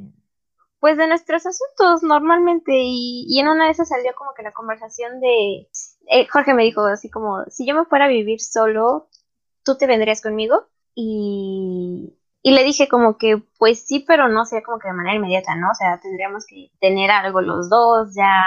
pues 0.79 0.97
de 0.97 1.07
nuestros 1.07 1.45
asuntos 1.45 2.03
normalmente 2.03 2.73
y, 2.75 3.25
y 3.27 3.39
en 3.39 3.47
una 3.47 3.65
de 3.65 3.71
esas 3.71 3.89
salió 3.89 4.13
como 4.15 4.33
que 4.35 4.43
la 4.43 4.51
conversación 4.51 5.19
de 5.21 5.67
eh, 6.07 6.27
Jorge 6.31 6.53
me 6.53 6.63
dijo 6.63 6.81
así 6.85 7.09
como 7.09 7.43
si 7.49 7.65
yo 7.67 7.75
me 7.75 7.85
fuera 7.85 8.05
a 8.05 8.09
vivir 8.09 8.39
solo 8.41 9.09
tú 9.63 9.77
te 9.77 9.87
vendrías 9.87 10.21
conmigo 10.21 10.67
y, 10.95 12.13
y 12.41 12.51
le 12.51 12.63
dije 12.63 12.87
como 12.87 13.17
que 13.17 13.41
pues 13.57 13.85
sí 13.85 14.03
pero 14.07 14.27
no 14.27 14.45
sería 14.45 14.63
como 14.63 14.79
que 14.79 14.87
de 14.87 14.93
manera 14.93 15.15
inmediata 15.15 15.55
no 15.55 15.69
o 15.71 15.75
sea 15.75 15.99
tendríamos 16.01 16.45
que 16.45 16.71
tener 16.79 17.11
algo 17.11 17.41
los 17.41 17.69
dos 17.69 18.13
ya 18.15 18.43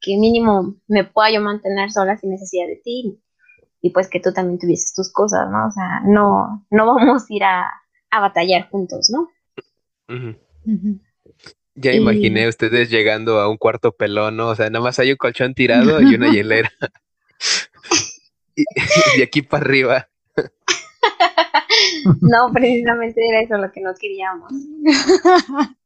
que 0.00 0.16
mínimo 0.16 0.76
me 0.88 1.04
pueda 1.04 1.30
yo 1.30 1.40
mantener 1.40 1.90
sola 1.90 2.16
sin 2.16 2.30
necesidad 2.30 2.66
de 2.66 2.80
ti 2.82 3.20
y 3.80 3.90
pues 3.90 4.08
que 4.08 4.20
tú 4.20 4.32
también 4.32 4.58
tuvieses 4.58 4.94
tus 4.94 5.12
cosas 5.12 5.50
no 5.50 5.66
o 5.66 5.70
sea 5.70 6.00
no 6.04 6.66
no 6.70 6.86
vamos 6.86 7.22
a 7.22 7.34
ir 7.34 7.44
a, 7.44 7.70
a 8.10 8.20
batallar 8.20 8.68
juntos 8.70 9.10
no. 9.10 9.28
Ya 11.74 11.92
Y- 11.92 11.96
imaginé 11.96 12.48
ustedes 12.48 12.90
llegando 12.90 13.40
a 13.40 13.48
un 13.48 13.56
cuarto 13.56 13.92
pelón, 13.92 14.36
¿no? 14.36 14.48
O 14.48 14.54
sea, 14.54 14.68
nada 14.70 14.84
más 14.84 14.98
hay 14.98 15.10
un 15.12 15.16
colchón 15.16 15.54
tirado 15.54 16.00
y 16.02 16.14
una 16.14 16.30
hielera. 16.32 16.70
y 18.56 18.64
de 19.18 19.24
aquí 19.24 19.42
para 19.42 19.64
arriba. 19.64 20.08
no 22.20 22.50
precisamente 22.52 23.20
era 23.28 23.40
eso 23.42 23.56
lo 23.56 23.70
que 23.72 23.80
no 23.80 23.92
queríamos 23.98 24.52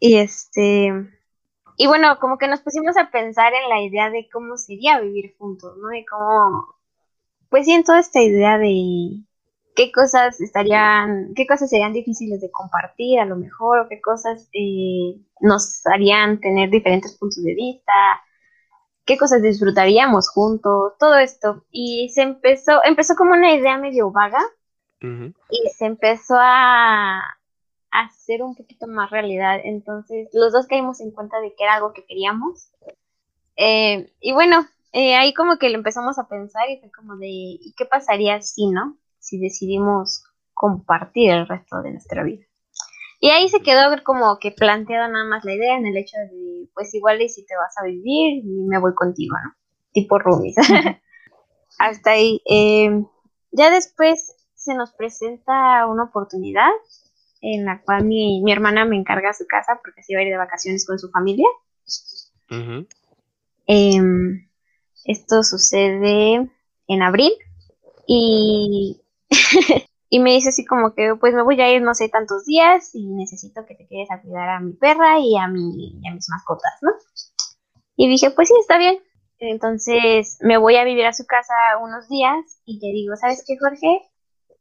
Y 0.00 0.16
este, 0.16 0.92
y 1.76 1.86
bueno, 1.86 2.18
como 2.20 2.38
que 2.38 2.46
nos 2.48 2.60
pusimos 2.60 2.96
a 2.96 3.10
pensar 3.10 3.52
en 3.54 3.68
la 3.68 3.80
idea 3.80 4.10
de 4.10 4.28
cómo 4.32 4.56
sería 4.56 5.00
vivir 5.00 5.34
juntos, 5.38 5.76
¿no? 5.78 5.92
Y 5.92 6.04
cómo, 6.04 6.76
pues 7.48 7.64
sí, 7.66 7.72
en 7.72 7.82
toda 7.82 7.98
esta 7.98 8.20
idea 8.22 8.58
de 8.58 9.24
qué 9.78 9.92
cosas 9.92 10.40
estarían, 10.40 11.34
qué 11.36 11.46
cosas 11.46 11.70
serían 11.70 11.92
difíciles 11.92 12.40
de 12.40 12.50
compartir 12.50 13.20
a 13.20 13.24
lo 13.24 13.36
mejor, 13.36 13.78
o 13.78 13.88
qué 13.88 14.00
cosas 14.00 14.48
eh, 14.52 15.14
nos 15.40 15.86
harían 15.86 16.40
tener 16.40 16.68
diferentes 16.68 17.16
puntos 17.16 17.44
de 17.44 17.54
vista, 17.54 17.92
qué 19.04 19.16
cosas 19.16 19.40
disfrutaríamos 19.40 20.30
juntos, 20.30 20.94
todo 20.98 21.16
esto. 21.16 21.64
Y 21.70 22.10
se 22.12 22.22
empezó, 22.22 22.84
empezó 22.84 23.14
como 23.14 23.34
una 23.34 23.54
idea 23.54 23.78
medio 23.78 24.10
vaga, 24.10 24.40
y 25.00 25.68
se 25.76 25.86
empezó 25.86 26.34
a 26.36 27.22
a 27.90 28.00
hacer 28.06 28.42
un 28.42 28.56
poquito 28.56 28.88
más 28.88 29.10
realidad. 29.10 29.60
Entonces, 29.62 30.28
los 30.32 30.52
dos 30.52 30.66
caímos 30.66 31.00
en 31.00 31.12
cuenta 31.12 31.40
de 31.40 31.54
que 31.54 31.62
era 31.64 31.76
algo 31.76 31.92
que 31.92 32.04
queríamos. 32.04 32.72
Eh, 33.56 34.12
y 34.20 34.32
bueno, 34.32 34.66
eh, 34.92 35.14
ahí 35.14 35.32
como 35.34 35.56
que 35.58 35.70
lo 35.70 35.76
empezamos 35.76 36.18
a 36.18 36.26
pensar 36.26 36.68
y 36.68 36.80
fue 36.80 36.90
como 36.90 37.16
de, 37.16 37.28
¿y 37.28 37.74
qué 37.76 37.86
pasaría 37.86 38.42
si, 38.42 38.66
no? 38.66 38.96
Si 39.28 39.38
decidimos 39.38 40.24
compartir 40.54 41.30
el 41.30 41.46
resto 41.46 41.82
de 41.82 41.92
nuestra 41.92 42.24
vida. 42.24 42.44
Y 43.20 43.30
ahí 43.30 43.48
se 43.48 43.60
quedó 43.60 43.80
como 44.04 44.38
que 44.38 44.52
planteada 44.52 45.08
nada 45.08 45.24
más 45.24 45.44
la 45.44 45.54
idea 45.54 45.76
en 45.76 45.86
el 45.86 45.96
hecho 45.96 46.16
de, 46.30 46.68
pues 46.72 46.94
igual 46.94 47.20
y 47.20 47.28
si 47.28 47.44
te 47.44 47.56
vas 47.56 47.76
a 47.78 47.84
vivir 47.84 48.44
y 48.44 48.66
me 48.66 48.78
voy 48.78 48.94
contigo, 48.94 49.36
¿no? 49.44 49.54
Tipo 49.92 50.18
roomies. 50.18 50.56
Hasta 51.78 52.12
ahí. 52.12 52.40
Eh, 52.48 53.04
ya 53.50 53.70
después 53.70 54.34
se 54.54 54.74
nos 54.74 54.92
presenta 54.92 55.86
una 55.86 56.04
oportunidad 56.04 56.70
en 57.40 57.64
la 57.64 57.82
cual 57.82 58.04
mi, 58.04 58.42
mi 58.42 58.50
hermana 58.52 58.84
me 58.84 58.96
encarga 58.96 59.34
su 59.34 59.46
casa 59.46 59.78
porque 59.82 60.02
se 60.02 60.12
iba 60.12 60.20
a 60.20 60.24
ir 60.24 60.30
de 60.30 60.38
vacaciones 60.38 60.86
con 60.86 60.98
su 60.98 61.10
familia. 61.10 61.46
Ujú. 62.50 62.86
Em, 63.66 64.48
esto 65.04 65.42
sucede 65.42 66.50
en 66.86 67.02
abril 67.02 67.32
y, 68.06 69.02
y 70.10 70.20
me 70.20 70.32
dice 70.32 70.50
así 70.50 70.64
como 70.64 70.94
que 70.94 71.14
pues 71.18 71.34
me 71.34 71.42
voy 71.42 71.60
a 71.60 71.72
ir 71.72 71.82
no 71.82 71.94
sé 71.94 72.08
tantos 72.08 72.44
días 72.44 72.94
y 72.94 73.06
necesito 73.06 73.66
que 73.66 73.74
te 73.74 73.86
quedes 73.86 74.10
a 74.10 74.20
cuidar 74.20 74.48
a 74.48 74.60
mi 74.60 74.72
perra 74.72 75.18
y 75.20 75.36
a, 75.36 75.48
mi, 75.48 76.00
y 76.00 76.08
a 76.08 76.14
mis 76.14 76.28
mascotas, 76.30 76.72
¿no? 76.82 76.90
Y 77.96 78.08
dije 78.08 78.30
pues 78.30 78.48
sí, 78.48 78.54
está 78.60 78.78
bien. 78.78 78.98
Entonces 79.40 80.38
me 80.40 80.58
voy 80.58 80.76
a 80.76 80.84
vivir 80.84 81.06
a 81.06 81.12
su 81.12 81.24
casa 81.24 81.54
unos 81.80 82.08
días 82.08 82.60
y 82.64 82.80
le 82.80 82.92
digo, 82.92 83.14
¿sabes 83.16 83.44
qué, 83.46 83.56
Jorge? 83.58 84.02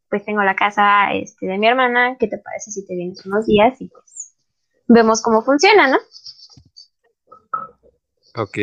Pues 0.09 0.23
tengo 0.23 0.41
la 0.43 0.55
casa 0.55 1.13
este, 1.13 1.47
de 1.47 1.57
mi 1.57 1.67
hermana, 1.67 2.17
¿qué 2.19 2.27
te 2.27 2.37
parece 2.37 2.71
si 2.71 2.85
te 2.85 2.95
vienes 2.95 3.25
unos 3.25 3.45
días 3.45 3.79
y 3.81 3.87
pues 3.87 4.35
vemos 4.87 5.21
cómo 5.21 5.41
funciona, 5.41 5.87
¿no? 5.87 5.97
Ok. 8.35 8.57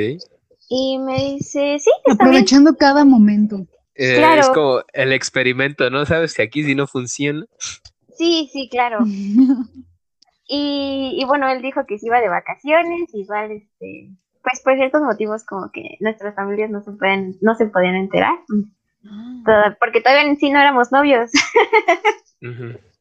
Y 0.68 0.98
me 0.98 1.16
dice, 1.16 1.78
sí, 1.78 1.90
está 2.04 2.24
bien. 2.24 2.36
Aprovechando 2.36 2.76
cada 2.76 3.04
momento. 3.04 3.66
Eh, 3.96 4.16
Claro. 4.16 4.40
Es 4.40 4.48
como 4.50 4.82
el 4.92 5.12
experimento, 5.12 5.88
¿no? 5.90 6.04
¿Sabes 6.06 6.34
que 6.34 6.42
aquí 6.42 6.62
si 6.64 6.74
no 6.74 6.86
funciona? 6.86 7.44
Sí, 8.16 8.48
sí, 8.52 8.68
claro. 8.70 8.98
Y, 10.46 11.16
y 11.18 11.24
bueno, 11.24 11.48
él 11.48 11.62
dijo 11.62 11.86
que 11.86 11.98
se 11.98 12.06
iba 12.06 12.20
de 12.20 12.28
vacaciones, 12.28 13.08
igual, 13.14 13.50
este, 13.50 14.10
pues 14.42 14.60
por 14.62 14.76
ciertos 14.76 15.00
motivos 15.00 15.42
como 15.46 15.70
que 15.72 15.96
nuestras 16.00 16.34
familias 16.34 16.68
no 16.68 16.82
se 16.82 16.92
pueden, 16.92 17.34
no 17.40 17.54
se 17.54 17.64
podían 17.64 17.94
enterar, 17.94 18.34
Todo- 19.46 19.76
porque 19.80 20.02
todavía 20.02 20.28
en 20.28 20.36
sí 20.38 20.50
no 20.50 20.60
éramos 20.60 20.92
novios. 20.92 21.30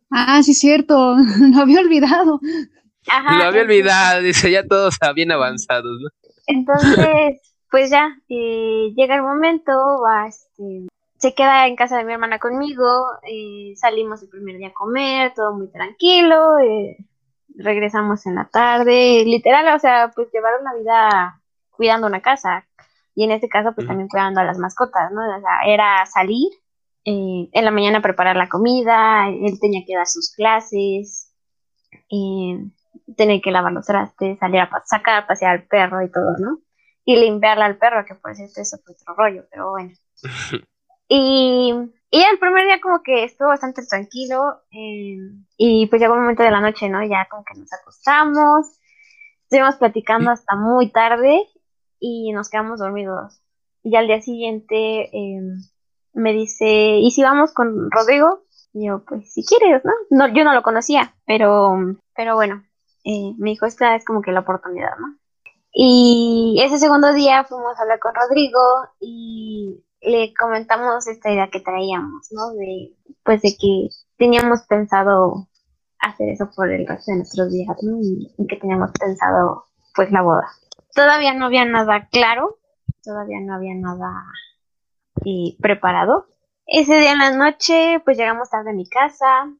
Ah, 0.09 0.41
sí, 0.41 0.53
cierto. 0.53 1.17
Lo 1.53 1.61
había 1.61 1.81
olvidado. 1.81 2.39
Ajá. 3.09 3.37
Lo 3.37 3.43
había 3.43 3.63
olvidado, 3.63 4.21
dice, 4.21 4.49
ya 4.49 4.63
todos 4.65 4.97
bien 5.13 5.31
avanzados, 5.33 5.99
¿no? 6.01 6.09
Entonces, 6.47 7.52
pues 7.73 7.89
ya, 7.89 8.19
eh, 8.29 8.93
llega 8.95 9.15
el 9.15 9.23
momento, 9.23 9.71
va, 9.99 10.27
este, 10.27 10.85
se 11.17 11.33
queda 11.33 11.65
en 11.65 11.75
casa 11.75 11.97
de 11.97 12.03
mi 12.03 12.13
hermana 12.13 12.37
conmigo, 12.37 12.85
eh, 13.27 13.73
salimos 13.77 14.21
el 14.21 14.29
primer 14.29 14.57
día 14.57 14.67
a 14.67 14.73
comer, 14.73 15.33
todo 15.33 15.55
muy 15.55 15.71
tranquilo, 15.71 16.59
eh, 16.59 16.97
regresamos 17.57 18.27
en 18.27 18.35
la 18.35 18.47
tarde, 18.47 19.23
literal, 19.25 19.75
o 19.75 19.79
sea, 19.79 20.11
pues 20.13 20.27
llevar 20.31 20.61
una 20.61 20.75
vida 20.75 21.41
cuidando 21.71 22.05
una 22.05 22.21
casa, 22.21 22.67
y 23.15 23.23
en 23.23 23.31
este 23.31 23.49
caso, 23.49 23.73
pues 23.73 23.87
también 23.87 24.07
cuidando 24.07 24.41
a 24.41 24.43
las 24.43 24.59
mascotas, 24.59 25.11
¿no? 25.11 25.21
O 25.21 25.41
sea, 25.41 25.73
era 25.73 26.05
salir, 26.05 26.51
eh, 27.05 27.49
en 27.51 27.65
la 27.65 27.71
mañana 27.71 28.03
preparar 28.03 28.35
la 28.35 28.49
comida, 28.49 29.29
él 29.29 29.59
tenía 29.59 29.81
que 29.83 29.95
dar 29.95 30.05
sus 30.05 30.31
clases, 30.35 31.33
tener 33.17 33.41
que 33.41 33.51
lavar 33.51 33.73
los 33.73 33.87
trastes, 33.87 34.37
salir 34.37 34.61
a 34.61 34.69
sacar 34.85 35.25
pasear 35.25 35.53
al 35.53 35.63
perro 35.63 36.03
y 36.03 36.11
todo, 36.11 36.37
¿no? 36.37 36.59
Y 37.05 37.17
limpiarle 37.17 37.65
al 37.65 37.77
perro, 37.77 38.05
que 38.05 38.15
por 38.15 38.35
cierto 38.35 38.61
eso 38.61 38.77
fue 38.83 38.93
otro 38.93 39.13
rollo, 39.15 39.45
pero 39.49 39.71
bueno. 39.71 39.91
Y, 41.09 41.71
y 42.09 42.21
el 42.23 42.39
primer 42.39 42.65
día 42.65 42.79
como 42.81 43.03
que 43.03 43.23
estuvo 43.23 43.49
bastante 43.49 43.85
tranquilo 43.85 44.61
eh, 44.71 45.17
y 45.57 45.85
pues 45.87 46.01
llegó 46.01 46.13
un 46.13 46.21
momento 46.21 46.43
de 46.43 46.49
la 46.49 46.61
noche, 46.61 46.89
¿no? 46.89 47.03
Ya 47.03 47.27
como 47.29 47.43
que 47.43 47.59
nos 47.59 47.71
acostamos, 47.73 48.79
estuvimos 49.43 49.75
platicando 49.75 50.31
hasta 50.31 50.55
muy 50.55 50.91
tarde 50.91 51.45
y 51.99 52.31
nos 52.31 52.49
quedamos 52.49 52.79
dormidos. 52.79 53.41
Y 53.83 53.95
al 53.95 54.07
día 54.07 54.21
siguiente 54.21 55.15
eh, 55.15 55.41
me 56.13 56.33
dice, 56.33 56.97
¿y 56.97 57.11
si 57.11 57.21
vamos 57.21 57.53
con 57.53 57.91
Rodrigo? 57.91 58.43
Y 58.73 58.87
yo, 58.87 59.03
pues 59.05 59.31
si 59.31 59.45
quieres, 59.45 59.83
¿no? 59.85 59.91
no 60.09 60.33
yo 60.33 60.43
no 60.43 60.53
lo 60.53 60.63
conocía, 60.63 61.15
pero, 61.25 61.75
pero 62.15 62.35
bueno, 62.35 62.63
eh, 63.03 63.33
me 63.37 63.51
dijo, 63.51 63.65
esta 63.65 63.95
es 63.95 64.05
como 64.05 64.21
que 64.21 64.31
la 64.31 64.39
oportunidad, 64.39 64.97
¿no? 64.97 65.17
Y 65.73 66.61
ese 66.63 66.77
segundo 66.77 67.13
día 67.13 67.43
fuimos 67.45 67.77
a 67.77 67.81
hablar 67.81 67.99
con 67.99 68.13
Rodrigo 68.13 68.59
y 68.99 69.83
le 70.01 70.33
comentamos 70.35 71.07
esta 71.07 71.31
idea 71.31 71.49
que 71.49 71.61
traíamos, 71.61 72.29
¿no? 72.31 72.51
De, 72.53 72.95
pues 73.23 73.41
de 73.41 73.55
que 73.59 73.89
teníamos 74.17 74.61
pensado 74.67 75.47
hacer 75.99 76.29
eso 76.29 76.49
por 76.55 76.71
el 76.71 76.85
resto 76.85 77.11
de 77.11 77.17
nuestros 77.17 77.51
días, 77.51 77.75
¿no? 77.81 77.99
Y, 78.01 78.31
y 78.37 78.47
que 78.47 78.57
teníamos 78.57 78.91
pensado, 78.91 79.65
pues, 79.95 80.11
la 80.11 80.21
boda. 80.21 80.47
Todavía 80.93 81.33
no 81.33 81.45
había 81.45 81.65
nada 81.65 82.07
claro, 82.11 82.59
todavía 83.03 83.39
no 83.41 83.55
había 83.55 83.73
nada 83.75 84.25
eh, 85.25 85.55
preparado. 85.59 86.27
Ese 86.67 86.97
día 86.97 87.13
en 87.13 87.19
la 87.19 87.31
noche, 87.31 88.01
pues 88.05 88.17
llegamos 88.17 88.49
tarde 88.49 88.71
a 88.71 88.73
mi 88.73 88.87
casa, 88.87 89.51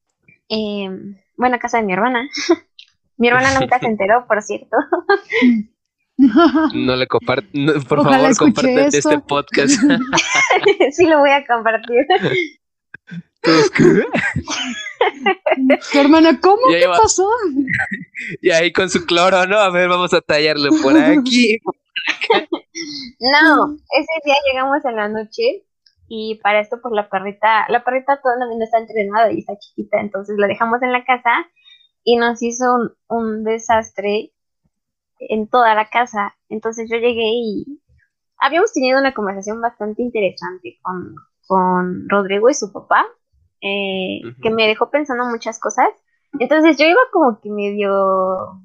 eh, 0.50 0.90
bueno, 1.38 1.56
a 1.56 1.60
casa 1.60 1.78
de 1.78 1.84
mi 1.86 1.94
hermana. 1.94 2.28
mi 3.18 3.30
hermana 3.30 3.60
nunca 3.60 3.80
se 3.80 3.88
enteró, 3.88 4.28
por 4.28 4.42
cierto. 4.44 4.78
No 6.18 6.96
le 6.96 7.08
compart 7.08 7.46
no, 7.54 7.74
por 7.88 8.00
Ojalá 8.00 8.18
favor, 8.20 8.38
compartan 8.38 8.78
esto. 8.80 9.10
este 9.10 9.20
podcast. 9.20 9.76
sí 10.92 11.06
lo 11.08 11.20
voy 11.20 11.32
a 11.32 11.46
compartir. 11.46 12.06
Tu 15.92 16.00
hermana, 16.00 16.40
¿cómo? 16.40 16.62
Ya 16.72 16.78
¿Qué 16.80 16.84
iba- 16.86 16.98
pasó? 16.98 17.28
Y 18.42 18.50
ahí 18.52 18.72
con 18.72 18.90
su 18.90 19.06
cloro, 19.06 19.46
¿no? 19.48 19.58
A 19.60 19.70
ver, 19.70 19.90
vamos 19.90 20.14
a 20.14 20.22
tallarle 20.22 20.70
por 20.82 20.96
aquí. 20.98 21.60
No, 23.20 23.74
ese 23.98 24.22
día 24.26 24.36
llegamos 24.48 24.84
en 24.86 24.96
la 24.96 25.08
noche 25.10 25.64
y 26.08 26.40
para 26.44 26.60
esto 26.60 26.80
pues 26.82 26.94
la 26.94 27.10
perrita, 27.10 27.66
la 27.70 27.84
perrita 27.84 28.20
todavía 28.22 28.46
no 28.58 28.64
está 28.64 28.78
entrenada 28.80 29.32
y 29.32 29.40
está 29.40 29.58
chiquita, 29.58 30.00
entonces 30.00 30.36
la 30.38 30.48
dejamos 30.48 30.82
en 30.82 30.92
la 30.92 31.04
casa 31.06 31.48
y 32.04 32.18
nos 32.18 32.42
hizo 32.44 32.66
un, 32.76 32.92
un 33.08 33.44
desastre 33.44 34.33
en 35.30 35.48
toda 35.48 35.76
la 35.76 35.90
casa. 35.90 36.36
Entonces 36.50 36.90
yo 36.90 36.98
llegué 36.98 37.24
y 37.24 37.82
habíamos 38.38 38.74
tenido 38.74 39.00
una 39.00 39.14
conversación 39.14 39.62
bastante 39.62 40.02
interesante 40.04 40.80
con, 40.82 41.16
con 41.48 42.10
Rodrigo 42.10 42.50
y 42.50 42.54
su 42.54 42.72
papá, 42.72 43.06
eh, 43.62 44.22
Ujú. 44.26 44.42
que 44.42 44.50
me 44.52 44.68
dejó 44.68 44.90
pensando 44.92 45.26
muchas 45.26 45.60
cosas 45.60 45.88
Entonces 46.40 46.78
yo 46.78 46.86
iba 46.86 47.00
como 47.12 47.40
que 47.42 47.50
medio 47.50 48.62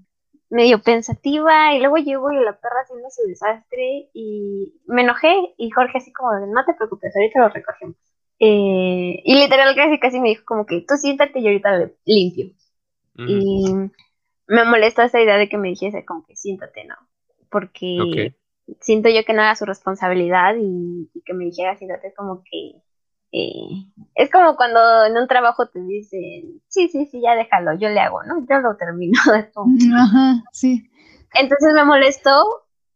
medio 0.50 0.80
pensativa 0.82 1.74
y 1.74 1.80
luego 1.80 1.96
llegó 1.98 2.32
y 2.32 2.36
la 2.42 2.58
perra 2.58 2.80
haciendo 2.82 3.08
su 3.10 3.22
desastre 3.28 4.10
y 4.14 4.74
me 4.86 5.02
enojé 5.02 5.54
y 5.58 5.70
Jorge 5.70 5.98
así 5.98 6.12
como 6.12 6.32
de 6.34 6.46
no 6.46 6.64
te 6.64 6.74
preocupes, 6.74 7.14
ahorita 7.16 7.40
lo 7.40 7.48
recogemos. 7.50 7.96
Eh, 8.40 9.20
y 9.24 9.34
literal 9.34 9.74
casi 9.76 9.98
casi 10.00 10.20
me 10.20 10.30
dijo 10.30 10.44
como 10.46 10.64
que 10.66 10.84
tú 10.88 10.96
siéntate 10.96 11.40
y 11.40 11.46
ahorita 11.48 11.90
limpio. 12.06 12.46
Y 13.26 13.64
me 14.48 14.64
molestó 14.64 15.02
esa 15.02 15.20
idea 15.20 15.36
de 15.36 15.48
que 15.48 15.58
me 15.58 15.68
dijese 15.68 16.04
como 16.04 16.26
que 16.26 16.34
siéntate, 16.34 16.84
¿no? 16.84 16.96
Porque 17.50 18.34
siento 18.80 19.08
yo 19.08 19.24
que 19.24 19.32
no 19.32 19.42
era 19.42 19.54
su 19.54 19.64
responsabilidad 19.64 20.56
y, 20.56 21.10
y 21.14 21.22
que 21.22 21.34
me 21.34 21.44
dijera 21.44 21.76
siéntate 21.76 22.12
como 22.14 22.42
que 22.42 22.82
eh, 23.30 23.86
es 24.14 24.30
como 24.30 24.56
cuando 24.56 25.04
en 25.04 25.16
un 25.16 25.28
trabajo 25.28 25.68
te 25.68 25.80
dicen, 25.80 26.62
sí, 26.68 26.88
sí, 26.88 27.06
sí, 27.06 27.20
ya 27.22 27.34
déjalo, 27.34 27.74
yo 27.78 27.88
le 27.90 28.00
hago, 28.00 28.22
¿no? 28.24 28.46
Yo 28.48 28.58
lo 28.60 28.76
termino. 28.76 29.20
Ajá, 29.96 30.42
sí. 30.52 30.90
Entonces 31.34 31.74
me 31.74 31.84
molestó 31.84 32.32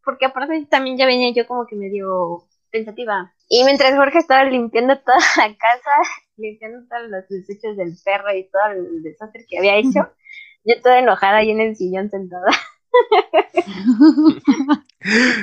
porque 0.05 0.27
aparte 0.27 0.67
también 0.71 0.97
ya 0.97 1.07
venía 1.07 1.33
yo 1.33 1.47
como 1.47 1.67
que 1.67 1.77
medio 1.77 2.45
pensativa. 2.71 3.33
Y 3.49 3.65
mientras 3.65 3.95
Jorge 3.95 4.19
estaba 4.19 4.45
limpiando 4.45 4.99
toda 4.99 5.19
la 5.37 5.55
casa, 5.57 5.91
limpiando 6.37 6.87
todos 6.89 7.11
los 7.11 7.29
desechos 7.29 7.77
del 7.77 7.95
perro 8.03 8.35
y 8.35 8.49
todo 8.51 8.73
el 8.73 9.03
desastre 9.03 9.45
que 9.47 9.59
había 9.59 9.77
hecho, 9.77 10.11
yo 10.65 10.81
toda 10.83 10.99
enojada 10.99 11.39
ahí 11.39 11.51
en 11.51 11.61
el 11.61 11.77
sillón 11.77 12.11
sentada. 12.11 12.51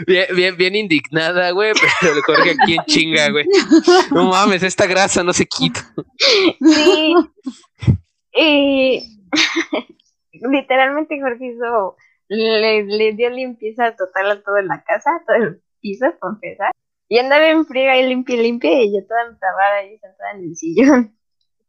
Bien, 0.08 0.28
bien, 0.34 0.56
bien 0.56 0.76
indignada, 0.76 1.52
güey, 1.52 1.74
pero 2.00 2.14
el 2.14 2.22
Jorge 2.22 2.52
aquí 2.52 2.76
en 2.76 2.84
chinga, 2.86 3.30
güey. 3.30 3.46
No 4.12 4.30
mames, 4.30 4.64
esta 4.64 4.88
grasa 4.88 5.22
no 5.22 5.34
se 5.34 5.46
quita. 5.46 5.82
Sí. 6.62 7.14
Y 8.34 9.20
literalmente 10.32 11.20
Jorge 11.20 11.48
hizo, 11.48 11.98
le, 12.30 13.14
dio 13.14 13.30
limpieza 13.30 13.94
total 13.96 14.32
a 14.32 14.42
toda 14.42 14.62
la 14.62 14.82
casa, 14.84 15.22
todo 15.28 15.36
el 15.36 15.62
piso, 15.82 16.06
empezar. 16.24 16.72
Y 17.10 17.18
andaba 17.18 17.50
en 17.50 17.66
friega 17.66 17.98
y 17.98 18.08
limpia, 18.08 18.38
limpia, 18.38 18.82
y 18.82 18.94
yo 18.94 19.06
toda 19.06 19.28
entabada 19.28 19.78
ahí 19.78 19.98
sentada 19.98 20.32
en 20.32 20.44
el 20.44 20.56
sillón. 20.56 21.18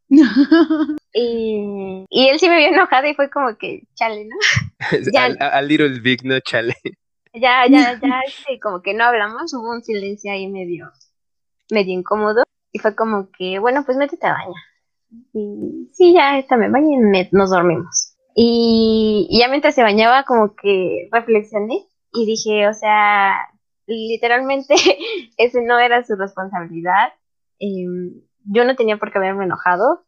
y, 1.13 2.05
y 2.09 2.27
él 2.29 2.39
sí 2.39 2.49
me 2.49 2.57
vio 2.57 2.67
enojado 2.67 3.07
y 3.07 3.13
fue 3.13 3.29
como 3.29 3.57
que, 3.57 3.83
chale, 3.95 4.25
¿no? 4.25 4.35
a, 5.39 5.61
Little 5.61 5.99
Big, 5.99 6.23
no 6.23 6.39
chale. 6.39 6.75
Ya, 7.33 7.65
ya, 7.67 7.99
ya, 8.01 8.21
este, 8.25 8.59
como 8.59 8.81
que 8.81 8.93
no 8.93 9.05
hablamos, 9.05 9.53
hubo 9.53 9.71
un 9.71 9.83
silencio 9.83 10.31
ahí 10.31 10.47
medio, 10.47 10.91
medio 11.69 11.93
incómodo. 11.93 12.43
Y 12.73 12.79
fue 12.79 12.95
como 12.95 13.29
que, 13.37 13.59
bueno, 13.59 13.83
pues 13.85 13.97
métete 13.97 14.27
a 14.27 14.33
bañar. 14.33 14.63
Y 15.33 15.89
sí, 15.93 16.13
ya 16.13 16.37
esta 16.39 16.55
me 16.55 16.69
bañé 16.69 16.95
y 16.95 17.35
nos 17.35 17.49
dormimos. 17.49 18.15
Y, 18.33 19.27
y 19.29 19.39
ya 19.39 19.49
mientras 19.49 19.75
se 19.75 19.83
bañaba, 19.83 20.23
como 20.23 20.55
que 20.55 21.09
reflexioné 21.11 21.85
y 22.13 22.25
dije, 22.25 22.67
o 22.67 22.73
sea, 22.73 23.35
literalmente 23.87 24.75
ese 25.37 25.61
no 25.61 25.79
era 25.79 26.03
su 26.03 26.15
responsabilidad. 26.15 27.13
Em, 27.59 28.21
yo 28.45 28.65
no 28.65 28.75
tenía 28.75 28.97
por 28.97 29.11
qué 29.11 29.17
haberme 29.17 29.45
enojado. 29.45 30.05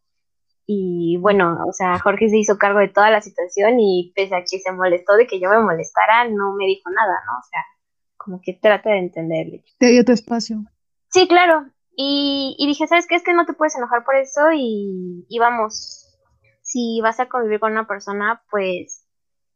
Y 0.66 1.18
bueno, 1.18 1.58
o 1.68 1.74
sea, 1.74 2.00
Jorge 2.00 2.30
se 2.30 2.38
hizo 2.38 2.58
cargo 2.58 2.80
de 2.80 2.88
toda 2.88 3.10
la 3.10 3.22
situación 3.22 3.80
y 3.80 4.14
pese 4.16 4.36
a 4.36 4.42
que 4.42 4.60
se 4.60 4.72
molestó 4.72 5.16
de 5.16 5.28
que 5.28 5.40
yo 5.40 5.50
me 5.50 5.60
molestara, 5.60 6.30
no 6.30 6.54
me 6.56 6.66
dijo 6.66 6.90
nada, 6.90 7.20
¿no? 7.26 7.40
O 7.40 7.44
sea, 7.50 7.60
como 8.18 8.40
que 8.42 8.54
trata 8.54 8.92
de 8.92 9.00
entenderle. 9.00 9.66
Te 9.78 9.88
dio 9.88 10.06
tu 10.06 10.14
espacio. 10.14 10.64
Sí, 11.10 11.28
claro. 11.28 11.66
Y, 11.96 12.56
y 12.58 12.68
dije, 12.68 12.88
¿sabes 12.88 13.06
qué? 13.08 13.16
Es 13.16 13.24
que 13.24 13.34
no 13.34 13.46
te 13.46 13.54
puedes 13.54 13.76
enojar 13.76 14.04
por 14.04 14.16
eso 14.16 14.52
y, 14.54 15.26
y 15.30 15.40
vamos, 15.40 16.18
si 16.62 17.02
vas 17.02 17.20
a 17.20 17.28
convivir 17.28 17.60
con 17.60 17.74
una 17.74 17.86
persona, 17.86 18.42
pues 18.50 19.06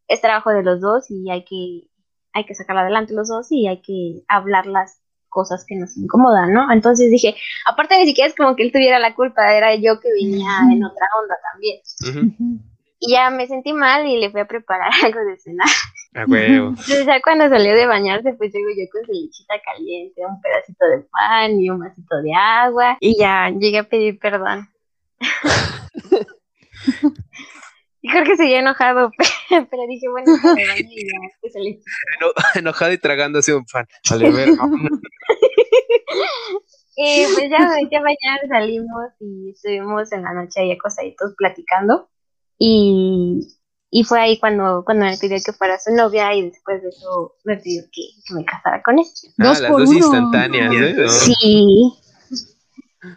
es 0.08 0.22
trabajo 0.22 0.52
de 0.52 0.64
los 0.64 0.82
dos 0.82 1.10
y 1.10 1.32
hay 1.32 1.46
que, 1.46 1.90
hay 2.34 2.46
que 2.46 2.54
sacarla 2.54 2.82
adelante 2.82 3.14
los 3.14 3.28
dos 3.28 3.52
y 3.52 3.68
hay 3.68 3.82
que 3.82 4.24
hablar 4.28 4.68
las 4.68 4.97
cosas 5.30 5.66
que 5.68 5.76
nos 5.76 5.98
incomodan, 5.98 6.54
¿no? 6.54 6.72
Entonces 6.72 7.12
dije, 7.12 7.36
aparte 7.66 7.98
ni 7.98 8.06
siquiera 8.06 8.30
es 8.30 8.36
como 8.36 8.56
que 8.56 8.64
él 8.64 8.72
tuviera 8.72 9.00
la 9.00 9.16
culpa, 9.16 9.54
era 9.54 9.76
yo 9.76 10.00
que 10.00 10.12
venía 10.14 10.60
en 10.72 10.84
otra 10.84 11.08
onda 11.22 11.36
también. 11.52 11.82
Y 13.00 13.12
ya 13.12 13.30
me 13.30 13.46
sentí 13.46 13.74
mal 13.74 14.08
y 14.08 14.20
le 14.20 14.32
fui 14.32 14.42
a 14.42 14.48
preparar 14.48 14.92
algo 15.04 15.20
de 15.20 15.38
cenar. 15.38 15.68
A 16.16 16.26
huevo. 16.26 16.70
Entonces 16.70 17.06
ya 17.06 17.22
cuando 17.22 17.48
salió 17.50 17.76
de 17.76 17.86
bañarse, 17.86 18.34
pues 18.34 18.52
llego 18.54 18.70
yo 18.70 18.86
con 18.92 19.06
su 19.06 19.12
lechita 19.12 19.56
caliente, 19.64 20.22
un 20.26 20.42
pedacito 20.42 20.86
de 20.86 21.06
pan 21.12 21.60
y 21.60 21.70
un 21.70 21.80
vasito 21.80 22.22
de 22.22 22.34
agua. 22.34 22.98
Y 23.00 23.20
ya 23.20 23.50
llegué 23.50 23.80
a 23.80 23.90
pedir 23.90 24.18
perdón. 24.20 24.70
Y 28.08 28.10
creo 28.10 28.24
que 28.24 28.38
seguía 28.38 28.60
enojado, 28.60 29.12
pero 29.50 29.84
dije, 29.90 30.08
bueno, 30.08 30.32
me 30.56 30.66
bañé 30.66 30.88
y 30.90 31.06
ya, 31.06 31.20
pues 31.42 31.52
salí. 31.52 31.82
enojado 32.56 32.94
y 32.94 32.98
tragándose 32.98 33.54
un 33.54 33.66
pan. 33.66 33.86
Vale, 34.10 34.32
ver, 34.32 34.50
y 37.00 37.26
pues 37.26 37.50
ya 37.52 37.60
me 37.60 37.98
a 37.98 38.02
bañar, 38.02 38.40
salimos 38.48 39.12
y 39.20 39.52
estuvimos 39.52 40.12
en 40.14 40.24
la 40.24 40.34
noche 40.34 40.62
ahí 40.62 40.72
acostaditos 40.72 41.36
platicando. 41.38 42.10
Y, 42.58 43.42
y 43.92 44.04
fue 44.04 44.22
ahí 44.22 44.40
cuando, 44.40 44.84
cuando 44.86 45.06
me 45.06 45.18
pidió 45.18 45.38
que 45.46 45.52
fuera 45.52 45.78
su 45.78 45.94
novia 45.94 46.34
y 46.34 46.50
después 46.50 46.82
de 46.82 46.90
eso 46.90 47.36
me 47.44 47.58
pidió 47.58 47.84
que, 47.92 48.02
que 48.26 48.34
me 48.34 48.46
casara 48.46 48.82
con 48.82 48.98
él. 49.00 49.06
Ah, 49.38 49.44
dos 49.44 49.60
las 49.60 49.70
por 49.72 49.82
dos 49.82 49.90
uno. 49.90 49.98
instantáneas, 49.98 50.74
¿eh? 50.74 51.10
Sí, 51.10 51.94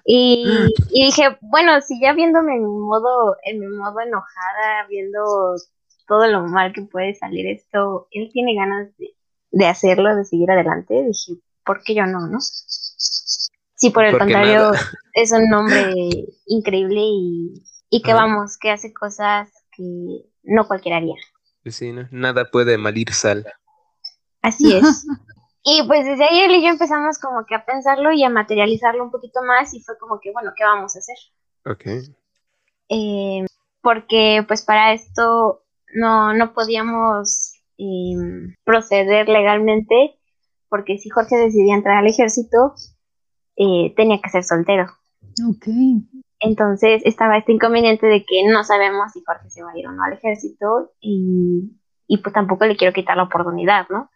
y, 0.04 0.44
y, 0.90 1.06
dije, 1.06 1.38
bueno, 1.40 1.80
si 1.80 2.00
ya 2.00 2.12
viéndome 2.12 2.54
en 2.54 2.62
mi 2.62 2.78
modo, 2.80 3.36
en 3.44 3.60
mi 3.60 3.66
modo 3.66 4.00
enojada, 4.00 4.86
viendo 4.88 5.54
todo 6.06 6.26
lo 6.26 6.42
mal 6.46 6.72
que 6.72 6.82
puede 6.82 7.14
salir 7.14 7.46
esto, 7.46 8.08
él 8.10 8.30
tiene 8.32 8.54
ganas 8.54 8.96
de, 8.98 9.14
de 9.52 9.66
hacerlo, 9.66 10.16
de 10.16 10.24
seguir 10.24 10.50
adelante, 10.50 11.04
dije, 11.04 11.40
¿por 11.64 11.82
qué 11.82 11.94
yo 11.94 12.06
no, 12.06 12.26
no? 12.26 12.38
Sí, 12.40 13.90
por 13.90 14.04
el 14.04 14.18
contrario, 14.18 14.72
es 15.14 15.32
un 15.32 15.52
hombre 15.54 15.94
increíble 16.46 17.00
y, 17.00 17.62
y 17.88 18.02
que 18.02 18.12
vamos, 18.12 18.58
que 18.58 18.70
hace 18.70 18.92
cosas 18.92 19.48
que 19.72 19.84
no 20.42 20.66
cualquiera 20.66 20.98
haría. 20.98 21.14
Sí, 21.66 21.92
¿no? 21.92 22.08
Nada 22.10 22.50
puede 22.50 22.78
malir 22.78 23.12
sal. 23.12 23.46
Así 24.42 24.74
es. 24.74 25.06
Y 25.62 25.86
pues 25.86 26.06
desde 26.06 26.24
ahí 26.24 26.40
él 26.40 26.52
y 26.52 26.62
yo 26.62 26.68
empezamos 26.68 27.18
como 27.18 27.44
que 27.44 27.54
a 27.54 27.64
pensarlo 27.64 28.12
y 28.12 28.24
a 28.24 28.30
materializarlo 28.30 29.04
un 29.04 29.10
poquito 29.10 29.42
más 29.42 29.74
y 29.74 29.82
fue 29.82 29.98
como 29.98 30.18
que, 30.20 30.32
bueno, 30.32 30.52
¿qué 30.56 30.64
vamos 30.64 30.96
a 30.96 30.98
hacer? 31.00 31.16
Ok. 31.66 32.12
Eh, 32.88 33.44
porque 33.82 34.44
pues 34.46 34.64
para 34.64 34.92
esto 34.92 35.62
no, 35.94 36.32
no 36.32 36.54
podíamos 36.54 37.54
eh, 37.78 38.16
proceder 38.64 39.28
legalmente 39.28 40.18
porque 40.68 40.98
si 40.98 41.10
Jorge 41.10 41.36
decidía 41.36 41.74
entrar 41.74 41.98
al 41.98 42.06
ejército, 42.06 42.74
eh, 43.56 43.92
tenía 43.96 44.20
que 44.22 44.30
ser 44.30 44.44
soltero. 44.44 44.86
Ok. 45.46 45.66
Entonces 46.38 47.02
estaba 47.04 47.36
este 47.36 47.52
inconveniente 47.52 48.06
de 48.06 48.24
que 48.24 48.44
no 48.48 48.64
sabemos 48.64 49.12
si 49.12 49.22
Jorge 49.26 49.50
se 49.50 49.62
va 49.62 49.72
a 49.72 49.78
ir 49.78 49.86
o 49.86 49.92
no 49.92 50.02
al 50.04 50.14
ejército 50.14 50.92
y, 51.00 51.76
y 52.06 52.18
pues 52.18 52.32
tampoco 52.32 52.64
le 52.64 52.76
quiero 52.76 52.94
quitar 52.94 53.16
la 53.16 53.24
oportunidad, 53.24 53.86
¿no? 53.90 54.10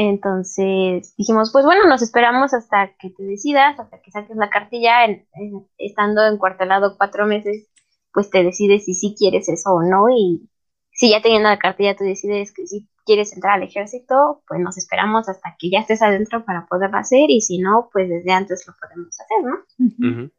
Entonces 0.00 1.12
dijimos, 1.16 1.50
pues 1.50 1.64
bueno, 1.64 1.84
nos 1.88 2.02
esperamos 2.02 2.54
hasta 2.54 2.94
que 3.00 3.10
te 3.10 3.24
decidas, 3.24 3.80
hasta 3.80 4.00
que 4.00 4.12
saques 4.12 4.36
la 4.36 4.48
cartilla, 4.48 5.04
en, 5.04 5.26
en, 5.32 5.66
estando 5.76 6.24
encuartelado 6.24 6.96
cuatro 6.96 7.26
meses, 7.26 7.66
pues 8.12 8.30
te 8.30 8.44
decides 8.44 8.84
si 8.84 8.94
sí 8.94 9.16
quieres 9.18 9.48
eso 9.48 9.70
o 9.70 9.82
no. 9.82 10.08
Y 10.08 10.48
si 10.92 11.10
ya 11.10 11.20
teniendo 11.20 11.48
la 11.48 11.58
cartilla 11.58 11.96
tú 11.96 12.04
decides 12.04 12.52
que 12.52 12.68
sí 12.68 12.88
quieres 13.04 13.32
entrar 13.32 13.54
al 13.54 13.64
ejército, 13.64 14.44
pues 14.46 14.60
nos 14.60 14.78
esperamos 14.78 15.28
hasta 15.28 15.56
que 15.58 15.68
ya 15.68 15.80
estés 15.80 16.00
adentro 16.00 16.44
para 16.44 16.66
poderlo 16.66 16.98
hacer. 16.98 17.28
Y 17.28 17.40
si 17.40 17.58
no, 17.58 17.88
pues 17.92 18.08
desde 18.08 18.30
antes 18.30 18.64
lo 18.68 18.74
podemos 18.80 19.18
hacer, 19.18 19.42
¿no? 19.42 20.30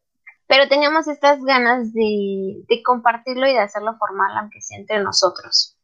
Pero 0.47 0.69
teníamos 0.69 1.09
estas 1.09 1.43
ganas 1.43 1.91
de, 1.91 2.63
de, 2.65 2.81
compartirlo 2.81 3.45
y 3.45 3.51
de 3.51 3.59
hacerlo 3.59 3.97
formal, 3.99 4.37
aunque 4.37 4.61
sea 4.61 4.79
entre 4.79 5.03
nosotros. 5.03 5.77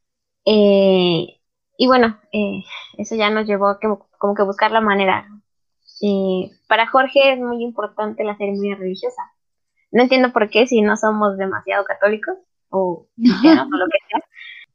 Eh, 0.46 1.40
y 1.76 1.86
bueno, 1.86 2.18
eh, 2.32 2.62
eso 2.96 3.14
ya 3.16 3.30
nos 3.30 3.46
llevó 3.46 3.68
a 3.68 3.78
que, 3.80 3.88
como 4.18 4.34
que 4.34 4.42
buscar 4.42 4.70
la 4.70 4.80
manera. 4.80 5.28
Eh, 6.02 6.50
para 6.68 6.86
Jorge 6.86 7.32
es 7.32 7.38
muy 7.38 7.62
importante 7.62 8.24
la 8.24 8.36
ceremonia 8.36 8.76
religiosa. 8.76 9.22
No 9.90 10.02
entiendo 10.02 10.32
por 10.32 10.48
qué 10.50 10.66
si 10.66 10.82
no 10.82 10.96
somos 10.96 11.38
demasiado 11.38 11.84
católicos 11.84 12.36
o 12.70 13.06
cristianos 13.16 13.68
o 13.72 13.76
lo 13.76 13.86
que 13.86 13.98
sea. 14.08 14.20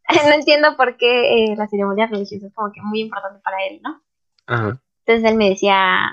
no 0.30 0.36
entiendo 0.36 0.76
por 0.78 0.98
qué 0.98 1.52
eh, 1.52 1.56
la 1.56 1.68
ceremonia 1.68 2.08
religiosa 2.08 2.48
es 2.48 2.54
como 2.54 2.72
que 2.72 2.82
muy 2.82 3.02
importante 3.02 3.40
para 3.44 3.58
él, 3.66 3.82
¿no? 3.84 4.02
Entonces 5.06 5.32
él 5.32 5.38
me 5.38 5.50
decía 5.50 6.10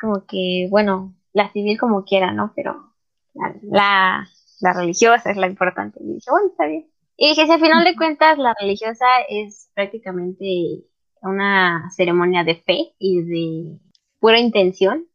como 0.00 0.26
que, 0.26 0.68
bueno, 0.70 1.14
la 1.32 1.50
civil 1.52 1.78
como 1.78 2.04
quiera, 2.04 2.32
¿no? 2.32 2.52
Pero 2.54 2.92
la, 3.34 3.54
la, 3.62 4.28
la 4.60 4.72
religiosa 4.72 5.30
es 5.30 5.36
la 5.36 5.46
importante. 5.46 5.98
Y 6.02 6.14
dije, 6.14 6.30
bueno, 6.30 6.48
está 6.48 6.66
bien. 6.66 6.90
Y 7.16 7.30
dije, 7.30 7.46
si 7.46 7.52
al 7.52 7.60
final 7.60 7.84
de 7.84 7.96
cuentas 7.96 8.38
la 8.38 8.54
religiosa 8.60 9.06
es 9.28 9.70
prácticamente 9.74 10.84
una 11.22 11.90
ceremonia 11.90 12.44
de 12.44 12.56
fe 12.56 12.94
y 12.98 13.22
de 13.22 13.78
pura 14.20 14.38
intención, 14.38 15.06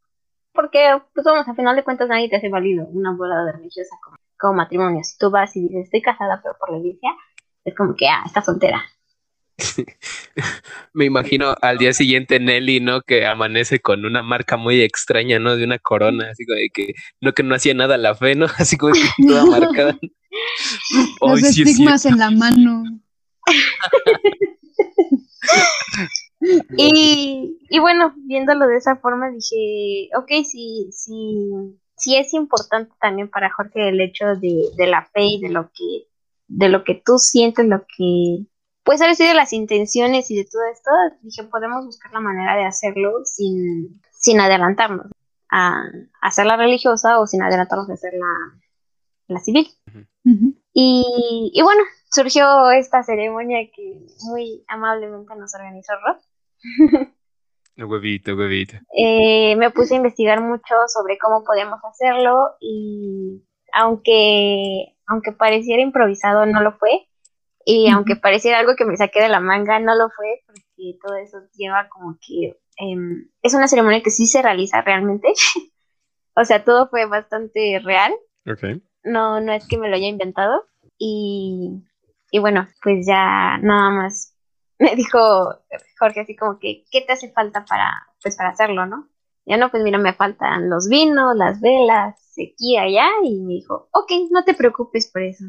porque, 0.53 0.99
pues 1.13 1.23
vamos, 1.23 1.47
al 1.47 1.55
final 1.55 1.75
de 1.75 1.83
cuentas 1.83 2.09
nadie 2.09 2.29
te 2.29 2.37
hace 2.37 2.49
válido 2.49 2.85
una 2.87 3.15
boda 3.15 3.51
religiosa 3.51 3.95
como, 4.03 4.17
como 4.37 4.53
matrimonio. 4.55 5.03
Si 5.03 5.17
tú 5.17 5.29
vas 5.29 5.55
y 5.55 5.61
dices, 5.61 5.85
estoy 5.85 6.01
casada, 6.01 6.41
pero 6.43 6.55
por 6.59 6.71
la 6.71 6.79
iglesia, 6.79 7.11
es 7.63 7.75
como 7.75 7.95
que, 7.95 8.07
ah, 8.07 8.23
está 8.25 8.41
soltera. 8.41 8.83
Me 10.93 11.05
imagino 11.05 11.55
al 11.61 11.77
día 11.77 11.93
siguiente 11.93 12.39
Nelly, 12.39 12.79
¿no? 12.79 13.01
Que 13.01 13.25
amanece 13.25 13.79
con 13.79 14.05
una 14.05 14.23
marca 14.23 14.57
muy 14.57 14.81
extraña, 14.81 15.39
¿no? 15.39 15.55
De 15.55 15.63
una 15.63 15.79
corona, 15.79 16.29
así 16.31 16.45
como 16.45 16.57
de 16.57 16.69
que 16.73 16.93
no 17.21 17.33
que 17.33 17.43
no 17.43 17.55
hacía 17.55 17.73
nada 17.73 17.97
la 17.97 18.15
fe, 18.15 18.35
¿no? 18.35 18.45
Así 18.57 18.77
como 18.77 18.93
que 18.93 19.01
toda 19.27 19.45
marcada. 19.59 19.97
Los 21.21 21.43
Ay, 21.43 21.51
sí 21.51 21.61
es 21.61 21.69
estigmas 21.69 22.05
en 22.05 22.17
la 22.17 22.31
mano. 22.31 22.83
Y, 26.77 27.59
y 27.69 27.79
bueno, 27.79 28.13
viéndolo 28.17 28.67
de 28.67 28.77
esa 28.77 28.95
forma, 28.97 29.29
dije, 29.29 30.09
ok, 30.17 30.27
sí, 30.43 30.89
sí, 30.91 31.77
sí 31.95 32.17
es 32.17 32.33
importante 32.33 32.93
también 32.99 33.29
para 33.29 33.51
Jorge 33.51 33.89
el 33.89 34.01
hecho 34.01 34.25
de, 34.35 34.69
de 34.75 34.87
la 34.87 35.05
fe 35.05 35.23
y 35.23 35.41
de 35.41 35.49
lo 35.49 35.71
que, 35.71 36.07
de 36.47 36.69
lo 36.69 36.83
que 36.83 37.01
tú 37.05 37.17
sientes, 37.17 37.67
lo 37.67 37.85
que, 37.85 38.45
pues 38.83 39.01
a 39.01 39.07
de 39.07 39.33
las 39.33 39.53
intenciones 39.53 40.31
y 40.31 40.37
de 40.37 40.45
todo 40.45 40.61
esto, 40.73 40.89
dije, 41.21 41.43
podemos 41.43 41.85
buscar 41.85 42.11
la 42.11 42.19
manera 42.19 42.55
de 42.55 42.65
hacerlo 42.65 43.23
sin, 43.23 44.01
sin 44.11 44.39
adelantarnos 44.39 45.07
a, 45.49 45.83
a 46.21 46.27
hacer 46.27 46.47
la 46.47 46.57
religiosa 46.57 47.19
o 47.19 47.27
sin 47.27 47.43
adelantarnos 47.43 47.89
a 47.89 47.93
hacer 47.93 48.13
la, 48.13 48.59
la 49.27 49.39
Y, 50.73 51.51
y 51.53 51.61
bueno, 51.61 51.81
surgió 52.11 52.71
esta 52.71 53.03
ceremonia 53.03 53.59
que 53.75 53.99
muy 54.29 54.63
amablemente 54.67 55.35
nos 55.35 55.53
organizó 55.55 55.93
Rob. 56.05 56.17
Huevito, 57.77 58.35
huevito. 58.35 58.77
Eh, 58.95 59.55
me 59.55 59.71
puse 59.71 59.93
a 59.93 59.97
investigar 59.97 60.41
mucho 60.41 60.75
sobre 60.87 61.17
cómo 61.17 61.43
podemos 61.43 61.79
hacerlo 61.83 62.51
y 62.59 63.43
aunque, 63.73 64.95
aunque 65.07 65.31
pareciera 65.31 65.81
improvisado, 65.81 66.45
no 66.45 66.61
lo 66.61 66.73
fue. 66.73 67.07
Y 67.65 67.89
aunque 67.89 68.15
pareciera 68.15 68.59
algo 68.59 68.75
que 68.75 68.85
me 68.85 68.97
saqué 68.97 69.21
de 69.21 69.29
la 69.29 69.39
manga, 69.39 69.79
no 69.79 69.95
lo 69.95 70.09
fue 70.09 70.41
porque 70.45 70.97
todo 71.01 71.15
eso 71.17 71.37
lleva 71.55 71.87
como 71.89 72.17
que... 72.19 72.57
em, 72.77 73.29
es 73.41 73.53
una 73.53 73.67
ceremonia 73.67 74.01
que 74.01 74.11
sí 74.11 74.25
se 74.25 74.41
realiza 74.41 74.81
realmente. 74.81 75.29
o 76.35 76.43
sea, 76.43 76.63
todo 76.63 76.89
fue 76.89 77.05
bastante 77.05 77.79
real. 77.83 78.13
Ok. 78.47 78.81
No, 79.03 79.39
no 79.41 79.51
es 79.53 79.67
que 79.67 79.77
me 79.77 79.89
lo 79.89 79.95
haya 79.95 80.07
inventado. 80.07 80.65
Y, 80.97 81.71
y 82.31 82.39
bueno, 82.39 82.67
pues 82.83 83.05
ya 83.07 83.57
nada 83.57 83.89
más 83.89 84.35
me 84.79 84.95
dijo 84.95 85.19
Jorge 85.99 86.21
así 86.21 86.35
como 86.35 86.59
que, 86.59 86.83
¿qué 86.91 87.01
te 87.01 87.13
hace 87.13 87.31
falta 87.31 87.65
para, 87.65 88.07
pues 88.21 88.35
para 88.35 88.49
hacerlo, 88.49 88.85
no? 88.85 89.07
Ya 89.45 89.57
no, 89.57 89.71
pues 89.71 89.81
mira, 89.83 89.97
me 89.97 90.13
faltan 90.13 90.69
los 90.69 90.87
vinos, 90.87 91.35
las 91.35 91.59
velas, 91.61 92.15
sequía 92.33 92.87
ya, 92.89 93.07
y 93.23 93.41
me 93.41 93.53
dijo, 93.55 93.89
ok, 93.91 94.11
no 94.29 94.43
te 94.43 94.53
preocupes 94.53 95.09
por 95.11 95.23
eso. 95.23 95.45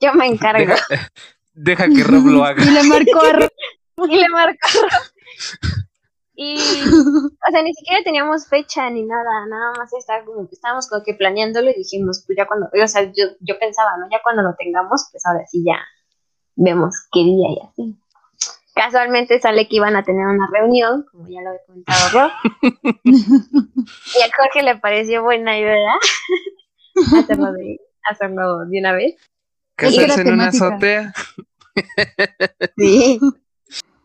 Yo 0.00 0.14
me 0.14 0.26
encargo. 0.26 0.64
Deja, 0.64 1.10
deja 1.54 1.88
que 1.88 2.04
Rob 2.04 2.26
lo 2.26 2.44
haga. 2.44 2.62
Y 2.64 2.70
le 2.70 2.82
marcó 2.84 3.20
a 3.20 3.32
Ro- 3.32 3.48
y 4.08 4.16
le 4.16 4.28
marcó. 4.28 4.68
Y, 6.38 6.54
o 7.48 7.50
sea, 7.50 7.62
ni 7.62 7.72
siquiera 7.74 8.04
teníamos 8.04 8.46
fecha 8.46 8.88
ni 8.90 9.02
nada, 9.02 9.46
nada 9.48 9.72
más 9.78 9.92
estaba 9.94 10.22
como 10.24 10.46
que 10.46 10.54
estábamos 10.54 10.86
como 10.88 11.02
que 11.02 11.14
planeándolo 11.14 11.70
y 11.70 11.74
dijimos, 11.74 12.22
pues 12.26 12.36
ya 12.36 12.46
cuando, 12.46 12.66
o 12.66 12.86
sea, 12.86 13.04
yo, 13.04 13.24
yo 13.40 13.58
pensaba, 13.58 13.96
¿no? 13.98 14.06
Ya 14.10 14.20
cuando 14.22 14.42
lo 14.42 14.54
tengamos, 14.54 15.08
pues 15.10 15.24
ahora 15.24 15.46
sí 15.46 15.64
ya 15.64 15.78
vemos 16.54 16.94
qué 17.10 17.20
día 17.20 17.48
y 17.50 17.66
así. 17.66 17.96
Casualmente 18.74 19.40
sale 19.40 19.66
que 19.66 19.76
iban 19.76 19.96
a 19.96 20.04
tener 20.04 20.26
una 20.26 20.46
reunión, 20.52 21.06
como 21.10 21.26
ya 21.26 21.40
lo 21.40 21.52
he 21.52 21.60
comentado 21.66 22.08
Rob, 22.12 22.30
y 23.02 24.22
a 24.22 24.30
Jorge 24.36 24.62
le 24.62 24.76
pareció 24.76 25.22
buena 25.22 25.58
idea 25.58 25.94
hacerlo 27.18 27.52
de, 27.52 27.80
hacerlo 28.10 28.66
de 28.66 28.78
una 28.78 28.92
vez. 28.92 29.16
¿Casarse 29.76 30.20
en 30.20 30.32
una 30.34 30.48
azotea? 30.48 31.14
Sí. 32.76 33.18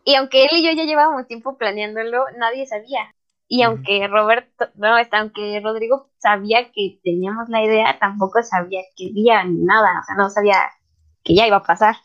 Y 0.04 0.14
aunque 0.16 0.44
él 0.44 0.50
y 0.52 0.64
yo 0.64 0.72
ya 0.72 0.84
llevábamos 0.84 1.26
tiempo 1.26 1.56
planeándolo, 1.56 2.24
nadie 2.38 2.66
sabía. 2.66 3.14
Y 3.48 3.62
aunque 3.62 4.08
Roberto, 4.08 4.68
no, 4.76 4.96
hasta 4.96 5.18
aunque 5.20 5.60
Rodrigo 5.62 6.10
sabía 6.18 6.70
que 6.72 6.98
teníamos 7.04 7.48
la 7.48 7.62
idea, 7.62 7.98
tampoco 8.00 8.42
sabía 8.42 8.80
qué 8.96 9.10
día 9.12 9.44
ni 9.44 9.62
nada. 9.64 10.00
O 10.00 10.04
sea, 10.06 10.14
no 10.16 10.30
sabía 10.30 10.56
que 11.22 11.34
ya 11.34 11.46
iba 11.46 11.58
a 11.58 11.62
pasar. 11.62 11.96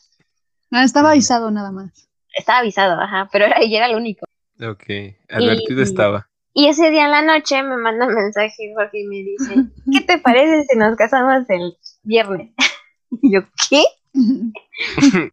Ah, 0.71 0.83
estaba 0.83 1.11
avisado 1.11 1.49
nada 1.49 1.71
más. 1.71 2.09
Estaba 2.35 2.59
avisado, 2.59 2.99
ajá, 3.01 3.29
pero 3.31 3.45
era, 3.45 3.63
y 3.63 3.75
era 3.75 3.85
el 3.87 3.95
único. 3.95 4.25
Ok, 4.61 4.83
advertido 5.29 5.79
Y- 5.79 5.83
estaba. 5.83 6.27
Y 6.53 6.67
ese 6.67 6.89
día 6.89 7.05
en 7.05 7.11
la 7.11 7.21
noche 7.21 7.61
me 7.61 7.77
manda 7.77 8.07
un 8.07 8.15
mensaje 8.15 8.73
Jorge 8.75 9.01
y 9.01 9.07
me 9.07 9.15
dice, 9.17 9.55
¿qué 9.91 10.01
te 10.01 10.17
parece 10.17 10.63
si 10.63 10.77
nos 10.77 10.97
casamos 10.97 11.49
el 11.49 11.77
viernes? 12.03 12.51
Y 13.21 13.33
yo, 13.33 13.41
¿qué? 13.69 13.83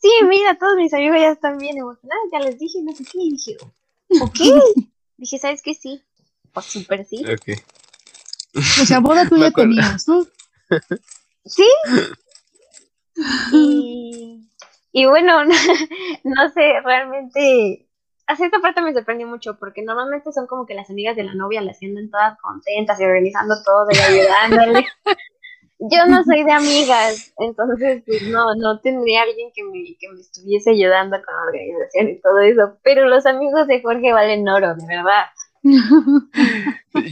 Sí, 0.00 0.10
mira, 0.26 0.56
todos 0.58 0.76
mis 0.76 0.92
amigos 0.94 1.18
ya 1.20 1.30
están 1.30 1.58
bien 1.58 1.76
emocionados, 1.76 2.24
ya 2.32 2.40
les 2.40 2.58
dije, 2.58 2.78
no 2.82 2.92
sé 2.94 3.04
qué, 3.04 3.18
y 3.18 3.30
dije, 3.32 3.56
ok. 4.20 4.38
Dije, 5.16 5.38
¿sabes 5.38 5.60
qué? 5.60 5.74
Sí, 5.74 6.02
pues 6.54 6.64
súper 6.64 7.04
sí. 7.04 7.22
Ok. 7.26 7.60
O 8.54 8.86
sea, 8.86 9.00
boda 9.00 9.26
tú 9.28 9.36
ya 9.36 9.50
tenías, 9.50 10.08
¿no? 10.08 10.26
Sí. 11.44 11.66
Y, 13.52 14.48
y 14.92 15.06
bueno, 15.06 15.44
no 15.44 16.48
sé, 16.54 16.80
realmente 16.84 17.88
a 18.30 18.36
cierta 18.36 18.60
parte 18.60 18.80
me 18.82 18.92
sorprendió 18.92 19.26
mucho 19.26 19.58
porque 19.58 19.82
normalmente 19.82 20.32
son 20.32 20.46
como 20.46 20.64
que 20.64 20.74
las 20.74 20.88
amigas 20.88 21.16
de 21.16 21.24
la 21.24 21.34
novia 21.34 21.60
las 21.62 21.78
sienten 21.78 22.10
todas 22.10 22.38
contentas 22.38 23.00
y 23.00 23.04
organizando 23.04 23.56
todo 23.64 23.88
y 23.90 23.98
ayudándole. 23.98 24.86
Yo 25.80 26.06
no 26.06 26.22
soy 26.24 26.44
de 26.44 26.52
amigas, 26.52 27.32
entonces 27.38 28.02
pues 28.04 28.22
no, 28.28 28.54
no 28.56 28.80
tendría 28.80 29.22
alguien 29.22 29.50
que 29.54 29.64
me, 29.64 29.96
que 29.98 30.08
me 30.12 30.20
estuviese 30.20 30.72
ayudando 30.72 31.16
con 31.16 31.34
la 31.34 31.42
organización 31.46 32.08
y 32.10 32.20
todo 32.20 32.38
eso, 32.40 32.78
pero 32.82 33.08
los 33.08 33.24
amigos 33.24 33.66
de 33.66 33.80
Jorge 33.80 34.12
valen 34.12 34.46
oro, 34.46 34.74
de 34.74 34.86
verdad. 34.86 35.26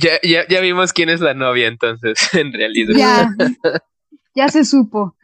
Ya, 0.01 0.19
ya, 0.23 0.47
ya 0.49 0.61
vimos 0.61 0.93
quién 0.93 1.09
es 1.09 1.21
la 1.21 1.35
novia 1.35 1.69
entonces, 1.69 2.19
en 2.35 2.53
realidad. 2.53 2.95
ya, 2.97 3.31
ya 4.35 4.49
se 4.49 4.65
supo. 4.65 5.17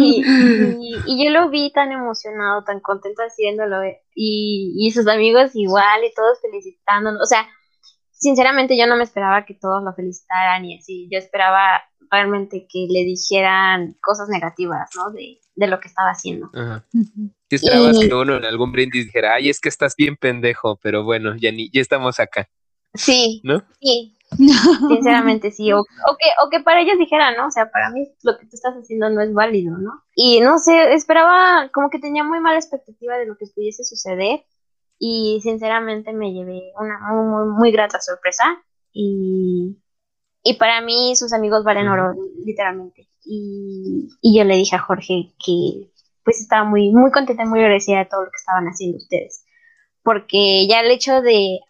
Y, 0.00 0.24
y, 0.24 0.96
y 1.06 1.24
yo 1.24 1.30
lo 1.30 1.48
vi 1.48 1.72
tan 1.72 1.92
emocionado, 1.92 2.64
tan 2.64 2.80
contento 2.80 3.22
haciéndolo, 3.22 3.84
y, 4.14 4.74
y 4.76 4.90
sus 4.90 5.06
amigos 5.06 5.52
igual, 5.54 6.04
y 6.04 6.12
todos 6.12 6.40
felicitándonos. 6.42 7.22
O 7.22 7.26
sea, 7.26 7.46
sinceramente 8.10 8.76
yo 8.76 8.86
no 8.86 8.96
me 8.96 9.04
esperaba 9.04 9.44
que 9.46 9.54
todos 9.54 9.82
lo 9.84 9.94
felicitaran 9.94 10.64
y 10.64 10.78
así. 10.78 11.08
Yo 11.10 11.18
esperaba 11.18 11.82
realmente 12.10 12.66
que 12.68 12.86
le 12.90 13.04
dijeran 13.04 13.96
cosas 14.02 14.28
negativas, 14.28 14.90
¿no? 14.96 15.10
De, 15.12 15.40
de 15.54 15.66
lo 15.66 15.78
que 15.80 15.88
estaba 15.88 16.10
haciendo. 16.10 16.50
Ajá. 16.54 16.84
Si 17.48 17.56
esperabas 17.56 17.96
Y- 18.02 18.08
que 18.08 18.14
uno 18.14 18.36
en 18.36 18.44
algún 18.44 18.72
brindis 18.72 19.06
dijera, 19.06 19.34
ay, 19.34 19.48
es 19.50 19.60
que 19.60 19.68
estás 19.68 19.94
bien 19.96 20.16
pendejo, 20.16 20.78
pero 20.82 21.04
bueno, 21.04 21.34
ya 21.36 21.52
ni, 21.52 21.70
ya 21.70 21.80
estamos 21.80 22.18
acá, 22.20 22.48
Sí, 22.94 23.40
¿no? 23.44 23.62
sí, 23.80 24.16
sinceramente 24.88 25.50
sí. 25.50 25.72
O, 25.72 25.78
o, 25.80 26.16
que, 26.18 26.26
o 26.44 26.50
que 26.50 26.60
para 26.60 26.80
ellos 26.80 26.98
dijeran, 26.98 27.36
¿no? 27.36 27.46
O 27.46 27.50
sea, 27.50 27.70
para 27.70 27.90
mí 27.90 28.06
lo 28.22 28.36
que 28.38 28.46
tú 28.46 28.50
estás 28.54 28.74
haciendo 28.74 29.10
no 29.10 29.20
es 29.22 29.32
válido, 29.32 29.76
¿no? 29.78 30.02
Y 30.14 30.40
no 30.40 30.58
sé, 30.58 30.92
esperaba, 30.94 31.68
como 31.72 31.90
que 31.90 31.98
tenía 31.98 32.24
muy 32.24 32.40
mala 32.40 32.58
expectativa 32.58 33.16
de 33.18 33.26
lo 33.26 33.36
que 33.36 33.46
pudiese 33.54 33.84
suceder. 33.84 34.44
Y 34.98 35.40
sinceramente 35.42 36.12
me 36.12 36.32
llevé 36.32 36.60
una 36.78 36.98
muy, 37.12 37.24
muy, 37.26 37.58
muy 37.58 37.72
grata 37.72 38.00
sorpresa. 38.00 38.44
Y, 38.92 39.76
y 40.42 40.54
para 40.54 40.80
mí 40.80 41.14
sus 41.16 41.32
amigos 41.32 41.64
valen 41.64 41.88
oro, 41.88 42.14
literalmente. 42.44 43.08
Y, 43.24 44.08
y 44.22 44.38
yo 44.38 44.44
le 44.44 44.56
dije 44.56 44.76
a 44.76 44.80
Jorge 44.80 45.32
que 45.44 45.90
pues 46.24 46.40
estaba 46.40 46.64
muy, 46.64 46.90
muy 46.92 47.10
contenta 47.10 47.42
y 47.42 47.46
muy 47.46 47.60
agradecida 47.60 47.98
de 47.98 48.06
todo 48.06 48.24
lo 48.24 48.30
que 48.30 48.36
estaban 48.36 48.66
haciendo 48.66 48.98
ustedes. 48.98 49.44
Porque 50.02 50.66
ya 50.68 50.80
el 50.80 50.90
hecho 50.90 51.20
de, 51.22 51.60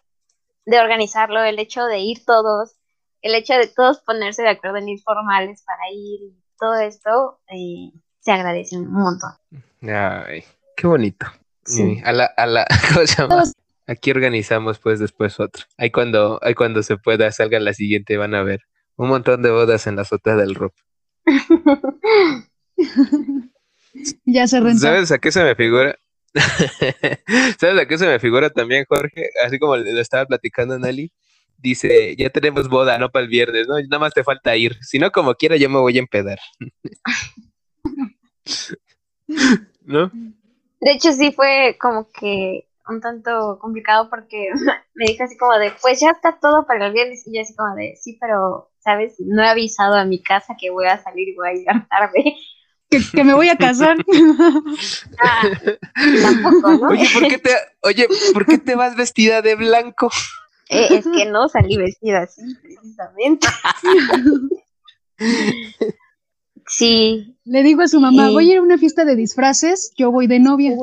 de 0.65 0.79
organizarlo, 0.79 1.43
el 1.43 1.59
hecho 1.59 1.85
de 1.85 1.99
ir 1.99 2.23
todos, 2.25 2.75
el 3.21 3.35
hecho 3.35 3.53
de 3.53 3.67
todos 3.67 3.99
ponerse 3.99 4.41
de 4.43 4.49
acuerdo 4.49 4.77
en 4.77 4.89
ir 4.89 5.01
formales 5.01 5.63
para 5.65 5.91
ir 5.91 6.21
y 6.21 6.43
todo 6.59 6.75
esto, 6.79 7.39
eh, 7.47 7.91
se 8.19 8.31
agradece 8.31 8.77
un 8.77 8.91
montón. 8.91 9.31
Ay, 9.81 10.43
qué 10.77 10.87
bonito. 10.87 11.25
Sí. 11.65 11.97
Y 11.97 12.01
A 12.03 12.11
la, 12.11 12.25
a 12.25 12.45
la, 12.45 12.65
¿cómo 12.93 13.05
se 13.05 13.15
llama? 13.21 13.43
Aquí 13.91 14.11
organizamos 14.11 14.79
pues 14.79 14.99
después 14.99 15.37
otro. 15.41 15.65
Ahí 15.77 15.91
cuando, 15.91 16.39
ahí 16.41 16.53
cuando 16.53 16.81
se 16.81 16.95
pueda, 16.95 17.29
salga 17.33 17.59
la 17.59 17.73
siguiente, 17.73 18.15
van 18.15 18.33
a 18.33 18.41
ver 18.41 18.61
un 18.95 19.09
montón 19.09 19.41
de 19.41 19.51
bodas 19.51 19.85
en 19.85 19.97
la 19.97 20.03
azotea 20.03 20.37
del 20.37 20.55
rock. 20.55 20.73
ya 24.25 24.47
se 24.47 24.61
rentó. 24.61 24.79
¿Sabes 24.79 25.11
a 25.11 25.17
qué 25.17 25.33
se 25.33 25.43
me 25.43 25.55
figura? 25.55 25.97
¿Sabes 27.59 27.81
a 27.81 27.85
qué 27.85 27.97
se 27.97 28.07
me 28.07 28.19
figura 28.19 28.49
también, 28.49 28.85
Jorge? 28.87 29.29
Así 29.45 29.59
como 29.59 29.75
lo 29.75 29.99
estaba 29.99 30.25
platicando 30.25 30.79
Nelly. 30.79 31.11
Dice, 31.57 32.15
ya 32.15 32.29
tenemos 32.29 32.69
boda, 32.69 32.97
no 32.97 33.09
para 33.09 33.25
el 33.25 33.29
viernes, 33.29 33.67
¿no? 33.67 33.77
Nada 33.77 33.99
más 33.99 34.13
te 34.13 34.23
falta 34.23 34.55
ir. 34.55 34.77
Si 34.81 34.99
no, 34.99 35.11
como 35.11 35.35
quiera, 35.35 35.57
yo 35.57 35.69
me 35.69 35.79
voy 35.79 35.97
a 35.97 35.99
empedar. 35.99 36.39
¿No? 39.81 40.09
De 40.79 40.91
hecho, 40.93 41.11
sí 41.11 41.33
fue 41.33 41.75
como 41.77 42.09
que 42.09 42.70
un 42.91 43.01
tanto 43.01 43.57
complicado 43.59 44.09
porque 44.09 44.49
me 44.93 45.05
dijo 45.05 45.23
así 45.23 45.37
como 45.37 45.57
de, 45.57 45.71
pues 45.81 45.99
ya 45.99 46.11
está 46.11 46.37
todo 46.39 46.65
para 46.65 46.87
el 46.87 46.93
viernes. 46.93 47.25
Y 47.25 47.35
yo 47.35 47.41
así 47.41 47.55
como 47.55 47.73
de, 47.75 47.95
sí, 47.99 48.17
pero 48.21 48.69
¿sabes? 48.79 49.15
No 49.19 49.43
he 49.43 49.47
avisado 49.47 49.95
a 49.95 50.05
mi 50.05 50.21
casa 50.21 50.55
que 50.59 50.69
voy 50.71 50.85
a 50.87 51.01
salir 51.01 51.29
y 51.29 51.35
voy 51.35 51.49
a 51.49 51.53
llegar 51.53 51.87
tarde. 51.89 52.35
Que, 52.91 52.99
que 53.09 53.23
me 53.23 53.33
voy 53.33 53.47
a 53.47 53.55
casar. 53.55 53.95
Ah, 55.23 55.43
tampoco, 56.21 56.71
¿no? 56.73 56.89
Oye, 56.89 57.07
¿por 57.13 57.25
qué 57.29 57.37
te, 57.37 57.51
oye, 57.83 58.05
¿por 58.33 58.45
qué 58.45 58.57
te 58.57 58.75
vas 58.75 58.97
vestida 58.97 59.41
de 59.41 59.55
blanco? 59.55 60.09
Eh, 60.67 60.87
es 60.97 61.05
que 61.07 61.25
no 61.25 61.47
salí 61.47 61.77
vestida 61.77 62.23
así, 62.23 62.41
precisamente. 62.61 63.47
Sí, 66.67 67.37
Le 67.45 67.63
digo 67.63 67.81
a 67.81 67.87
su 67.87 67.99
mamá, 68.01 68.27
Sí. 68.27 68.33
voy 68.33 68.49
a 68.49 68.53
ir 68.53 68.59
a 68.59 68.61
una 68.61 68.77
fiesta 68.77 69.05
de 69.05 69.15
disfraces, 69.15 69.93
yo 69.97 70.11
voy 70.11 70.27
de 70.27 70.39
novia. 70.39 70.75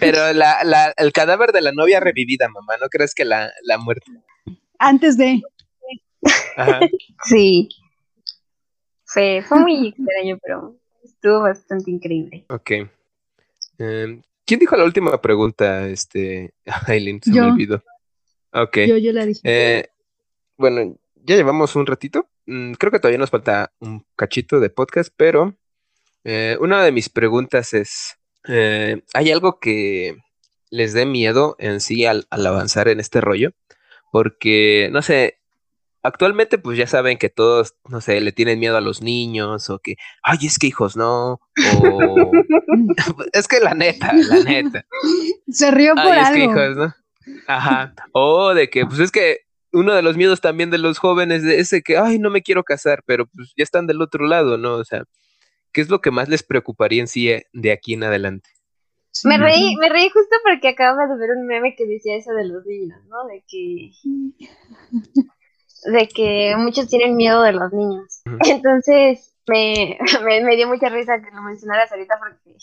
Pero 0.00 0.32
la, 0.32 0.64
la, 0.64 0.92
el 0.96 1.12
cadáver 1.12 1.52
de 1.52 1.60
la 1.60 1.72
novia 1.72 2.00
revivida, 2.00 2.48
mamá, 2.48 2.76
¿no 2.80 2.88
crees 2.88 3.14
que 3.14 3.24
la, 3.24 3.50
la 3.62 3.78
muerte? 3.78 4.10
Antes 4.78 5.16
de, 5.16 5.42
Ajá. 6.56 6.80
sí. 7.24 7.68
Fue, 9.04 9.42
fue 9.46 9.60
muy 9.60 9.88
extraño, 9.88 10.38
pero 10.42 10.76
estuvo 11.04 11.42
bastante 11.42 11.90
increíble. 11.90 12.44
Ok. 12.48 12.70
Em, 13.78 14.22
¿Quién 14.46 14.60
dijo 14.60 14.76
la 14.76 14.84
última 14.84 15.20
pregunta, 15.20 15.86
este, 15.88 16.54
Aileen? 16.86 17.20
Se 17.22 17.32
Yo. 17.32 17.44
me 17.44 17.52
olvidó. 17.52 17.82
Ok. 18.52 18.78
yo, 18.88 18.96
yo 18.96 19.12
la 19.12 19.26
dije. 19.26 19.40
Eh, 19.44 19.88
bueno, 20.56 20.96
ya 21.16 21.36
llevamos 21.36 21.76
un 21.76 21.86
ratito. 21.86 22.28
Mm, 22.46 22.72
creo 22.72 22.90
que 22.90 22.98
todavía 22.98 23.18
nos 23.18 23.30
falta 23.30 23.72
un 23.80 24.04
cachito 24.16 24.60
de 24.60 24.70
podcast, 24.70 25.12
pero 25.16 25.54
eh, 26.24 26.56
una 26.60 26.82
de 26.84 26.92
mis 26.92 27.08
preguntas 27.08 27.72
es, 27.74 28.18
eh, 28.48 29.02
¿hay 29.14 29.30
algo 29.30 29.58
que 29.60 30.16
les 30.70 30.92
dé 30.92 31.06
miedo 31.06 31.56
en 31.58 31.80
sí 31.80 32.06
al, 32.06 32.26
al 32.30 32.46
avanzar 32.46 32.88
en 32.88 33.00
este 33.00 33.20
rollo? 33.20 33.52
Porque, 34.10 34.88
no 34.92 35.02
sé, 35.02 35.38
actualmente 36.02 36.58
pues 36.58 36.76
ya 36.76 36.86
saben 36.86 37.18
que 37.18 37.28
todos, 37.30 37.74
no 37.88 38.00
sé, 38.00 38.20
le 38.20 38.32
tienen 38.32 38.58
miedo 38.58 38.76
a 38.76 38.80
los 38.80 39.02
niños 39.02 39.70
o 39.70 39.78
que, 39.78 39.96
ay, 40.22 40.38
es 40.42 40.58
que 40.58 40.66
hijos 40.66 40.96
no, 40.96 41.40
o 41.80 42.30
es 43.32 43.48
que 43.48 43.60
la 43.60 43.74
neta, 43.74 44.12
la 44.12 44.44
neta. 44.44 44.84
Se 45.48 45.70
rió 45.70 45.94
por 45.94 46.12
Ay, 46.12 46.20
es 46.20 46.30
que 46.30 46.42
algo. 46.42 46.52
hijos, 46.52 46.76
¿no? 46.76 46.94
Ajá. 47.46 47.94
O 48.12 48.54
de 48.54 48.68
que, 48.68 48.84
pues 48.86 48.98
es 48.98 49.10
que 49.10 49.40
uno 49.72 49.94
de 49.94 50.02
los 50.02 50.16
miedos 50.16 50.40
también 50.40 50.70
de 50.70 50.78
los 50.78 50.98
jóvenes 50.98 51.44
es 51.44 51.70
de 51.70 51.82
que, 51.82 51.96
ay, 51.96 52.18
no 52.18 52.30
me 52.30 52.42
quiero 52.42 52.64
casar, 52.64 53.02
pero 53.06 53.26
pues 53.26 53.52
ya 53.56 53.64
están 53.64 53.86
del 53.86 54.02
otro 54.02 54.26
lado, 54.26 54.58
¿no? 54.58 54.74
O 54.74 54.84
sea, 54.84 55.04
¿qué 55.72 55.80
es 55.80 55.88
lo 55.88 56.00
que 56.00 56.10
más 56.10 56.28
les 56.28 56.42
preocuparía 56.42 57.00
en 57.00 57.08
sí 57.08 57.30
eh, 57.30 57.46
de 57.52 57.72
aquí 57.72 57.94
en 57.94 58.04
adelante? 58.04 58.50
Me 59.24 59.36
reí, 59.36 59.76
me 59.76 59.88
reí 59.88 60.08
justo 60.08 60.36
porque 60.42 60.68
acababa 60.68 61.06
de 61.06 61.20
ver 61.20 61.36
un 61.36 61.46
meme 61.46 61.74
que 61.76 61.86
decía 61.86 62.16
eso 62.16 62.32
de 62.32 62.46
los 62.46 62.64
niños, 62.64 62.98
¿no? 63.08 63.26
De 63.26 63.44
que, 63.46 63.90
de 65.90 66.08
que 66.08 66.54
muchos 66.56 66.88
tienen 66.88 67.16
miedo 67.16 67.42
de 67.42 67.52
los 67.52 67.72
niños. 67.72 68.22
Entonces, 68.48 69.36
me, 69.46 69.98
me, 70.24 70.42
me 70.42 70.56
dio 70.56 70.66
mucha 70.66 70.88
risa 70.88 71.20
que 71.20 71.30
lo 71.34 71.42
mencionaras 71.42 71.92
ahorita 71.92 72.18
porque, 72.18 72.56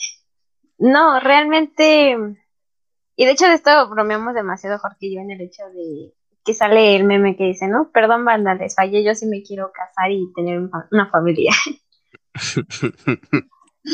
no, 0.79 1.19
realmente, 1.19 2.17
y 3.15 3.25
de 3.25 3.31
hecho 3.31 3.45
de 3.45 3.53
esto 3.53 3.89
bromeamos 3.89 4.33
demasiado 4.33 4.79
Jorge 4.79 4.97
y 5.01 5.15
yo 5.15 5.21
en 5.21 5.31
el 5.31 5.41
hecho 5.41 5.63
de 5.69 6.13
que 6.43 6.53
sale 6.53 6.95
el 6.95 7.03
meme 7.03 7.35
que 7.35 7.43
dice, 7.43 7.67
¿no? 7.67 7.91
Perdón, 7.91 8.25
banda, 8.25 8.55
les 8.55 8.75
fallé, 8.75 9.03
yo 9.03 9.13
sí 9.13 9.27
me 9.27 9.43
quiero 9.43 9.71
casar 9.71 10.11
y 10.11 10.33
tener 10.33 10.59
una 10.91 11.09
familia. 11.09 11.51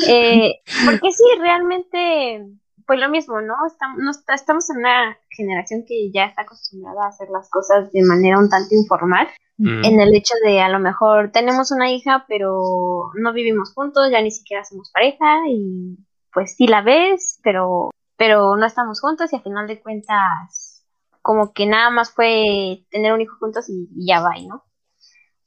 Eh, 0.08 0.60
porque 0.84 1.12
sí, 1.12 1.24
realmente, 1.38 2.44
pues 2.86 3.00
lo 3.00 3.08
mismo, 3.08 3.40
¿no? 3.40 3.54
Estamos, 3.66 3.98
no 3.98 4.34
estamos 4.34 4.68
en 4.68 4.78
una 4.78 5.16
generación 5.30 5.84
que 5.86 6.10
ya 6.12 6.24
está 6.26 6.42
acostumbrada 6.42 7.04
a 7.04 7.08
hacer 7.08 7.28
las 7.30 7.48
cosas 7.48 7.92
de 7.92 8.02
manera 8.02 8.38
un 8.38 8.50
tanto 8.50 8.74
informal, 8.74 9.28
Mm, 9.58 9.84
en 9.84 10.00
el 10.00 10.14
hecho 10.14 10.34
de 10.44 10.60
a 10.60 10.68
lo 10.68 10.78
mejor 10.78 11.30
tenemos 11.32 11.70
una 11.70 11.90
hija, 11.90 12.26
pero 12.28 13.10
no 13.14 13.32
vivimos 13.32 13.72
juntos, 13.72 14.10
ya 14.10 14.20
ni 14.20 14.30
siquiera 14.30 14.64
somos 14.64 14.90
pareja 14.92 15.48
y 15.48 15.96
pues 16.32 16.54
sí 16.56 16.66
la 16.66 16.82
ves, 16.82 17.40
pero, 17.42 17.90
pero 18.16 18.56
no 18.56 18.66
estamos 18.66 19.00
juntos 19.00 19.32
y 19.32 19.36
a 19.36 19.40
final 19.40 19.66
de 19.66 19.80
cuentas 19.80 20.84
como 21.22 21.52
que 21.52 21.66
nada 21.66 21.90
más 21.90 22.12
fue 22.12 22.84
tener 22.90 23.12
un 23.14 23.22
hijo 23.22 23.36
juntos 23.40 23.68
y, 23.68 23.88
y 23.96 24.06
ya 24.06 24.20
va, 24.20 24.34
¿no? 24.46 24.62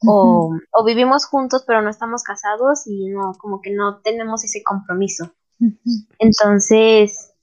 O, 0.06 0.56
o 0.72 0.84
vivimos 0.84 1.26
juntos 1.26 1.64
pero 1.66 1.82
no 1.82 1.90
estamos 1.90 2.22
casados 2.22 2.86
y 2.86 3.08
no, 3.08 3.32
como 3.38 3.60
que 3.60 3.70
no 3.70 4.00
tenemos 4.00 4.44
ese 4.44 4.62
compromiso. 4.62 5.32
Entonces, 6.18 7.34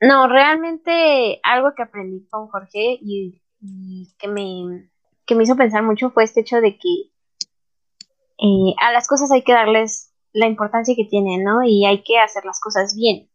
no, 0.00 0.28
realmente 0.28 1.40
algo 1.42 1.74
que 1.74 1.82
aprendí 1.82 2.26
con 2.28 2.48
Jorge 2.48 2.98
y, 3.00 3.40
y 3.60 4.14
que 4.18 4.28
me, 4.28 4.90
que 5.24 5.34
me 5.34 5.44
hizo 5.44 5.56
pensar 5.56 5.82
mucho 5.82 6.10
fue 6.10 6.24
este 6.24 6.40
hecho 6.40 6.60
de 6.60 6.78
que 6.78 7.10
eh, 8.38 8.74
a 8.78 8.92
las 8.92 9.08
cosas 9.08 9.30
hay 9.32 9.42
que 9.42 9.52
darles 9.52 10.12
la 10.32 10.46
importancia 10.46 10.94
que 10.94 11.06
tienen, 11.06 11.44
¿no? 11.44 11.62
Y 11.64 11.86
hay 11.86 12.02
que 12.02 12.18
hacer 12.18 12.44
las 12.44 12.60
cosas 12.60 12.94
bien. 12.94 13.30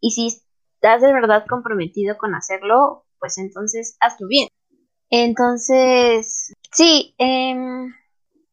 Y 0.00 0.10
si 0.10 0.26
estás 0.74 1.00
de 1.00 1.12
verdad 1.12 1.44
comprometido 1.48 2.18
con 2.18 2.34
hacerlo, 2.34 3.04
pues 3.20 3.38
entonces 3.38 3.96
hazlo 4.00 4.26
bien. 4.26 4.48
Entonces, 5.10 6.52
sí, 6.72 7.14
em, 7.18 7.92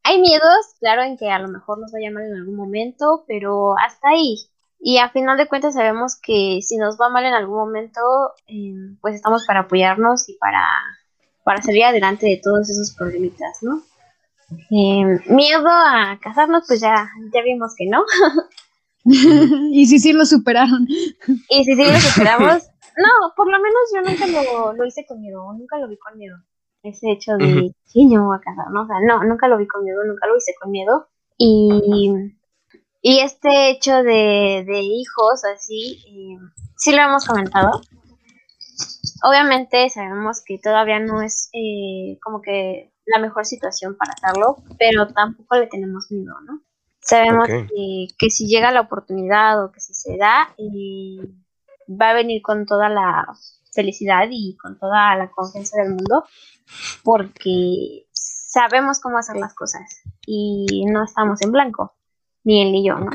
hay 0.08 0.20
miedos, 0.20 0.74
claro, 0.80 1.02
en 1.02 1.18
que 1.18 1.30
a 1.30 1.38
lo 1.38 1.48
mejor 1.48 1.78
nos 1.78 1.92
vaya 1.92 2.10
mal 2.10 2.24
en 2.24 2.34
algún 2.34 2.56
momento, 2.56 3.24
pero 3.28 3.74
hasta 3.78 4.08
ahí. 4.08 4.36
Y 4.80 4.98
a 4.98 5.10
final 5.10 5.36
de 5.36 5.48
cuentas 5.48 5.74
sabemos 5.74 6.16
que 6.22 6.60
si 6.62 6.78
nos 6.78 6.96
va 6.98 7.10
mal 7.10 7.24
en 7.26 7.34
algún 7.34 7.58
momento, 7.58 8.00
em, 8.46 8.96
pues 9.00 9.16
estamos 9.16 9.44
para 9.46 9.60
apoyarnos 9.60 10.28
y 10.28 10.38
para, 10.38 10.64
para 11.44 11.60
salir 11.60 11.84
adelante 11.84 12.26
de 12.26 12.40
todos 12.42 12.70
esos 12.70 12.94
problemitas, 12.96 13.58
¿no? 13.62 13.82
Em, 14.70 15.20
miedo 15.26 15.68
a 15.68 16.18
casarnos, 16.22 16.64
pues 16.66 16.80
ya, 16.80 17.06
ya 17.34 17.42
vimos 17.42 17.74
que 17.76 17.86
no. 17.86 18.02
y 19.72 19.86
sí, 19.86 19.98
sí 19.98 20.14
lo 20.14 20.24
superaron. 20.24 20.86
Y 20.88 21.64
si 21.64 21.76
sí 21.76 21.84
lo 21.84 21.98
superamos, 21.98 22.62
no, 22.96 23.34
por 23.36 23.50
lo 23.50 23.58
menos 23.60 23.82
yo 23.94 24.00
nunca 24.02 24.26
lo, 24.26 24.72
lo 24.72 24.86
hice 24.86 25.04
con 25.06 25.20
miedo, 25.20 25.52
nunca 25.52 25.76
lo 25.78 25.86
vi 25.86 25.98
con 25.98 26.16
miedo. 26.16 26.38
Ese 26.88 27.10
hecho 27.10 27.36
de, 27.36 27.44
Ujú. 27.44 27.74
sí, 27.84 28.08
yo 28.10 28.20
me 28.20 28.26
voy 28.26 28.36
a 28.36 28.40
casar, 28.40 28.70
¿no? 28.70 28.82
O 28.82 28.86
sea, 28.86 28.96
no, 29.06 29.22
nunca 29.24 29.46
lo 29.48 29.58
vi 29.58 29.66
con 29.66 29.84
miedo, 29.84 30.02
nunca 30.04 30.26
lo 30.26 30.36
hice 30.36 30.54
con 30.60 30.70
miedo. 30.70 31.08
Y, 31.36 32.32
y 33.02 33.20
este 33.20 33.70
hecho 33.70 34.02
de, 34.02 34.64
de 34.66 34.80
hijos, 34.80 35.44
así, 35.44 36.02
eh, 36.08 36.38
sí 36.76 36.94
lo 36.94 37.02
hemos 37.02 37.26
comentado. 37.26 37.80
Obviamente 39.22 39.88
sabemos 39.90 40.42
que 40.44 40.58
todavía 40.58 40.98
no 40.98 41.22
es 41.22 41.50
eh, 41.52 42.18
como 42.22 42.40
que 42.40 42.92
la 43.06 43.18
mejor 43.18 43.44
situación 43.44 43.96
para 43.96 44.12
hacerlo, 44.12 44.56
pero 44.78 45.08
tampoco 45.08 45.56
le 45.56 45.66
tenemos 45.66 46.10
miedo, 46.10 46.34
¿no? 46.46 46.62
Sabemos 47.00 47.48
que 47.48 48.30
si 48.30 48.46
llega 48.46 48.70
la 48.70 48.82
oportunidad 48.82 49.64
o 49.64 49.72
que 49.72 49.80
si 49.80 49.94
se 49.94 50.16
da, 50.18 50.54
eh, 50.58 51.26
va 51.88 52.10
a 52.10 52.14
venir 52.14 52.42
con 52.42 52.66
toda 52.66 52.88
la 52.88 53.26
felicidad 53.72 54.28
y 54.30 54.56
con 54.56 54.78
toda 54.78 55.16
la 55.16 55.30
confianza 55.30 55.80
del 55.80 55.90
mundo, 55.90 56.24
porque 57.02 58.06
sabemos 58.12 59.00
cómo 59.00 59.18
hacer 59.18 59.36
las 59.36 59.54
cosas 59.54 59.82
y 60.26 60.84
no 60.86 61.04
estamos 61.04 61.40
en 61.42 61.52
blanco, 61.52 61.96
ni 62.44 62.62
él 62.62 62.72
ni 62.72 62.86
yo, 62.86 62.98
¿no? 62.98 63.10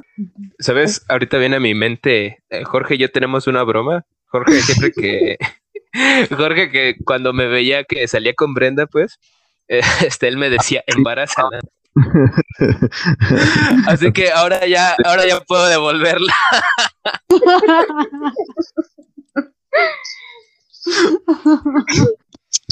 ¿Sabes? 0.59 1.05
Ahorita 1.09 1.37
viene 1.37 1.57
a 1.57 1.59
mi 1.59 1.73
mente, 1.73 2.43
eh, 2.49 2.63
Jorge 2.63 2.95
y 2.95 2.99
yo 2.99 3.11
tenemos 3.11 3.47
una 3.47 3.63
broma. 3.63 4.05
Jorge 4.25 4.61
siempre 4.61 4.91
que... 4.91 5.37
Jorge 6.35 6.71
que 6.71 6.95
cuando 7.05 7.33
me 7.33 7.47
veía 7.47 7.83
que 7.83 8.07
salía 8.07 8.33
con 8.33 8.55
Brenda, 8.55 8.87
pues, 8.87 9.19
eh, 9.67 9.81
este, 10.05 10.27
él 10.27 10.37
me 10.37 10.49
decía, 10.49 10.83
embarázala. 10.87 11.59
Así 13.87 14.11
que 14.11 14.31
ahora 14.31 14.65
ya, 14.65 14.95
ahora 15.05 15.27
ya 15.27 15.41
puedo 15.41 15.67
devolverla. 15.67 16.33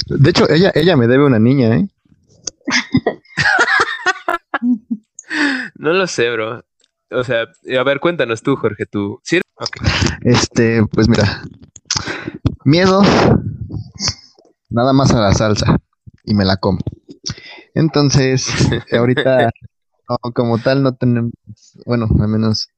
De 0.06 0.30
hecho, 0.30 0.48
ella, 0.50 0.72
ella 0.74 0.96
me 0.96 1.06
debe 1.06 1.24
una 1.24 1.38
niña, 1.38 1.76
¿eh? 1.76 1.88
No 5.76 5.92
lo 5.92 6.06
sé, 6.06 6.30
bro. 6.30 6.64
O 7.10 7.24
sea, 7.24 7.42
a 7.42 7.82
ver, 7.84 8.00
cuéntanos 8.00 8.42
tú, 8.42 8.56
Jorge, 8.56 8.86
tú. 8.86 9.20
¿Sí? 9.22 9.40
Ok. 9.56 9.76
Este, 10.22 10.84
pues 10.86 11.08
mira, 11.08 11.42
miedo, 12.64 13.02
nada 14.70 14.92
más 14.92 15.12
a 15.12 15.20
la 15.20 15.32
salsa 15.32 15.78
y 16.24 16.34
me 16.34 16.44
la 16.44 16.56
como. 16.56 16.78
Entonces, 17.74 18.46
ahorita 18.92 19.50
no, 20.08 20.32
como 20.32 20.58
tal 20.58 20.82
no 20.82 20.94
tenemos, 20.94 21.32
bueno, 21.86 22.06
al 22.20 22.28
menos 22.28 22.68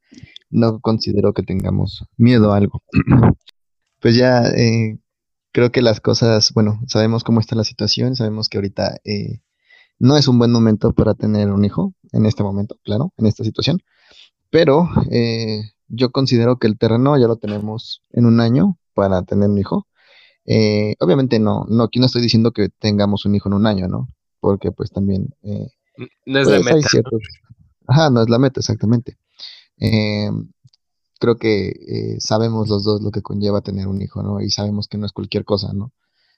no 0.51 0.81
considero 0.81 1.33
que 1.33 1.43
tengamos 1.43 2.05
miedo 2.17 2.53
a 2.53 2.57
algo. 2.57 2.83
Pues 4.05 4.17
ya 4.17 4.43
eh, 4.49 4.99
creo 5.51 5.73
que 5.73 5.81
las 5.81 6.03
cosas, 6.03 6.53
bueno, 6.53 6.79
sabemos 6.87 7.25
cómo 7.25 7.41
está 7.41 7.57
la 7.57 7.65
situación, 7.65 8.17
sabemos 8.17 8.51
que 8.51 8.59
ahorita 8.59 8.99
eh, 9.03 9.41
no 9.99 10.19
es 10.19 10.29
un 10.29 10.39
buen 10.39 10.53
momento 10.53 10.93
para 10.93 11.15
tener 11.15 11.51
un 11.51 11.65
hijo, 11.65 11.95
en 12.13 12.27
este 12.27 12.43
momento, 12.43 12.77
claro, 12.85 13.15
en 13.17 13.25
esta 13.25 13.45
situación, 13.45 13.81
pero 14.51 14.91
eh, 15.11 15.63
yo 15.89 16.13
considero 16.13 16.59
que 16.59 16.67
el 16.67 16.77
terreno 16.77 17.19
ya 17.19 17.29
lo 17.29 17.37
tenemos 17.37 18.03
en 18.11 18.27
un 18.27 18.41
año 18.41 18.79
para 18.93 19.23
tener 19.23 19.49
un 19.49 19.57
hijo. 19.57 19.87
Eh, 20.45 20.97
obviamente 21.01 21.39
no, 21.39 21.65
no, 21.71 21.85
aquí 21.85 21.99
no 21.99 22.05
estoy 22.05 22.21
diciendo 22.21 22.53
que 22.53 22.69
tengamos 22.69 23.25
un 23.25 23.35
hijo 23.37 23.49
en 23.49 23.55
un 23.55 23.67
año, 23.67 23.89
¿no? 23.89 24.11
Porque 24.39 24.71
pues 24.71 24.91
también... 24.91 25.35
Eh, 25.45 25.69
no 26.27 26.41
es 26.41 26.47
la 26.49 26.61
pues, 26.61 26.75
meta. 26.75 26.89
ciertos- 26.91 27.23
Ajá, 27.87 28.11
no 28.11 28.21
es 28.21 28.29
la 28.29 28.39
meta, 28.39 28.61
exactamente. 28.61 29.17
Eh, 29.79 30.29
creo 31.25 31.37
que 31.39 31.69
eh, 31.89 32.17
sabemos 32.21 32.69
los 32.69 32.85
dos 32.85 33.03
lo 33.03 33.11
que 33.13 33.23
conlleva 33.23 33.63
tener 33.63 33.89
un 33.89 34.03
hijo, 34.03 34.23
¿no? 34.23 34.41
Y 34.43 34.51
sabemos 34.51 34.89
que 34.89 34.99
no 34.99 35.07
es 35.07 35.13
cualquier 35.13 35.45
cosa, 35.45 35.73
¿no? 35.75 35.93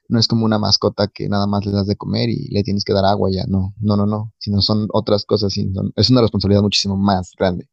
No 0.09 0.19
es 0.21 0.29
como 0.29 0.45
una 0.47 0.59
mascota 0.59 1.09
que 1.09 1.29
nada 1.29 1.47
más 1.49 1.67
le 1.67 1.73
das 1.73 1.87
de 1.89 1.97
comer 1.97 2.31
y 2.31 2.49
le 2.51 2.63
tienes 2.65 2.85
que 2.85 2.95
dar 2.95 3.05
agua 3.07 3.31
ya, 3.33 3.45
no, 3.49 3.75
no, 3.81 3.97
no, 3.97 4.07
no, 4.07 4.33
sino 4.39 4.63
son 4.63 4.89
otras 4.93 5.25
cosas, 5.27 5.57
y 5.59 5.73
son- 5.75 5.93
es 5.97 6.11
una 6.11 6.23
responsabilidad 6.23 6.63
muchísimo 6.63 6.97
más 6.97 7.33
grande 7.39 7.69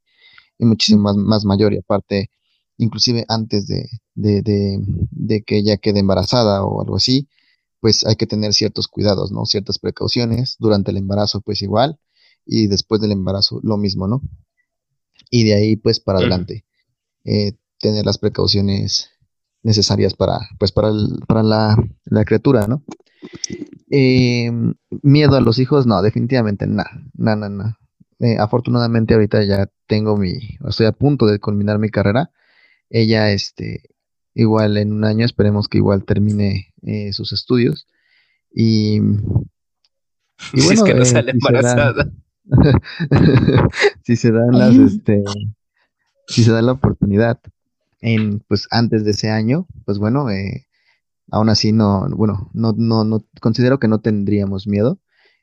y 0.60 0.66
muchísimo 0.66 1.02
más, 1.04 1.18
más 1.18 1.46
mayor 1.46 1.74
y 1.74 1.80
aparte, 1.80 2.30
inclusive 2.78 3.26
antes 3.30 3.68
de, 3.68 3.88
de, 4.16 4.42
de, 4.44 4.80
de 5.12 5.44
que 5.44 5.58
ella 5.60 5.78
quede 5.78 6.00
embarazada 6.02 6.64
o 6.66 6.82
algo 6.82 6.98
así, 6.98 7.28
pues 7.82 8.06
hay 8.06 8.16
que 8.18 8.28
tener 8.28 8.54
ciertos 8.54 8.88
cuidados, 8.90 9.32
¿no? 9.34 9.46
Ciertas 9.46 9.80
precauciones, 9.80 10.58
durante 10.60 10.92
el 10.92 10.98
embarazo 10.98 11.42
pues 11.42 11.62
igual 11.64 12.00
y 12.46 12.68
después 12.68 13.02
del 13.02 13.12
embarazo 13.14 13.60
lo 13.64 13.78
mismo, 13.78 14.08
¿no? 14.08 14.22
Y 15.30 15.44
de 15.46 15.54
ahí 15.56 15.76
pues 15.76 16.00
para 16.00 16.20
adelante, 16.20 16.66
eh, 17.26 17.54
tener 17.80 18.06
las 18.06 18.18
precauciones 18.18 19.10
necesarias 19.64 20.14
para, 20.14 20.40
pues 20.60 20.72
para, 20.72 20.90
el- 20.90 21.20
para 21.28 21.44
la, 21.44 21.78
la 22.06 22.26
criatura, 22.26 22.68
¿no? 22.68 22.84
Eh, 23.90 24.52
miedo 25.02 25.36
a 25.36 25.42
los 25.42 25.60
hijos, 25.60 25.86
no, 25.86 26.02
definitivamente 26.02 26.68
nada, 26.68 26.92
nada, 27.14 27.50
nada. 27.50 27.80
Eh, 28.20 28.38
afortunadamente 28.40 29.14
ahorita 29.14 29.44
ya 29.44 29.70
tengo 29.88 30.18
mi, 30.18 30.34
estoy 30.68 30.86
a 30.86 30.92
punto 30.92 31.26
de 31.26 31.40
culminar 31.40 31.80
mi 31.80 31.90
carrera. 31.90 32.32
Ella, 32.90 33.32
este, 33.32 33.84
igual 34.34 34.78
en 34.78 34.94
un 34.94 35.04
año 35.06 35.26
esperemos 35.26 35.68
que 35.68 35.78
igual 35.80 36.06
termine 36.06 36.74
eh, 36.84 37.14
sus 37.14 37.34
estudios. 37.34 37.88
Y, 38.54 39.00
y 40.54 40.60
si 40.62 40.74
es 40.74 40.84
que 40.84 40.94
no 40.94 41.02
eh, 41.02 41.06
sale 41.06 41.32
si 41.32 41.38
embarazada. 41.38 42.12
si 44.04 44.16
se 44.16 44.32
dan 44.32 44.52
las, 44.52 44.76
este, 44.76 45.24
si 46.28 46.44
se 46.44 46.52
da 46.52 46.62
la 46.62 46.74
oportunidad 46.74 47.40
en, 48.02 48.40
pues 48.48 48.68
antes 48.72 49.06
de 49.06 49.12
ese 49.12 49.30
año, 49.30 49.68
pues 49.86 49.98
bueno, 49.98 50.30
eh, 50.30 50.68
aún 51.32 51.50
así 51.50 51.72
no, 51.72 52.08
bueno, 52.10 52.50
no, 52.54 52.74
no, 52.78 53.04
no, 53.04 53.26
considero 53.42 53.80
que 53.80 53.88
no 53.88 54.02
tendríamos 54.02 54.68
miedo 54.68 55.00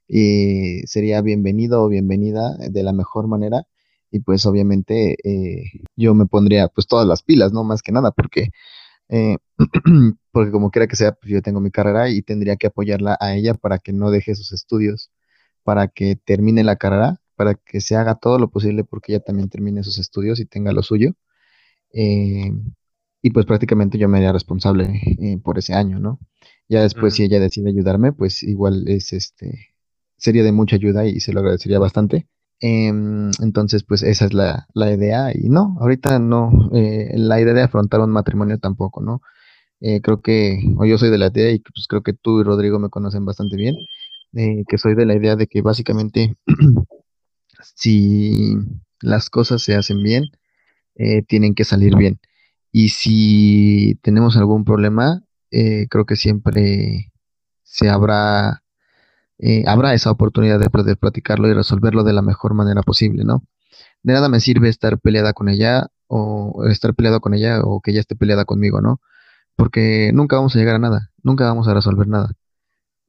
y 0.08 0.82
sería 0.86 1.22
bienvenido 1.22 1.82
o 1.82 1.88
bienvenida 1.88 2.56
de 2.58 2.82
la 2.82 2.92
mejor 2.92 3.28
manera 3.28 3.66
y 4.10 4.20
pues 4.20 4.44
obviamente 4.46 5.16
eh, 5.24 5.64
yo 5.96 6.14
me 6.14 6.26
pondría 6.26 6.68
pues 6.68 6.86
todas 6.86 7.06
las 7.06 7.22
pilas, 7.22 7.52
¿no? 7.52 7.64
Más 7.64 7.82
que 7.82 7.92
nada 7.92 8.10
porque, 8.10 8.50
eh, 9.08 9.38
porque 10.32 10.50
como 10.50 10.70
quiera 10.70 10.86
que 10.88 10.96
sea, 10.96 11.12
pues 11.12 11.32
yo 11.32 11.42
tengo 11.42 11.60
mi 11.60 11.70
carrera 11.70 12.10
y 12.10 12.22
tendría 12.22 12.56
que 12.56 12.68
apoyarla 12.68 13.16
a 13.20 13.34
ella 13.34 13.54
para 13.54 13.78
que 13.78 13.92
no 13.92 14.10
deje 14.10 14.34
sus 14.34 14.52
estudios, 14.52 15.10
para 15.64 15.88
que 15.88 16.16
termine 16.16 16.64
la 16.64 16.76
carrera, 16.76 17.19
para 17.40 17.54
que 17.54 17.80
se 17.80 17.96
haga 17.96 18.16
todo 18.16 18.38
lo 18.38 18.50
posible 18.50 18.84
porque 18.84 19.14
ella 19.14 19.24
también 19.24 19.48
termine 19.48 19.82
sus 19.82 19.98
estudios 19.98 20.40
y 20.40 20.44
tenga 20.44 20.72
lo 20.72 20.82
suyo. 20.82 21.14
Eh, 21.90 22.52
y 23.22 23.30
pues 23.30 23.46
prácticamente 23.46 23.96
yo 23.96 24.10
me 24.10 24.18
haría 24.18 24.30
responsable 24.30 25.00
eh, 25.18 25.38
por 25.42 25.56
ese 25.56 25.72
año, 25.72 25.98
¿no? 25.98 26.18
Ya 26.68 26.82
después, 26.82 27.14
si 27.14 27.22
ella 27.22 27.40
decide 27.40 27.70
ayudarme, 27.70 28.12
pues 28.12 28.42
igual 28.42 28.86
es 28.88 29.14
este, 29.14 29.68
sería 30.18 30.42
de 30.44 30.52
mucha 30.52 30.76
ayuda 30.76 31.06
y 31.06 31.20
se 31.20 31.32
lo 31.32 31.40
agradecería 31.40 31.78
bastante. 31.78 32.28
Em, 32.60 33.30
entonces, 33.40 33.84
pues 33.84 34.02
esa 34.02 34.26
es 34.26 34.34
la, 34.34 34.66
la 34.74 34.92
idea. 34.92 35.32
Y 35.34 35.48
no, 35.48 35.78
ahorita 35.80 36.18
no, 36.18 36.70
eh, 36.74 37.14
la 37.16 37.40
idea 37.40 37.54
de 37.54 37.62
afrontar 37.62 38.00
un 38.00 38.10
matrimonio 38.10 38.58
tampoco, 38.58 39.00
¿no? 39.00 39.22
Creo 40.02 40.20
que, 40.20 40.60
o 40.76 40.84
yo 40.84 40.98
soy 40.98 41.08
de 41.08 41.16
la 41.16 41.28
idea, 41.28 41.52
y 41.52 41.60
pues 41.60 41.86
creo 41.88 42.02
que 42.02 42.12
tú 42.12 42.40
y 42.40 42.44
Rodrigo 42.44 42.78
me 42.78 42.90
conocen 42.90 43.24
bastante 43.24 43.56
bien, 43.56 43.76
que 44.32 44.76
soy 44.76 44.94
de 44.94 45.06
la 45.06 45.14
idea 45.14 45.36
de 45.36 45.46
que 45.46 45.62
básicamente 45.62 46.36
si 47.62 48.56
las 49.00 49.30
cosas 49.30 49.62
se 49.62 49.74
hacen 49.74 50.02
bien, 50.02 50.30
eh, 50.96 51.22
tienen 51.22 51.54
que 51.54 51.64
salir 51.64 51.96
bien. 51.96 52.20
Y 52.72 52.90
si 52.90 53.98
tenemos 54.02 54.36
algún 54.36 54.64
problema, 54.64 55.24
eh, 55.50 55.86
creo 55.90 56.06
que 56.06 56.16
siempre 56.16 57.12
se 57.62 57.88
habrá, 57.88 58.62
eh, 59.38 59.64
habrá 59.66 59.94
esa 59.94 60.10
oportunidad 60.10 60.60
de 60.60 60.96
platicarlo 60.96 61.48
y 61.48 61.54
resolverlo 61.54 62.04
de 62.04 62.12
la 62.12 62.22
mejor 62.22 62.54
manera 62.54 62.82
posible, 62.82 63.24
¿no? 63.24 63.44
De 64.02 64.14
nada 64.14 64.28
me 64.28 64.40
sirve 64.40 64.68
estar 64.68 64.98
peleada 65.00 65.32
con 65.32 65.48
ella 65.48 65.88
o 66.08 66.64
estar 66.68 66.94
peleado 66.94 67.20
con 67.20 67.34
ella 67.34 67.60
o 67.62 67.80
que 67.80 67.92
ella 67.92 68.00
esté 68.00 68.16
peleada 68.16 68.44
conmigo, 68.44 68.80
¿no? 68.80 69.00
Porque 69.56 70.12
nunca 70.14 70.36
vamos 70.36 70.56
a 70.56 70.58
llegar 70.58 70.76
a 70.76 70.78
nada, 70.80 71.12
nunca 71.22 71.44
vamos 71.46 71.68
a 71.68 71.74
resolver 71.74 72.08
nada. 72.08 72.32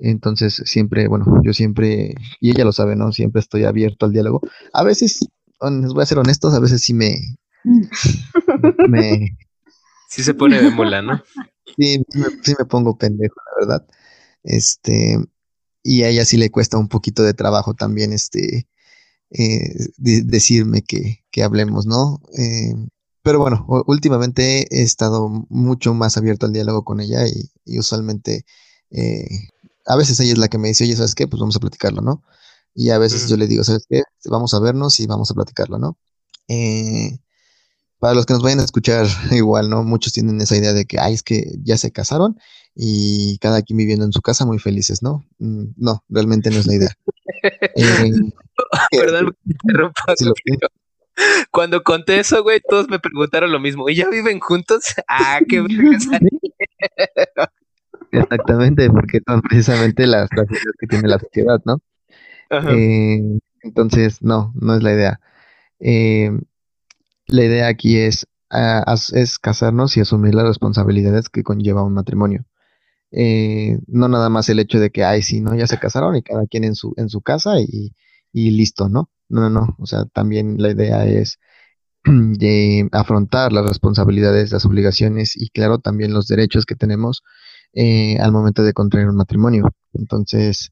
Entonces, 0.02 0.62
siempre, 0.66 1.08
bueno, 1.08 1.26
yo 1.44 1.54
siempre, 1.54 2.16
y 2.42 2.52
ella 2.52 2.66
lo 2.66 2.74
sabe, 2.74 2.96
¿no? 2.96 3.12
Siempre 3.14 3.42
estoy 3.42 3.66
abierto 3.66 4.06
al 4.08 4.14
diálogo. 4.14 4.42
A 4.74 4.84
veces, 4.84 5.20
les 5.62 5.94
voy 5.94 6.04
a 6.04 6.08
ser 6.08 6.20
honestos, 6.20 6.54
a 6.54 6.60
veces 6.60 6.82
sí 6.84 6.94
me, 6.94 7.16
me, 8.84 9.38
Sí 10.10 10.24
se 10.24 10.34
pone 10.34 10.62
de 10.62 10.72
mula, 10.72 11.02
¿no? 11.02 11.22
sí, 11.78 12.04
sí 12.10 12.20
me, 12.20 12.26
sí 12.44 12.54
me 12.58 12.66
pongo 12.66 12.98
pendejo, 12.98 13.36
la 13.46 13.66
verdad. 13.68 13.88
Este, 14.44 15.18
y 15.84 16.04
a 16.04 16.10
ella 16.10 16.26
sí 16.26 16.38
le 16.38 16.52
cuesta 16.52 16.78
un 16.80 16.90
poquito 16.90 17.24
de 17.24 17.34
trabajo 17.34 17.76
también, 17.76 18.14
este, 18.14 18.70
eh, 19.32 19.74
de- 19.98 20.24
decirme 20.24 20.84
que, 20.84 21.24
que 21.32 21.44
hablemos, 21.44 21.86
¿no? 21.88 22.22
Eh, 22.38 22.74
pero 23.24 23.40
bueno, 23.40 23.66
últimamente 23.88 24.68
he 24.76 24.84
estado 24.84 25.30
mucho 25.50 25.94
más 25.94 26.18
abierto 26.18 26.46
al 26.48 26.54
diálogo 26.54 26.84
con 26.86 27.02
ella 27.02 27.28
y, 27.28 27.52
y 27.66 27.80
usualmente, 27.80 28.46
eh, 28.92 29.28
a 29.86 29.96
veces 29.96 30.20
ella 30.20 30.34
es 30.34 30.38
la 30.40 30.48
que 30.48 30.58
me 30.58 30.70
dice, 30.70 30.84
oye, 30.84 30.96
¿sabes 30.96 31.16
qué? 31.16 31.28
Pues 31.28 31.40
vamos 31.40 31.56
a 31.56 31.60
platicarlo, 31.60 32.02
¿no? 32.02 32.24
Y 32.74 32.90
a 32.92 32.98
veces 32.98 33.28
yo 33.30 33.38
le 33.38 33.48
digo, 33.48 33.64
¿sabes 33.64 33.86
qué? 33.90 34.04
Vamos 34.26 34.54
a 34.54 34.60
vernos 34.60 35.00
y 35.00 35.08
vamos 35.08 35.30
a 35.32 35.34
platicarlo, 35.34 35.78
¿no? 35.78 35.98
Eh, 36.48 37.20
para 38.00 38.16
los 38.16 38.26
que 38.26 38.34
nos 38.34 38.44
vayan 38.44 38.60
a 38.60 38.64
escuchar, 38.64 39.08
igual, 39.32 39.70
¿no? 39.70 39.84
Muchos 39.84 40.14
tienen 40.14 40.42
esa 40.42 40.58
idea 40.58 40.74
de 40.74 40.86
que, 40.86 41.00
ay, 41.00 41.14
es 41.14 41.24
que 41.24 41.46
ya 41.64 41.78
se 41.78 41.92
casaron 41.92 42.38
y 42.76 43.38
cada 43.40 43.62
quien 43.62 43.78
viviendo 43.78 44.06
en 44.06 44.14
su 44.14 44.22
casa 44.22 44.46
muy 44.46 44.60
felices, 44.60 45.04
¿no? 45.04 45.26
Mm, 45.40 45.66
No, 45.78 46.04
realmente 46.10 46.50
no 46.50 46.58
es 46.60 46.68
la 46.68 46.76
idea. 46.76 46.92
Eh, 47.44 48.12
Perdón 48.92 49.36
Cuando 51.52 51.84
conté 51.84 52.20
eso, 52.20 52.44
güey, 52.44 52.62
todos 52.68 52.88
me 52.90 53.00
preguntaron 53.00 53.52
lo 53.52 53.60
mismo. 53.60 53.90
¿Y 53.90 53.96
ya 53.96 54.10
viven 54.10 54.40
juntos? 54.40 54.84
Ah, 55.08 55.40
qué. 55.48 55.64
Exactamente, 58.12 58.90
porque 58.90 59.22
son 59.26 59.42
precisamente 59.42 60.08
las, 60.08 60.30
ideas 60.32 60.76
que 60.80 60.88
tiene 60.88 61.08
la 61.08 61.20
sociedad, 61.20 61.62
¿no? 61.66 61.82
Ajá. 62.50 62.72
Eh, 62.74 63.40
entonces, 63.64 64.22
no, 64.22 64.54
no 64.56 64.76
es 64.76 64.84
la 64.84 64.94
idea. 64.94 65.20
Eh, 65.80 66.32
la 67.28 67.46
idea 67.46 67.68
aquí 67.68 67.98
es, 67.98 68.28
ah, 68.50 68.96
es 69.14 69.40
casarnos 69.40 69.96
y 69.98 70.02
asumir 70.02 70.36
las 70.36 70.46
responsabilidades 70.46 71.30
que 71.30 71.44
conlleva 71.44 71.84
un 71.84 71.94
matrimonio. 71.94 72.46
Eh, 73.12 73.80
no 73.88 74.08
nada 74.08 74.30
más 74.30 74.50
el 74.50 74.60
hecho 74.60 74.80
de 74.80 74.90
que, 74.90 75.04
ay, 75.04 75.22
sí, 75.22 75.42
¿no? 75.42 75.56
Ya 75.56 75.68
se 75.68 75.80
casaron 75.80 76.16
y 76.16 76.24
cada 76.24 76.46
quien 76.48 76.64
en 76.64 76.76
su, 76.76 76.94
en 76.98 77.10
su 77.10 77.22
casa 77.22 77.60
y, 77.60 77.94
y 78.34 78.52
listo, 78.52 78.90
¿no? 78.90 79.10
No, 79.30 79.42
no, 79.42 79.50
no. 79.50 79.76
O 79.80 79.86
sea, 79.86 80.06
también 80.06 80.58
la 80.60 80.72
idea 80.72 81.06
es 81.06 81.40
de 82.06 82.90
afrontar 82.92 83.54
las 83.54 83.66
responsabilidades, 83.66 84.52
las 84.52 84.66
obligaciones 84.66 85.36
y, 85.36 85.50
claro, 85.50 85.80
también 85.80 86.14
los 86.14 86.28
derechos 86.28 86.66
que 86.66 86.76
tenemos 86.76 87.24
eh, 87.74 88.18
al 88.20 88.32
momento 88.32 88.64
de 88.64 88.74
contraer 88.74 89.08
un 89.08 89.16
matrimonio. 89.16 89.70
Entonces, 89.94 90.72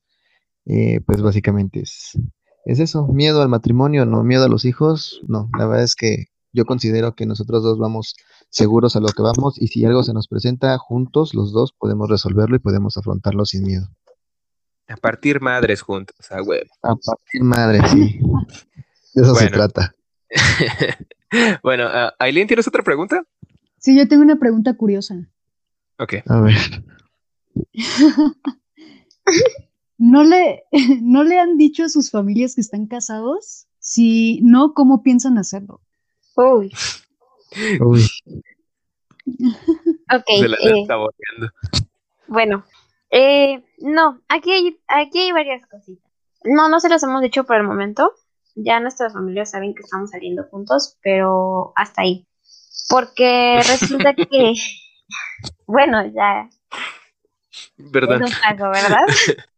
eh, 0.66 1.02
pues 1.06 1.22
básicamente 1.22 1.82
es, 1.82 2.18
es 2.66 2.80
eso, 2.80 3.08
miedo 3.08 3.42
al 3.42 3.50
matrimonio, 3.50 4.06
no 4.06 4.24
miedo 4.24 4.46
a 4.46 4.50
los 4.50 4.66
hijos, 4.66 5.22
no, 5.28 5.50
la 5.58 5.66
verdad 5.66 5.84
es 5.84 5.96
que 5.96 6.26
yo 6.52 6.66
considero 6.66 7.16
que 7.16 7.26
nosotros 7.26 7.64
dos 7.64 7.78
vamos 7.78 8.16
seguros 8.50 8.96
a 8.96 9.00
lo 9.00 9.08
que 9.08 9.22
vamos 9.22 9.62
y 9.62 9.68
si 9.68 9.86
algo 9.86 10.04
se 10.04 10.14
nos 10.14 10.28
presenta 10.28 10.78
juntos, 10.78 11.34
los 11.34 11.54
dos 11.54 11.74
podemos 11.74 12.10
resolverlo 12.10 12.56
y 12.56 12.60
podemos 12.60 12.98
afrontarlo 12.98 13.46
sin 13.46 13.64
miedo. 13.64 13.88
A 14.88 14.98
partir 14.98 15.40
madres 15.40 15.82
juntos, 15.82 16.32
a 16.32 16.42
huevo. 16.42 16.70
A 16.82 16.96
partir 16.96 17.44
madre, 17.44 17.80
sí. 17.90 18.20
De 19.14 19.22
eso 19.22 19.36
se 19.36 19.50
trata. 19.50 19.94
bueno, 21.64 21.86
ah, 21.88 22.14
Aileen, 22.18 22.48
¿tienes 22.48 22.68
otra 22.68 22.84
pregunta? 22.84 23.24
Sí, 23.78 23.96
yo 23.96 24.08
tengo 24.08 24.24
una 24.24 24.38
pregunta 24.38 24.76
curiosa. 24.76 25.30
Ok. 26.00 26.14
A 26.28 26.42
ver. 26.42 26.56
¿No 29.98 30.24
le, 30.24 30.64
¿No 31.02 31.24
le 31.24 31.40
han 31.40 31.58
dicho 31.58 31.84
a 31.84 31.90
sus 31.90 32.10
familias 32.10 32.56
que 32.56 32.62
están 32.62 32.88
casados? 32.88 33.68
Si 33.80 34.40
no, 34.42 34.74
¿cómo 34.74 35.04
piensan 35.04 35.38
hacerlo? 35.38 35.82
Uy, 36.36 36.72
Uy, 37.82 38.08
ok. 40.14 40.24
Se 40.40 40.48
la 40.48 40.58
eh, 40.58 40.82
está. 40.82 40.96
Bueno, 42.28 42.64
eh, 43.10 43.64
no, 43.80 44.22
aquí 44.28 44.52
hay, 44.52 44.80
aquí 44.88 45.20
hay 45.20 45.32
varias 45.32 45.66
cositas. 45.66 46.10
No, 46.44 46.70
no 46.70 46.80
se 46.80 46.90
las 46.90 47.04
hemos 47.04 47.22
dicho 47.22 47.44
por 47.46 47.58
el 47.58 47.64
momento. 47.64 48.14
Ya 48.56 48.80
nuestras 48.80 49.14
familias 49.14 49.52
saben 49.52 49.74
que 49.74 49.82
estamos 49.82 50.12
saliendo 50.12 50.44
juntos, 50.44 50.98
pero 51.02 51.74
hasta 51.76 52.04
ahí. 52.04 52.28
Porque 52.90 53.62
resulta 53.68 54.14
que, 54.14 54.54
bueno, 55.66 56.06
ya, 56.14 56.50
Perdón. 57.92 58.24
Es 58.24 58.32
un 58.32 58.42
pago, 58.42 58.72
¿verdad? 58.72 59.06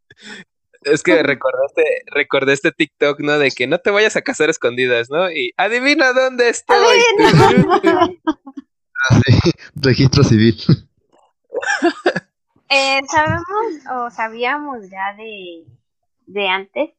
Es 0.84 1.04
que 1.04 1.22
recordé 1.22 1.58
este, 1.68 2.04
recordé 2.06 2.52
este 2.54 2.72
TikTok, 2.72 3.20
¿no? 3.20 3.38
De 3.38 3.52
que 3.52 3.68
no 3.68 3.78
te 3.78 3.92
vayas 3.92 4.16
a 4.16 4.22
casar 4.22 4.50
escondidas, 4.50 5.10
¿no? 5.10 5.30
Y 5.30 5.52
adivina 5.56 6.12
dónde 6.12 6.48
estoy. 6.48 6.98
Ah, 9.10 9.18
sí, 9.26 9.50
Registro 9.74 10.22
civil. 10.22 10.56
Eh, 12.74 13.00
sabemos 13.06 13.44
o 13.92 14.10
sabíamos 14.10 14.88
ya 14.88 15.14
de, 15.18 15.66
de 16.24 16.48
antes 16.48 16.90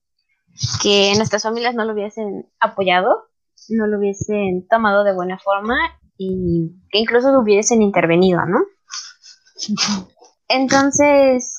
que 0.84 1.14
nuestras 1.16 1.42
familias 1.42 1.74
no 1.74 1.84
lo 1.84 1.94
hubiesen 1.94 2.48
apoyado, 2.60 3.28
no 3.70 3.88
lo 3.88 3.98
hubiesen 3.98 4.68
tomado 4.68 5.04
de 5.04 5.16
buena 5.16 5.40
forma 5.40 5.76
y 6.18 6.72
que 6.91 6.99
incluso 6.99 7.38
hubiesen 7.40 7.81
intervenido, 7.81 8.45
¿no? 8.45 8.60
Entonces, 10.48 11.57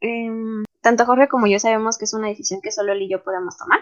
em, 0.00 0.62
tanto 0.80 1.04
Jorge 1.04 1.28
como 1.28 1.46
yo 1.46 1.58
sabemos 1.58 1.98
que 1.98 2.04
es 2.04 2.14
una 2.14 2.28
decisión 2.28 2.60
que 2.62 2.72
solo 2.72 2.92
él 2.92 3.02
y 3.02 3.10
yo 3.10 3.22
podemos 3.22 3.56
tomar. 3.56 3.80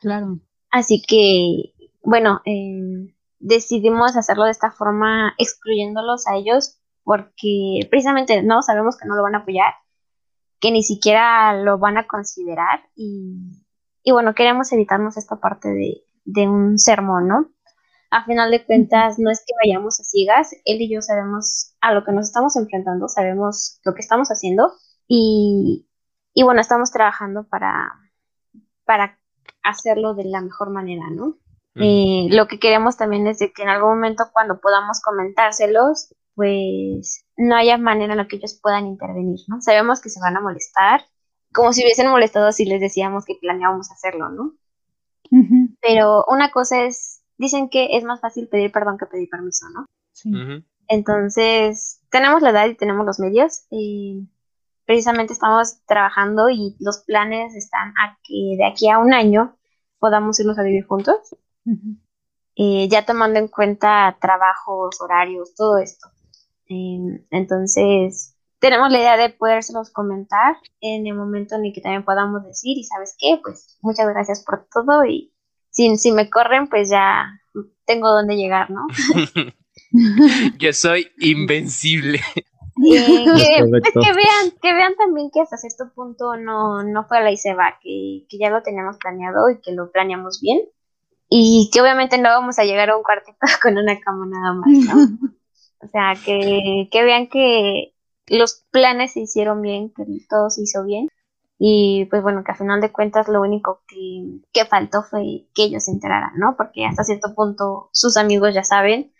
Claro. 0.00 0.40
Así 0.70 1.02
que, 1.06 1.74
bueno, 2.02 2.40
em, 2.44 3.14
decidimos 3.38 4.16
hacerlo 4.16 4.44
de 4.44 4.50
esta 4.50 4.70
forma, 4.70 5.34
excluyéndolos 5.38 6.26
a 6.26 6.36
ellos, 6.36 6.78
porque 7.04 7.86
precisamente 7.88 8.42
no 8.42 8.62
sabemos 8.62 8.96
que 8.96 9.06
no 9.06 9.14
lo 9.14 9.22
van 9.22 9.36
a 9.36 9.38
apoyar, 9.38 9.72
que 10.60 10.72
ni 10.72 10.82
siquiera 10.82 11.54
lo 11.62 11.78
van 11.78 11.98
a 11.98 12.06
considerar 12.06 12.80
y, 12.96 13.62
y 14.02 14.12
bueno, 14.12 14.34
queremos 14.34 14.72
evitarnos 14.72 15.16
esta 15.16 15.36
parte 15.36 15.68
de, 15.68 16.02
de 16.24 16.48
un 16.48 16.78
sermón, 16.78 17.28
¿no? 17.28 17.55
A 18.10 18.24
final 18.24 18.50
de 18.50 18.64
cuentas, 18.64 19.18
no 19.18 19.30
es 19.30 19.40
que 19.40 19.52
vayamos 19.62 20.00
a 20.00 20.04
ciegas, 20.04 20.52
él 20.64 20.80
y 20.80 20.92
yo 20.92 21.02
sabemos 21.02 21.74
a 21.80 21.92
lo 21.92 22.04
que 22.04 22.12
nos 22.12 22.26
estamos 22.26 22.56
enfrentando, 22.56 23.08
sabemos 23.08 23.80
lo 23.84 23.94
que 23.94 24.00
estamos 24.00 24.28
haciendo 24.28 24.72
y, 25.08 25.88
y 26.34 26.42
bueno, 26.42 26.60
estamos 26.60 26.90
trabajando 26.90 27.46
para, 27.48 27.92
para 28.84 29.18
hacerlo 29.62 30.14
de 30.14 30.24
la 30.24 30.40
mejor 30.40 30.70
manera, 30.70 31.10
¿no? 31.10 31.36
Eh, 31.78 32.28
lo 32.30 32.48
que 32.48 32.58
queremos 32.58 32.96
también 32.96 33.26
es 33.26 33.38
de 33.38 33.52
que 33.52 33.62
en 33.62 33.68
algún 33.68 33.90
momento 33.90 34.24
cuando 34.32 34.60
podamos 34.60 35.02
comentárselos, 35.02 36.14
pues 36.34 37.26
no 37.36 37.54
haya 37.54 37.76
manera 37.76 38.14
en 38.14 38.18
la 38.18 38.28
que 38.28 38.36
ellos 38.36 38.58
puedan 38.62 38.86
intervenir, 38.86 39.40
¿no? 39.48 39.60
Sabemos 39.60 40.00
que 40.00 40.08
se 40.08 40.20
van 40.20 40.36
a 40.36 40.40
molestar, 40.40 41.02
como 41.52 41.72
si 41.72 41.82
hubiesen 41.82 42.08
molestado 42.08 42.52
si 42.52 42.64
les 42.64 42.80
decíamos 42.80 43.24
que 43.24 43.36
planeábamos 43.40 43.90
hacerlo, 43.90 44.30
¿no? 44.30 44.54
Pero 45.80 46.24
una 46.28 46.50
cosa 46.50 46.84
es, 46.84 47.15
dicen 47.38 47.68
que 47.68 47.96
es 47.96 48.04
más 48.04 48.20
fácil 48.20 48.48
pedir 48.48 48.72
perdón 48.72 48.98
que 48.98 49.06
pedir 49.06 49.28
permiso, 49.28 49.68
¿no? 49.70 49.86
sí. 50.12 50.30
Entonces, 50.88 52.00
tenemos 52.10 52.42
la 52.42 52.50
edad 52.50 52.66
y 52.66 52.76
tenemos 52.76 53.04
los 53.04 53.18
medios. 53.18 53.66
Y 53.70 54.28
precisamente 54.86 55.32
estamos 55.32 55.84
trabajando 55.86 56.48
y 56.48 56.76
los 56.80 56.98
planes 56.98 57.54
están 57.54 57.90
a 57.98 58.18
que 58.22 58.56
de 58.56 58.64
aquí 58.64 58.88
a 58.88 58.98
un 58.98 59.12
año 59.12 59.56
podamos 59.98 60.38
irnos 60.38 60.58
a 60.58 60.62
vivir 60.62 60.86
juntos, 60.86 61.36
eh, 62.54 62.88
ya 62.88 63.04
tomando 63.04 63.38
en 63.38 63.48
cuenta 63.48 64.16
trabajos, 64.20 65.00
horarios, 65.00 65.54
todo 65.54 65.78
esto. 65.78 66.08
Eh, 66.68 67.24
entonces, 67.30 68.36
tenemos 68.60 68.90
la 68.90 68.98
idea 68.98 69.16
de 69.16 69.30
podérselos 69.30 69.90
comentar 69.90 70.56
en 70.80 71.06
el 71.06 71.14
momento 71.14 71.56
en 71.56 71.66
el 71.66 71.72
que 71.72 71.80
también 71.80 72.04
podamos 72.04 72.44
decir, 72.44 72.78
y 72.78 72.84
sabes 72.84 73.16
qué, 73.18 73.40
pues 73.42 73.78
muchas 73.82 74.08
gracias 74.08 74.44
por 74.44 74.66
todo 74.72 75.04
y 75.04 75.32
si, 75.76 75.94
si 75.98 76.10
me 76.10 76.30
corren, 76.30 76.68
pues 76.68 76.88
ya 76.88 77.38
tengo 77.84 78.08
dónde 78.08 78.34
llegar, 78.36 78.70
¿no? 78.70 78.86
Yo 80.58 80.72
soy 80.72 81.08
invencible. 81.18 82.20
Que, 82.82 83.60
correcto. 83.60 83.90
pues 83.92 84.06
que 84.06 84.12
vean, 84.14 84.50
que 84.62 84.72
vean 84.72 84.94
también 84.96 85.30
que 85.30 85.42
hasta 85.42 85.58
cierto 85.58 85.92
punto 85.94 86.36
no, 86.38 86.82
no 86.82 87.04
fue 87.04 87.18
a 87.18 87.20
la 87.20 87.30
y 87.30 87.36
se 87.36 87.52
va, 87.52 87.78
que, 87.82 88.24
que 88.26 88.38
ya 88.38 88.48
lo 88.48 88.62
teníamos 88.62 88.96
planeado 88.96 89.50
y 89.50 89.60
que 89.60 89.72
lo 89.72 89.92
planeamos 89.92 90.40
bien. 90.40 90.60
Y 91.28 91.68
que 91.72 91.82
obviamente 91.82 92.16
no 92.16 92.30
vamos 92.30 92.58
a 92.58 92.64
llegar 92.64 92.88
a 92.88 92.96
un 92.96 93.02
cuartito 93.02 93.36
con 93.62 93.76
una 93.76 94.00
cama 94.00 94.26
nada 94.26 94.54
más, 94.54 94.68
¿no? 94.70 95.28
O 95.82 95.88
sea, 95.88 96.14
que, 96.24 96.88
que 96.90 97.04
vean 97.04 97.28
que 97.28 97.92
los 98.28 98.64
planes 98.70 99.12
se 99.12 99.20
hicieron 99.20 99.60
bien, 99.60 99.90
que 99.90 100.04
todo 100.30 100.48
se 100.48 100.62
hizo 100.62 100.84
bien. 100.84 101.08
Y 101.58 102.04
pues 102.10 102.22
bueno, 102.22 102.44
que 102.44 102.52
a 102.52 102.54
final 102.54 102.80
de 102.80 102.92
cuentas 102.92 103.28
lo 103.28 103.40
único 103.40 103.82
que, 103.88 104.40
que 104.52 104.66
faltó 104.66 105.02
fue 105.02 105.46
que 105.54 105.64
ellos 105.64 105.84
se 105.84 105.90
enteraran, 105.92 106.32
¿no? 106.36 106.54
Porque 106.56 106.84
hasta 106.84 107.02
cierto 107.04 107.34
punto 107.34 107.88
sus 107.92 108.16
amigos 108.18 108.52
ya 108.54 108.62
saben, 108.62 109.12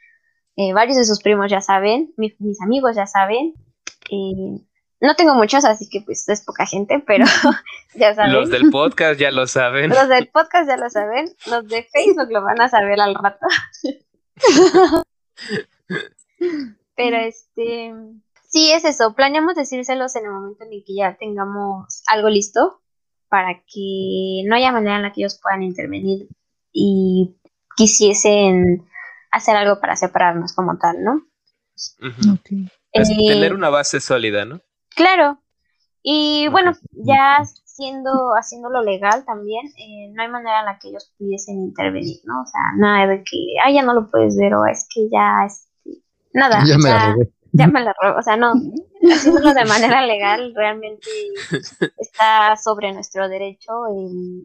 eh, 0.57 0.73
varios 0.75 0.97
de 0.99 1.05
sus 1.05 1.23
primos 1.23 1.51
ya 1.51 1.61
saben, 1.61 2.13
mi- 2.17 2.35
mis 2.39 2.61
amigos 2.63 2.95
ya 2.97 3.07
saben. 3.07 3.55
eh, 4.11 4.61
no 4.99 5.15
tengo 5.15 5.35
muchos, 5.35 5.65
así 5.67 5.89
que 5.91 6.01
pues 6.01 6.27
es 6.29 6.43
poca 6.45 6.65
gente, 6.67 7.03
pero 7.07 7.25
ya 7.95 8.15
saben. 8.15 8.33
Los 8.33 8.49
del 8.51 8.71
podcast 8.71 9.21
ya 9.21 9.31
lo 9.31 9.47
saben. 9.47 9.91
Los 9.91 10.09
del 10.09 10.29
podcast 10.29 10.69
ya 10.69 10.77
lo 10.79 10.89
saben, 10.91 11.27
los 11.51 11.69
de 11.69 11.85
Facebook 11.93 12.29
lo 12.31 12.43
van 12.43 12.61
a 12.63 12.69
saber 12.69 12.99
al 13.01 13.15
rato. 13.15 13.47
Pero 16.97 17.17
este, 17.19 17.93
sí 18.57 18.73
es 18.73 18.87
eso, 18.87 19.15
planeamos 19.15 19.55
decírselos 19.55 20.17
en 20.17 20.25
el 20.25 20.31
momento 20.31 20.65
en 20.65 20.73
el 20.73 20.83
que 20.83 20.95
ya 20.95 21.15
tengamos 21.19 22.03
algo 22.07 22.31
listo 22.31 22.81
para 23.29 23.63
que 23.67 24.45
no 24.47 24.57
haya 24.57 24.73
manera 24.73 24.97
en 24.97 25.03
la 25.03 25.13
que 25.13 25.21
ellos 25.21 25.39
puedan 25.43 25.63
intervenir 25.63 26.27
y 26.73 27.37
quisiesen 27.77 28.87
hacer 29.31 29.57
algo 29.57 29.79
para 29.79 29.95
separarnos 29.95 30.55
como 30.55 30.79
tal, 30.79 31.05
¿no? 31.05 31.27
Es 32.93 33.11
Eh, 33.11 33.29
tener 33.29 33.53
una 33.53 33.69
base 33.69 34.01
sólida, 34.01 34.47
¿no? 34.47 34.63
Claro. 34.95 35.39
Y 36.03 36.49
bueno, 36.49 36.73
ya 36.93 37.45
siendo, 37.67 38.11
haciéndolo 38.41 38.83
legal 38.83 39.27
también, 39.27 39.67
eh, 39.77 40.13
no 40.15 40.23
hay 40.23 40.31
manera 40.31 40.61
en 40.61 40.65
la 40.65 40.79
que 40.79 40.89
ellos 40.89 41.13
pudiesen 41.19 41.59
intervenir, 41.59 42.21
¿no? 42.25 42.41
O 42.41 42.47
sea, 42.47 42.63
nada 42.79 43.07
de 43.07 43.19
que, 43.19 43.37
ah, 43.63 43.71
ya 43.71 43.83
no 43.83 43.93
lo 43.93 44.11
puedes 44.11 44.35
ver, 44.39 44.55
o 44.55 44.65
es 44.65 44.89
que 44.95 45.11
ya, 45.13 45.45
este, 45.45 46.03
nada, 46.33 46.65
Ya 46.65 46.77
o 46.77 46.79
me 46.79 46.89
la 46.89 47.01
sea, 47.01 47.13
robé. 47.13 47.36
Ya 47.57 47.67
me 47.67 47.83
la 47.83 47.95
robé, 48.01 48.19
o 48.19 48.23
sea, 48.23 48.37
no, 48.37 48.53
haciéndolo 49.13 49.55
de 49.55 49.65
manera 49.65 50.05
legal 50.05 50.53
realmente 50.55 51.09
está 51.99 52.57
sobre 52.57 52.93
nuestro 52.93 53.29
derecho 53.29 53.73
el, 53.89 54.45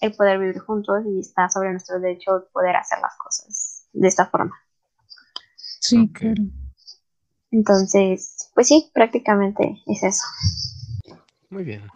el 0.00 0.12
poder 0.14 0.38
vivir 0.38 0.58
juntos 0.58 1.04
y 1.06 1.20
está 1.20 1.48
sobre 1.48 1.70
nuestro 1.70 2.00
derecho 2.00 2.36
el 2.36 2.42
poder 2.52 2.76
hacer 2.76 2.98
las 3.00 3.16
cosas 3.16 3.86
de 3.92 4.08
esta 4.08 4.26
forma. 4.26 4.54
Sí, 5.56 6.10
claro. 6.12 6.42
Entonces, 7.50 8.50
pues 8.54 8.66
sí, 8.68 8.90
prácticamente 8.92 9.82
es 9.86 10.02
eso. 10.02 10.24
Muy 11.50 11.62
bien. 11.62 11.88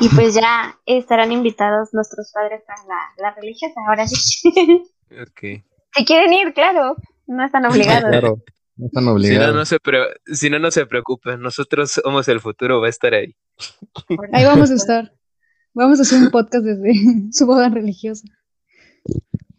Y 0.00 0.08
pues 0.14 0.34
ya 0.34 0.78
estarán 0.86 1.32
invitados 1.32 1.92
nuestros 1.92 2.32
padres 2.32 2.62
a 2.68 2.86
la, 2.86 2.98
la 3.18 3.34
religiosa, 3.34 3.80
ahora 3.88 4.06
sí. 4.06 4.52
Ok. 5.10 5.64
si 5.96 6.04
quieren 6.04 6.32
ir, 6.32 6.54
claro, 6.54 6.94
no 7.30 7.44
están 7.44 7.64
obligados. 7.70 8.10
Claro, 8.10 8.42
no 8.76 8.86
están 8.86 9.02
Si 9.02 9.06
no, 9.08 9.12
obligados. 9.14 9.54
no 9.54 9.64
se, 9.64 9.80
pre- 9.80 10.20
si 10.26 10.50
no, 10.50 10.58
no 10.58 10.70
se 10.70 10.86
preocupen. 10.86 11.40
Nosotros 11.40 11.90
somos 11.92 12.28
el 12.28 12.40
futuro, 12.40 12.80
va 12.80 12.86
a 12.86 12.90
estar 12.90 13.14
ahí. 13.14 13.34
Ahí 14.32 14.44
vamos 14.44 14.70
a 14.70 14.74
estar. 14.74 15.12
Vamos 15.72 15.98
a 15.98 16.02
hacer 16.02 16.18
un 16.22 16.30
podcast 16.30 16.64
desde 16.64 16.92
su 17.32 17.46
boda 17.46 17.68
religiosa. 17.68 18.26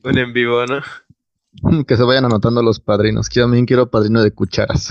Un 0.03 0.17
en 0.17 0.33
vivo, 0.33 0.65
¿no? 0.65 0.81
Que 1.87 1.97
se 1.97 2.03
vayan 2.03 2.25
anotando 2.25 2.63
los 2.63 2.79
padrinos. 2.79 3.27
Que 3.29 3.39
yo 3.39 3.43
también 3.43 3.65
quiero 3.65 3.89
padrino 3.91 4.23
de 4.23 4.31
cucharas. 4.31 4.89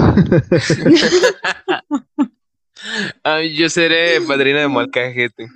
Ay, 3.22 3.54
yo 3.56 3.68
seré 3.68 4.20
padrino 4.26 4.58
de 4.58 4.68
molcajete. 4.68 5.48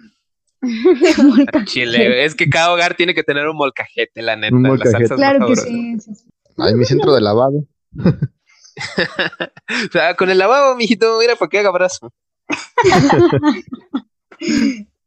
Molcajete. 0.62 1.64
Chile. 1.66 2.24
Es 2.24 2.34
que 2.34 2.48
cada 2.48 2.72
hogar 2.72 2.94
tiene 2.94 3.14
que 3.14 3.22
tener 3.22 3.46
un 3.48 3.56
molcajete, 3.56 4.22
la 4.22 4.36
neta. 4.36 4.54
Un 4.56 4.62
Las 4.78 4.90
salsas 4.90 5.16
Claro 5.16 5.46
que 5.46 5.56
sabrosas. 5.56 5.64
sí. 5.66 6.00
sí, 6.00 6.14
sí. 6.14 6.30
Ay, 6.58 6.74
mi 6.74 6.84
centro 6.84 7.12
de 7.14 7.20
lavado. 7.20 7.64
O 8.76 9.92
sea, 9.92 10.16
con 10.16 10.30
el 10.30 10.38
lavabo, 10.38 10.74
mijito, 10.74 11.18
mira 11.20 11.36
para 11.36 11.48
que 11.48 11.60
haga 11.60 11.68
abrazo. 11.68 12.12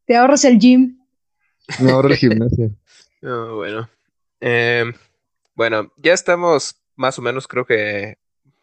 Te 0.06 0.16
ahorras 0.16 0.46
el 0.46 0.58
gym. 0.58 0.98
Me 1.80 1.92
ahorro 1.92 2.10
el 2.10 2.16
gimnasio. 2.16 2.72
Ah, 3.24 3.50
bueno. 3.54 3.90
Eh, 4.42 4.86
bueno, 5.56 5.92
ya 5.98 6.14
estamos 6.14 6.76
más 6.96 7.18
o 7.18 7.24
menos, 7.24 7.48
creo 7.48 7.66
que 7.66 8.20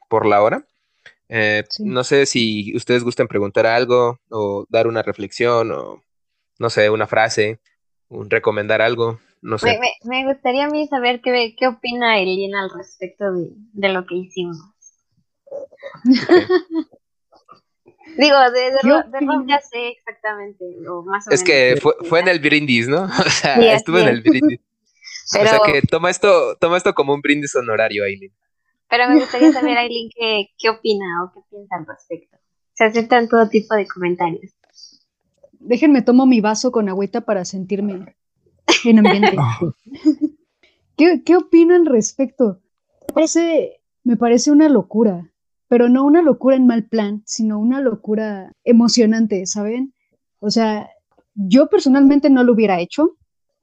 por 0.08 0.26
la 0.26 0.40
hora. 0.42 0.64
Eh, 1.28 1.64
Sí. 1.68 1.82
No 1.84 2.04
sé 2.04 2.24
si 2.24 2.74
ustedes 2.76 3.02
gustan 3.02 3.26
preguntar 3.26 3.66
algo 3.66 4.20
o 4.30 4.64
dar 4.68 4.86
una 4.86 5.02
reflexión 5.02 5.72
o, 5.72 6.02
no 6.60 6.70
sé, 6.70 6.88
una 6.88 7.08
frase, 7.08 7.58
un 8.08 8.30
recomendar 8.30 8.80
algo, 8.80 9.18
no 9.44 9.58
Me, 9.58 9.58
sé. 9.58 9.80
me, 9.80 9.88
me 10.04 10.32
gustaría 10.32 10.66
a 10.66 10.70
mí 10.70 10.86
saber 10.86 11.20
qué, 11.20 11.56
qué 11.58 11.66
opina 11.68 12.18
Elina 12.20 12.62
al 12.62 12.70
respecto 12.70 13.32
de, 13.32 13.48
de 13.72 13.88
lo 13.88 14.06
que 14.06 14.14
hicimos. 14.16 14.58
Digo, 18.16 18.36
de, 18.52 18.70
de, 18.70 18.80
ya 19.48 19.60
sé 19.60 19.88
exactamente, 19.88 20.64
o 20.88 21.02
más 21.04 21.26
o 21.28 21.30
Es 21.30 21.40
menos. 21.40 21.44
que 21.44 21.76
fue, 21.80 21.94
fue 22.04 22.20
en 22.20 22.28
el 22.28 22.40
brindis, 22.40 22.88
¿no? 22.88 23.04
O 23.26 23.30
sea, 23.30 23.56
Sí, 23.56 23.66
estuve 23.68 24.02
en 24.02 24.08
el 24.08 24.22
brindis. 24.22 24.60
Pero, 25.32 25.44
O 25.44 25.48
sea 25.48 25.60
que 25.60 25.82
toma 25.82 26.10
esto, 26.10 26.56
toma 26.58 26.76
esto 26.76 26.94
como 26.94 27.14
un 27.14 27.20
brindis 27.22 27.54
honorario, 27.56 28.04
Aileen. 28.04 28.32
Pero 28.88 29.08
me 29.08 29.16
gustaría 29.20 29.52
saber, 29.52 29.76
Aileen, 29.78 30.08
qué, 30.14 30.46
qué 30.58 30.70
opina 30.70 31.24
o 31.24 31.32
qué 31.34 31.40
piensa 31.50 31.76
al 31.76 31.86
respecto. 31.86 32.38
Se 32.74 32.84
aceptan 32.84 33.28
todo 33.28 33.48
tipo 33.48 33.74
de 33.74 33.86
comentarios. 33.86 34.52
Déjenme 35.60 36.02
tomo 36.02 36.26
mi 36.26 36.40
vaso 36.40 36.70
con 36.70 36.88
agüita 36.88 37.22
para 37.22 37.44
sentirme 37.44 38.14
en 38.84 38.98
ambiente. 38.98 39.36
¿Qué, 40.96 41.22
¿Qué 41.24 41.36
opino 41.36 41.74
al 41.74 41.86
respecto? 41.86 42.60
Me 43.08 43.14
parece, 43.14 43.80
me 44.04 44.16
parece 44.16 44.50
una 44.50 44.68
locura, 44.68 45.30
pero 45.68 45.88
no 45.88 46.04
una 46.04 46.22
locura 46.22 46.56
en 46.56 46.66
mal 46.66 46.84
plan, 46.84 47.22
sino 47.26 47.58
una 47.58 47.80
locura 47.80 48.52
emocionante, 48.64 49.46
¿saben? 49.46 49.94
O 50.40 50.50
sea, 50.50 50.88
yo 51.34 51.68
personalmente 51.68 52.30
no 52.30 52.44
lo 52.44 52.52
hubiera 52.52 52.80
hecho, 52.80 53.16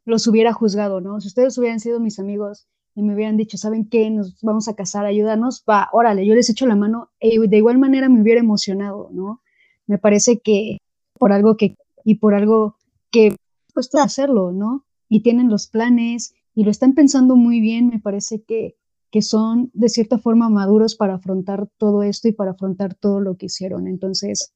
los 0.05 0.27
hubiera 0.27 0.53
juzgado, 0.53 0.99
¿no? 0.99 1.21
Si 1.21 1.27
ustedes 1.27 1.57
hubieran 1.57 1.79
sido 1.79 1.99
mis 1.99 2.19
amigos 2.19 2.67
y 2.95 3.03
me 3.03 3.13
hubieran 3.13 3.37
dicho, 3.37 3.57
¿saben 3.57 3.87
qué? 3.87 4.09
Nos 4.09 4.41
vamos 4.41 4.67
a 4.67 4.75
casar, 4.75 5.05
ayúdanos, 5.05 5.63
va, 5.69 5.89
órale, 5.93 6.25
yo 6.25 6.35
les 6.35 6.49
echo 6.49 6.65
la 6.65 6.75
mano 6.75 7.11
e 7.19 7.39
de 7.39 7.57
igual 7.57 7.77
manera 7.77 8.09
me 8.09 8.21
hubiera 8.21 8.41
emocionado, 8.41 9.09
¿no? 9.13 9.41
Me 9.87 9.97
parece 9.97 10.39
que 10.39 10.79
por 11.17 11.31
algo 11.31 11.55
que, 11.55 11.77
y 12.03 12.15
por 12.15 12.33
algo 12.33 12.77
que 13.11 13.35
puesto 13.73 13.99
a 13.99 14.03
hacerlo, 14.03 14.51
¿no? 14.51 14.85
Y 15.13 15.23
tienen 15.23 15.49
los 15.49 15.67
planes 15.67 16.33
y 16.55 16.63
lo 16.63 16.71
están 16.71 16.93
pensando 16.93 17.35
muy 17.35 17.59
bien, 17.59 17.89
me 17.89 17.99
parece 17.99 18.43
que, 18.43 18.77
que 19.11 19.21
son 19.21 19.69
de 19.73 19.89
cierta 19.89 20.17
forma 20.17 20.49
maduros 20.49 20.95
para 20.95 21.15
afrontar 21.15 21.67
todo 21.77 22.01
esto 22.01 22.29
y 22.29 22.31
para 22.31 22.51
afrontar 22.51 22.95
todo 22.95 23.19
lo 23.19 23.35
que 23.35 23.47
hicieron. 23.47 23.87
Entonces, 23.87 24.53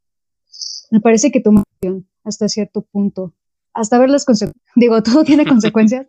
me 0.91 1.02
parece 1.02 1.30
que 1.30 1.41
tomaron 1.41 2.07
hasta 2.23 2.48
cierto 2.48 2.84
punto, 2.84 3.34
hasta 3.73 3.99
ver 3.99 4.10
las 4.10 4.23
consecuencias. 4.23 4.64
Digo, 4.77 5.03
todo 5.03 5.26
tiene 5.26 5.45
consecuencias, 5.45 6.07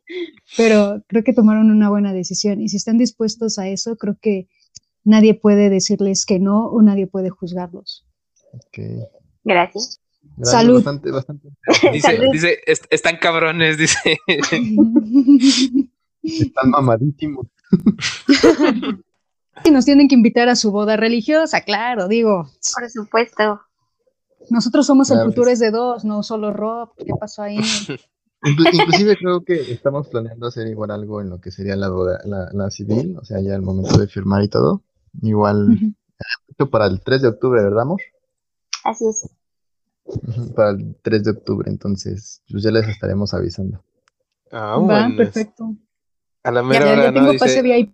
pero 0.56 1.02
creo 1.08 1.24
que 1.24 1.32
tomaron 1.32 1.72
una 1.72 1.90
buena 1.90 2.12
decisión 2.12 2.60
y 2.60 2.68
si 2.68 2.76
están 2.76 2.98
dispuestos 2.98 3.58
a 3.58 3.66
eso, 3.66 3.96
creo 3.96 4.16
que 4.22 4.46
nadie 5.02 5.34
puede 5.34 5.70
decirles 5.70 6.24
que 6.24 6.38
no 6.38 6.66
o 6.66 6.82
nadie 6.82 7.08
puede 7.08 7.30
juzgarlos. 7.30 8.06
Ok. 8.52 8.78
Gracias. 9.42 10.00
Gracias, 10.36 10.50
Salud. 10.62 10.74
Bastante, 10.76 11.10
bastante. 11.10 11.48
Dice, 11.92 12.00
Salud. 12.16 12.32
dice, 12.32 12.58
"Est- 12.66 12.84
están 12.90 13.16
cabrones, 13.18 13.78
dice. 13.78 14.18
Están 16.22 16.70
mamadísimos. 16.70 17.46
y 19.64 19.70
nos 19.70 19.84
tienen 19.84 20.08
que 20.08 20.14
invitar 20.14 20.48
a 20.48 20.56
su 20.56 20.70
boda 20.72 20.96
religiosa, 20.96 21.60
claro, 21.62 22.08
digo. 22.08 22.50
Por 22.74 22.90
supuesto. 22.90 23.60
Nosotros 24.50 24.86
somos 24.86 25.10
el 25.10 25.16
Claro. 25.16 25.30
futuro 25.30 25.50
es 25.50 25.58
de 25.58 25.70
dos, 25.70 26.04
no 26.04 26.22
solo 26.22 26.52
Rob. 26.52 26.90
¿Qué 26.98 27.12
pasó 27.18 27.42
ahí? 27.42 27.58
Inclu- 27.58 28.70
inclusive 28.72 29.16
creo 29.16 29.44
que 29.44 29.54
estamos 29.72 30.08
planeando 30.08 30.46
hacer 30.46 30.66
igual 30.68 30.90
algo 30.90 31.20
en 31.20 31.30
lo 31.30 31.40
que 31.40 31.50
sería 31.50 31.74
la 31.74 31.88
boda, 31.88 32.20
la, 32.24 32.48
la 32.52 32.70
civil, 32.70 33.16
o 33.20 33.24
sea, 33.24 33.40
ya 33.40 33.54
el 33.54 33.62
momento 33.62 33.96
de 33.98 34.06
firmar 34.06 34.42
y 34.44 34.48
todo. 34.48 34.82
Igual, 35.22 35.94
esto 36.48 36.68
para 36.70 36.86
el 36.86 37.00
3 37.00 37.22
de 37.22 37.28
octubre, 37.28 37.62
¿verdad, 37.62 37.82
amor? 37.82 38.00
Así 38.84 39.06
es. 39.08 39.28
Para 40.54 40.70
el 40.70 40.94
3 41.02 41.24
de 41.24 41.30
octubre, 41.32 41.70
entonces, 41.70 42.42
pues 42.50 42.62
ya 42.62 42.70
les 42.70 42.86
estaremos 42.88 43.34
avisando. 43.34 43.82
Ah, 44.52 44.76
Va, 44.76 44.78
bueno. 44.78 45.16
perfecto. 45.16 45.74
A 46.44 46.50
la 46.52 46.62
mera 46.62 46.86
ya, 46.86 46.92
hora, 46.92 47.02
ya 47.04 47.10
¿no? 47.10 47.14
tengo 47.20 47.32
Dice 47.32 47.44
pase 47.44 47.62
VIP. 47.62 47.92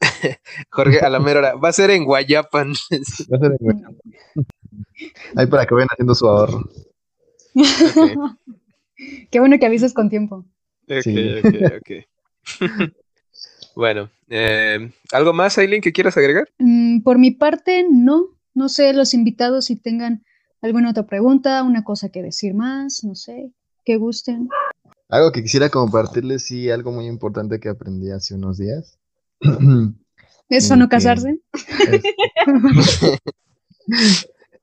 Jorge, 0.70 0.98
a 1.00 1.08
la 1.08 1.20
mera 1.20 1.38
hora. 1.38 1.54
Va 1.54 1.68
a 1.68 1.72
ser 1.72 1.90
en 1.90 2.04
Guayapan. 2.04 2.72
Va 3.32 3.36
a 3.36 3.40
ser 3.40 3.56
en- 3.60 3.98
Ahí 5.36 5.46
para 5.46 5.64
que 5.66 5.74
vayan 5.74 5.88
haciendo 5.92 6.14
su 6.14 6.26
ahorro. 6.28 6.68
Qué 9.30 9.38
bueno 9.40 9.58
que 9.58 9.66
avises 9.66 9.94
con 9.94 10.10
tiempo. 10.10 10.44
Ok, 10.88 11.02
Sí. 11.02 11.34
ok, 11.38 11.54
ok. 11.78 11.90
bueno, 13.76 14.10
eh, 14.28 14.90
¿algo 15.12 15.32
más, 15.32 15.56
Aileen, 15.58 15.82
que 15.82 15.92
quieras 15.92 16.16
agregar? 16.16 16.48
Mm, 16.58 17.02
por 17.02 17.18
mi 17.18 17.30
parte, 17.30 17.86
no. 17.88 18.26
No 18.54 18.68
sé, 18.68 18.92
los 18.92 19.14
invitados 19.14 19.66
si 19.66 19.76
tengan 19.76 20.24
alguna 20.62 20.90
otra 20.90 21.06
pregunta, 21.06 21.62
una 21.62 21.84
cosa 21.84 22.08
que 22.08 22.22
decir 22.22 22.54
más, 22.54 23.04
no 23.04 23.14
sé, 23.14 23.52
que 23.84 23.96
gusten. 23.96 24.48
Algo 25.08 25.32
que 25.32 25.42
quisiera 25.42 25.70
compartirles, 25.70 26.44
sí, 26.44 26.70
algo 26.70 26.92
muy 26.92 27.06
importante 27.06 27.60
que 27.60 27.68
aprendí 27.68 28.10
hace 28.10 28.34
unos 28.34 28.58
días. 28.58 28.98
¿Eso 30.50 30.76
no 30.76 30.88
casarse? 30.88 31.40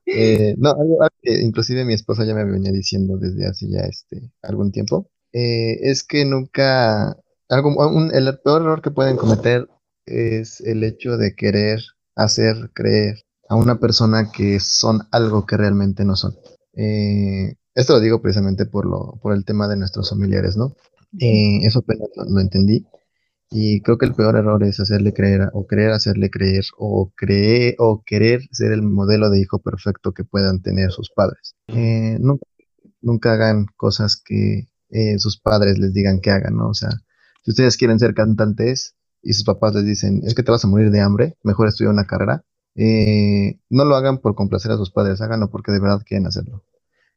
Eh, 0.08 0.54
no, 0.58 0.70
algo, 0.70 1.02
algo 1.02 1.16
que 1.22 1.42
inclusive 1.42 1.84
mi 1.84 1.94
esposa 1.94 2.26
ya 2.26 2.36
me 2.36 2.46
venía 2.46 2.72
diciendo 2.72 3.18
desde 3.18 3.48
hace 3.48 3.68
ya 3.70 3.82
este 3.82 4.32
algún 4.44 4.72
tiempo, 4.72 5.10
eh, 5.34 5.78
es 5.82 6.04
que 6.04 6.26
nunca, 6.26 7.18
algo, 7.50 7.70
un- 7.90 8.14
el 8.14 8.38
peor 8.44 8.62
error 8.62 8.82
que 8.84 8.92
pueden 8.92 9.18
cometer 9.18 9.68
es 10.06 10.62
el 10.62 10.84
hecho 10.84 11.18
de 11.18 11.34
querer 11.36 11.80
hacer 12.16 12.70
creer 12.74 13.24
a 13.50 13.56
una 13.56 13.80
persona 13.80 14.32
que 14.32 14.60
son 14.60 15.02
algo 15.12 15.46
que 15.46 15.58
realmente 15.58 16.06
no 16.06 16.16
son. 16.16 16.36
Eh, 16.74 17.56
esto 17.74 17.94
lo 17.94 18.00
digo 18.00 18.22
precisamente 18.22 18.66
por 18.66 18.86
lo, 18.86 19.20
por 19.22 19.34
el 19.34 19.46
tema 19.46 19.68
de 19.68 19.78
nuestros 19.78 20.10
familiares, 20.10 20.58
¿no? 20.58 20.76
Eh, 21.20 21.60
eso 21.64 21.80
apenas 21.80 22.10
lo, 22.16 22.26
lo 22.26 22.40
entendí. 22.40 22.86
Y 23.52 23.82
creo 23.82 23.98
que 23.98 24.06
el 24.06 24.16
peor 24.16 24.36
error 24.36 24.64
es 24.64 24.80
hacerle 24.80 25.14
creer 25.14 25.50
o 25.54 25.68
querer 25.68 25.92
hacerle 25.92 26.30
creer 26.30 26.66
o 26.78 27.12
creer 27.16 27.76
o 27.78 28.04
querer 28.06 28.42
ser 28.52 28.72
el 28.72 28.82
modelo 28.82 29.30
de 29.30 29.40
hijo 29.40 29.60
perfecto 29.60 30.14
que 30.14 30.24
puedan 30.24 30.62
tener 30.62 30.92
sus 30.92 31.12
padres. 31.12 31.56
Eh, 31.68 32.18
nunca, 32.20 32.46
nunca 33.02 33.34
hagan 33.34 33.68
cosas 33.78 34.18
que 34.18 34.68
eh, 34.90 35.20
sus 35.20 35.40
padres 35.40 35.78
les 35.78 35.94
digan 35.94 36.20
que 36.22 36.32
hagan, 36.32 36.56
¿no? 36.56 36.70
O 36.70 36.74
sea, 36.74 36.90
si 37.44 37.52
ustedes 37.52 37.78
quieren 37.78 38.00
ser 38.00 38.14
cantantes 38.14 38.96
y 39.22 39.34
sus 39.34 39.44
papás 39.44 39.76
les 39.76 39.86
dicen, 39.86 40.22
es 40.26 40.34
que 40.34 40.44
te 40.44 40.52
vas 40.52 40.64
a 40.66 40.68
morir 40.68 40.92
de 40.92 41.02
hambre, 41.02 41.38
mejor 41.44 41.68
estudia 41.68 41.92
una 41.92 42.06
carrera, 42.06 42.44
eh, 42.76 43.60
no 43.69 43.85
lo 43.85 43.95
hagan 43.95 44.19
por 44.19 44.35
complacer 44.35 44.72
a 44.72 44.77
sus 44.77 44.91
padres, 44.91 45.22
háganlo 45.22 45.49
porque 45.49 45.72
de 45.72 45.80
verdad 45.80 46.02
quieren 46.06 46.27
hacerlo. 46.27 46.64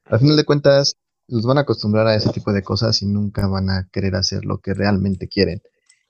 Al 0.04 0.20
final 0.20 0.36
de 0.36 0.44
cuentas, 0.44 0.96
los 1.28 1.44
van 1.44 1.58
a 1.58 1.62
acostumbrar 1.62 2.06
a 2.06 2.14
ese 2.14 2.30
tipo 2.30 2.52
de 2.52 2.62
cosas 2.62 3.02
y 3.02 3.06
nunca 3.06 3.46
van 3.46 3.70
a 3.70 3.88
querer 3.92 4.16
hacer 4.16 4.44
lo 4.44 4.58
que 4.58 4.74
realmente 4.74 5.28
quieren 5.28 5.60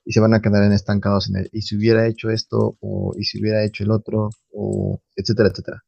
y 0.05 0.13
se 0.13 0.21
van 0.21 0.33
a 0.33 0.41
quedar 0.41 0.71
estancados 0.71 1.29
en 1.29 1.37
el, 1.37 1.49
y 1.51 1.61
si 1.61 1.75
hubiera 1.77 2.07
hecho 2.07 2.29
esto, 2.31 2.77
o 2.79 3.13
y 3.17 3.25
si 3.25 3.39
hubiera 3.39 3.63
hecho 3.63 3.83
el 3.83 3.91
otro, 3.91 4.29
o 4.51 5.01
etcétera, 5.15 5.49
etcétera. 5.49 5.83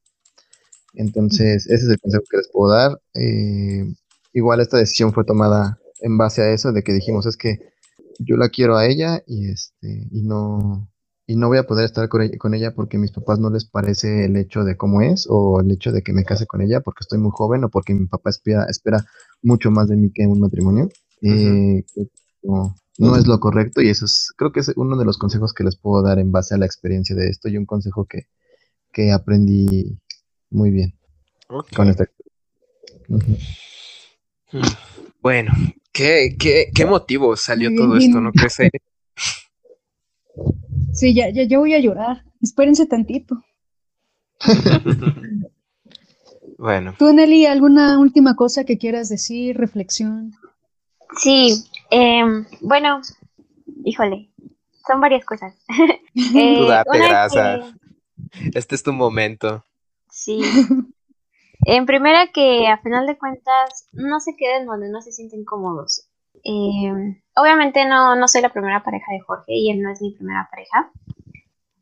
Entonces, 0.94 1.66
ese 1.68 1.86
es 1.86 1.92
el 1.92 2.00
consejo 2.00 2.24
que 2.30 2.38
les 2.38 2.50
puedo 2.52 2.72
dar. 2.72 3.02
Eh, 3.16 3.86
igual 4.34 4.60
esta 4.60 4.78
decisión 4.78 5.14
fue 5.14 5.26
tomada 5.26 5.80
en 6.02 6.18
base 6.18 6.42
a 6.44 6.52
eso, 6.52 6.72
de 6.72 6.84
que 6.84 6.94
dijimos, 6.94 7.26
es 7.26 7.38
que 7.38 7.60
yo 8.20 8.38
la 8.38 8.50
quiero 8.50 8.78
a 8.78 8.86
ella 8.86 9.24
y 9.26 9.50
este, 9.50 10.08
y 10.12 10.22
no, 10.22 10.91
y 11.32 11.38
no 11.38 11.48
voy 11.48 11.60
a 11.60 11.64
poder 11.64 11.86
estar 11.86 12.10
con 12.10 12.24
ella, 12.24 12.38
con 12.38 12.54
ella 12.54 12.74
porque 12.76 12.98
a 12.98 13.00
mis 13.00 13.14
papás 13.14 13.40
no 13.40 13.50
les 13.50 13.64
parece 13.64 14.26
el 14.26 14.36
hecho 14.36 14.66
de 14.66 14.76
cómo 14.76 15.02
es, 15.02 15.28
o 15.30 15.62
el 15.62 15.72
hecho 15.72 15.94
de 15.94 16.02
que 16.02 16.12
me 16.12 16.26
case 16.26 16.46
con 16.46 16.62
ella 16.62 16.82
porque 16.82 17.00
estoy 17.02 17.20
muy 17.20 17.32
joven, 17.34 17.64
o 17.64 17.70
porque 17.70 17.94
mi 17.94 18.06
papá 18.06 18.32
espera, 18.32 18.66
espera 18.66 19.06
mucho 19.42 19.72
más 19.72 19.88
de 19.88 19.96
mí 19.96 20.12
que 20.14 20.28
un 20.28 20.42
matrimonio. 20.42 20.90
Eh, 21.22 21.86
no, 22.44 22.76
no 22.98 23.16
es 23.16 23.28
lo 23.28 23.40
correcto 23.40 23.82
y 23.82 23.88
eso 23.88 24.04
es, 24.04 24.34
creo 24.36 24.52
que 24.52 24.60
es 24.60 24.74
uno 24.76 24.98
de 24.98 25.06
los 25.06 25.18
consejos 25.18 25.54
que 25.54 25.64
les 25.64 25.78
puedo 25.78 26.04
dar 26.04 26.20
en 26.20 26.34
base 26.34 26.54
a 26.54 26.58
la 26.58 26.66
experiencia 26.66 27.16
de 27.16 27.30
esto 27.30 27.48
y 27.48 27.56
un 27.56 27.66
consejo 27.66 28.06
que, 28.06 28.24
que 28.92 29.14
aprendí 29.14 29.98
muy 30.50 30.72
bien 30.72 31.00
con 31.74 31.88
esta. 31.88 32.10
Hmm. 33.08 34.60
Bueno, 35.22 35.54
¿qué, 35.94 36.36
qué, 36.38 36.72
qué 36.76 36.86
motivo 36.86 37.38
salió 37.38 37.74
todo 37.74 37.96
esto, 37.96 38.20
no 38.20 38.34
crees? 38.34 38.58
Sí, 40.94 41.14
ya, 41.14 41.30
ya, 41.30 41.44
ya 41.44 41.58
voy 41.60 41.74
a 41.74 41.80
llorar. 41.80 42.24
Espérense 42.42 42.86
tantito. 42.86 43.44
Bueno, 46.58 46.94
Tú, 47.00 47.12
Nelly, 47.12 47.48
¿alguna 47.48 47.98
última 48.00 48.36
cosa 48.36 48.66
que 48.66 48.78
quieras 48.78 49.10
decir, 49.10 49.58
reflexión? 49.58 50.34
Sí, 51.18 51.64
em, 51.90 52.46
bueno, 52.62 53.02
híjole, 53.84 54.30
son 54.88 55.02
varias 55.02 55.26
cosas. 55.26 55.56
tú 56.14 56.38
Eh, 56.38 56.68
date 56.68 56.90
una 57.00 57.08
grasa. 57.08 57.60
que- 58.32 58.50
Este 58.54 58.76
es 58.76 58.84
tu 58.84 58.94
momento. 58.94 59.66
Sí. 60.12 60.40
En 61.66 61.86
primera 61.88 62.28
que 62.32 62.68
a 62.68 62.78
final 62.78 63.08
de 63.08 63.18
cuentas 63.18 63.88
no 63.94 64.20
se 64.20 64.36
queden 64.36 64.68
donde 64.68 64.90
no 64.92 65.02
se 65.02 65.12
sienten 65.12 65.44
cómodos. 65.46 66.08
Eh, 66.44 67.22
obviamente 67.36 67.86
no, 67.86 68.16
no 68.16 68.28
soy 68.28 68.42
la 68.42 68.54
primera 68.54 68.84
pareja 68.84 69.12
de 69.12 69.20
Jorge 69.22 69.54
y 69.54 69.72
él 69.72 69.82
no 69.82 69.92
es 69.92 70.02
mi 70.02 70.12
primera 70.12 70.48
pareja. 70.50 70.92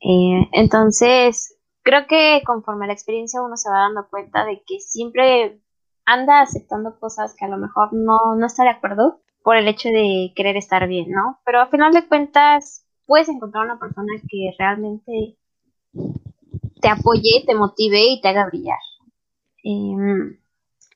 Eh, 0.02 0.48
entonces, 0.54 1.58
creo 1.82 2.08
que 2.08 2.42
conforme 2.46 2.88
la 2.88 2.94
experiencia 2.94 3.42
uno 3.42 3.58
se 3.58 3.70
va 3.70 3.80
dando 3.80 4.08
cuenta 4.10 4.46
de 4.46 4.62
que 4.66 4.80
siempre 4.80 5.60
anda 6.06 6.42
aceptando 6.42 7.00
cosas 7.00 7.36
que 7.38 7.46
a 7.46 7.50
lo 7.50 7.58
mejor 7.58 7.94
no, 7.94 8.36
no 8.36 8.46
está 8.46 8.64
de 8.64 8.70
acuerdo 8.70 9.22
por 9.44 9.56
el 9.58 9.68
hecho 9.68 9.90
de 9.90 10.34
querer 10.36 10.58
estar 10.58 10.88
bien, 10.88 11.12
¿no? 11.12 11.40
Pero 11.46 11.62
a 11.62 11.68
final 11.68 11.94
de 11.94 12.08
cuentas 12.08 12.86
puedes 13.06 13.30
encontrar 13.30 13.66
una 13.66 13.80
persona 13.80 14.14
que 14.30 14.52
realmente 14.58 15.38
te 16.82 16.90
apoye, 16.90 17.44
te 17.46 17.56
motive 17.56 18.02
y 18.02 18.22
te 18.22 18.28
haga 18.28 18.46
brillar. 18.46 18.78
Em, 19.64 20.38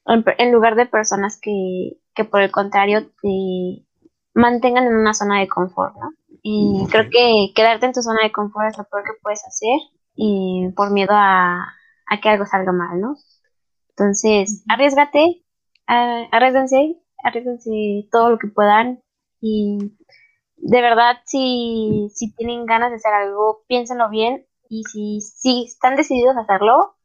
en 0.05 0.51
lugar 0.51 0.75
de 0.75 0.85
personas 0.85 1.39
que, 1.39 1.97
que 2.15 2.25
por 2.25 2.41
el 2.41 2.51
contrario 2.51 3.07
te 3.21 3.85
mantengan 4.33 4.85
en 4.85 4.95
una 4.95 5.13
zona 5.13 5.39
de 5.39 5.47
confort, 5.47 5.95
¿no? 5.95 6.11
Y 6.41 6.85
creo 6.91 7.09
que 7.09 7.53
quedarte 7.55 7.85
en 7.85 7.93
tu 7.93 8.01
zona 8.01 8.23
de 8.23 8.31
confort 8.31 8.69
es 8.69 8.77
lo 8.77 8.83
peor 8.85 9.03
que 9.03 9.19
puedes 9.21 9.45
hacer 9.45 9.77
y 10.15 10.69
por 10.75 10.91
miedo 10.91 11.13
a, 11.13 11.65
a 12.07 12.21
que 12.21 12.29
algo 12.29 12.45
salga 12.45 12.71
mal, 12.71 12.99
¿no? 12.99 13.15
Entonces, 13.89 14.63
arriesgate, 14.67 15.43
arriesganse, 15.87 16.97
arriesganse 17.23 18.07
todo 18.11 18.31
lo 18.31 18.39
que 18.39 18.47
puedan 18.47 19.01
y 19.39 19.95
de 20.57 20.81
verdad 20.81 21.17
si, 21.25 22.09
si 22.13 22.33
tienen 22.35 22.65
ganas 22.65 22.89
de 22.89 22.95
hacer 22.95 23.13
algo, 23.13 23.63
piénsenlo 23.67 24.09
bien 24.09 24.45
y 24.69 24.83
si, 24.85 25.21
si 25.21 25.65
están 25.65 25.95
decididos 25.95 26.35
a 26.37 26.41
hacerlo, 26.41 26.95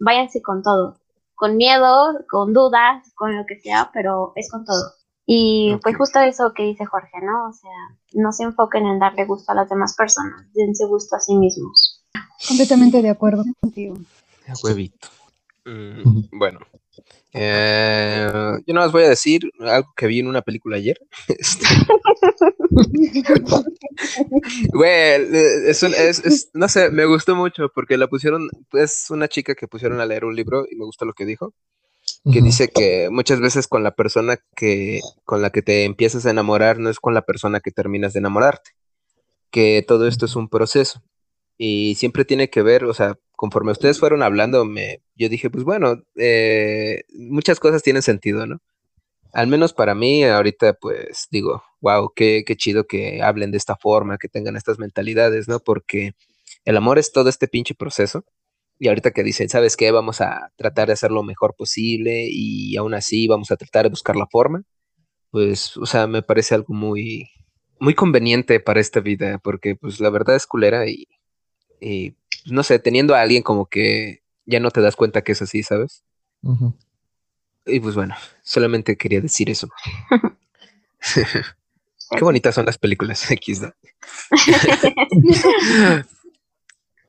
váyanse 0.00 0.40
con 0.40 0.62
todo, 0.62 0.96
con 1.38 1.56
miedo, 1.56 2.18
con 2.28 2.52
dudas, 2.52 3.12
con 3.14 3.36
lo 3.36 3.46
que 3.46 3.60
sea, 3.60 3.90
pero 3.94 4.32
es 4.34 4.50
con 4.50 4.64
todo. 4.64 4.92
Y 5.24 5.76
pues 5.82 5.96
justo 5.96 6.18
eso 6.18 6.52
que 6.52 6.64
dice 6.64 6.84
Jorge, 6.84 7.20
¿no? 7.22 7.48
O 7.48 7.52
sea, 7.52 7.70
no 8.14 8.32
se 8.32 8.42
enfoquen 8.42 8.86
en 8.86 8.98
darle 8.98 9.24
gusto 9.24 9.52
a 9.52 9.54
las 9.54 9.68
demás 9.68 9.94
personas, 9.94 10.52
dense 10.52 10.84
gusto 10.86 11.14
a 11.14 11.20
sí 11.20 11.36
mismos. 11.36 12.04
Completamente 12.48 13.00
de 13.02 13.10
acuerdo 13.10 13.44
contigo. 13.60 13.96
Huevito. 14.64 15.08
Mm, 15.64 16.22
bueno, 16.32 16.58
eh, 17.32 18.28
yo 18.66 18.74
no 18.74 18.80
más 18.80 18.92
voy 18.92 19.04
a 19.04 19.08
decir 19.10 19.42
algo 19.60 19.92
que 19.96 20.06
vi 20.06 20.20
en 20.20 20.28
una 20.28 20.42
película 20.42 20.76
ayer. 20.76 20.98
Este, 21.28 21.66
Güey, 24.72 25.36
es, 25.66 25.82
es, 25.82 26.50
no 26.54 26.68
sé, 26.68 26.90
me 26.90 27.04
gustó 27.06 27.34
mucho 27.34 27.68
porque 27.74 27.96
la 27.96 28.06
pusieron, 28.06 28.48
es 28.72 29.10
una 29.10 29.28
chica 29.28 29.54
que 29.54 29.66
pusieron 29.66 30.00
a 30.00 30.06
leer 30.06 30.24
un 30.24 30.36
libro 30.36 30.64
y 30.70 30.76
me 30.76 30.84
gusta 30.84 31.04
lo 31.04 31.12
que 31.12 31.24
dijo, 31.24 31.52
que 32.32 32.40
dice 32.40 32.68
que 32.68 33.08
muchas 33.10 33.40
veces 33.40 33.66
con 33.66 33.82
la 33.82 33.92
persona 33.92 34.38
que, 34.54 35.00
con 35.24 35.42
la 35.42 35.50
que 35.50 35.62
te 35.62 35.84
empiezas 35.84 36.26
a 36.26 36.30
enamorar 36.30 36.78
no 36.78 36.90
es 36.90 37.00
con 37.00 37.14
la 37.14 37.22
persona 37.22 37.60
que 37.60 37.70
terminas 37.70 38.12
de 38.12 38.20
enamorarte, 38.20 38.70
que 39.50 39.84
todo 39.86 40.06
esto 40.06 40.26
es 40.26 40.36
un 40.36 40.48
proceso 40.48 41.02
y 41.58 41.96
siempre 41.96 42.24
tiene 42.24 42.48
que 42.50 42.62
ver, 42.62 42.84
o 42.84 42.94
sea, 42.94 43.18
conforme 43.36 43.72
ustedes 43.72 43.98
fueron 43.98 44.22
hablando, 44.22 44.64
me, 44.64 45.02
yo 45.16 45.28
dije, 45.28 45.50
pues 45.50 45.64
bueno, 45.64 46.02
eh, 46.16 47.02
muchas 47.14 47.60
cosas 47.60 47.82
tienen 47.82 48.02
sentido, 48.02 48.46
¿no? 48.46 48.60
Al 49.32 49.48
menos 49.48 49.74
para 49.74 49.94
mí, 49.94 50.24
ahorita, 50.24 50.74
pues 50.74 51.28
digo, 51.30 51.62
wow, 51.80 52.12
qué, 52.14 52.44
qué 52.46 52.56
chido 52.56 52.86
que 52.86 53.22
hablen 53.22 53.50
de 53.50 53.58
esta 53.58 53.76
forma, 53.76 54.18
que 54.18 54.28
tengan 54.28 54.56
estas 54.56 54.78
mentalidades, 54.78 55.48
¿no? 55.48 55.60
Porque 55.60 56.12
el 56.64 56.76
amor 56.76 56.98
es 56.98 57.12
todo 57.12 57.28
este 57.28 57.48
pinche 57.48 57.74
proceso. 57.74 58.24
Y 58.78 58.88
ahorita 58.88 59.10
que 59.10 59.24
dicen, 59.24 59.48
¿sabes 59.48 59.76
qué? 59.76 59.90
Vamos 59.90 60.20
a 60.20 60.52
tratar 60.56 60.86
de 60.88 60.94
hacer 60.94 61.10
lo 61.10 61.22
mejor 61.24 61.54
posible 61.56 62.28
y 62.30 62.76
aún 62.76 62.94
así 62.94 63.26
vamos 63.28 63.50
a 63.50 63.56
tratar 63.56 63.84
de 63.84 63.90
buscar 63.90 64.16
la 64.16 64.26
forma. 64.30 64.62
Pues, 65.30 65.76
o 65.76 65.86
sea, 65.86 66.06
me 66.06 66.22
parece 66.22 66.54
algo 66.54 66.74
muy, 66.74 67.28
muy 67.80 67.94
conveniente 67.94 68.60
para 68.60 68.80
esta 68.80 69.00
vida, 69.00 69.38
porque 69.38 69.76
pues 69.76 70.00
la 70.00 70.10
verdad 70.10 70.36
es 70.36 70.46
culera 70.46 70.88
y, 70.88 71.06
y 71.80 72.14
no 72.46 72.62
sé, 72.62 72.78
teniendo 72.78 73.14
a 73.14 73.20
alguien 73.20 73.42
como 73.42 73.66
que 73.66 74.22
ya 74.46 74.60
no 74.60 74.70
te 74.70 74.80
das 74.80 74.96
cuenta 74.96 75.22
que 75.22 75.32
es 75.32 75.42
así, 75.42 75.62
¿sabes? 75.62 76.02
Y 77.66 77.80
pues 77.80 77.94
bueno, 77.94 78.14
solamente 78.42 78.96
quería 78.96 79.20
decir 79.20 79.50
eso. 79.50 79.68
Qué 82.10 82.24
bonitas 82.24 82.54
son 82.54 82.64
las 82.66 82.78
películas 82.78 83.30
X, 83.30 83.60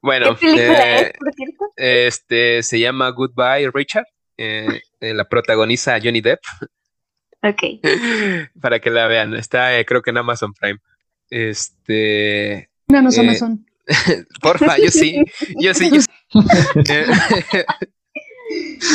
bueno, 0.01 0.37
eh, 0.41 1.13
este 1.77 2.63
se 2.63 2.79
llama 2.79 3.09
Goodbye 3.11 3.71
Richard. 3.73 4.07
Eh, 4.37 4.81
eh, 4.99 5.13
la 5.13 5.23
protagoniza 5.25 5.99
Johnny 6.01 6.21
Depp. 6.21 6.39
Ok. 7.41 7.63
Para 8.61 8.79
que 8.79 8.89
la 8.89 9.07
vean. 9.07 9.33
Está, 9.35 9.83
creo 9.85 10.01
que 10.01 10.09
en 10.09 10.17
Amazon 10.17 10.53
Prime. 10.53 10.79
Este. 11.29 12.69
No, 12.87 13.01
no, 13.01 13.09
Amazon. 13.17 13.65
Porfa, 14.41 14.77
yo 14.77 14.91
sí, 14.91 15.23
yo 15.57 15.73
sí, 15.73 15.89
yo 15.91 16.01
sí. 16.01 16.07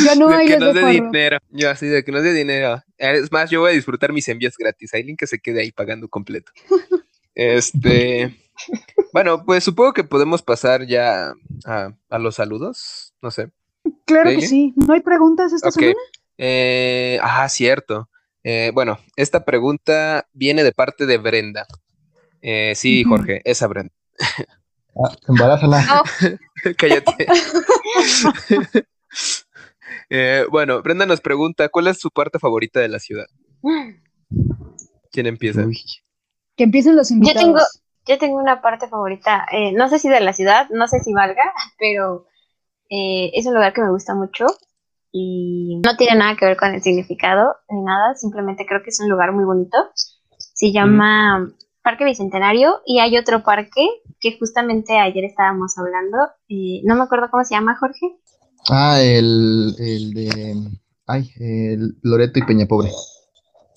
yo 0.05 0.15
no 0.17 0.29
hay 0.35 0.47
que 0.47 0.59
nos 0.59 0.75
dé 0.75 0.87
dinero. 0.87 1.39
Yo 1.51 1.71
así 1.71 1.87
de 1.87 2.05
que 2.05 2.13
nos 2.13 2.23
dé 2.23 2.33
dinero. 2.33 2.83
Es 2.97 3.31
más, 3.33 3.51
yo 3.51 3.61
voy 3.61 3.73
a 3.73 3.75
disfrutar 3.75 4.13
mis 4.13 4.29
envíos 4.29 4.57
gratis. 4.57 4.93
Link 4.95 5.19
que 5.19 5.27
se 5.27 5.39
quede 5.39 5.63
ahí 5.63 5.73
pagando 5.73 6.09
completo. 6.09 6.53
Este. 7.35 8.37
Bueno, 9.13 9.45
pues 9.45 9.65
supongo 9.65 9.93
que 9.93 10.05
podemos 10.05 10.43
pasar 10.43 10.87
ya 10.87 11.35
a, 11.65 12.19
los 12.19 12.37
saludos. 12.37 13.15
No 13.21 13.31
sé. 13.31 13.51
Claro 14.07 14.31
que 14.31 14.47
sí. 14.47 14.73
¿No 14.77 14.95
hay 14.95 15.01
preguntas 15.01 15.53
esta 15.53 15.71
semana? 15.71 15.95
Eh, 16.39 17.19
ah, 17.23 17.49
cierto. 17.49 18.09
Eh, 18.43 18.71
bueno, 18.75 18.99
esta 19.17 19.45
pregunta 19.45 20.29
viene 20.33 20.63
de 20.63 20.73
parte 20.73 21.07
de 21.07 21.19
Brenda. 21.19 21.67
Eh, 22.43 22.75
sí, 22.77 23.05
Jorge, 23.05 23.41
esa 23.45 23.67
Brenda. 23.67 23.93
Ah, 24.97 25.17
embarázala. 25.29 26.03
Cállate. 26.79 27.27
Eh, 30.11 30.45
bueno, 30.51 30.83
Brenda 30.83 31.07
nos 31.07 31.21
pregunta, 31.21 31.69
¿cuál 31.69 31.87
es 31.87 31.99
su 31.99 32.11
parte 32.11 32.39
favorita 32.39 32.81
de 32.81 32.89
la 32.89 32.99
ciudad? 32.99 33.27
¿Quién 35.11 35.27
empieza? 35.27 35.65
Que 36.57 36.65
empiecen 36.65 36.97
los 36.97 37.11
invitados. 37.11 37.41
Yo 37.41 37.47
tengo, 37.47 37.61
yo 38.07 38.19
tengo 38.19 38.37
una 38.37 38.61
parte 38.61 38.89
favorita, 38.89 39.47
eh, 39.51 39.73
no 39.73 39.89
sé 39.89 39.99
si 39.99 40.09
de 40.09 40.21
la 40.21 40.33
ciudad, 40.33 40.69
no 40.71 40.87
sé 40.89 41.01
si 41.01 41.13
valga, 41.13 41.43
pero 41.79 42.27
eh, 42.91 43.31
es 43.35 43.47
un 43.47 43.55
lugar 43.55 43.73
que 43.73 43.83
me 43.83 43.91
gusta 43.91 44.15
mucho 44.15 44.47
y 45.11 45.81
no 45.85 45.97
tiene 45.97 46.19
nada 46.19 46.37
que 46.37 46.45
ver 46.45 46.57
con 46.57 46.75
el 46.75 46.83
significado 46.83 47.55
ni 47.69 47.81
nada, 47.83 48.15
simplemente 48.17 48.67
creo 48.67 48.83
que 48.83 48.91
es 48.91 49.01
un 49.01 49.09
lugar 49.09 49.33
muy 49.33 49.45
bonito. 49.45 49.79
Se 50.37 50.73
llama 50.73 51.53
Parque 51.83 52.05
Bicentenario 52.05 52.81
y 52.87 52.99
hay 53.01 53.17
otro 53.17 53.43
parque 53.43 53.89
que 54.25 54.39
justamente 54.39 54.99
ayer 54.99 55.25
estábamos 55.25 55.77
hablando. 55.77 56.17
no 56.85 56.97
me 56.97 57.03
acuerdo 57.03 57.29
cómo 57.31 57.45
se 57.45 57.55
llama, 57.55 57.77
Jorge. 57.79 58.17
Ah, 58.71 58.99
el, 59.03 59.75
el 59.79 60.15
de. 60.15 60.57
Ay, 61.07 61.31
el 61.39 61.99
Loreto 62.03 62.39
y 62.39 62.43
Peña 62.43 62.65
Pobre. 62.65 62.89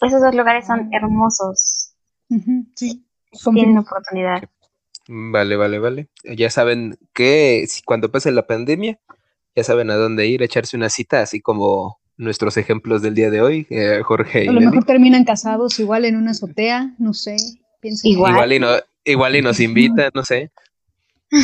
Esos 0.02 0.22
dos 0.22 0.34
lugares 0.34 0.66
son 0.66 0.90
hermosos. 0.94 1.92
sí. 2.76 3.04
Tienen 3.54 3.78
oportunidad. 3.78 4.42
Vale, 5.10 5.58
vale, 5.58 5.80
vale. 5.80 6.08
Ya 6.24 6.50
saben 6.50 6.98
que 7.14 7.66
si 7.68 7.84
cuando 7.84 8.10
pase 8.10 8.32
la 8.32 8.48
pandemia, 8.48 9.00
ya 9.54 9.64
saben 9.64 9.92
a 9.92 9.96
dónde 9.96 10.28
ir, 10.28 10.42
echarse 10.42 10.78
una 10.78 10.90
cita, 10.90 11.22
así 11.22 11.42
como 11.42 12.00
nuestros 12.16 12.56
ejemplos 12.56 13.02
del 13.02 13.16
día 13.16 13.30
de 13.30 13.42
hoy, 13.42 13.68
eh, 13.70 14.02
Jorge 14.04 14.46
y 14.46 14.48
A 14.48 14.54
lo 14.54 14.62
mejor 14.62 14.86
terminan 14.86 15.26
casados 15.26 15.78
igual 15.80 16.06
en 16.06 16.16
una 16.16 16.32
azotea, 16.32 16.96
no 17.00 17.14
sé. 17.14 17.36
Igual. 18.04 18.54
y, 18.54 18.60
no, 18.60 18.70
igual 19.12 19.36
y 19.36 19.42
nos 19.42 19.60
invitan, 19.60 20.12
no 20.14 20.24
sé. 20.24 20.52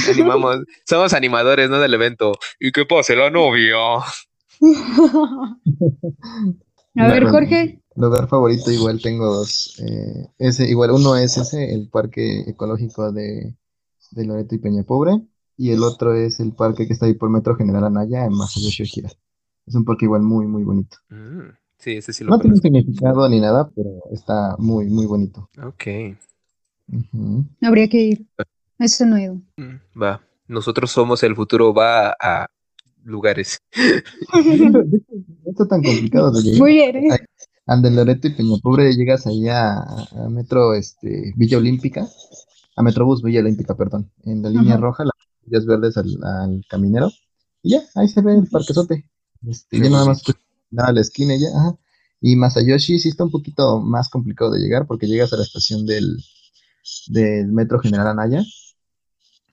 Animamos, 0.09 0.59
somos 0.85 1.13
animadores, 1.13 1.69
¿no? 1.69 1.79
Del 1.79 1.93
evento. 1.93 2.33
¿Y 2.59 2.71
qué 2.71 2.85
pasa, 2.85 3.13
la 3.15 3.29
novia? 3.29 3.75
A 6.95 7.07
ver, 7.07 7.27
Jorge. 7.27 7.81
Lugar 7.95 8.27
favorito, 8.27 8.71
igual 8.71 9.01
tengo 9.01 9.25
dos. 9.25 9.79
Eh, 9.79 10.27
ese, 10.39 10.69
igual 10.69 10.91
uno 10.91 11.15
es 11.15 11.37
ese, 11.37 11.73
el 11.73 11.89
parque 11.89 12.41
ecológico 12.47 13.11
de, 13.11 13.55
de 14.11 14.25
Loreto 14.25 14.55
y 14.55 14.59
Peña 14.59 14.83
Pobre. 14.83 15.21
Y 15.57 15.71
el 15.71 15.83
otro 15.83 16.15
es 16.15 16.39
el 16.39 16.53
parque 16.53 16.87
que 16.87 16.93
está 16.93 17.05
ahí 17.05 17.13
por 17.13 17.29
Metro 17.29 17.55
General 17.55 17.83
Anaya 17.83 18.25
en 18.25 18.33
Masayoshi 18.33 18.83
Ojira. 18.83 19.09
Es 19.65 19.75
un 19.75 19.85
parque 19.85 20.05
igual 20.05 20.23
muy, 20.23 20.47
muy 20.47 20.63
bonito. 20.63 20.97
Mm, 21.09 21.49
sí, 21.77 21.97
ese 21.97 22.13
sí 22.13 22.23
lo 22.23 22.31
No 22.31 22.39
tiene 22.39 22.57
significado 22.57 23.29
ni 23.29 23.39
nada, 23.39 23.69
pero 23.75 23.89
está 24.11 24.55
muy, 24.57 24.87
muy 24.87 25.05
bonito. 25.05 25.49
Ok. 25.63 26.17
Habría 27.61 27.87
que 27.87 28.01
ir. 28.01 28.25
Eso 28.79 29.05
no 29.05 29.17
he 29.17 29.23
ido. 29.23 29.35
Mm, 29.57 30.01
va. 30.01 30.21
Nosotros 30.47 30.91
somos 30.91 31.23
el 31.23 31.35
futuro, 31.35 31.73
va 31.73 32.15
a 32.19 32.47
lugares. 33.03 33.59
Esto 35.45 35.67
tan 35.67 35.83
complicado 35.83 36.31
de 36.31 36.41
llegar. 36.41 36.59
Muy 36.59 36.73
bien, 36.73 36.95
¿eh? 36.97 37.17
Ande 37.65 37.91
Loreto 37.91 38.27
y 38.27 38.31
Peñapobre 38.31 38.93
llegas 38.93 39.25
allá 39.25 39.77
a, 39.79 40.29
Metro 40.29 40.73
este, 40.73 41.33
Villa 41.37 41.57
Olímpica, 41.57 42.07
a 42.75 42.83
Metrobús 42.83 43.21
Villa 43.21 43.39
Olímpica, 43.39 43.75
perdón, 43.75 44.11
en 44.23 44.41
la 44.41 44.49
línea 44.49 44.75
roja, 44.75 45.05
las 45.05 45.13
villas 45.45 45.65
verdes 45.65 45.95
al, 45.97 46.65
caminero, 46.67 47.09
y 47.61 47.71
ya, 47.71 47.83
ahí 47.95 48.09
se 48.09 48.21
ve 48.21 48.35
el 48.35 48.47
parquezote. 48.47 49.09
Este, 49.47 49.79
ya 49.79 49.89
nada 49.89 50.05
más 50.05 50.23
pues, 50.23 50.37
a 50.77 50.91
la 50.91 51.01
esquina 51.01 51.35
ya, 51.37 51.47
ajá. 51.57 51.77
Y 52.19 52.35
Masayoshi 52.35 52.99
sí 52.99 53.09
está 53.09 53.25
un 53.25 53.31
poquito 53.31 53.81
más 53.81 54.09
complicado 54.09 54.51
de 54.51 54.59
llegar 54.59 54.87
porque 54.87 55.07
llegas 55.07 55.33
a 55.33 55.37
la 55.37 55.43
estación 55.43 55.85
del, 55.85 56.17
del 57.07 57.51
Metro 57.51 57.79
General 57.79 58.07
Anaya 58.07 58.43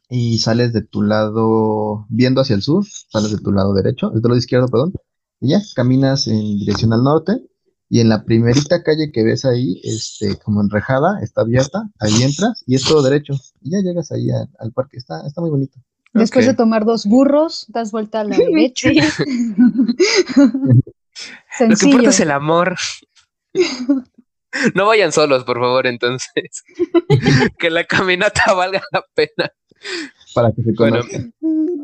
y 0.09 0.39
sales 0.39 0.73
de 0.73 0.83
tu 0.83 1.03
lado, 1.03 2.07
viendo 2.09 2.41
hacia 2.41 2.57
el 2.57 2.63
sur, 2.63 2.85
sales 2.87 3.31
de 3.31 3.39
tu 3.39 3.53
lado 3.53 3.75
derecho, 3.75 4.11
de 4.11 4.21
tu 4.21 4.29
lado 4.29 4.39
izquierdo, 4.39 4.69
perdón, 4.69 4.93
y 5.41 5.51
ya 5.51 5.61
caminas 5.75 6.27
en 6.27 6.59
dirección 6.59 6.93
al 6.93 7.05
norte 7.05 7.41
y 7.89 8.01
en 8.01 8.09
la 8.09 8.25
primerita 8.25 8.83
calle 8.83 9.13
que 9.13 9.23
ves 9.25 9.45
ahí, 9.45 9.81
este, 9.85 10.37
como 10.37 10.61
enrejada, 10.61 11.21
está 11.23 11.43
abierta, 11.43 11.91
ahí 11.99 12.23
entras 12.23 12.63
y 12.67 12.75
es 12.75 12.85
todo 12.85 13.03
derecho 13.03 13.35
y 13.61 13.71
ya 13.71 13.79
llegas 13.81 14.13
ahí 14.13 14.29
al 14.31 14.73
parque, 14.73 14.97
está, 14.97 15.27
está 15.27 15.41
muy 15.41 15.51
bonito. 15.51 15.79
Después 16.13 16.47
de 16.47 16.55
tomar 16.55 16.85
dos 16.85 17.07
burros, 17.07 17.67
das 17.69 17.93
vuelta 17.93 18.21
a 18.21 18.25
la 18.25 18.37
derecha. 18.39 18.91
Lo 21.61 21.77
que 21.77 21.87
importa 21.87 22.11
es 22.11 22.21
el 22.21 22.31
amor. 22.31 22.77
No 24.75 24.87
vayan 24.87 25.13
solos, 25.13 25.45
por 25.45 25.59
favor, 25.61 25.87
entonces. 25.87 26.65
que 27.59 27.71
la 27.71 27.85
caminata 27.85 28.53
valga 28.55 28.83
la 28.93 29.05
pena. 29.15 29.51
Para 30.35 30.53
que 30.53 30.63
se 30.63 30.73
Bueno, 30.73 30.99
conozcan. 30.99 31.35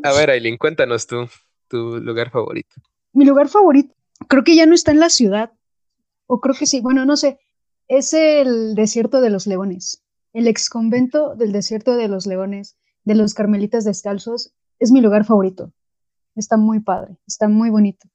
a 0.03 0.13
ver, 0.13 0.29
Aileen, 0.29 0.57
cuéntanos 0.57 1.07
tú 1.07 1.27
tu 1.69 1.97
lugar 1.99 2.29
favorito. 2.31 2.75
Mi 3.13 3.25
lugar 3.25 3.49
favorito, 3.49 3.93
creo 4.27 4.43
que 4.43 4.55
ya 4.55 4.65
no 4.65 4.73
está 4.73 4.91
en 4.91 4.99
la 4.99 5.09
ciudad. 5.09 5.51
O 6.25 6.39
creo 6.39 6.55
que 6.55 6.65
sí, 6.65 6.79
bueno, 6.81 7.05
no 7.05 7.17
sé. 7.17 7.39
Es 7.87 8.13
el 8.13 8.75
desierto 8.75 9.21
de 9.21 9.29
los 9.29 9.47
leones. 9.47 10.03
El 10.33 10.47
ex 10.47 10.69
convento 10.69 11.35
del 11.35 11.51
desierto 11.51 11.95
de 11.95 12.07
los 12.07 12.25
leones, 12.27 12.77
de 13.05 13.15
los 13.15 13.33
carmelitas 13.33 13.85
descalzos, 13.85 14.53
es 14.79 14.91
mi 14.91 15.01
lugar 15.01 15.25
favorito. 15.25 15.73
Está 16.35 16.57
muy 16.57 16.79
padre, 16.79 17.17
está 17.25 17.47
muy 17.47 17.69
bonito. 17.69 18.07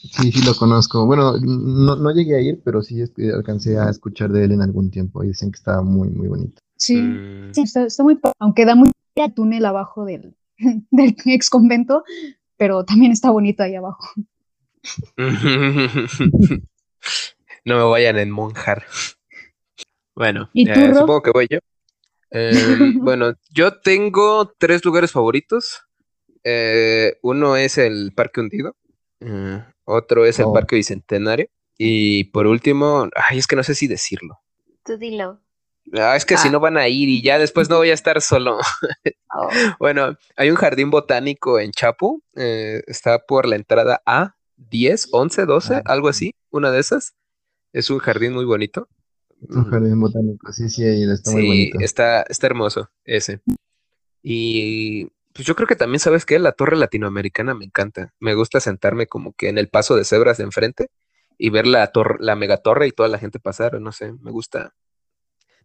Sí, 0.00 0.30
sí 0.32 0.44
lo 0.44 0.54
conozco. 0.54 1.06
Bueno, 1.06 1.34
no, 1.40 1.96
no 1.96 2.10
llegué 2.12 2.36
a 2.36 2.40
ir, 2.40 2.60
pero 2.64 2.82
sí 2.82 3.00
este, 3.00 3.32
alcancé 3.32 3.78
a 3.78 3.90
escuchar 3.90 4.30
de 4.30 4.44
él 4.44 4.52
en 4.52 4.62
algún 4.62 4.90
tiempo 4.90 5.24
y 5.24 5.28
dicen 5.28 5.50
que 5.50 5.56
estaba 5.56 5.82
muy, 5.82 6.08
muy 6.08 6.28
bonito. 6.28 6.62
Sí, 6.76 6.96
Mm, 6.96 7.52
sí, 7.52 7.62
está, 7.62 7.84
está 7.84 8.04
muy 8.04 8.14
padre. 8.14 8.34
Aunque 8.38 8.64
da 8.64 8.74
muy 8.76 8.90
el 9.16 9.34
túnel 9.34 9.64
abajo 9.66 10.04
del, 10.04 10.36
del 10.90 11.16
ex 11.26 11.50
convento, 11.50 12.04
pero 12.56 12.84
también 12.84 13.12
está 13.12 13.30
bonito 13.30 13.62
ahí 13.62 13.74
abajo. 13.74 14.14
no 17.64 17.76
me 17.76 17.82
vayan 17.82 18.16
a 18.16 18.22
enmonjar. 18.22 18.84
Bueno, 20.14 20.48
¿Y 20.52 20.64
tú, 20.66 20.80
eh, 20.80 20.94
supongo 20.94 21.22
que 21.22 21.30
voy 21.32 21.46
yo. 21.50 21.58
Eh, 22.30 22.50
bueno, 23.00 23.34
yo 23.50 23.78
tengo 23.80 24.52
tres 24.58 24.84
lugares 24.84 25.12
favoritos. 25.12 25.82
Eh, 26.44 27.18
uno 27.22 27.56
es 27.56 27.78
el 27.78 28.12
Parque 28.14 28.40
Hundido, 28.40 28.76
eh, 29.20 29.64
otro 29.88 30.24
es 30.26 30.38
el 30.38 30.46
Oh. 30.46 30.52
Parque 30.52 30.76
Bicentenario 30.76 31.48
y 31.76 32.24
por 32.24 32.46
último, 32.46 33.08
ay, 33.14 33.38
es 33.38 33.46
que 33.46 33.56
no 33.56 33.62
sé 33.62 33.74
si 33.74 33.86
decirlo. 33.86 34.38
Tú 34.84 34.96
dilo. 34.98 35.40
Ah, 35.94 36.16
es 36.16 36.26
que 36.26 36.36
si 36.36 36.48
Ah. 36.48 36.50
no 36.50 36.60
van 36.60 36.76
a 36.76 36.86
ir 36.88 37.08
y 37.08 37.22
ya 37.22 37.38
después 37.38 37.70
no 37.70 37.76
voy 37.78 37.90
a 37.90 37.94
estar 37.94 38.20
solo. 38.20 38.58
Oh, 39.30 39.48
Bueno, 39.78 40.16
hay 40.36 40.48
un 40.50 40.56
jardín 40.56 40.90
botánico 40.90 41.60
en 41.60 41.70
Chapo, 41.70 42.22
eh, 42.34 42.82
está 42.86 43.18
por 43.18 43.46
la 43.46 43.56
entrada 43.56 44.00
A, 44.06 44.36
10, 44.56 45.08
11, 45.12 45.44
12, 45.44 45.74
Ah. 45.76 45.82
algo 45.84 46.08
así, 46.08 46.34
una 46.50 46.70
de 46.70 46.80
esas. 46.80 47.14
Es 47.74 47.90
un 47.90 47.98
jardín 47.98 48.32
muy 48.32 48.46
bonito. 48.46 48.88
Es 49.48 49.54
un 49.54 49.66
jardín 49.70 50.00
botánico, 50.00 50.50
sí, 50.52 50.68
sí, 50.70 50.82
ahí 50.84 51.04
está 51.10 51.30
muy 51.30 51.42
Sí, 51.42 51.46
bonito. 51.48 51.78
está, 51.80 52.22
está 52.22 52.46
hermoso 52.46 52.90
ese. 53.04 53.40
Y 54.22 55.08
pues 55.38 55.46
yo 55.46 55.54
creo 55.54 55.68
que 55.68 55.76
también, 55.76 56.00
¿sabes 56.00 56.26
qué? 56.26 56.36
La 56.40 56.50
torre 56.50 56.76
latinoamericana 56.76 57.54
me 57.54 57.64
encanta. 57.64 58.12
Me 58.18 58.34
gusta 58.34 58.58
sentarme 58.58 59.06
como 59.06 59.34
que 59.34 59.48
en 59.48 59.56
el 59.56 59.68
paso 59.68 59.94
de 59.94 60.04
cebras 60.04 60.36
de 60.38 60.42
enfrente 60.42 60.88
y 61.38 61.50
ver 61.50 61.64
la 61.68 61.86
torre, 61.92 62.16
la 62.18 62.34
megatorre 62.34 62.88
y 62.88 62.90
toda 62.90 63.08
la 63.08 63.18
gente 63.20 63.38
pasar, 63.38 63.80
no 63.80 63.92
sé, 63.92 64.12
me 64.20 64.32
gusta. 64.32 64.74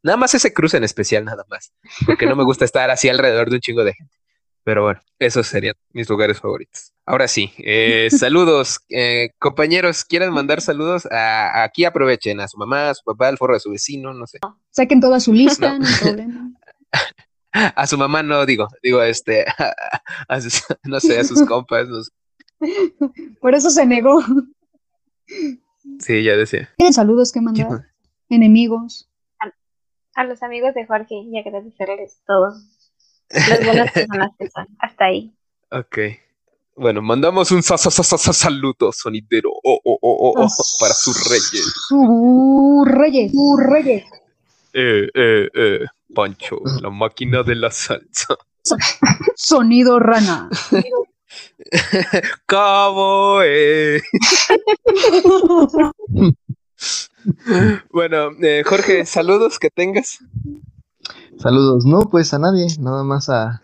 Nada 0.04 0.16
más 0.16 0.36
ese 0.36 0.54
cruce 0.54 0.78
en 0.78 0.84
especial, 0.84 1.26
nada 1.26 1.44
más. 1.50 1.74
Porque 2.06 2.28
no 2.28 2.36
me 2.36 2.44
gusta 2.44 2.66
estar 2.66 2.92
así 2.92 3.10
alrededor 3.10 3.50
de 3.50 3.56
un 3.56 3.62
chingo 3.62 3.84
de 3.84 3.96
gente. 3.96 4.16
Pero 4.64 4.84
bueno, 4.84 5.02
esos 5.18 5.48
serían 5.48 5.74
mis 5.92 6.08
lugares 6.08 6.40
favoritos. 6.40 6.94
Ahora 7.08 7.28
sí, 7.28 7.52
eh, 7.58 8.10
saludos, 8.16 8.80
eh, 8.90 9.32
compañeros, 9.40 10.06
¿quieren 10.06 10.32
mandar 10.32 10.62
saludos? 10.62 11.08
A- 11.12 11.64
aquí 11.64 11.84
aprovechen 11.84 12.40
a 12.42 12.48
su 12.48 12.60
mamá, 12.60 12.92
a 12.92 12.94
su 12.94 13.04
papá, 13.04 13.28
al 13.30 13.40
forro 13.40 13.56
de 13.56 13.60
su 13.60 13.72
vecino, 13.72 14.14
no 14.14 14.28
sé. 14.28 14.38
Saquen 14.70 15.02
toda 15.02 15.20
su 15.20 15.34
lista, 15.34 15.72
No. 15.74 15.80
no 15.80 15.88
hay 15.88 15.94
problema. 16.00 16.52
A 17.76 17.86
su 17.88 17.98
mamá 17.98 18.24
no 18.24 18.46
digo, 18.46 18.68
digo 18.82 19.02
este, 19.04 19.46
a 20.28 20.42
sus- 20.42 20.64
no 20.84 21.00
sé, 21.00 21.20
a 21.20 21.24
sus 21.24 21.42
compas, 21.48 21.88
no 21.88 22.04
sé. 22.04 22.12
Por 23.40 23.54
eso 23.56 23.70
se 23.70 23.86
negó. 23.86 24.22
sí, 26.00 26.24
ya 26.24 26.36
decía. 26.36 26.70
¿Tienen 26.78 26.94
saludos 26.94 27.32
que 27.32 27.40
¿Qué 27.40 27.44
mandar? 27.46 27.88
Enemigos. 28.30 29.10
a 30.16 30.24
los 30.26 30.42
amigos 30.44 30.74
de 30.74 30.86
Jorge 30.86 31.16
y 31.16 31.38
agradecerles 31.38 32.20
todo. 32.26 32.54
Las 33.30 33.66
buenas 33.66 33.92
personas 33.92 34.32
que 34.38 34.50
son. 34.50 34.68
Hasta 34.80 35.06
ahí. 35.06 35.34
Ok. 35.72 35.98
Bueno, 36.76 37.02
mandamos 37.02 37.52
un 37.52 37.62
sa- 37.62 37.78
sa- 37.78 37.92
sa- 37.92 38.04
sa- 38.04 38.18
sa- 38.18 38.34
saludo 38.34 38.92
sonidero 38.92 39.52
oh, 39.52 39.80
oh, 39.84 40.00
oh, 40.02 40.18
oh, 40.20 40.34
oh, 40.44 40.48
para 40.80 40.94
sus 40.94 41.30
reyes. 41.30 41.72
Su 41.88 42.84
reyes, 42.86 43.32
su 43.32 43.58
reyes. 43.58 44.04
Eh, 44.74 45.08
eh, 45.14 45.50
eh, 45.54 45.80
Pancho, 46.14 46.60
la 46.82 46.90
máquina 46.90 47.44
de 47.44 47.56
la 47.56 47.72
salsa. 47.72 48.36
Sonido 49.36 50.00
rana. 50.00 50.50
Cabo, 52.46 53.42
eh. 53.44 54.02
Bueno, 57.92 58.32
eh, 58.42 58.64
Jorge, 58.66 59.06
saludos 59.06 59.60
que 59.60 59.70
tengas. 59.70 60.20
Saludos, 61.38 61.86
no, 61.86 62.02
pues 62.02 62.34
a 62.34 62.40
nadie, 62.40 62.68
nada 62.80 63.04
más 63.04 63.30
a, 63.30 63.62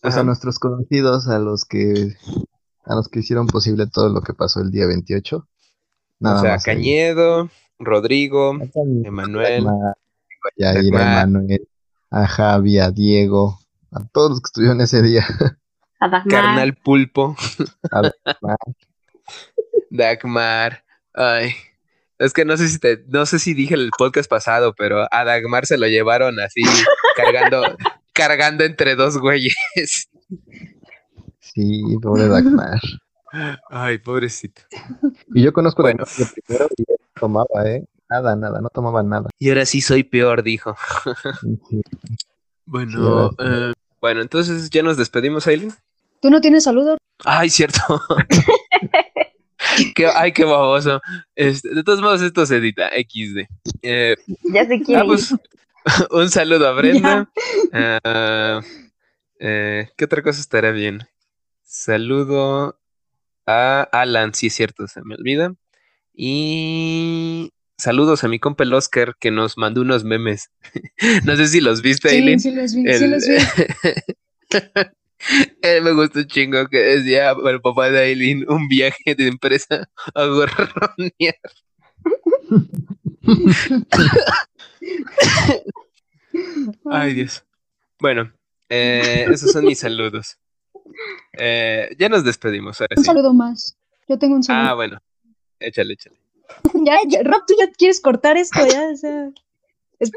pues, 0.00 0.16
a 0.16 0.22
nuestros 0.22 0.58
conocidos, 0.58 1.28
a 1.28 1.38
los 1.38 1.64
que 1.64 2.14
a 2.84 2.94
los 2.94 3.08
que 3.08 3.20
hicieron 3.20 3.46
posible 3.46 3.86
todo 3.86 4.10
lo 4.10 4.20
que 4.20 4.34
pasó 4.34 4.60
el 4.60 4.70
día 4.70 4.86
28. 4.86 5.48
Nada 6.20 6.38
o 6.38 6.42
sea, 6.42 6.52
más 6.52 6.66
ahí. 6.66 6.74
Cañedo, 6.74 7.50
Rodrigo, 7.78 8.56
Emanuel. 9.04 9.66
A 10.44 10.74
Yair, 10.74 10.96
a. 10.96 11.22
Emanuel, 11.22 11.68
a 12.10 12.26
Javi, 12.26 12.78
a 12.78 12.90
Diego, 12.90 13.58
a 13.90 14.04
todos 14.12 14.30
los 14.30 14.40
que 14.40 14.46
estuvieron 14.46 14.80
ese 14.80 15.02
día. 15.02 15.24
A 16.00 16.08
Dagmar. 16.08 16.28
Carnal 16.28 16.74
Pulpo, 16.74 17.34
A 17.90 18.02
Dagmar. 18.02 18.58
Dagmar. 19.90 20.84
Ay, 21.14 21.54
es 22.18 22.32
que 22.32 22.44
no 22.44 22.56
sé 22.56 22.68
si 22.68 22.78
te, 22.78 23.04
no 23.08 23.26
sé 23.26 23.38
si 23.38 23.54
dije 23.54 23.74
el 23.74 23.90
podcast 23.96 24.28
pasado, 24.28 24.74
pero 24.74 25.06
a 25.10 25.24
Dagmar 25.24 25.66
se 25.66 25.78
lo 25.78 25.86
llevaron 25.86 26.38
así, 26.40 26.62
cargando, 27.16 27.62
cargando 28.12 28.64
entre 28.64 28.96
dos 28.96 29.18
güeyes. 29.18 29.54
Sí, 31.40 31.82
pobre 32.02 32.28
Dagmar. 32.28 32.80
Ay, 33.68 33.98
pobrecito. 33.98 34.62
Y 35.34 35.42
yo 35.42 35.52
conozco 35.52 35.82
a 35.82 35.84
Bueno. 35.84 36.04
Dagmar 36.04 36.34
de 36.34 36.42
primero 36.42 36.68
y 36.76 36.84
tomaba, 37.18 37.66
¿eh? 37.66 37.84
Nada, 38.10 38.36
nada, 38.36 38.60
no 38.60 38.68
tomaba 38.68 39.02
nada. 39.02 39.30
Y 39.38 39.48
ahora 39.48 39.66
sí 39.66 39.80
soy 39.80 40.04
peor, 40.04 40.42
dijo. 40.42 40.76
Sí. 41.70 41.80
Bueno, 42.66 43.30
Sí, 43.30 43.36
eh, 43.40 43.72
bueno, 44.00 44.20
entonces 44.20 44.70
ya 44.70 44.82
nos 44.82 44.96
despedimos, 44.96 45.46
Aileen. 45.46 45.72
¿Tú 46.20 46.30
no 46.30 46.40
tienes 46.40 46.64
saludos? 46.64 46.98
Ay, 47.24 47.50
cierto. 47.50 47.80
Qué- 49.94 50.06
ay, 50.14 50.32
qué 50.32 50.44
baboso. 50.44 51.00
Este, 51.34 51.74
de 51.74 51.82
todos 51.82 52.00
modos, 52.00 52.22
esto 52.22 52.44
se 52.46 52.56
edita, 52.56 52.88
XD. 52.90 53.46
Eh, 53.82 54.16
Ya 54.44 54.66
se 54.66 54.80
quiere 54.82 55.02
ah, 55.02 55.04
pues, 55.06 55.34
un 56.10 56.30
saludo 56.30 56.68
a 56.68 56.72
Brenda. 56.72 57.30
Eh, 59.38 59.88
¿Qué 59.96 60.04
otra 60.04 60.22
cosa 60.22 60.40
estará 60.40 60.70
bien? 60.70 61.00
Saludo 61.62 62.78
a 63.46 63.82
Alan, 63.92 64.34
sí 64.34 64.46
es 64.48 64.54
cierto, 64.54 64.86
se 64.86 65.02
me 65.02 65.14
olvida. 65.16 65.54
Y 66.14 67.52
saludos 67.78 68.24
a 68.24 68.28
mi 68.28 68.38
compa 68.38 68.64
el 68.64 68.72
Oscar 68.74 69.14
que 69.18 69.30
nos 69.30 69.56
mandó 69.58 69.80
unos 69.82 70.04
memes. 70.04 70.50
no 71.24 71.36
sé 71.36 71.46
si 71.48 71.60
los 71.60 71.82
viste, 71.82 72.08
Sí, 72.10 72.16
Aileen. 72.16 72.40
sí 72.40 72.50
los 72.52 72.74
vi, 72.74 72.92
sí 72.94 73.06
los 73.06 73.26
vi. 73.26 73.36
Me 75.82 75.92
gustó 75.92 76.18
un 76.20 76.26
chingo 76.26 76.66
que 76.68 76.78
decía 76.78 77.30
el 77.30 77.60
papá 77.62 77.90
de 77.90 77.98
Aileen 78.00 78.44
un 78.50 78.68
viaje 78.68 79.14
de 79.14 79.28
empresa 79.28 79.88
a 80.14 80.24
gorronear. 80.26 81.36
Ay, 86.90 87.14
Dios. 87.14 87.44
Bueno, 88.00 88.32
eh, 88.68 89.26
esos 89.30 89.52
son 89.52 89.64
mis 89.64 89.78
saludos. 89.78 90.36
Eh, 91.38 91.94
ya 91.98 92.08
nos 92.08 92.24
despedimos, 92.24 92.80
ahora 92.80 92.94
Un 92.96 93.04
sí. 93.04 93.06
saludo 93.06 93.32
más. 93.32 93.76
Yo 94.08 94.18
tengo 94.18 94.34
un 94.34 94.40
Ah, 94.42 94.44
saludo. 94.44 94.76
bueno. 94.76 94.98
Échale, 95.60 95.94
échale. 95.94 96.16
Ya, 96.84 96.96
ya, 97.08 97.22
Rob, 97.22 97.42
tú 97.46 97.54
ya 97.58 97.70
quieres 97.72 98.00
cortar 98.00 98.36
esto, 98.36 98.66
ya, 98.66 98.88
o 98.92 98.96
sea. 98.96 99.30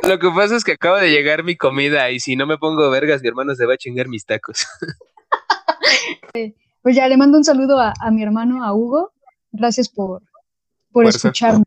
Lo 0.04 0.20
que 0.20 0.30
pasa 0.36 0.56
es 0.56 0.64
que 0.64 0.74
acaba 0.74 1.02
de 1.02 1.12
llegar 1.12 1.44
mi 1.44 1.56
comida 1.56 2.12
y 2.12 2.20
si 2.20 2.36
no 2.36 2.46
me 2.46 2.58
pongo 2.58 2.90
vergas, 2.90 3.22
mi 3.22 3.30
hermano 3.30 3.56
se 3.56 3.66
va 3.66 3.76
a 3.76 3.78
chingar 3.78 4.08
mis 4.08 4.26
tacos. 4.26 4.66
Pues 6.84 6.96
ya 6.96 7.08
le 7.10 7.18
mando 7.18 7.38
un 7.38 7.44
saludo 7.44 7.80
a, 7.80 7.94
a 8.00 8.12
mi 8.12 8.24
hermano, 8.24 8.64
a 8.64 8.74
Hugo. 8.74 9.12
Gracias 9.52 9.90
por, 9.90 10.22
por 10.94 11.04
Fuerza. 11.04 11.18
escucharme. 11.18 11.66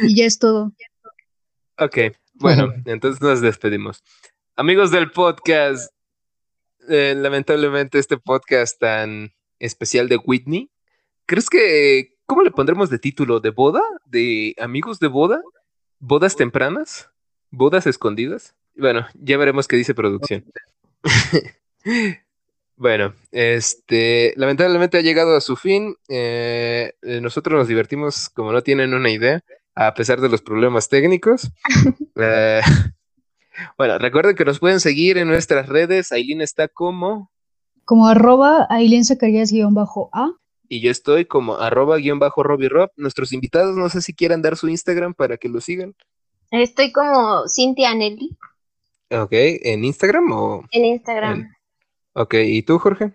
Y 0.00 0.16
ya 0.16 0.24
es 0.24 0.40
todo. 0.40 0.72
Ok, 1.78 1.98
bueno, 2.34 2.72
entonces 2.86 3.20
nos 3.22 3.40
despedimos. 3.40 4.02
Amigos 4.56 4.90
del 4.90 5.10
podcast, 5.12 5.92
eh, 6.88 7.14
lamentablemente 7.16 7.98
este 7.98 8.16
podcast 8.16 8.80
tan 8.80 9.32
especial 9.58 10.08
de 10.08 10.16
Whitney, 10.16 10.70
¿crees 11.26 11.48
que, 11.48 12.15
cómo 12.26 12.42
le 12.42 12.50
pondremos 12.50 12.90
de 12.90 12.98
título? 12.98 13.40
¿De 13.40 13.50
boda? 13.50 13.82
¿De 14.04 14.54
amigos 14.58 14.98
de 14.98 15.08
boda? 15.08 15.40
¿Bodas 15.98 16.36
tempranas? 16.36 17.08
¿Bodas 17.50 17.86
escondidas? 17.86 18.54
Bueno, 18.76 19.06
ya 19.14 19.38
veremos 19.38 19.66
qué 19.66 19.76
dice 19.76 19.94
producción. 19.94 20.44
Bueno, 22.78 23.14
este, 23.32 24.34
lamentablemente 24.36 24.98
ha 24.98 25.00
llegado 25.00 25.34
a 25.34 25.40
su 25.40 25.56
fin. 25.56 25.96
eh, 26.10 26.92
eh, 27.00 27.20
nosotros 27.22 27.58
nos 27.58 27.68
divertimos 27.68 28.28
como 28.28 28.52
no 28.52 28.62
tienen 28.62 28.92
una 28.92 29.10
idea. 29.10 29.40
a 29.74 29.94
pesar 29.94 30.20
de 30.20 30.28
los 30.28 30.42
problemas 30.42 30.88
técnicos. 30.88 31.50
Eh, 32.18 32.62
bueno, 33.76 33.98
recuerden 33.98 34.36
que 34.36 34.46
nos 34.46 34.58
pueden 34.58 34.80
seguir 34.80 35.18
en 35.18 35.28
nuestras 35.28 35.68
redes. 35.68 36.12
Aileen 36.12 36.40
está 36.40 36.66
como. 36.66 37.30
Como 37.84 38.08
arroba 38.08 38.66
Aileen 38.70 39.04
bajo 39.74 40.08
a 40.14 40.30
Y 40.68 40.80
yo 40.80 40.90
estoy 40.90 41.26
como 41.26 41.56
arroba 41.56 41.98
guion 41.98 42.18
bajo 42.18 42.42
Robbie 42.42 42.68
Rob. 42.68 42.90
Nuestros 42.96 43.32
invitados, 43.32 43.76
no 43.76 43.88
sé 43.88 44.02
si 44.02 44.14
quieran 44.14 44.42
dar 44.42 44.56
su 44.56 44.68
Instagram 44.68 45.14
para 45.14 45.36
que 45.36 45.48
lo 45.48 45.60
sigan. 45.60 45.94
Estoy 46.50 46.92
como 46.92 47.48
Cintia 47.48 47.94
Nelly. 47.94 48.36
Ok, 49.10 49.32
¿en 49.32 49.84
Instagram 49.84 50.32
o? 50.32 50.64
En 50.70 50.84
Instagram. 50.84 51.52
Ok, 52.12 52.34
¿y 52.34 52.62
tú, 52.62 52.78
Jorge? 52.78 53.12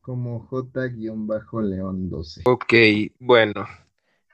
Como 0.00 0.40
J-León12. 0.40 2.42
Ok, 2.44 2.74
bueno. 3.18 3.66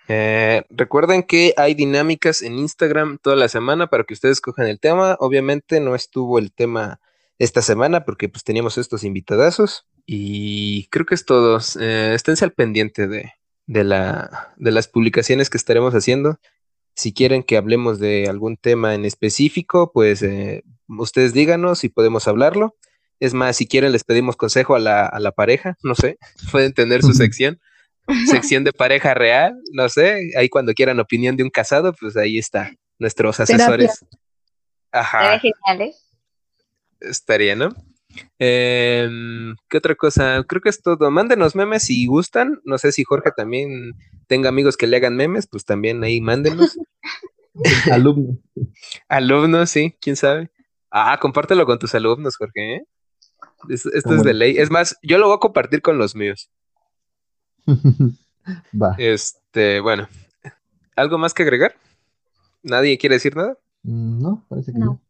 Eh, 0.09 0.65
recuerden 0.71 1.23
que 1.23 1.55
hay 1.57 1.75
dinámicas 1.75 2.43
en 2.43 2.59
Instagram 2.59 3.19
toda 3.23 3.37
la 3.37 3.49
semana 3.49 3.87
para 3.87 4.03
que 4.03 4.15
ustedes 4.15 4.41
cojan 4.41 4.67
el 4.67 4.81
tema. 4.81 5.17
Obviamente 5.21 5.79
no 5.79 5.95
estuvo 5.95 6.41
el 6.41 6.53
tema 6.53 7.01
esta 7.39 7.63
semana 7.63 8.05
porque 8.05 8.29
pues 8.29 8.43
teníamos 8.43 8.77
estos 8.77 9.05
invitadazos 9.05 9.87
y 10.13 10.87
creo 10.87 11.07
que 11.07 11.15
es 11.15 11.25
todo. 11.25 11.61
Eh, 11.79 12.11
esténse 12.17 12.45
al 12.45 12.53
pendiente 12.53 13.07
de, 13.07 13.33
de, 13.69 13.85
la, 13.85 14.53
de 14.57 14.73
las 14.73 14.89
publicaciones 14.89 15.51
que 15.51 15.57
estaremos 15.57 15.95
haciendo. 15.95 16.41
Si 16.97 17.13
quieren 17.13 17.45
que 17.45 17.57
hablemos 17.57 18.01
de 18.01 18.27
algún 18.29 18.57
tema 18.57 18.97
en 18.97 19.05
específico, 19.05 19.93
pues 19.93 20.21
eh, 20.23 20.65
ustedes 20.89 21.33
díganos 21.33 21.85
y 21.85 21.91
podemos 21.91 22.27
hablarlo. 22.27 22.75
Es 23.21 23.35
más, 23.35 23.57
si 23.57 23.69
quieren 23.69 23.93
les 23.93 24.03
pedimos 24.03 24.35
consejo 24.35 24.75
a 24.75 24.81
la, 24.81 25.07
a 25.07 25.21
la 25.21 25.31
pareja, 25.31 25.77
no 25.85 25.95
sé, 25.95 26.19
pueden 26.51 26.73
tener 26.73 27.03
su 27.03 27.13
sección 27.13 27.61
sección 28.27 28.65
de 28.65 28.73
pareja 28.73 29.15
real, 29.15 29.55
no 29.73 29.89
sé, 29.89 30.33
ahí 30.37 30.49
cuando 30.49 30.75
quieran 30.75 30.99
opinión 30.99 31.37
de 31.37 31.45
un 31.45 31.51
casado, 31.51 31.93
pues 31.93 32.17
ahí 32.17 32.37
está, 32.37 32.73
nuestros 32.99 33.39
asesores. 33.39 34.05
Ajá. 34.91 35.37
Estaría 35.37 35.55
genial, 35.69 35.89
¿eh? 35.89 35.95
Estaría, 36.99 37.55
¿no? 37.55 37.69
Em, 38.39 39.57
¿Qué 39.69 39.79
otra 39.79 39.95
cosa? 39.95 40.45
Creo 40.47 40.63
que 40.63 40.69
es 40.69 40.83
todo. 40.83 41.11
Mándenos 41.11 41.55
memes 41.55 41.85
si 41.85 42.07
gustan. 42.07 42.61
No 42.65 42.79
sé 42.79 42.93
si 42.93 43.05
Jorge 43.05 43.31
también 43.37 43.93
tenga 44.27 44.49
amigos 44.49 44.77
que 44.77 44.87
le 44.87 44.97
hagan 44.97 45.17
memes, 45.17 45.47
pues 45.47 45.65
también 45.65 46.03
ahí 46.05 46.21
mándenos. 46.21 46.79
alumnos. 47.93 48.37
alumnos, 49.09 49.71
sí, 49.71 49.97
quién 50.01 50.17
sabe. 50.17 50.51
Ah, 50.91 51.19
compártelo 51.21 51.67
con 51.67 51.79
tus 51.79 51.95
alumnos, 51.95 52.37
Jorge. 52.37 52.77
¿eh? 52.77 52.87
Esto, 53.69 53.91
es 54.15 54.23
de 54.23 54.35
ley. 54.35 54.59
Es 54.59 54.71
más, 54.71 54.97
yo 55.03 55.19
lo 55.19 55.29
voy 55.29 55.37
a 55.37 55.41
compartir 55.41 55.83
con 55.83 55.99
los 55.99 56.15
míos. 56.17 56.51
Va. 58.81 58.95
Este, 58.99 59.81
bueno. 59.81 60.09
¿Algo 60.97 61.19
más 61.19 61.35
que 61.35 61.43
agregar? 61.43 61.77
¿Nadie 62.63 62.99
quiere 62.99 63.17
decir 63.17 63.37
nada? 63.37 63.57
Mm, 63.83 64.21
no, 64.21 64.45
parece 64.49 64.73
que 64.73 64.79
no. 64.79 65.01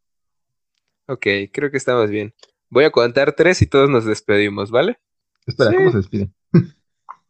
Ok, 1.06 1.26
creo 1.52 1.70
que 1.70 1.76
estamos 1.76 2.10
bien. 2.10 2.32
Voy 2.70 2.84
a 2.84 2.90
contar 2.90 3.32
tres 3.32 3.60
y 3.62 3.66
todos 3.66 3.90
nos 3.90 4.04
despedimos, 4.04 4.70
¿vale? 4.70 4.98
Espera, 5.44 5.72
¿cómo 5.72 5.90
se 5.90 5.96
despide? 5.98 6.30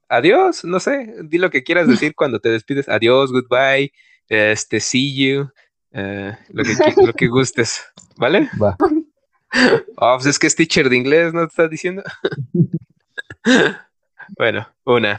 Adiós, 0.08 0.64
no 0.64 0.80
sé, 0.80 1.14
di 1.22 1.38
lo 1.38 1.50
que 1.50 1.62
quieras 1.62 1.88
decir 1.88 2.14
cuando 2.14 2.40
te 2.40 2.48
despides. 2.50 2.88
Adiós, 2.88 3.32
goodbye, 3.32 3.92
este, 4.28 4.80
see 4.80 5.14
you, 5.14 5.50
eh, 5.92 6.36
lo, 6.50 6.64
que, 6.64 7.06
lo 7.06 7.12
que 7.12 7.28
gustes, 7.28 7.82
¿vale? 8.16 8.48
Va. 8.60 8.76
Oh, 9.96 10.14
pues 10.14 10.26
es 10.26 10.38
que 10.38 10.46
es 10.46 10.54
teacher 10.54 10.88
de 10.88 10.96
inglés, 10.96 11.34
¿no 11.34 11.40
te 11.40 11.48
estás 11.48 11.70
diciendo? 11.70 12.04
Bueno, 14.38 14.68
una, 14.84 15.18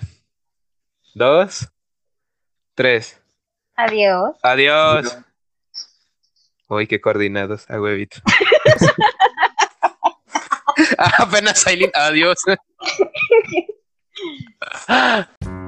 dos, 1.14 1.68
tres. 2.76 3.22
Adiós. 3.76 4.38
Adiós. 4.42 5.18
Uy, 6.70 6.88
qué 6.88 7.02
coordinados, 7.02 7.70
a 7.70 7.82
huevito. 7.82 8.22
Apenas 10.98 11.68
Aileen, 11.68 11.92
adiós. 11.94 12.42